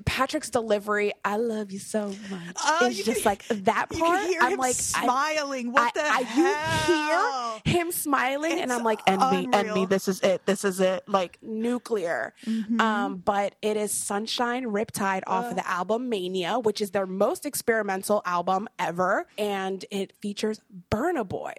Patrick's 0.04 0.50
delivery. 0.50 1.12
I 1.24 1.36
love 1.36 1.72
you 1.72 1.78
so 1.78 2.08
much. 2.30 2.56
Oh, 2.64 2.86
it's 2.86 3.02
just 3.04 3.22
can- 3.22 3.30
like 3.30 3.46
that 3.48 3.88
part. 3.90 4.26
I'm 4.40 4.56
like 4.58 4.74
smiling. 4.74 5.72
what 5.72 5.92
I, 5.96 6.00
the 6.00 6.04
I, 6.04 6.22
hell? 6.22 7.62
You 7.64 7.72
hear 7.72 7.80
him 7.80 7.92
smiling, 7.92 8.60
and 8.60 8.72
I'm 8.72 8.82
like, 8.82 9.00
"And 9.06 9.20
me, 9.30 9.48
and 9.52 9.72
me. 9.72 9.86
This 9.86 10.08
is 10.08 10.20
it. 10.20 10.44
This 10.46 10.64
is 10.64 10.80
it." 10.80 11.08
Like 11.08 11.38
nuclear. 11.42 12.34
Mm-hmm. 12.46 12.80
Um, 12.80 13.16
but 13.16 13.54
it 13.62 13.76
is 13.76 13.92
Sunshine 13.92 14.64
Riptide 14.64 15.22
off 15.26 15.46
of 15.50 15.56
the 15.56 15.68
album 15.68 16.08
Mania, 16.08 16.58
which 16.58 16.80
is 16.80 16.90
their 16.90 17.06
most 17.06 17.46
experimental 17.46 18.22
album 18.24 18.68
ever, 18.78 19.26
and 19.38 19.84
it 19.90 20.12
features 20.20 20.60
Burna 20.90 21.26
Boy. 21.28 21.54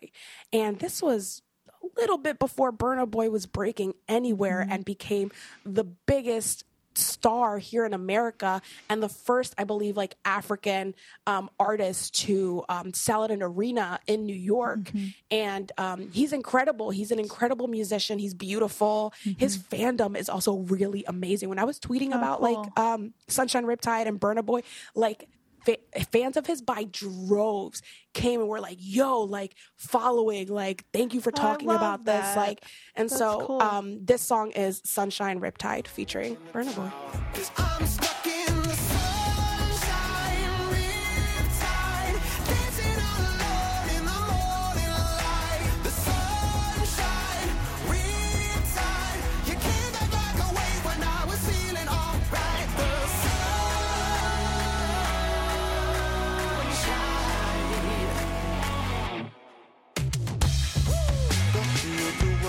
And 0.52 0.80
this 0.80 1.02
was 1.02 1.42
a 1.84 2.00
little 2.00 2.18
bit 2.18 2.40
before 2.40 2.72
Burna 2.72 3.10
Boy 3.10 3.30
was 3.30 3.46
breaking 3.46 3.94
anywhere 4.08 4.62
Mm-hmm. 4.62 4.72
and 4.72 4.86
became 4.86 5.32
the 5.66 5.84
biggest 5.84 6.64
star 6.98 7.58
here 7.58 7.86
in 7.86 7.94
America 7.94 8.62
and 8.90 9.02
the 9.02 9.10
first, 9.10 9.54
I 9.58 9.64
believe, 9.64 9.96
like 9.96 10.16
African 10.26 10.96
um, 11.26 11.50
artist 11.60 12.16
to 12.26 12.64
um, 12.70 12.94
sell 12.94 13.24
at 13.24 13.32
an 13.32 13.42
arena 13.42 14.00
in 14.08 14.26
New 14.26 14.36
York. 14.36 14.80
Mm-hmm. 14.80 15.06
And 15.32 15.72
um, 15.78 16.10
he's 16.12 16.34
incredible. 16.34 16.90
He's 16.90 17.12
an 17.12 17.20
incredible 17.20 17.68
musician. 17.68 18.20
He's 18.20 18.34
beautiful. 18.34 19.14
His 19.38 19.58
fandom 19.58 20.18
is 20.18 20.30
also 20.30 20.58
really 20.58 21.04
amazing. 21.08 21.50
When 21.50 21.60
I 21.60 21.64
was 21.64 21.80
tweeting 21.80 22.08
about 22.10 22.34
Mm-hmm. 22.34 22.46
Oh, 22.46 22.54
cool. 22.56 22.64
like 22.64 22.80
um, 22.80 23.14
Sunshine 23.28 23.66
Riptide 23.66 24.08
and 24.08 24.20
Burna 24.20 24.44
Boy, 24.44 24.64
like 24.96 25.28
fa- 25.66 25.78
fans 26.12 26.38
of 26.38 26.46
his 26.46 26.62
by 26.62 26.86
droves 26.86 27.82
came 28.14 28.40
and 28.40 28.50
were 28.50 28.60
like, 28.60 28.78
"Yo, 28.80 29.22
like 29.22 29.56
following, 29.76 30.48
like 30.48 30.86
thank 30.94 31.14
you 31.14 31.22
for 31.22 31.32
talking 31.32 31.70
about 31.70 32.06
that. 32.06 32.36
this." 32.36 32.38
Like, 32.38 32.64
and 32.96 33.10
That's 33.10 33.20
so 33.20 33.46
cool. 33.48 33.62
um, 33.62 34.06
this 34.06 34.22
song 34.22 34.52
is 34.52 34.82
"Sunshine 34.86 35.40
Riptide" 35.40 35.88
featuring 35.88 36.38
Burna 36.54 36.76
Boy. 36.76 38.12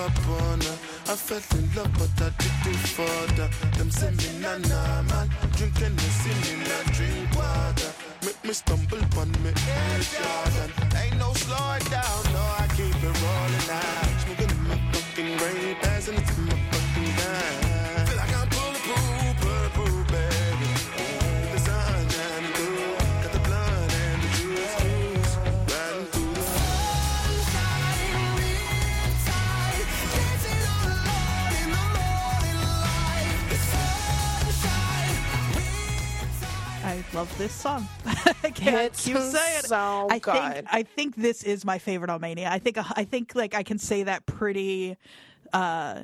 Up 0.04 0.18
her. 0.18 0.76
I 1.12 1.16
fell 1.16 1.58
in 1.58 1.64
love, 1.74 1.92
but 1.98 2.14
I 2.22 2.30
did 2.40 2.56
do 2.64 2.72
further. 2.96 3.48
Them 3.76 3.90
send 3.90 4.16
me 4.18 4.30
na 4.40 4.58
na 4.58 5.02
man, 5.02 5.28
drinking 5.56 5.96
the 5.96 6.08
see 6.20 6.36
me 6.44 6.52
not 6.68 6.86
drink 6.94 7.28
water. 7.36 7.92
Make 8.24 8.40
me 8.44 8.52
stumble 8.52 9.04
on 9.20 9.30
me 9.42 9.52
Air. 9.68 10.68
Ain't 11.00 11.16
no 11.18 11.32
slowing 11.44 11.86
down, 11.94 12.22
no 12.34 12.42
I 12.62 12.66
keep 12.76 12.96
it 13.08 13.14
rolling 13.22 13.70
out. 13.70 14.03
Love 37.14 37.36
this 37.38 37.52
song. 37.52 37.86
I 38.04 38.50
can't 38.54 38.92
It's 38.92 39.04
keep 39.04 39.16
saying 39.16 39.58
it. 39.60 39.64
so 39.66 40.08
I 40.10 40.18
good. 40.18 40.32
think 40.34 40.66
I 40.70 40.82
think 40.82 41.16
this 41.16 41.42
is 41.44 41.64
my 41.64 41.78
favorite 41.78 42.10
Almania. 42.10 42.46
I 42.48 42.58
think 42.58 42.76
I 42.78 43.04
think 43.04 43.34
like 43.34 43.54
I 43.54 43.62
can 43.62 43.78
say 43.78 44.02
that 44.02 44.26
pretty 44.26 44.96
uh 45.52 46.02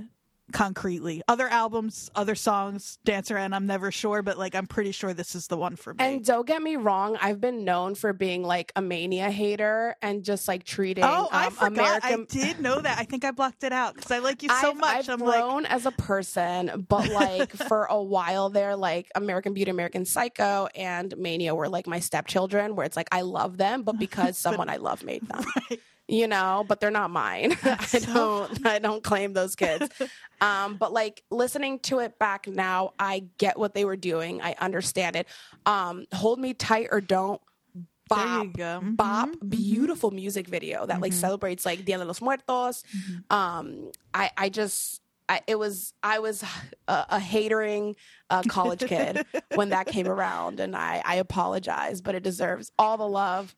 concretely. 0.52 1.22
Other 1.28 1.48
albums, 1.48 2.10
other 2.14 2.34
songs, 2.34 2.98
Dancer 3.04 3.36
and 3.36 3.54
I'm 3.54 3.66
never 3.66 3.90
sure, 3.90 4.22
but 4.22 4.38
like 4.38 4.54
I'm 4.54 4.66
pretty 4.66 4.92
sure 4.92 5.14
this 5.14 5.34
is 5.34 5.46
the 5.46 5.56
one 5.56 5.76
for 5.76 5.94
me. 5.94 6.04
And 6.04 6.24
don't 6.24 6.46
get 6.46 6.62
me 6.62 6.76
wrong, 6.76 7.16
I've 7.20 7.40
been 7.40 7.64
known 7.64 7.94
for 7.94 8.12
being 8.12 8.42
like 8.42 8.72
a 8.76 8.82
mania 8.82 9.30
hater 9.30 9.96
and 10.02 10.24
just 10.24 10.48
like 10.48 10.64
treating 10.64 11.04
oh, 11.04 11.28
I 11.30 11.46
um, 11.46 11.52
forgot. 11.52 11.72
American. 11.72 12.20
I 12.22 12.24
did 12.32 12.60
know 12.60 12.80
that. 12.80 12.98
I 12.98 13.04
think 13.04 13.24
I 13.24 13.30
blocked 13.30 13.64
it 13.64 13.72
out 13.72 13.94
because 13.94 14.10
I 14.10 14.18
like 14.18 14.42
you 14.42 14.48
so 14.48 14.70
I've, 14.70 14.76
much. 14.76 15.08
I've 15.08 15.20
like, 15.20 15.40
grown 15.40 15.66
as 15.66 15.86
a 15.86 15.92
person, 15.92 16.86
but 16.88 17.08
like 17.08 17.52
for 17.68 17.84
a 17.84 18.02
while 18.02 18.50
there, 18.50 18.76
like 18.76 19.10
American 19.14 19.54
Beauty, 19.54 19.70
American 19.70 20.04
Psycho, 20.04 20.68
and 20.74 21.16
Mania 21.16 21.54
were 21.54 21.68
like 21.68 21.86
my 21.86 22.00
stepchildren, 22.00 22.76
where 22.76 22.86
it's 22.86 22.96
like 22.96 23.08
I 23.12 23.22
love 23.22 23.56
them, 23.56 23.82
but 23.82 23.98
because 23.98 24.36
someone 24.50 24.68
I 24.68 24.76
love 24.76 25.04
made 25.04 25.26
them. 25.26 25.44
You 26.10 26.26
know, 26.26 26.64
but 26.66 26.80
they're 26.80 26.90
not 26.90 27.12
mine. 27.12 27.56
I 27.62 28.00
don't 28.04 28.66
I 28.66 28.80
don't 28.80 29.02
claim 29.02 29.32
those 29.32 29.54
kids. 29.54 29.88
Um, 30.42 30.76
but 30.78 30.90
like 30.90 31.22
listening 31.30 31.80
to 31.80 31.98
it 31.98 32.18
back 32.18 32.48
now, 32.48 32.94
I 32.98 33.24
get 33.36 33.58
what 33.58 33.74
they 33.74 33.84
were 33.84 33.94
doing. 33.94 34.40
I 34.40 34.54
understand 34.58 35.14
it. 35.14 35.26
Um, 35.66 36.06
Hold 36.14 36.38
Me 36.40 36.54
Tight 36.54 36.88
or 36.90 37.02
Don't 37.02 37.42
There 37.74 37.84
bop, 38.08 38.44
you 38.46 38.52
go. 38.56 38.80
Mhm, 38.82 39.50
beautiful 39.50 40.10
music 40.10 40.48
video 40.48 40.86
that 40.86 41.02
like 41.02 41.12
celebrates 41.12 41.66
like 41.66 41.84
Dia 41.84 41.98
de 41.98 42.06
los 42.06 42.22
Muertos. 42.22 42.84
Um, 43.28 43.92
I 44.14 44.30
I 44.34 44.48
just 44.48 45.02
I, 45.28 45.42
it 45.46 45.58
was 45.58 45.92
I 46.02 46.18
was 46.18 46.42
a, 46.88 47.06
a 47.10 47.20
hatering 47.20 47.94
uh, 48.30 48.42
college 48.48 48.80
kid 48.80 49.24
when 49.54 49.68
that 49.68 49.86
came 49.88 50.08
around, 50.16 50.58
and 50.58 50.74
I 50.74 51.02
I 51.04 51.16
apologize, 51.16 52.00
but 52.00 52.14
it 52.14 52.22
deserves 52.22 52.72
all 52.78 52.96
the 52.96 53.06
love. 53.06 53.54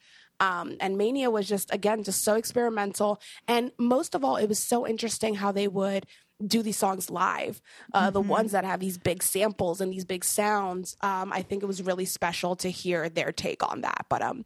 Um, 0.47 0.67
and 0.85 0.99
Mania 1.03 1.29
was 1.31 1.47
just 1.55 1.69
again 1.79 2.03
just 2.09 2.21
so 2.29 2.35
experimental, 2.43 3.11
and 3.47 3.65
most 3.79 4.15
of 4.17 4.21
all, 4.25 4.37
it 4.43 4.49
was 4.49 4.59
so 4.73 4.79
interesting 4.93 5.33
how 5.43 5.53
they 5.53 5.69
would 5.69 6.05
do 6.55 6.63
these 6.63 6.81
songs 6.85 7.09
live. 7.25 7.55
Uh, 7.95 8.11
The 8.11 8.21
ones 8.39 8.51
that 8.55 8.65
have 8.65 8.81
these 8.81 8.99
big 8.99 9.23
samples 9.23 9.81
and 9.81 9.93
these 9.93 10.05
big 10.15 10.25
sounds. 10.25 10.97
Um, 11.01 11.33
I 11.39 11.43
think 11.43 11.63
it 11.63 11.67
was 11.67 11.81
really 11.91 12.07
special 12.19 12.53
to 12.57 12.69
hear 12.81 13.09
their 13.09 13.33
take 13.45 13.63
on 13.71 13.83
that. 13.83 14.03
But 14.13 14.21
um, 14.23 14.45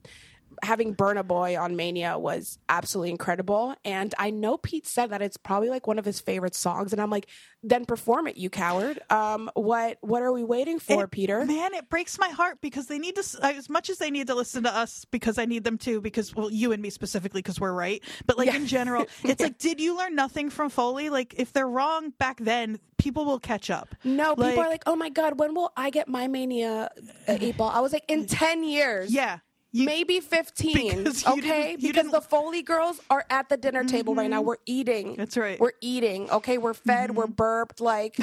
having 0.62 0.94
Burna 0.94 1.26
Boy 1.26 1.58
on 1.58 1.76
Mania 1.76 2.18
was 2.18 2.58
absolutely 2.68 3.10
incredible. 3.10 3.74
And 3.84 4.14
I 4.18 4.30
know 4.30 4.56
Pete 4.56 4.86
said 4.86 5.10
that 5.10 5.22
it's 5.22 5.36
probably 5.36 5.68
like 5.68 5.86
one 5.86 5.98
of 5.98 6.04
his 6.04 6.20
favorite 6.20 6.54
songs. 6.54 6.92
And 6.92 7.00
I'm 7.02 7.10
like, 7.10 7.26
then 7.62 7.84
perform 7.84 8.26
it, 8.28 8.36
you 8.36 8.48
coward. 8.50 9.00
Um, 9.10 9.50
what 9.54 9.98
what 10.00 10.22
are 10.22 10.32
we 10.32 10.44
waiting 10.44 10.78
for, 10.78 11.04
It- 11.04 11.10
Peter? 11.10 11.44
Man, 11.44 11.74
it 11.74 11.88
breaks 11.88 12.18
my 12.18 12.28
heart 12.28 12.58
because 12.60 12.86
they 12.86 12.98
need 12.98 13.16
to, 13.16 13.24
as 13.42 13.68
much 13.68 13.90
as 13.90 13.98
they 13.98 14.10
need 14.10 14.28
to 14.28 14.34
listen 14.34 14.62
to 14.64 14.74
us 14.74 15.04
because 15.10 15.38
I 15.38 15.44
need 15.46 15.64
them 15.64 15.78
to, 15.78 16.00
because, 16.00 16.34
well, 16.34 16.50
you 16.50 16.72
and 16.72 16.80
me 16.82 16.90
specifically 16.90 17.40
because 17.42 17.58
we're 17.60 17.72
right. 17.72 18.02
But 18.26 18.38
like 18.38 18.46
Yeah. 18.48 18.56
in 18.56 18.66
general, 18.66 19.06
it's 19.24 19.42
like, 19.42 19.58
did 19.58 19.80
you 19.80 19.96
learn 19.96 20.14
nothing 20.14 20.50
from 20.50 20.70
Folie? 20.70 21.10
Like, 21.10 21.34
if 21.38 21.52
they're 21.52 21.68
wrong 21.68 22.10
back 22.18 22.38
then, 22.38 22.78
people 22.98 23.24
will 23.24 23.40
catch 23.40 23.68
up. 23.68 23.94
No, 24.04 24.36
people 24.36 24.60
are 24.60 24.68
like, 24.68 24.84
oh 24.86 24.96
my 24.96 25.08
God, 25.08 25.38
when 25.40 25.54
will 25.54 25.72
I 25.76 25.90
get 25.90 26.08
my 26.08 26.28
Mania 26.28 26.90
uh, 27.28 27.36
eight 27.40 27.56
ball? 27.56 27.70
I 27.70 27.80
was 27.80 27.92
like, 27.92 28.04
in 28.08 28.26
10 28.26 28.62
years. 28.64 29.12
Yeah. 29.12 29.38
You, 29.72 29.84
Maybe 29.84 30.20
15. 30.20 30.74
Because 31.04 31.26
okay. 31.26 31.76
because 31.78 32.10
the 32.10 32.20
Folie 32.20 32.62
girls 32.62 33.00
are 33.10 33.24
at 33.28 33.48
the 33.48 33.56
dinner 33.56 33.84
table 33.84 34.14
right 34.14 34.30
now. 34.30 34.38
Mm-hmm. 34.38 34.46
We're 34.48 34.56
eating. 34.64 35.16
That's 35.16 35.36
right. 35.36 35.60
We're 35.60 35.72
eating. 35.80 36.30
Okay. 36.30 36.56
We're 36.56 36.72
fed. 36.74 37.14
We're 37.14 37.24
mm-hmm. 37.24 37.32
burped. 37.32 37.80
Like, 37.80 38.16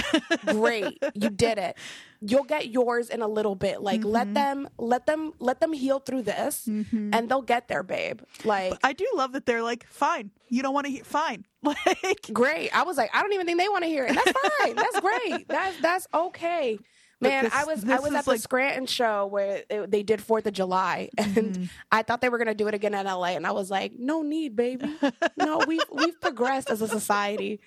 great. 0.45 0.97
You 1.13 1.29
did 1.29 1.57
it. 1.57 1.77
you'll 2.25 2.43
get 2.43 2.69
yours 2.69 3.09
in 3.09 3.21
a 3.21 3.27
little 3.27 3.55
bit. 3.55 3.81
Like 3.81 3.93
Mm-hmm. 3.93 4.09
let 4.09 4.33
them 4.33 4.69
let 4.77 5.05
them 5.05 5.33
let 5.39 5.59
them 5.59 5.71
heal 5.71 5.99
through 5.99 6.23
this 6.23 6.65
mm-hmm. 6.67 7.11
and 7.13 7.29
they'll 7.29 7.41
get 7.41 7.67
there, 7.67 7.83
babe. 7.83 8.21
Like 8.43 8.73
I 8.83 8.93
do 8.93 9.07
love 9.15 9.33
that 9.33 9.45
they're 9.45 9.61
like, 9.61 9.85
fine, 9.87 10.31
you 10.49 10.61
don't 10.63 10.73
want 10.73 10.85
to 10.85 10.91
hear, 10.91 11.03
fine. 11.03 11.45
Like, 11.63 12.29
great. 12.33 12.75
I 12.75 12.83
was 12.83 12.97
like, 12.97 13.09
I 13.13 13.21
don't 13.21 13.31
even 13.31 13.45
think 13.45 13.57
they 13.57 13.69
want 13.69 13.83
to 13.83 13.87
hear 13.87 14.05
it. 14.05 14.15
That's 14.15 14.31
fine. 14.59 14.75
that's 14.75 14.99
great. 14.99 15.47
That's 15.47 15.81
that's 15.81 16.07
okay. 16.13 16.77
Man, 17.23 17.43
this- 17.45 17.53
I 17.53 17.63
was 17.65 17.83
I 17.89 17.99
was 17.99 18.13
at 18.13 18.25
the 18.25 18.37
Scranton 18.37 18.85
show 18.85 19.25
where 19.27 19.63
it, 19.69 19.89
they 19.91 20.03
did 20.03 20.21
Fourth 20.21 20.45
of 20.45 20.53
July, 20.53 21.09
and 21.17 21.33
Mm-hmm. 21.35 21.63
I 21.91 22.03
thought 22.03 22.21
they 22.21 22.29
were 22.29 22.37
gonna 22.37 22.53
do 22.55 22.67
it 22.67 22.73
again 22.73 22.93
in 22.93 23.05
LA, 23.05 23.29
and 23.35 23.45
I 23.47 23.51
was 23.51 23.69
like, 23.71 23.93
no 23.97 24.21
need, 24.21 24.55
baby. 24.55 24.93
No, 25.37 25.61
we've 25.67 25.81
we've 25.91 26.19
progressed 26.21 26.69
as 26.69 26.81
a 26.81 26.87
society. 26.87 27.59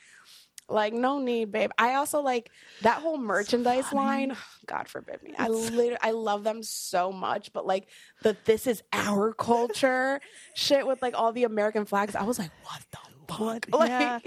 Like 0.68 0.92
no 0.92 1.20
need, 1.20 1.52
babe. 1.52 1.70
I 1.78 1.94
also 1.94 2.20
like 2.22 2.50
that 2.82 3.00
whole 3.00 3.18
merchandise 3.18 3.92
line. 3.92 4.36
God 4.66 4.88
forbid 4.88 5.22
me. 5.22 5.32
I 5.38 5.46
literally 5.46 5.96
I 6.02 6.10
love 6.10 6.42
them 6.42 6.64
so 6.64 7.12
much, 7.12 7.52
but 7.52 7.64
like 7.66 7.86
the 8.22 8.36
this 8.46 8.66
is 8.66 8.82
our 8.92 9.32
culture 9.32 10.20
shit 10.54 10.84
with 10.84 11.00
like 11.02 11.14
all 11.16 11.30
the 11.32 11.44
American 11.44 11.84
flags. 11.84 12.16
I 12.16 12.24
was 12.24 12.38
like, 12.40 12.50
what 12.64 12.82
the 12.90 12.98
fuck? 12.98 13.66
Like, 13.78 13.88
yeah. 13.90 14.18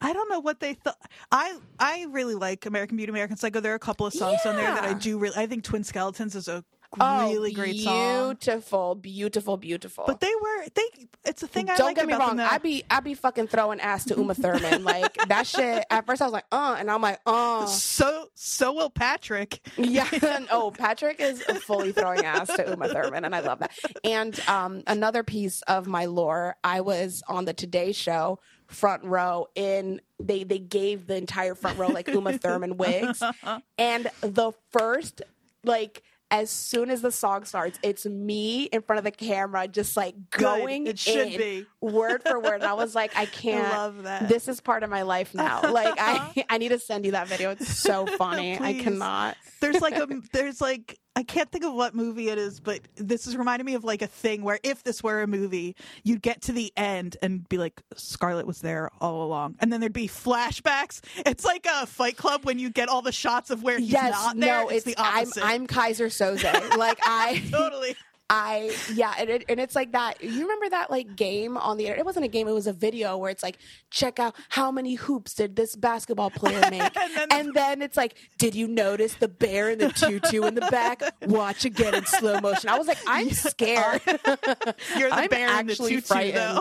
I 0.00 0.12
don't 0.12 0.28
know 0.30 0.40
what 0.40 0.60
they 0.60 0.74
thought. 0.74 0.98
I 1.32 1.56
I 1.78 2.06
really 2.10 2.34
like 2.34 2.66
American 2.66 2.96
Beauty, 2.96 3.10
American 3.10 3.36
Psycho. 3.36 3.60
There 3.60 3.72
are 3.72 3.76
a 3.76 3.80
couple 3.80 4.06
of 4.06 4.12
songs 4.14 4.40
on 4.46 4.56
there 4.56 4.72
that 4.72 4.84
I 4.84 4.94
do 4.94 5.18
really. 5.18 5.36
I 5.36 5.46
think 5.46 5.64
Twin 5.64 5.84
Skeletons 5.84 6.34
is 6.34 6.48
a 6.48 6.64
Oh, 6.98 7.28
really 7.28 7.52
great 7.52 7.76
song. 7.80 8.28
Beautiful, 8.40 8.94
beautiful, 8.94 9.58
beautiful. 9.58 10.04
But 10.06 10.20
they 10.20 10.32
were 10.40 10.64
they. 10.74 11.06
It's 11.22 11.42
a 11.42 11.46
thing 11.46 11.68
I 11.68 11.76
don't 11.76 11.88
like 11.88 11.96
get 11.96 12.06
me 12.06 12.14
about 12.14 12.28
wrong. 12.28 12.36
them. 12.38 12.46
that- 12.46 12.52
I 12.52 12.56
be 12.58 12.82
I 12.88 13.00
be 13.00 13.12
fucking 13.12 13.48
throwing 13.48 13.78
ass 13.80 14.06
to 14.06 14.14
Uma 14.16 14.34
Thurman. 14.34 14.84
like 14.84 15.14
that 15.28 15.46
shit. 15.46 15.84
At 15.90 16.06
first 16.06 16.22
I 16.22 16.24
was 16.24 16.32
like, 16.32 16.46
uh, 16.50 16.76
and 16.78 16.90
I'm 16.90 17.02
like, 17.02 17.20
uh. 17.26 17.66
so 17.66 18.28
so 18.34 18.72
will 18.72 18.88
Patrick. 18.88 19.60
Yeah. 19.76 20.08
oh, 20.50 20.70
Patrick 20.70 21.20
is 21.20 21.42
fully 21.42 21.92
throwing 21.92 22.24
ass 22.24 22.46
to 22.56 22.70
Uma 22.70 22.88
Thurman, 22.88 23.26
and 23.26 23.34
I 23.34 23.40
love 23.40 23.58
that. 23.58 23.72
And 24.02 24.40
um, 24.48 24.82
another 24.86 25.22
piece 25.22 25.60
of 25.68 25.86
my 25.88 26.06
lore, 26.06 26.56
I 26.64 26.80
was 26.80 27.22
on 27.28 27.44
the 27.44 27.52
Today 27.52 27.92
Show 27.92 28.38
front 28.68 29.02
row 29.04 29.48
in 29.54 30.00
they 30.20 30.44
they 30.44 30.58
gave 30.58 31.06
the 31.06 31.16
entire 31.16 31.54
front 31.54 31.78
row 31.78 31.88
like 31.88 32.06
Uma 32.08 32.38
Thurman 32.38 32.76
wigs, 32.76 33.22
and 33.78 34.10
the 34.20 34.52
first 34.70 35.22
like. 35.64 36.02
As 36.30 36.50
soon 36.50 36.90
as 36.90 37.00
the 37.00 37.10
song 37.10 37.46
starts, 37.46 37.78
it's 37.82 38.04
me 38.04 38.64
in 38.64 38.82
front 38.82 38.98
of 38.98 39.04
the 39.04 39.10
camera, 39.10 39.66
just 39.66 39.96
like 39.96 40.14
going. 40.28 40.86
It 40.86 40.98
should 40.98 41.28
in, 41.28 41.38
be. 41.38 41.66
word 41.80 42.22
for 42.22 42.38
word. 42.38 42.56
And 42.56 42.64
I 42.64 42.74
was 42.74 42.94
like, 42.94 43.16
I 43.16 43.24
can't. 43.42 43.72
love 43.72 44.02
that. 44.02 44.28
This 44.28 44.46
is 44.46 44.60
part 44.60 44.82
of 44.82 44.90
my 44.90 45.00
life 45.04 45.34
now. 45.34 45.62
Like, 45.72 45.94
I 45.98 46.44
I 46.50 46.58
need 46.58 46.68
to 46.68 46.78
send 46.78 47.06
you 47.06 47.12
that 47.12 47.28
video. 47.28 47.52
It's 47.52 47.78
so 47.78 48.04
funny. 48.04 48.60
I 48.60 48.74
cannot. 48.74 49.38
There's 49.62 49.80
like 49.80 49.96
a 49.96 50.06
there's 50.34 50.60
like 50.60 50.98
I 51.18 51.24
can't 51.24 51.50
think 51.50 51.64
of 51.64 51.74
what 51.74 51.96
movie 51.96 52.28
it 52.28 52.38
is, 52.38 52.60
but 52.60 52.78
this 52.94 53.26
is 53.26 53.36
reminding 53.36 53.66
me 53.66 53.74
of 53.74 53.82
like 53.82 54.02
a 54.02 54.06
thing 54.06 54.42
where 54.42 54.60
if 54.62 54.84
this 54.84 55.02
were 55.02 55.20
a 55.20 55.26
movie, 55.26 55.74
you'd 56.04 56.22
get 56.22 56.42
to 56.42 56.52
the 56.52 56.72
end 56.76 57.16
and 57.20 57.48
be 57.48 57.58
like, 57.58 57.82
Scarlet 57.96 58.46
was 58.46 58.60
there 58.60 58.88
all 59.00 59.24
along, 59.24 59.56
and 59.58 59.72
then 59.72 59.80
there'd 59.80 59.92
be 59.92 60.06
flashbacks. 60.06 61.00
It's 61.26 61.44
like 61.44 61.66
a 61.66 61.86
Fight 61.86 62.16
Club 62.16 62.44
when 62.44 62.60
you 62.60 62.70
get 62.70 62.88
all 62.88 63.02
the 63.02 63.10
shots 63.10 63.50
of 63.50 63.64
where 63.64 63.80
he's 63.80 63.90
yes, 63.90 64.12
not 64.12 64.38
there. 64.38 64.62
no, 64.62 64.68
it's, 64.68 64.86
it's, 64.86 64.94
the 64.94 64.94
I'm 64.96 65.16
opposite. 65.24 65.44
I'm 65.44 65.66
Keyser 65.66 66.06
Soze. 66.06 66.76
like 66.76 67.00
I 67.02 67.42
totally. 67.50 67.96
I 68.30 68.76
yeah, 68.92 69.14
and, 69.18 69.30
it, 69.30 69.44
and 69.48 69.58
it's 69.58 69.74
like 69.74 69.92
that. 69.92 70.22
You 70.22 70.42
remember 70.42 70.68
that 70.68 70.90
like 70.90 71.16
game 71.16 71.56
on 71.56 71.78
the 71.78 71.84
internet? 71.84 72.00
It 72.00 72.04
wasn't 72.04 72.26
a 72.26 72.28
game; 72.28 72.46
it 72.46 72.52
was 72.52 72.66
a 72.66 72.74
video 72.74 73.16
where 73.16 73.30
it's 73.30 73.42
like, 73.42 73.58
check 73.90 74.18
out 74.18 74.34
how 74.50 74.70
many 74.70 74.96
hoops 74.96 75.32
did 75.32 75.56
this 75.56 75.74
basketball 75.74 76.30
player 76.30 76.60
make, 76.70 76.94
and, 77.32 77.54
then 77.54 77.80
it's 77.80 77.96
like, 77.96 78.16
did 78.36 78.54
you 78.54 78.68
notice 78.68 79.14
the 79.14 79.28
bear 79.28 79.70
in 79.70 79.78
the 79.78 79.88
tutu 79.88 80.42
in 80.42 80.54
the 80.54 80.68
back? 80.70 81.02
Watch 81.22 81.64
again 81.64 81.94
in 81.94 82.04
slow 82.04 82.38
motion. 82.40 82.68
I 82.68 82.76
was 82.76 82.86
like, 82.86 82.98
I'm 83.06 83.30
scared. 83.32 84.02
You're 84.06 85.08
the 85.08 85.14
I'm 85.14 85.28
bear 85.30 85.60
in 85.60 85.66
the 85.66 85.74
tutu, 85.76 86.02
frightened. 86.02 86.36
though. 86.36 86.60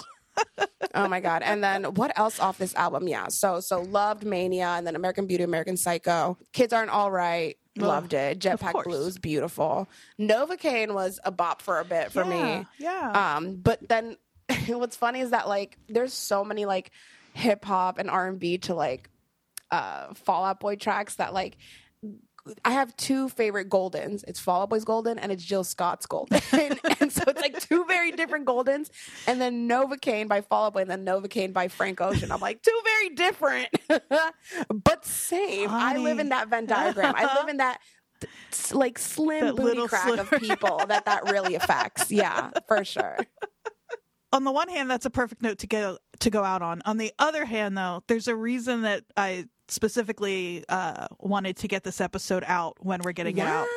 Oh 0.93 1.07
my 1.07 1.19
god! 1.19 1.43
And 1.43 1.64
then 1.64 1.84
what 1.95 2.18
else 2.18 2.39
off 2.39 2.57
this 2.57 2.73
album? 2.76 3.07
Yeah, 3.07 3.27
so 3.27 3.59
so 3.59 3.81
loved 3.81 4.26
Mania, 4.26 4.68
and 4.69 4.88
then 4.88 4.95
American 4.95 5.27
Beauty, 5.27 5.43
American 5.43 5.77
Psycho. 5.77 6.38
Kids 6.53 6.73
aren't 6.73 6.89
all 6.89 7.11
right. 7.11 7.57
Loved 7.77 8.14
it. 8.14 8.39
Jetpack. 8.39 8.84
Blues, 8.84 9.19
beautiful. 9.19 9.88
Novocaine 10.19 10.95
was 10.95 11.19
a 11.23 11.31
bop 11.31 11.61
for 11.61 11.80
a 11.80 11.85
bit 11.85 12.11
for 12.11 12.23
Yeah, 12.23 12.59
me. 12.59 12.65
yeah. 12.80 13.35
Um, 13.38 13.57
but 13.57 13.88
then 13.88 14.18
what's 14.68 14.95
funny 14.95 15.19
is 15.19 15.30
that 15.30 15.47
like 15.47 15.77
there's 15.88 16.14
so 16.14 16.43
many 16.43 16.65
like 16.65 16.89
hip 17.34 17.64
hop 17.64 17.99
and 17.99 18.09
R 18.09 18.27
and 18.27 18.39
B 18.39 18.57
to 18.59 18.73
like 18.73 19.09
uh 19.69 20.14
Fall 20.15 20.45
Out 20.45 20.59
Boy 20.59 20.76
tracks 20.77 21.15
that 21.15 21.34
like 21.35 21.57
I 22.65 22.72
have 22.72 22.95
two 22.98 23.30
favorite 23.30 23.69
Goldens. 23.69 24.24
It's 24.28 24.40
Fall 24.40 24.64
Out 24.64 24.69
Boy's 24.69 24.84
Golden 24.86 25.18
and 25.19 25.32
it's 25.32 25.44
Jill 25.44 25.64
Scott's 25.64 26.06
Golden. 26.06 26.41
and 26.52 27.11
so 27.11 27.24
it's 27.28 27.41
like 27.41 27.60
two 27.60 27.86
very 27.86 28.11
different 28.11 28.45
Goldens. 28.45 28.90
And 29.28 29.40
then 29.40 29.68
Novocaine 29.69 30.28
by 30.28 30.41
Fall 30.41 30.65
Out 30.65 30.74
Boy 30.74 30.82
and 30.82 30.90
then 30.90 31.06
Novacane 31.06 31.53
by 31.53 31.68
Frank 31.68 32.02
Ocean. 32.02 32.32
I'm 32.32 32.40
like, 32.40 32.61
two 32.61 32.80
very 32.84 33.10
different, 33.10 33.69
but 34.84 35.06
same. 35.06 35.69
I 35.69 35.98
live 35.98 36.19
in 36.19 36.30
that 36.30 36.49
Venn 36.49 36.65
diagram. 36.65 37.14
I 37.15 37.40
live 37.40 37.49
in 37.49 37.57
that 37.57 37.80
like 38.72 38.98
slim 38.98 39.45
That 39.45 39.56
booty 39.56 39.68
little 39.69 39.88
crack 39.88 40.18
of 40.18 40.30
people 40.40 40.82
that 40.88 41.06
that 41.06 41.30
really 41.30 41.56
affects. 41.56 42.11
Yeah, 42.11 42.52
for 42.68 42.84
sure. 42.84 43.18
on 44.34 44.44
the 44.44 44.52
one 44.52 44.69
hand, 44.69 44.90
that's 44.90 45.06
a 45.06 45.10
perfect 45.10 45.41
note 45.41 45.60
to 45.60 45.68
go 45.68 45.98
to 46.19 46.30
go 46.30 46.44
out 46.44 46.61
on. 46.61 46.82
On 46.86 46.98
the 46.98 47.14
other 47.19 47.45
hand, 47.45 47.78
though, 47.78 48.03
there's 48.07 48.28
a 48.28 48.36
reason 48.36 48.82
that 48.82 49.03
I 49.15 49.45
specifically 49.69 50.64
uh, 50.69 51.07
wanted 51.19 51.57
to 51.57 51.68
get 51.68 51.84
this 51.84 52.02
episode 52.02 52.44
out 52.48 52.77
when 52.80 53.02
we're 53.03 53.11
getting 53.11 53.38
it 53.38 53.48
out. 53.48 53.68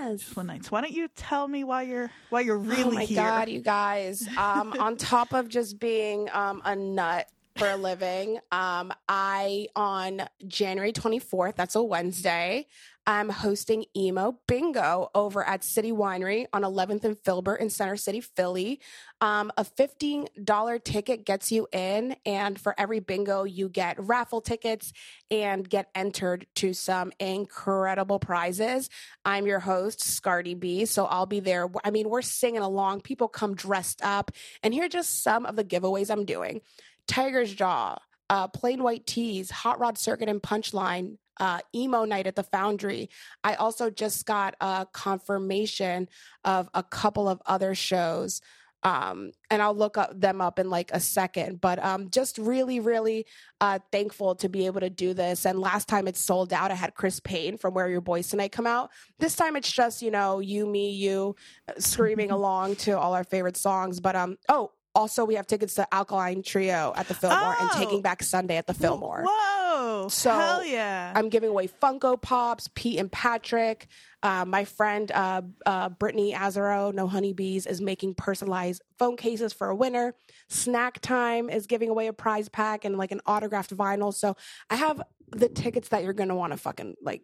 Yes. 0.00 0.28
Twin 0.30 0.46
Nights. 0.46 0.70
Why 0.70 0.80
don't 0.82 0.92
you 0.92 1.08
tell 1.16 1.48
me 1.48 1.64
why 1.64 1.82
you're 1.82 2.10
why 2.30 2.40
you're 2.40 2.58
really 2.58 2.84
oh 2.84 2.90
my 2.92 3.04
here? 3.04 3.16
god, 3.16 3.48
you 3.48 3.60
guys! 3.60 4.26
Um, 4.36 4.72
on 4.78 4.96
top 4.96 5.32
of 5.32 5.48
just 5.48 5.78
being 5.80 6.28
um, 6.32 6.62
a 6.64 6.76
nut 6.76 7.28
for 7.56 7.70
a 7.70 7.76
living, 7.76 8.38
um, 8.52 8.92
I 9.08 9.68
on 9.74 10.22
January 10.46 10.92
twenty 10.92 11.18
fourth. 11.18 11.56
That's 11.56 11.74
a 11.74 11.82
Wednesday. 11.82 12.66
I'm 13.08 13.28
hosting 13.28 13.84
emo 13.96 14.40
bingo 14.48 15.10
over 15.14 15.44
at 15.46 15.62
City 15.62 15.92
Winery 15.92 16.46
on 16.52 16.62
11th 16.62 17.04
and 17.04 17.16
Filbert 17.16 17.60
in 17.60 17.70
Center 17.70 17.96
City, 17.96 18.20
Philly. 18.20 18.80
Um, 19.20 19.52
a 19.56 19.64
$15 19.64 20.82
ticket 20.82 21.24
gets 21.24 21.52
you 21.52 21.68
in, 21.70 22.16
and 22.26 22.58
for 22.58 22.74
every 22.76 22.98
bingo, 22.98 23.44
you 23.44 23.68
get 23.68 24.02
raffle 24.04 24.40
tickets 24.40 24.92
and 25.30 25.68
get 25.68 25.88
entered 25.94 26.46
to 26.56 26.74
some 26.74 27.12
incredible 27.20 28.18
prizes. 28.18 28.90
I'm 29.24 29.46
your 29.46 29.60
host, 29.60 30.00
Scardy 30.00 30.54
B. 30.54 30.84
So 30.84 31.04
I'll 31.04 31.26
be 31.26 31.38
there. 31.38 31.68
I 31.84 31.92
mean, 31.92 32.08
we're 32.08 32.22
singing 32.22 32.62
along. 32.62 33.02
People 33.02 33.28
come 33.28 33.54
dressed 33.54 34.02
up. 34.02 34.32
And 34.64 34.74
here 34.74 34.86
are 34.86 34.88
just 34.88 35.22
some 35.22 35.46
of 35.46 35.54
the 35.54 35.64
giveaways 35.64 36.10
I'm 36.10 36.24
doing 36.24 36.60
Tigers 37.06 37.54
Jaw, 37.54 37.96
uh, 38.30 38.48
Plain 38.48 38.82
White 38.82 39.06
T's, 39.06 39.50
Hot 39.50 39.78
Rod 39.78 39.98
Circuit 39.98 40.28
and 40.28 40.42
Punchline, 40.42 41.18
uh, 41.38 41.60
emo 41.74 42.04
night 42.04 42.26
at 42.26 42.36
the 42.36 42.42
Foundry. 42.44 43.10
I 43.44 43.54
also 43.54 43.90
just 43.90 44.26
got 44.26 44.54
a 44.60 44.86
confirmation 44.92 46.08
of 46.44 46.68
a 46.74 46.82
couple 46.82 47.28
of 47.28 47.40
other 47.46 47.74
shows. 47.74 48.40
Um, 48.82 49.32
and 49.50 49.60
I'll 49.60 49.74
look 49.74 49.98
up 49.98 50.18
them 50.18 50.40
up 50.40 50.60
in 50.60 50.70
like 50.70 50.92
a 50.92 51.00
second, 51.00 51.60
but 51.60 51.82
um, 51.84 52.08
just 52.10 52.38
really, 52.38 52.78
really 52.78 53.26
uh, 53.60 53.80
thankful 53.90 54.36
to 54.36 54.48
be 54.48 54.66
able 54.66 54.80
to 54.80 54.90
do 54.90 55.12
this. 55.12 55.44
And 55.44 55.58
last 55.58 55.88
time 55.88 56.06
it 56.06 56.16
sold 56.16 56.52
out, 56.52 56.70
I 56.70 56.74
had 56.74 56.94
Chris 56.94 57.18
Payne 57.18 57.58
from 57.58 57.74
Where 57.74 57.88
Your 57.88 58.00
Boys 58.00 58.28
Tonight 58.28 58.52
come 58.52 58.66
out. 58.66 58.90
This 59.18 59.34
time 59.34 59.56
it's 59.56 59.72
just 59.72 60.02
you 60.02 60.12
know 60.12 60.38
you, 60.38 60.66
me, 60.66 60.90
you, 60.90 61.34
uh, 61.68 61.72
screaming 61.80 62.30
along 62.30 62.76
to 62.76 62.96
all 62.96 63.14
our 63.14 63.24
favorite 63.24 63.56
songs. 63.56 63.98
But 63.98 64.14
um, 64.14 64.36
oh, 64.48 64.70
also 64.96 65.24
we 65.24 65.34
have 65.34 65.46
tickets 65.46 65.74
to 65.74 65.94
Alkaline 65.94 66.42
Trio 66.42 66.92
at 66.96 67.06
the 67.06 67.14
Fillmore 67.14 67.54
and 67.60 67.70
Oh. 67.72 67.78
Taking 67.78 68.00
Back 68.02 68.22
Sunday 68.22 68.56
at 68.56 68.66
the 68.66 68.74
Fillmore. 68.74 69.24
Whoa! 69.28 70.08
So, 70.08 70.30
hell 70.32 70.64
yeah! 70.64 71.12
I'm 71.14 71.28
giving 71.28 71.50
away 71.50 71.68
Funko 71.68 72.20
Pops, 72.20 72.68
Pete 72.74 72.98
and 72.98 73.12
Patrick. 73.12 73.88
Uh, 74.22 74.44
my 74.44 74.64
friend 74.64 75.12
uh, 75.12 75.42
uh, 75.66 75.90
Brittany 75.90 76.32
Azaro, 76.32 76.92
No 76.92 77.06
Honeybees, 77.06 77.66
is 77.66 77.80
making 77.80 78.14
personalized 78.14 78.82
phone 78.98 79.16
cases 79.16 79.52
for 79.52 79.68
a 79.68 79.74
winner. 79.76 80.14
Snack 80.48 81.00
Time 81.00 81.50
is 81.50 81.66
giving 81.66 81.90
away 81.90 82.06
a 82.06 82.12
prize 82.12 82.48
pack 82.48 82.84
and 82.84 82.96
like 82.96 83.12
an 83.12 83.20
autographed 83.26 83.76
vinyl. 83.76 84.12
So 84.14 84.36
I 84.70 84.76
have 84.76 85.02
the 85.30 85.48
tickets 85.48 85.88
that 85.88 86.02
you're 86.04 86.14
gonna 86.14 86.34
want 86.34 86.52
to 86.52 86.56
fucking 86.56 86.94
like 87.02 87.22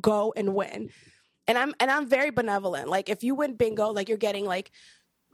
go 0.00 0.34
and 0.36 0.54
win. 0.54 0.90
And 1.48 1.56
I'm 1.56 1.74
and 1.80 1.90
I'm 1.90 2.06
very 2.08 2.30
benevolent. 2.30 2.88
Like 2.88 3.08
if 3.08 3.24
you 3.24 3.34
win 3.34 3.54
bingo, 3.54 3.90
like 3.90 4.08
you're 4.08 4.18
getting 4.18 4.44
like 4.44 4.70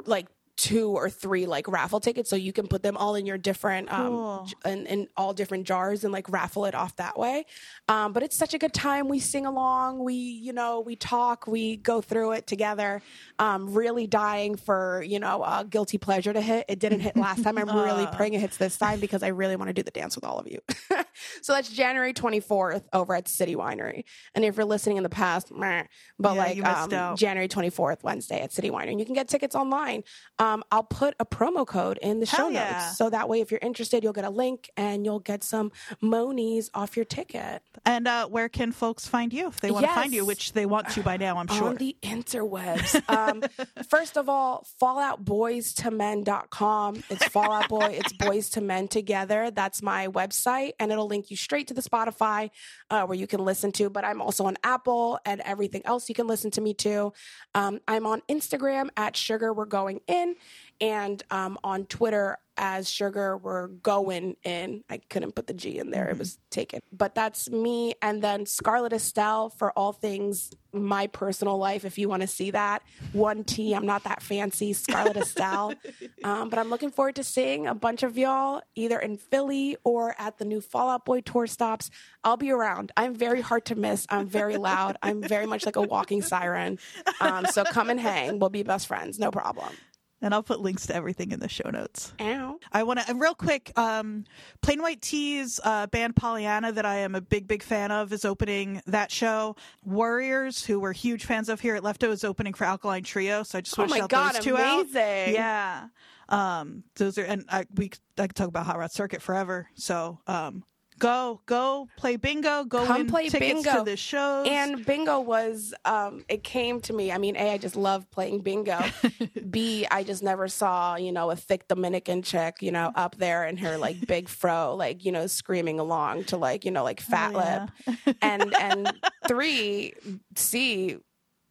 like 0.06 0.28
two 0.62 0.90
or 0.90 1.10
three 1.10 1.44
like 1.44 1.66
raffle 1.66 1.98
tickets 1.98 2.30
so 2.30 2.36
you 2.36 2.52
can 2.52 2.68
put 2.68 2.84
them 2.84 2.96
all 2.96 3.16
in 3.16 3.26
your 3.26 3.36
different 3.36 3.92
um 3.92 4.06
Cool. 4.12 4.48
in, 4.64 4.86
in 4.86 5.08
all 5.16 5.32
different 5.34 5.66
jars 5.66 6.04
and 6.04 6.12
like 6.12 6.28
raffle 6.30 6.66
it 6.66 6.74
off 6.76 6.94
that 6.96 7.18
way. 7.18 7.46
Um 7.88 8.12
but 8.12 8.22
it's 8.22 8.36
such 8.36 8.54
a 8.54 8.58
good 8.58 8.72
time. 8.72 9.08
We 9.08 9.18
sing 9.18 9.44
along. 9.44 10.04
We 10.04 10.14
you 10.14 10.52
know 10.52 10.78
we 10.80 10.94
talk. 10.94 11.48
We 11.48 11.78
go 11.78 12.00
through 12.00 12.32
it 12.32 12.46
together. 12.46 13.02
Um 13.40 13.74
really 13.74 14.06
dying 14.06 14.54
for 14.56 15.02
you 15.04 15.18
know 15.18 15.42
a 15.42 15.66
guilty 15.68 15.98
pleasure 15.98 16.32
to 16.32 16.40
hit. 16.40 16.66
It 16.68 16.78
didn't 16.78 17.00
hit 17.00 17.16
last 17.16 17.42
time. 17.42 17.58
I'm 17.58 17.68
really 17.84 18.06
praying 18.12 18.34
it 18.34 18.40
hits 18.40 18.56
this 18.56 18.78
time 18.78 19.00
because 19.00 19.22
i 19.24 19.28
really 19.28 19.56
want 19.56 19.68
to 19.68 19.74
do 19.74 19.82
the 19.82 19.90
dance 20.00 20.14
with 20.14 20.24
all 20.24 20.38
of 20.38 20.46
you. 20.46 20.60
So 21.42 21.52
that's 21.52 21.68
january 21.68 22.14
24th 22.14 22.84
over 22.92 23.14
at 23.14 23.28
city 23.28 23.54
winery. 23.54 24.04
And 24.34 24.44
if 24.44 24.56
you're 24.56 24.64
listening 24.74 24.96
in 24.96 25.02
the 25.02 25.08
past 25.22 25.52
meh, 25.52 25.84
but 26.18 26.34
Yeah, 26.34 26.42
like 26.44 26.64
um. 26.64 27.16
January 27.16 27.48
24th, 27.48 28.02
Wednesday 28.02 28.40
at 28.40 28.50
City 28.52 28.70
Winery. 28.70 28.92
And 28.92 29.00
you 29.00 29.06
can 29.06 29.14
get 29.14 29.28
tickets 29.28 29.54
online. 29.54 30.00
Um, 30.38 30.51
I'll 30.70 30.82
put 30.82 31.14
a 31.18 31.24
promo 31.24 31.66
code 31.66 31.98
in 32.02 32.20
the 32.20 32.26
show 32.26 32.48
yeah. 32.48 32.70
notes. 32.70 32.98
So 32.98 33.08
that 33.10 33.28
way, 33.28 33.40
if 33.40 33.50
you're 33.50 33.60
interested, 33.62 34.02
you'll 34.02 34.12
get 34.12 34.24
a 34.24 34.30
link 34.30 34.70
and 34.76 35.04
you'll 35.04 35.20
get 35.20 35.44
some 35.44 35.70
monies 36.00 36.70
off 36.74 36.96
your 36.96 37.04
ticket. 37.04 37.62
And 37.84 38.08
uh, 38.08 38.26
where 38.28 38.48
can 38.48 38.72
folks 38.72 39.06
find 39.06 39.32
you 39.32 39.46
if 39.48 39.60
they 39.60 39.70
want 39.70 39.86
to 39.86 39.92
find 39.92 40.12
you, 40.12 40.24
which 40.24 40.52
they 40.52 40.66
want 40.66 40.88
to 40.90 41.02
by 41.02 41.16
now, 41.16 41.38
I'm 41.38 41.46
sure. 41.46 41.68
On 41.68 41.76
the 41.76 41.96
interwebs. 42.02 43.00
Um, 43.08 43.44
first 43.88 44.16
of 44.16 44.28
all, 44.28 44.66
FallOutBoyzIIMen.com. 44.80 47.04
It's 47.10 47.26
Fall 47.28 47.52
Out 47.52 47.68
Boy, 47.68 47.98
it's 47.98 48.12
Boyz 48.14 48.56
II 48.56 48.64
Men 48.64 48.88
together. 48.88 49.50
That's 49.50 49.82
my 49.82 50.08
website, 50.08 50.72
and 50.78 50.92
it'll 50.92 51.06
link 51.06 51.30
you 51.30 51.36
straight 51.36 51.68
to 51.68 51.74
the 51.74 51.82
Spotify 51.82 52.50
uh, 52.90 53.04
where 53.04 53.16
you 53.16 53.26
can 53.26 53.44
listen 53.44 53.72
to. 53.72 53.90
But 53.90 54.04
I'm 54.04 54.20
also 54.20 54.46
on 54.46 54.56
Apple 54.62 55.18
and 55.24 55.40
everything 55.40 55.82
else 55.84 56.08
you 56.08 56.14
can 56.14 56.26
listen 56.26 56.50
to 56.52 56.60
me 56.60 56.74
to. 56.74 57.12
Um, 57.54 57.80
I'm 57.88 58.06
on 58.06 58.22
Instagram 58.28 58.88
at 58.96 59.16
Sugar 59.16 59.52
We're 59.52 59.66
Going 59.66 60.00
In, 60.06 60.31
and 60.80 61.22
um, 61.30 61.58
on 61.62 61.86
Twitter 61.86 62.38
as 62.56 62.90
Sugar 62.90 63.36
We're 63.36 63.68
Going 63.68 64.36
In. 64.44 64.84
I 64.90 64.98
couldn't 64.98 65.34
put 65.34 65.46
the 65.46 65.54
G 65.54 65.78
in 65.78 65.90
there; 65.90 66.08
it 66.08 66.18
was 66.18 66.38
taken. 66.50 66.80
But 66.92 67.14
that's 67.14 67.50
me, 67.50 67.94
and 68.02 68.22
then 68.22 68.46
Scarlet 68.46 68.92
Estelle 68.92 69.50
for 69.50 69.72
all 69.72 69.92
things 69.92 70.52
my 70.72 71.06
personal 71.06 71.58
life. 71.58 71.84
If 71.84 71.98
you 71.98 72.08
want 72.08 72.22
to 72.22 72.28
see 72.28 72.50
that, 72.50 72.82
one 73.12 73.44
T. 73.44 73.74
I'm 73.74 73.86
not 73.86 74.04
that 74.04 74.22
fancy, 74.22 74.72
Scarlet 74.72 75.16
Estelle. 75.16 75.74
Um, 76.24 76.50
but 76.50 76.58
I'm 76.58 76.70
looking 76.70 76.92
forward 76.92 77.16
to 77.16 77.24
seeing 77.24 77.66
a 77.66 77.74
bunch 77.74 78.04
of 78.04 78.16
y'all 78.16 78.62
either 78.76 78.98
in 78.98 79.16
Philly 79.16 79.76
or 79.82 80.14
at 80.18 80.38
the 80.38 80.44
new 80.44 80.60
Fall 80.60 80.88
Out 80.88 81.04
Boy 81.04 81.20
tour 81.20 81.48
stops. 81.48 81.90
I'll 82.22 82.36
be 82.36 82.52
around. 82.52 82.92
I'm 82.96 83.14
very 83.14 83.40
hard 83.40 83.64
to 83.66 83.74
miss. 83.74 84.06
I'm 84.08 84.28
very 84.28 84.56
loud. 84.56 84.96
I'm 85.02 85.20
very 85.20 85.46
much 85.46 85.66
like 85.66 85.74
a 85.74 85.82
walking 85.82 86.22
siren. 86.22 86.78
Um, 87.20 87.46
so 87.46 87.64
come 87.64 87.90
and 87.90 87.98
hang. 87.98 88.38
We'll 88.38 88.50
be 88.50 88.62
best 88.62 88.86
friends. 88.86 89.18
No 89.18 89.32
problem. 89.32 89.74
And 90.24 90.32
I'll 90.32 90.42
put 90.44 90.60
links 90.60 90.86
to 90.86 90.94
everything 90.94 91.32
in 91.32 91.40
the 91.40 91.48
show 91.48 91.68
notes. 91.68 92.14
Ow. 92.20 92.58
I 92.72 92.84
want 92.84 93.00
to 93.00 93.14
real 93.14 93.34
quick. 93.34 93.76
Um, 93.76 94.24
Plain 94.60 94.80
White 94.80 95.02
T's 95.02 95.58
uh, 95.64 95.88
band 95.88 96.14
Pollyanna, 96.14 96.70
that 96.72 96.86
I 96.86 96.98
am 96.98 97.16
a 97.16 97.20
big, 97.20 97.48
big 97.48 97.62
fan 97.62 97.90
of, 97.90 98.12
is 98.12 98.24
opening 98.24 98.80
that 98.86 99.10
show. 99.10 99.56
Warriors, 99.84 100.64
who 100.64 100.78
we're 100.78 100.92
huge 100.92 101.24
fans 101.24 101.48
of 101.48 101.60
here 101.60 101.74
at 101.74 101.82
Lefto, 101.82 102.08
is 102.10 102.22
opening 102.22 102.54
for 102.54 102.64
Alkaline 102.64 103.02
Trio. 103.02 103.42
So 103.42 103.58
I 103.58 103.60
just 103.62 103.76
Oh 103.76 103.82
want 103.82 103.92
to 103.92 103.98
shout 103.98 104.10
God, 104.10 104.34
those 104.36 104.44
two 104.44 104.56
out. 104.56 104.80
amazing. 104.82 105.34
Yeah, 105.34 105.88
um, 106.28 106.84
those 106.94 107.18
are 107.18 107.24
and 107.24 107.44
I 107.48 107.66
we 107.74 107.90
I 108.16 108.28
could 108.28 108.36
talk 108.36 108.48
about 108.48 108.64
Hot 108.66 108.78
Rod 108.78 108.92
Circuit 108.92 109.22
forever. 109.22 109.68
So 109.74 110.20
um, 110.28 110.62
go 111.02 111.40
go 111.46 111.88
play 111.96 112.16
bingo. 112.16 112.64
Go 112.64 112.86
Come 112.86 112.98
win 112.98 113.06
play 113.08 113.28
tickets 113.28 113.64
bingo. 113.64 113.78
to 113.78 113.84
the 113.90 113.96
shows. 113.96 114.46
And 114.48 114.86
bingo 114.86 115.20
was, 115.20 115.74
um, 115.84 116.24
it 116.28 116.44
came 116.44 116.80
to 116.82 116.92
me. 116.92 117.10
I 117.10 117.18
mean, 117.18 117.36
A, 117.36 117.52
I 117.52 117.58
just 117.58 117.74
love 117.74 118.08
playing 118.10 118.40
bingo. 118.40 118.80
B, 119.50 119.86
I 119.90 120.04
just 120.04 120.22
never 120.22 120.46
saw, 120.46 120.94
you 120.96 121.10
know, 121.10 121.30
a 121.30 121.36
thick 121.36 121.66
Dominican 121.66 122.22
chick, 122.22 122.56
you 122.60 122.70
know, 122.70 122.92
up 122.94 123.16
there 123.16 123.44
in 123.46 123.56
her 123.56 123.76
like 123.76 124.06
big 124.06 124.28
fro, 124.40 124.76
like, 124.76 125.04
you 125.04 125.10
know, 125.10 125.26
screaming 125.26 125.80
along 125.80 126.24
to 126.24 126.36
like, 126.36 126.64
you 126.64 126.70
know, 126.70 126.84
like 126.84 127.00
fat 127.00 127.32
yeah. 127.32 127.66
lip. 127.86 128.16
And, 128.22 128.54
and 128.54 128.92
three, 129.26 129.94
C, 130.36 130.98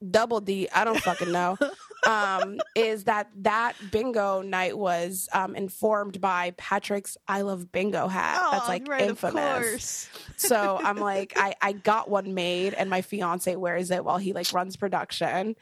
double 0.10 0.42
D, 0.42 0.68
I 0.74 0.84
don't 0.84 1.00
fucking 1.02 1.32
know. 1.32 1.58
Um, 2.08 2.60
is 2.76 3.04
that 3.04 3.30
that 3.44 3.74
bingo 3.92 4.42
night 4.42 4.76
was 4.76 5.30
um, 5.34 5.56
informed 5.56 6.20
by 6.20 6.52
Patrick's 6.58 7.16
I 7.28 7.42
Love 7.42 7.72
Bingo 7.72 8.08
hat. 8.08 8.42
That's 8.52 8.66
Oh, 8.66 8.68
like 8.68 8.88
right, 8.88 9.02
infamous. 9.04 10.10
So 10.36 10.80
I'm 10.84 10.98
like, 10.98 11.34
I, 11.36 11.54
I 11.62 11.74
got 11.74 12.10
one 12.10 12.34
made 12.34 12.74
and 12.74 12.90
my 12.90 13.04
fiance 13.04 13.56
wears 13.56 13.92
it 13.92 14.04
while 14.04 14.18
he 14.18 14.34
like 14.34 14.52
runs 14.52 14.76
production. 14.78 15.56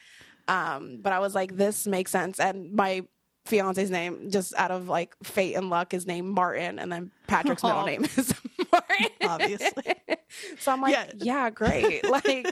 Um, 0.47 0.99
but 1.01 1.11
I 1.11 1.19
was 1.19 1.35
like, 1.35 1.57
this 1.57 1.85
makes 1.85 2.09
sense. 2.09 2.39
And 2.39 2.71
my 2.71 3.03
fiance's 3.45 3.91
name, 3.91 4.31
just 4.31 4.53
out 4.55 4.71
of 4.71 4.87
like 4.87 5.17
fate 5.23 5.55
and 5.55 5.69
luck, 5.69 5.93
is 5.93 6.07
named 6.07 6.29
Martin. 6.29 6.79
And 6.79 6.89
then 6.89 7.11
Patrick's 7.27 7.63
middle 7.63 7.81
Oh. 7.81 7.85
name 7.85 8.05
is 8.15 8.33
Martin. 8.71 9.07
Obviously. 9.23 9.93
So 10.69 10.73
I'm 10.73 10.81
like, 10.81 10.93
Yeah. 10.93 11.11
yeah, 11.17 11.49
great. 11.49 12.07
Like 12.09 12.45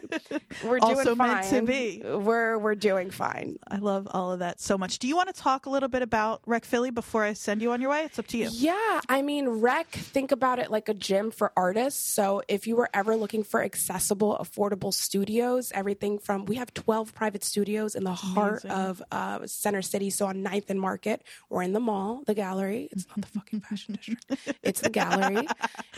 we're 0.64 0.80
doing 0.80 0.98
Also 0.98 1.16
fine. 1.16 1.28
meant 1.36 1.48
to 1.50 1.62
be. 1.62 2.02
We're 2.04 2.58
we're 2.58 2.76
doing 2.76 3.12
fine. 3.12 3.58
I 3.68 3.78
love 3.78 4.08
all 4.12 4.32
of 4.32 4.40
that 4.40 4.60
so 4.60 4.78
much. 4.78 4.98
Do 5.00 5.08
you 5.08 5.16
want 5.16 5.34
to 5.34 5.40
talk 5.40 5.66
a 5.68 5.70
little 5.70 5.90
bit 5.90 6.02
about 6.02 6.42
REC 6.46 6.66
Philly 6.66 6.90
before 6.90 7.24
I 7.24 7.34
send 7.34 7.62
you 7.62 7.72
on 7.72 7.82
your 7.82 7.92
way? 7.92 8.04
It's 8.06 8.18
up 8.18 8.28
to 8.28 8.38
you. 8.38 8.50
Yeah, 8.52 9.02
I 9.08 9.22
mean, 9.22 9.48
rec, 9.48 9.90
think 9.92 10.32
about 10.32 10.58
it 10.60 10.72
like 10.72 10.90
a 10.90 10.94
gym 10.94 11.30
for 11.32 11.52
artists. 11.56 12.04
So 12.14 12.42
if 12.48 12.66
you 12.66 12.76
were 12.76 12.90
ever 12.94 13.16
looking 13.16 13.44
for 13.44 13.62
accessible, 13.64 14.38
affordable 14.42 14.94
studios, 14.94 15.72
everything 15.76 16.18
from 16.20 16.46
we 16.46 16.56
have 16.56 16.74
12 16.74 17.14
private 17.14 17.44
studios 17.44 17.94
in 17.96 18.04
the 18.04 18.14
heart 18.14 18.64
Amazing. 18.64 18.72
of 18.72 19.04
uh, 19.12 19.40
Center 19.46 19.82
City. 19.84 20.10
So 20.10 20.26
on 20.26 20.44
9th 20.44 20.70
and 20.70 20.80
Market, 20.82 21.24
we're 21.50 21.62
in 21.64 21.74
the 21.74 21.80
mall, 21.80 22.24
the 22.26 22.34
gallery. 22.34 22.90
It's 22.92 23.06
not 23.10 23.22
the 23.22 23.28
fucking 23.28 23.62
fashion 23.62 23.96
district, 23.96 24.58
it's 24.64 24.82
the 24.82 24.90
gallery. 24.90 25.48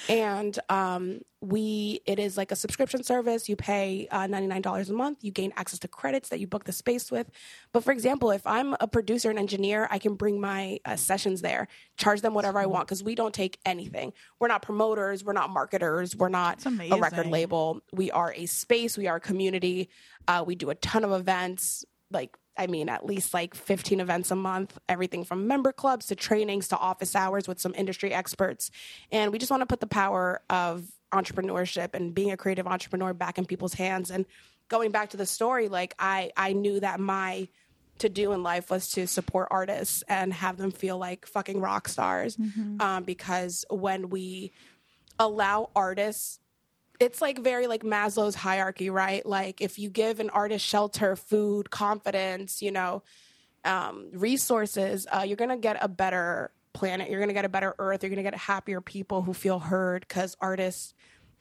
And 0.10 0.58
um, 0.70 1.22
we, 1.41 2.02
it 2.10 2.18
is 2.18 2.38
like 2.38 2.52
a 2.52 2.56
subscription 2.56 3.03
service. 3.03 3.48
You 3.48 3.56
pay 3.56 4.07
uh, 4.10 4.22
$99 4.22 4.90
a 4.90 4.94
month, 4.94 5.19
you 5.22 5.30
gain 5.30 5.53
access 5.56 5.77
to 5.77 5.88
credits 5.88 6.30
that 6.30 6.40
you 6.40 6.48
book 6.48 6.64
the 6.64 6.72
space 6.72 7.11
with. 7.11 7.30
But 7.72 7.84
for 7.84 7.91
example, 7.91 8.31
if 8.31 8.48
I'm 8.48 8.76
a 8.80 8.88
producer 8.88 9.30
and 9.30 9.38
engineer, 9.38 9.88
I 9.91 9.99
can 9.99 10.15
bring 10.15 10.41
my 10.41 10.80
uh, 10.86 10.95
sessions 10.95 11.41
there, 11.41 11.68
charge 11.98 12.22
them 12.22 12.34
whatever 12.34 12.57
I 12.57 12.65
want 12.65 12.88
because 12.88 13.03
we 13.03 13.14
don't 13.14 13.34
take 13.34 13.60
anything. 13.64 14.11
We're 14.40 14.48
not 14.48 14.64
promoters, 14.64 15.23
we're 15.23 15.34
not 15.34 15.52
marketers, 15.52 16.15
we're 16.15 16.30
not 16.30 16.65
a 16.65 16.98
record 16.98 17.27
label. 17.27 17.81
We 17.94 18.10
are 18.10 18.34
a 18.36 18.48
space, 18.48 18.98
we 18.98 19.06
are 19.06 19.18
a 19.18 19.22
community. 19.22 19.90
Uh, 20.27 20.44
we 20.44 20.56
do 20.56 20.72
a 20.72 20.76
ton 20.76 21.03
of 21.03 21.11
events, 21.11 21.86
like 22.10 22.36
I 22.57 22.65
mean, 22.65 22.90
at 22.90 23.06
least 23.06 23.36
like 23.36 23.53
15 23.53 23.99
events 23.99 24.31
a 24.31 24.36
month, 24.36 24.80
everything 24.90 25.23
from 25.23 25.48
member 25.48 25.72
clubs 25.72 26.07
to 26.07 26.15
trainings 26.15 26.68
to 26.69 26.77
office 26.77 27.15
hours 27.15 27.48
with 27.48 27.60
some 27.61 27.73
industry 27.76 28.14
experts. 28.14 28.72
And 29.11 29.31
we 29.31 29.38
just 29.38 29.49
want 29.52 29.61
to 29.61 29.68
put 29.68 29.80
the 29.80 29.88
power 29.88 30.41
of 30.49 30.84
entrepreneurship 31.11 31.94
and 31.94 32.14
being 32.14 32.31
a 32.31 32.38
creative 32.38 32.68
entrepreneur 32.68 33.14
back 33.14 33.38
in 33.38 33.45
people's 33.45 33.73
hands. 33.73 34.11
And 34.11 34.26
going 34.68 34.91
back 34.91 35.11
to 35.11 35.18
the 35.18 35.26
story, 35.26 35.68
like 35.68 35.95
I, 35.99 36.31
I 36.38 36.53
knew 36.53 36.80
that 36.80 36.99
my 36.99 37.48
to 37.99 38.10
do 38.10 38.31
in 38.31 38.44
life 38.44 38.69
was 38.69 38.91
to 38.91 39.06
support 39.07 39.49
artists 39.52 40.03
and 40.07 40.31
have 40.34 40.57
them 40.57 40.72
feel 40.72 40.98
like 40.98 41.26
fucking 41.26 41.60
rock 41.60 41.88
stars. 41.90 42.38
Um, 42.81 43.03
because 43.03 43.65
when 43.69 44.10
we 44.10 44.53
allow 45.19 45.69
artists 45.76 46.40
it's 46.99 47.22
like 47.22 47.40
very 47.40 47.68
like 47.68 47.84
Maslow's 47.84 48.36
hierarchy, 48.36 48.90
right? 48.90 49.26
Like 49.26 49.61
if 49.61 49.80
you 49.80 49.90
give 49.90 50.19
an 50.19 50.30
artist 50.30 50.65
shelter, 50.65 51.15
food, 51.15 51.69
confidence, 51.69 52.61
you 52.61 52.72
know, 52.72 53.03
um, 53.64 54.10
resources, 54.14 55.07
uh, 55.10 55.23
you're 55.26 55.38
gonna 55.38 55.57
get 55.57 55.77
a 55.80 55.88
better 55.88 56.52
planet. 56.73 57.10
You're 57.10 57.22
gonna 57.22 57.34
get 57.34 57.45
a 57.45 57.49
better 57.49 57.73
earth. 57.80 58.03
You're 58.03 58.10
gonna 58.10 58.23
get 58.23 58.36
happier 58.36 58.81
people 58.81 59.22
who 59.22 59.34
feel 59.34 59.60
heard 59.60 60.06
because 60.07 60.36
artists 60.41 60.94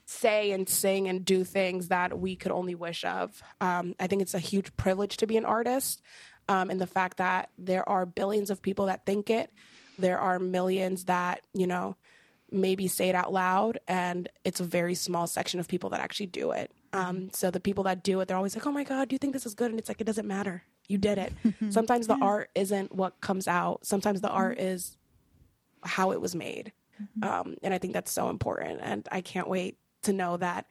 say 0.09 0.53
and 0.53 0.67
sing 0.67 1.07
and 1.07 1.23
do 1.23 1.45
things 1.45 1.89
that 1.89 2.19
we 2.19 2.35
could 2.35 2.51
only 2.51 2.75
wish 2.75 3.05
of. 3.05 3.43
Um, 3.61 3.95
I 4.01 4.07
think 4.07 4.23
it's 4.23 4.33
a 4.33 4.39
huge 4.39 4.75
privilege 4.77 5.19
to 5.19 5.27
be 5.27 5.37
an 5.37 5.45
artist, 5.45 6.01
um, 6.49 6.71
and 6.71 6.81
the 6.81 6.87
fact 6.87 7.19
that 7.19 7.51
there 7.59 7.87
are 7.87 8.07
billions 8.07 8.49
of 8.49 8.63
people 8.63 8.87
that 8.87 9.05
think 9.05 9.29
it. 9.29 9.53
There 9.99 10.19
are 10.19 10.39
millions 10.39 11.05
that 11.05 11.43
you 11.53 11.67
know 11.67 11.97
maybe 12.51 12.89
say 12.89 13.11
it 13.11 13.15
out 13.15 13.31
loud 13.31 13.79
and 13.87 14.27
it's 14.43 14.59
a 14.59 14.65
very 14.65 14.95
small 14.95 15.27
section 15.27 15.61
of 15.61 15.69
people 15.69 15.91
that 15.91 16.01
actually 16.01 16.27
do 16.27 16.53
it. 16.53 16.71
Um, 16.95 17.29
so 17.35 17.51
the 17.51 17.61
people 17.61 17.85
that 17.85 18.03
do 18.03 18.19
it 18.21 18.29
they're 18.29 18.39
always 18.39 18.57
like 18.57 18.67
oh 18.67 18.73
my 18.73 18.85
god 18.85 19.11
do 19.11 19.15
you 19.15 19.19
think 19.19 19.35
this 19.35 19.45
is 19.45 19.55
good? 19.55 19.71
And 19.71 19.79
it's 19.79 19.91
like 19.91 20.01
it 20.01 20.07
doesn't 20.07 20.27
matter. 20.27 20.63
You 20.89 20.97
did 20.97 21.19
it. 21.19 21.35
Sometimes 21.69 22.07
the 22.07 22.17
art 22.23 22.49
isn't 22.55 22.95
what 22.95 23.21
comes 23.21 23.47
out. 23.47 23.85
Sometimes 23.85 24.23
the 24.23 24.31
art 24.31 24.59
is 24.59 24.97
how 25.83 26.13
it 26.13 26.21
was 26.23 26.35
made. 26.35 26.73
Um, 27.23 27.57
and 27.63 27.73
i 27.73 27.79
think 27.79 27.93
that's 27.93 28.11
so 28.11 28.29
important 28.29 28.81
and 28.83 29.07
i 29.13 29.21
can't 29.21 29.49
wait 29.49 29.79
to 30.03 30.13
know 30.13 30.37
that 30.37 30.67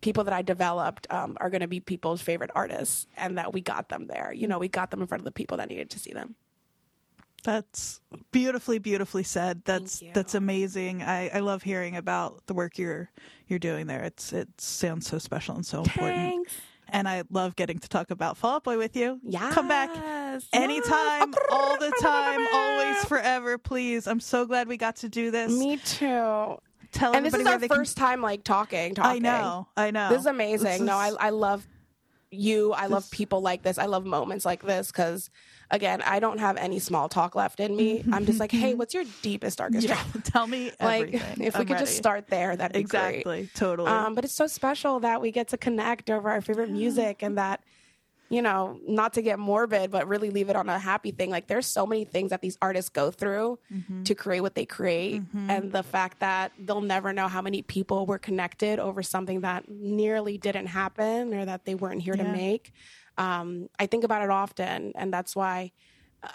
people 0.00 0.24
that 0.24 0.32
i 0.34 0.42
developed 0.42 1.06
um, 1.10 1.36
are 1.40 1.50
going 1.50 1.60
to 1.60 1.68
be 1.68 1.80
people's 1.80 2.22
favorite 2.22 2.50
artists 2.54 3.06
and 3.16 3.36
that 3.38 3.52
we 3.52 3.60
got 3.60 3.88
them 3.88 4.06
there 4.06 4.32
you 4.32 4.46
know 4.46 4.58
we 4.58 4.68
got 4.68 4.90
them 4.90 5.00
in 5.00 5.06
front 5.06 5.20
of 5.20 5.24
the 5.24 5.32
people 5.32 5.56
that 5.56 5.68
needed 5.68 5.90
to 5.90 5.98
see 5.98 6.12
them 6.12 6.34
That's 7.44 8.00
beautifully, 8.32 8.78
beautifully 8.80 9.22
said. 9.22 9.62
That's 9.64 10.02
that's 10.12 10.34
amazing. 10.34 11.02
I, 11.02 11.28
I 11.32 11.38
love 11.40 11.62
hearing 11.62 11.94
about 11.96 12.42
the 12.46 12.52
work 12.54 12.78
you're 12.78 13.10
you're 13.46 13.60
doing 13.60 13.86
there. 13.86 14.02
It's 14.02 14.32
it 14.32 14.48
sounds 14.60 15.06
so 15.06 15.18
special 15.18 15.54
and 15.54 15.64
so 15.64 15.78
important. 15.84 16.16
Thanks. 16.18 16.54
and 16.88 17.08
I 17.08 17.22
love 17.30 17.54
getting 17.54 17.78
to 17.78 17.88
talk 17.88 18.10
about 18.10 18.36
Fall 18.36 18.56
Out 18.56 18.64
Boy 18.64 18.76
with 18.76 18.96
you. 18.96 19.20
Yeah. 19.22 19.52
Come 19.52 19.68
back 19.68 19.88
anytime, 20.52 21.32
all 21.50 21.78
the 21.78 21.92
time, 22.02 22.40
always, 22.52 23.04
forever, 23.04 23.56
please. 23.56 24.06
I'm 24.08 24.20
so 24.20 24.44
glad 24.44 24.66
we 24.68 24.76
got 24.76 24.96
to 24.96 25.08
do 25.08 25.30
this. 25.30 25.52
Me 25.52 25.76
too. 25.78 26.58
Tell 26.92 27.14
And 27.14 27.24
this 27.24 27.34
is 27.34 27.46
our 27.46 27.58
they 27.58 27.68
can- 27.68 27.76
first 27.76 27.96
time 27.96 28.22
like 28.22 28.44
talking. 28.44 28.94
Talking. 28.94 29.16
I 29.16 29.18
know, 29.18 29.68
I 29.76 29.90
know. 29.90 30.08
This 30.08 30.20
is 30.20 30.26
amazing. 30.26 30.66
This 30.70 30.80
no, 30.80 30.94
I 30.96 31.12
I 31.20 31.30
love 31.30 31.66
you. 32.30 32.72
I 32.72 32.86
love 32.86 33.10
people 33.10 33.40
like 33.40 33.62
this. 33.62 33.78
I 33.78 33.86
love 33.86 34.04
moments 34.04 34.44
like 34.44 34.62
this 34.62 34.88
because, 34.88 35.30
again, 35.70 36.02
I 36.02 36.20
don't 36.20 36.38
have 36.38 36.58
any 36.58 36.78
small 36.78 37.08
talk 37.08 37.34
left 37.34 37.58
in 37.58 37.74
me. 37.74 38.04
I'm 38.12 38.26
just 38.26 38.38
like, 38.38 38.52
hey, 38.52 38.74
what's 38.78 38.92
your 38.92 39.04
deepest, 39.22 39.56
darkest 39.58 39.86
Yeah, 39.88 40.02
tell 40.24 40.46
me 40.46 40.70
Like, 40.80 41.14
if 41.14 41.38
we 41.38 41.46
I'm 41.46 41.66
could 41.66 41.78
just 41.78 41.96
start 41.96 42.26
there, 42.28 42.54
that'd 42.54 42.74
be 42.74 42.82
great. 42.82 43.10
exactly, 43.20 43.48
totally. 43.54 43.88
Um, 43.90 44.14
but 44.14 44.24
it's 44.24 44.34
so 44.34 44.46
special 44.46 45.00
that 45.00 45.22
we 45.22 45.30
get 45.30 45.48
to 45.48 45.56
connect 45.56 46.10
over 46.10 46.28
our 46.28 46.42
favorite 46.42 46.68
music 46.70 47.22
and 47.22 47.38
that, 47.38 47.62
you 48.30 48.42
know, 48.42 48.78
not 48.86 49.14
to 49.14 49.22
get 49.22 49.38
morbid, 49.38 49.90
but 49.90 50.06
really 50.06 50.28
leave 50.30 50.50
it 50.50 50.56
on 50.56 50.68
a 50.68 50.78
happy 50.78 51.10
thing. 51.12 51.30
Like 51.30 51.46
there's 51.46 51.66
so 51.66 51.86
many 51.86 52.04
things 52.04 52.30
that 52.30 52.42
these 52.42 52.58
artists 52.60 52.90
go 52.90 53.10
through 53.10 53.58
Mm-hmm. 53.72 54.02
to 54.04 54.14
create 54.14 54.40
what 54.40 54.54
they 54.54 54.66
create. 54.66 55.22
And 55.48 55.72
the 55.72 55.82
fact 55.82 56.20
that 56.20 56.52
they'll 56.58 56.80
never 56.80 57.12
know 57.12 57.28
how 57.28 57.40
many 57.42 57.62
people 57.62 58.04
were 58.06 58.18
connected 58.18 58.78
over 58.78 59.02
something 59.02 59.40
that 59.42 59.68
nearly 59.68 60.36
didn't 60.38 60.66
happen 60.66 61.32
or 61.32 61.44
that 61.44 61.64
they 61.64 61.74
weren't 61.74 62.02
here 62.02 62.16
to 62.16 62.24
make. 62.32 62.72
Um, 63.16 63.68
I 63.78 63.86
think 63.86 64.04
about 64.04 64.22
it 64.22 64.30
often. 64.30 64.92
And 64.94 65.12
that's 65.12 65.34
why 65.34 65.72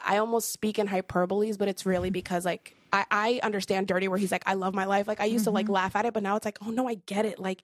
I 0.05 0.17
almost 0.17 0.51
speak 0.51 0.79
in 0.79 0.87
hyperboles, 0.87 1.57
but 1.57 1.67
it's 1.67 1.85
really 1.85 2.09
because 2.09 2.45
like 2.45 2.75
I, 2.91 3.05
I 3.11 3.39
understand 3.43 3.87
Dirty 3.87 4.07
where 4.07 4.17
he's 4.19 4.31
like, 4.31 4.43
I 4.45 4.53
love 4.53 4.73
my 4.73 4.85
life. 4.85 5.07
Like 5.07 5.19
I 5.19 5.25
used 5.25 5.45
to 5.45 5.51
like 5.51 5.69
laugh 5.69 5.95
at 5.95 6.05
it, 6.05 6.13
but 6.13 6.23
now 6.23 6.35
it's 6.35 6.45
like, 6.45 6.57
oh 6.65 6.69
no, 6.71 6.87
I 6.87 6.95
get 7.05 7.25
it. 7.25 7.39
Like 7.39 7.63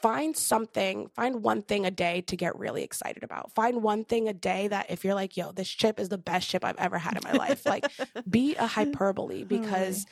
find 0.00 0.36
something, 0.36 1.08
find 1.14 1.42
one 1.42 1.62
thing 1.62 1.86
a 1.86 1.90
day 1.90 2.20
to 2.22 2.36
get 2.36 2.58
really 2.58 2.82
excited 2.82 3.22
about. 3.22 3.52
Find 3.52 3.82
one 3.82 4.04
thing 4.04 4.28
a 4.28 4.34
day 4.34 4.68
that 4.68 4.86
if 4.90 5.04
you're 5.04 5.14
like, 5.14 5.36
yo, 5.36 5.52
this 5.52 5.68
chip 5.68 5.98
is 5.98 6.08
the 6.08 6.18
best 6.18 6.48
chip 6.48 6.64
I've 6.64 6.76
ever 6.76 6.98
had 6.98 7.16
in 7.16 7.22
my 7.24 7.32
life. 7.32 7.64
Like 7.66 7.90
be 8.28 8.54
a 8.56 8.66
hyperbole 8.66 9.42
oh, 9.42 9.46
because 9.46 10.06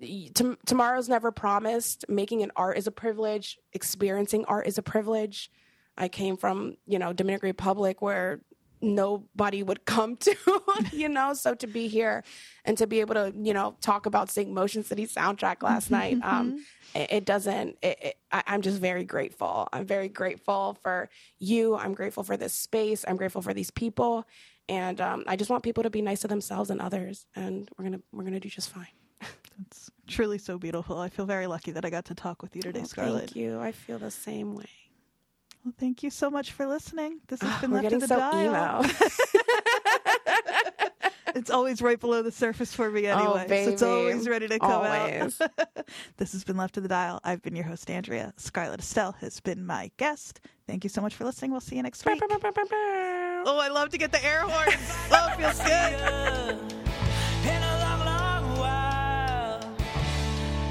y- 0.00 0.30
tom- 0.34 0.58
tomorrow's 0.66 1.08
never 1.08 1.30
promised. 1.30 2.04
Making 2.08 2.42
an 2.42 2.52
art 2.56 2.78
is 2.78 2.86
a 2.86 2.92
privilege. 2.92 3.58
Experiencing 3.72 4.44
art 4.46 4.66
is 4.66 4.78
a 4.78 4.82
privilege. 4.82 5.50
I 5.96 6.08
came 6.08 6.36
from, 6.36 6.76
you 6.86 6.98
know, 6.98 7.12
Dominican 7.12 7.48
Republic 7.48 8.02
where 8.02 8.40
nobody 8.80 9.62
would 9.62 9.84
come 9.84 10.16
to, 10.16 10.36
you 10.92 11.08
know, 11.08 11.34
so 11.34 11.54
to 11.54 11.66
be 11.66 11.88
here 11.88 12.22
and 12.64 12.76
to 12.78 12.86
be 12.86 13.00
able 13.00 13.14
to, 13.14 13.32
you 13.36 13.54
know, 13.54 13.76
talk 13.80 14.06
about 14.06 14.30
Sing 14.30 14.52
Motion 14.52 14.82
City 14.82 15.06
soundtrack 15.06 15.62
last 15.62 15.90
night, 15.90 16.18
um, 16.22 16.64
it, 16.94 17.12
it 17.12 17.24
doesn't, 17.24 17.76
it, 17.82 17.98
it, 18.02 18.16
I, 18.32 18.42
I'm 18.46 18.62
just 18.62 18.80
very 18.80 19.04
grateful. 19.04 19.68
I'm 19.72 19.86
very 19.86 20.08
grateful 20.08 20.76
for 20.82 21.08
you. 21.38 21.76
I'm 21.76 21.94
grateful 21.94 22.22
for 22.22 22.36
this 22.36 22.52
space. 22.52 23.04
I'm 23.06 23.16
grateful 23.16 23.42
for 23.42 23.54
these 23.54 23.70
people. 23.70 24.26
And 24.68 25.00
um, 25.00 25.24
I 25.26 25.36
just 25.36 25.48
want 25.50 25.62
people 25.62 25.84
to 25.84 25.90
be 25.90 26.02
nice 26.02 26.20
to 26.20 26.28
themselves 26.28 26.70
and 26.70 26.80
others. 26.80 27.26
And 27.36 27.68
we're 27.78 27.90
to, 27.90 28.02
we're 28.12 28.24
going 28.24 28.34
to 28.34 28.40
do 28.40 28.48
just 28.48 28.70
fine. 28.70 28.88
That's 29.58 29.90
truly 30.06 30.38
so 30.38 30.58
beautiful. 30.58 30.98
I 30.98 31.08
feel 31.08 31.24
very 31.24 31.46
lucky 31.46 31.70
that 31.70 31.84
I 31.84 31.90
got 31.90 32.04
to 32.06 32.14
talk 32.14 32.42
with 32.42 32.54
you 32.54 32.62
today, 32.62 32.82
Scarlet. 32.84 33.20
Thank 33.20 33.36
you. 33.36 33.58
I 33.58 33.72
feel 33.72 33.98
the 33.98 34.10
same 34.10 34.54
way. 34.54 34.68
Well, 35.66 35.74
thank 35.80 36.04
you 36.04 36.10
so 36.10 36.30
much 36.30 36.52
for 36.52 36.64
listening. 36.64 37.18
This 37.26 37.42
has 37.42 37.50
ah, 37.50 37.58
been 37.60 37.72
We're 37.72 37.82
left 37.82 37.90
to 37.90 37.98
the 37.98 38.06
so 38.06 38.16
dial. 38.16 38.84
It's 41.34 41.50
always 41.50 41.82
right 41.82 42.00
below 42.00 42.22
the 42.22 42.32
surface 42.32 42.72
for 42.72 42.90
me 42.90 43.08
oh, 43.08 43.18
anyway. 43.18 43.64
so 43.66 43.70
it's 43.70 43.82
always 43.82 44.26
ready 44.26 44.48
to 44.48 44.58
come 44.58 44.70
Always. 44.70 45.38
out. 45.38 45.50
this 46.16 46.32
has 46.32 46.44
been 46.44 46.56
Left 46.56 46.72
to 46.74 46.80
the 46.80 46.88
Dial. 46.88 47.20
I've 47.24 47.42
been 47.42 47.54
your 47.54 47.66
host, 47.66 47.90
Andrea. 47.90 48.32
Scarlet 48.38 48.80
Estelle 48.80 49.12
has 49.20 49.38
been 49.40 49.66
my 49.66 49.90
guest. 49.98 50.40
Thank 50.66 50.82
you 50.82 50.88
so 50.88 51.02
much 51.02 51.14
for 51.14 51.26
listening. 51.26 51.50
We'll 51.50 51.60
see 51.60 51.76
you 51.76 51.82
next 51.82 52.06
week. 52.06 52.22
Oh, 52.22 53.58
I 53.60 53.68
love 53.68 53.90
to 53.90 53.98
get 53.98 54.12
the 54.12 54.24
air 54.24 54.40
horns. 54.40 54.96
Oh, 55.10 55.28
it 55.30 55.36
feels 55.36 55.60
good. 55.60 55.92
In 57.44 57.62
a 57.62 57.78
long, 57.80 58.06
long 58.06 58.58
while, 58.58 59.76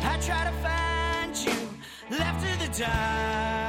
I 0.01 0.17
try 0.19 0.45
to 0.45 0.51
find 0.63 1.37
you 1.37 2.17
left 2.17 2.43
to 2.43 2.81
the. 2.81 3.64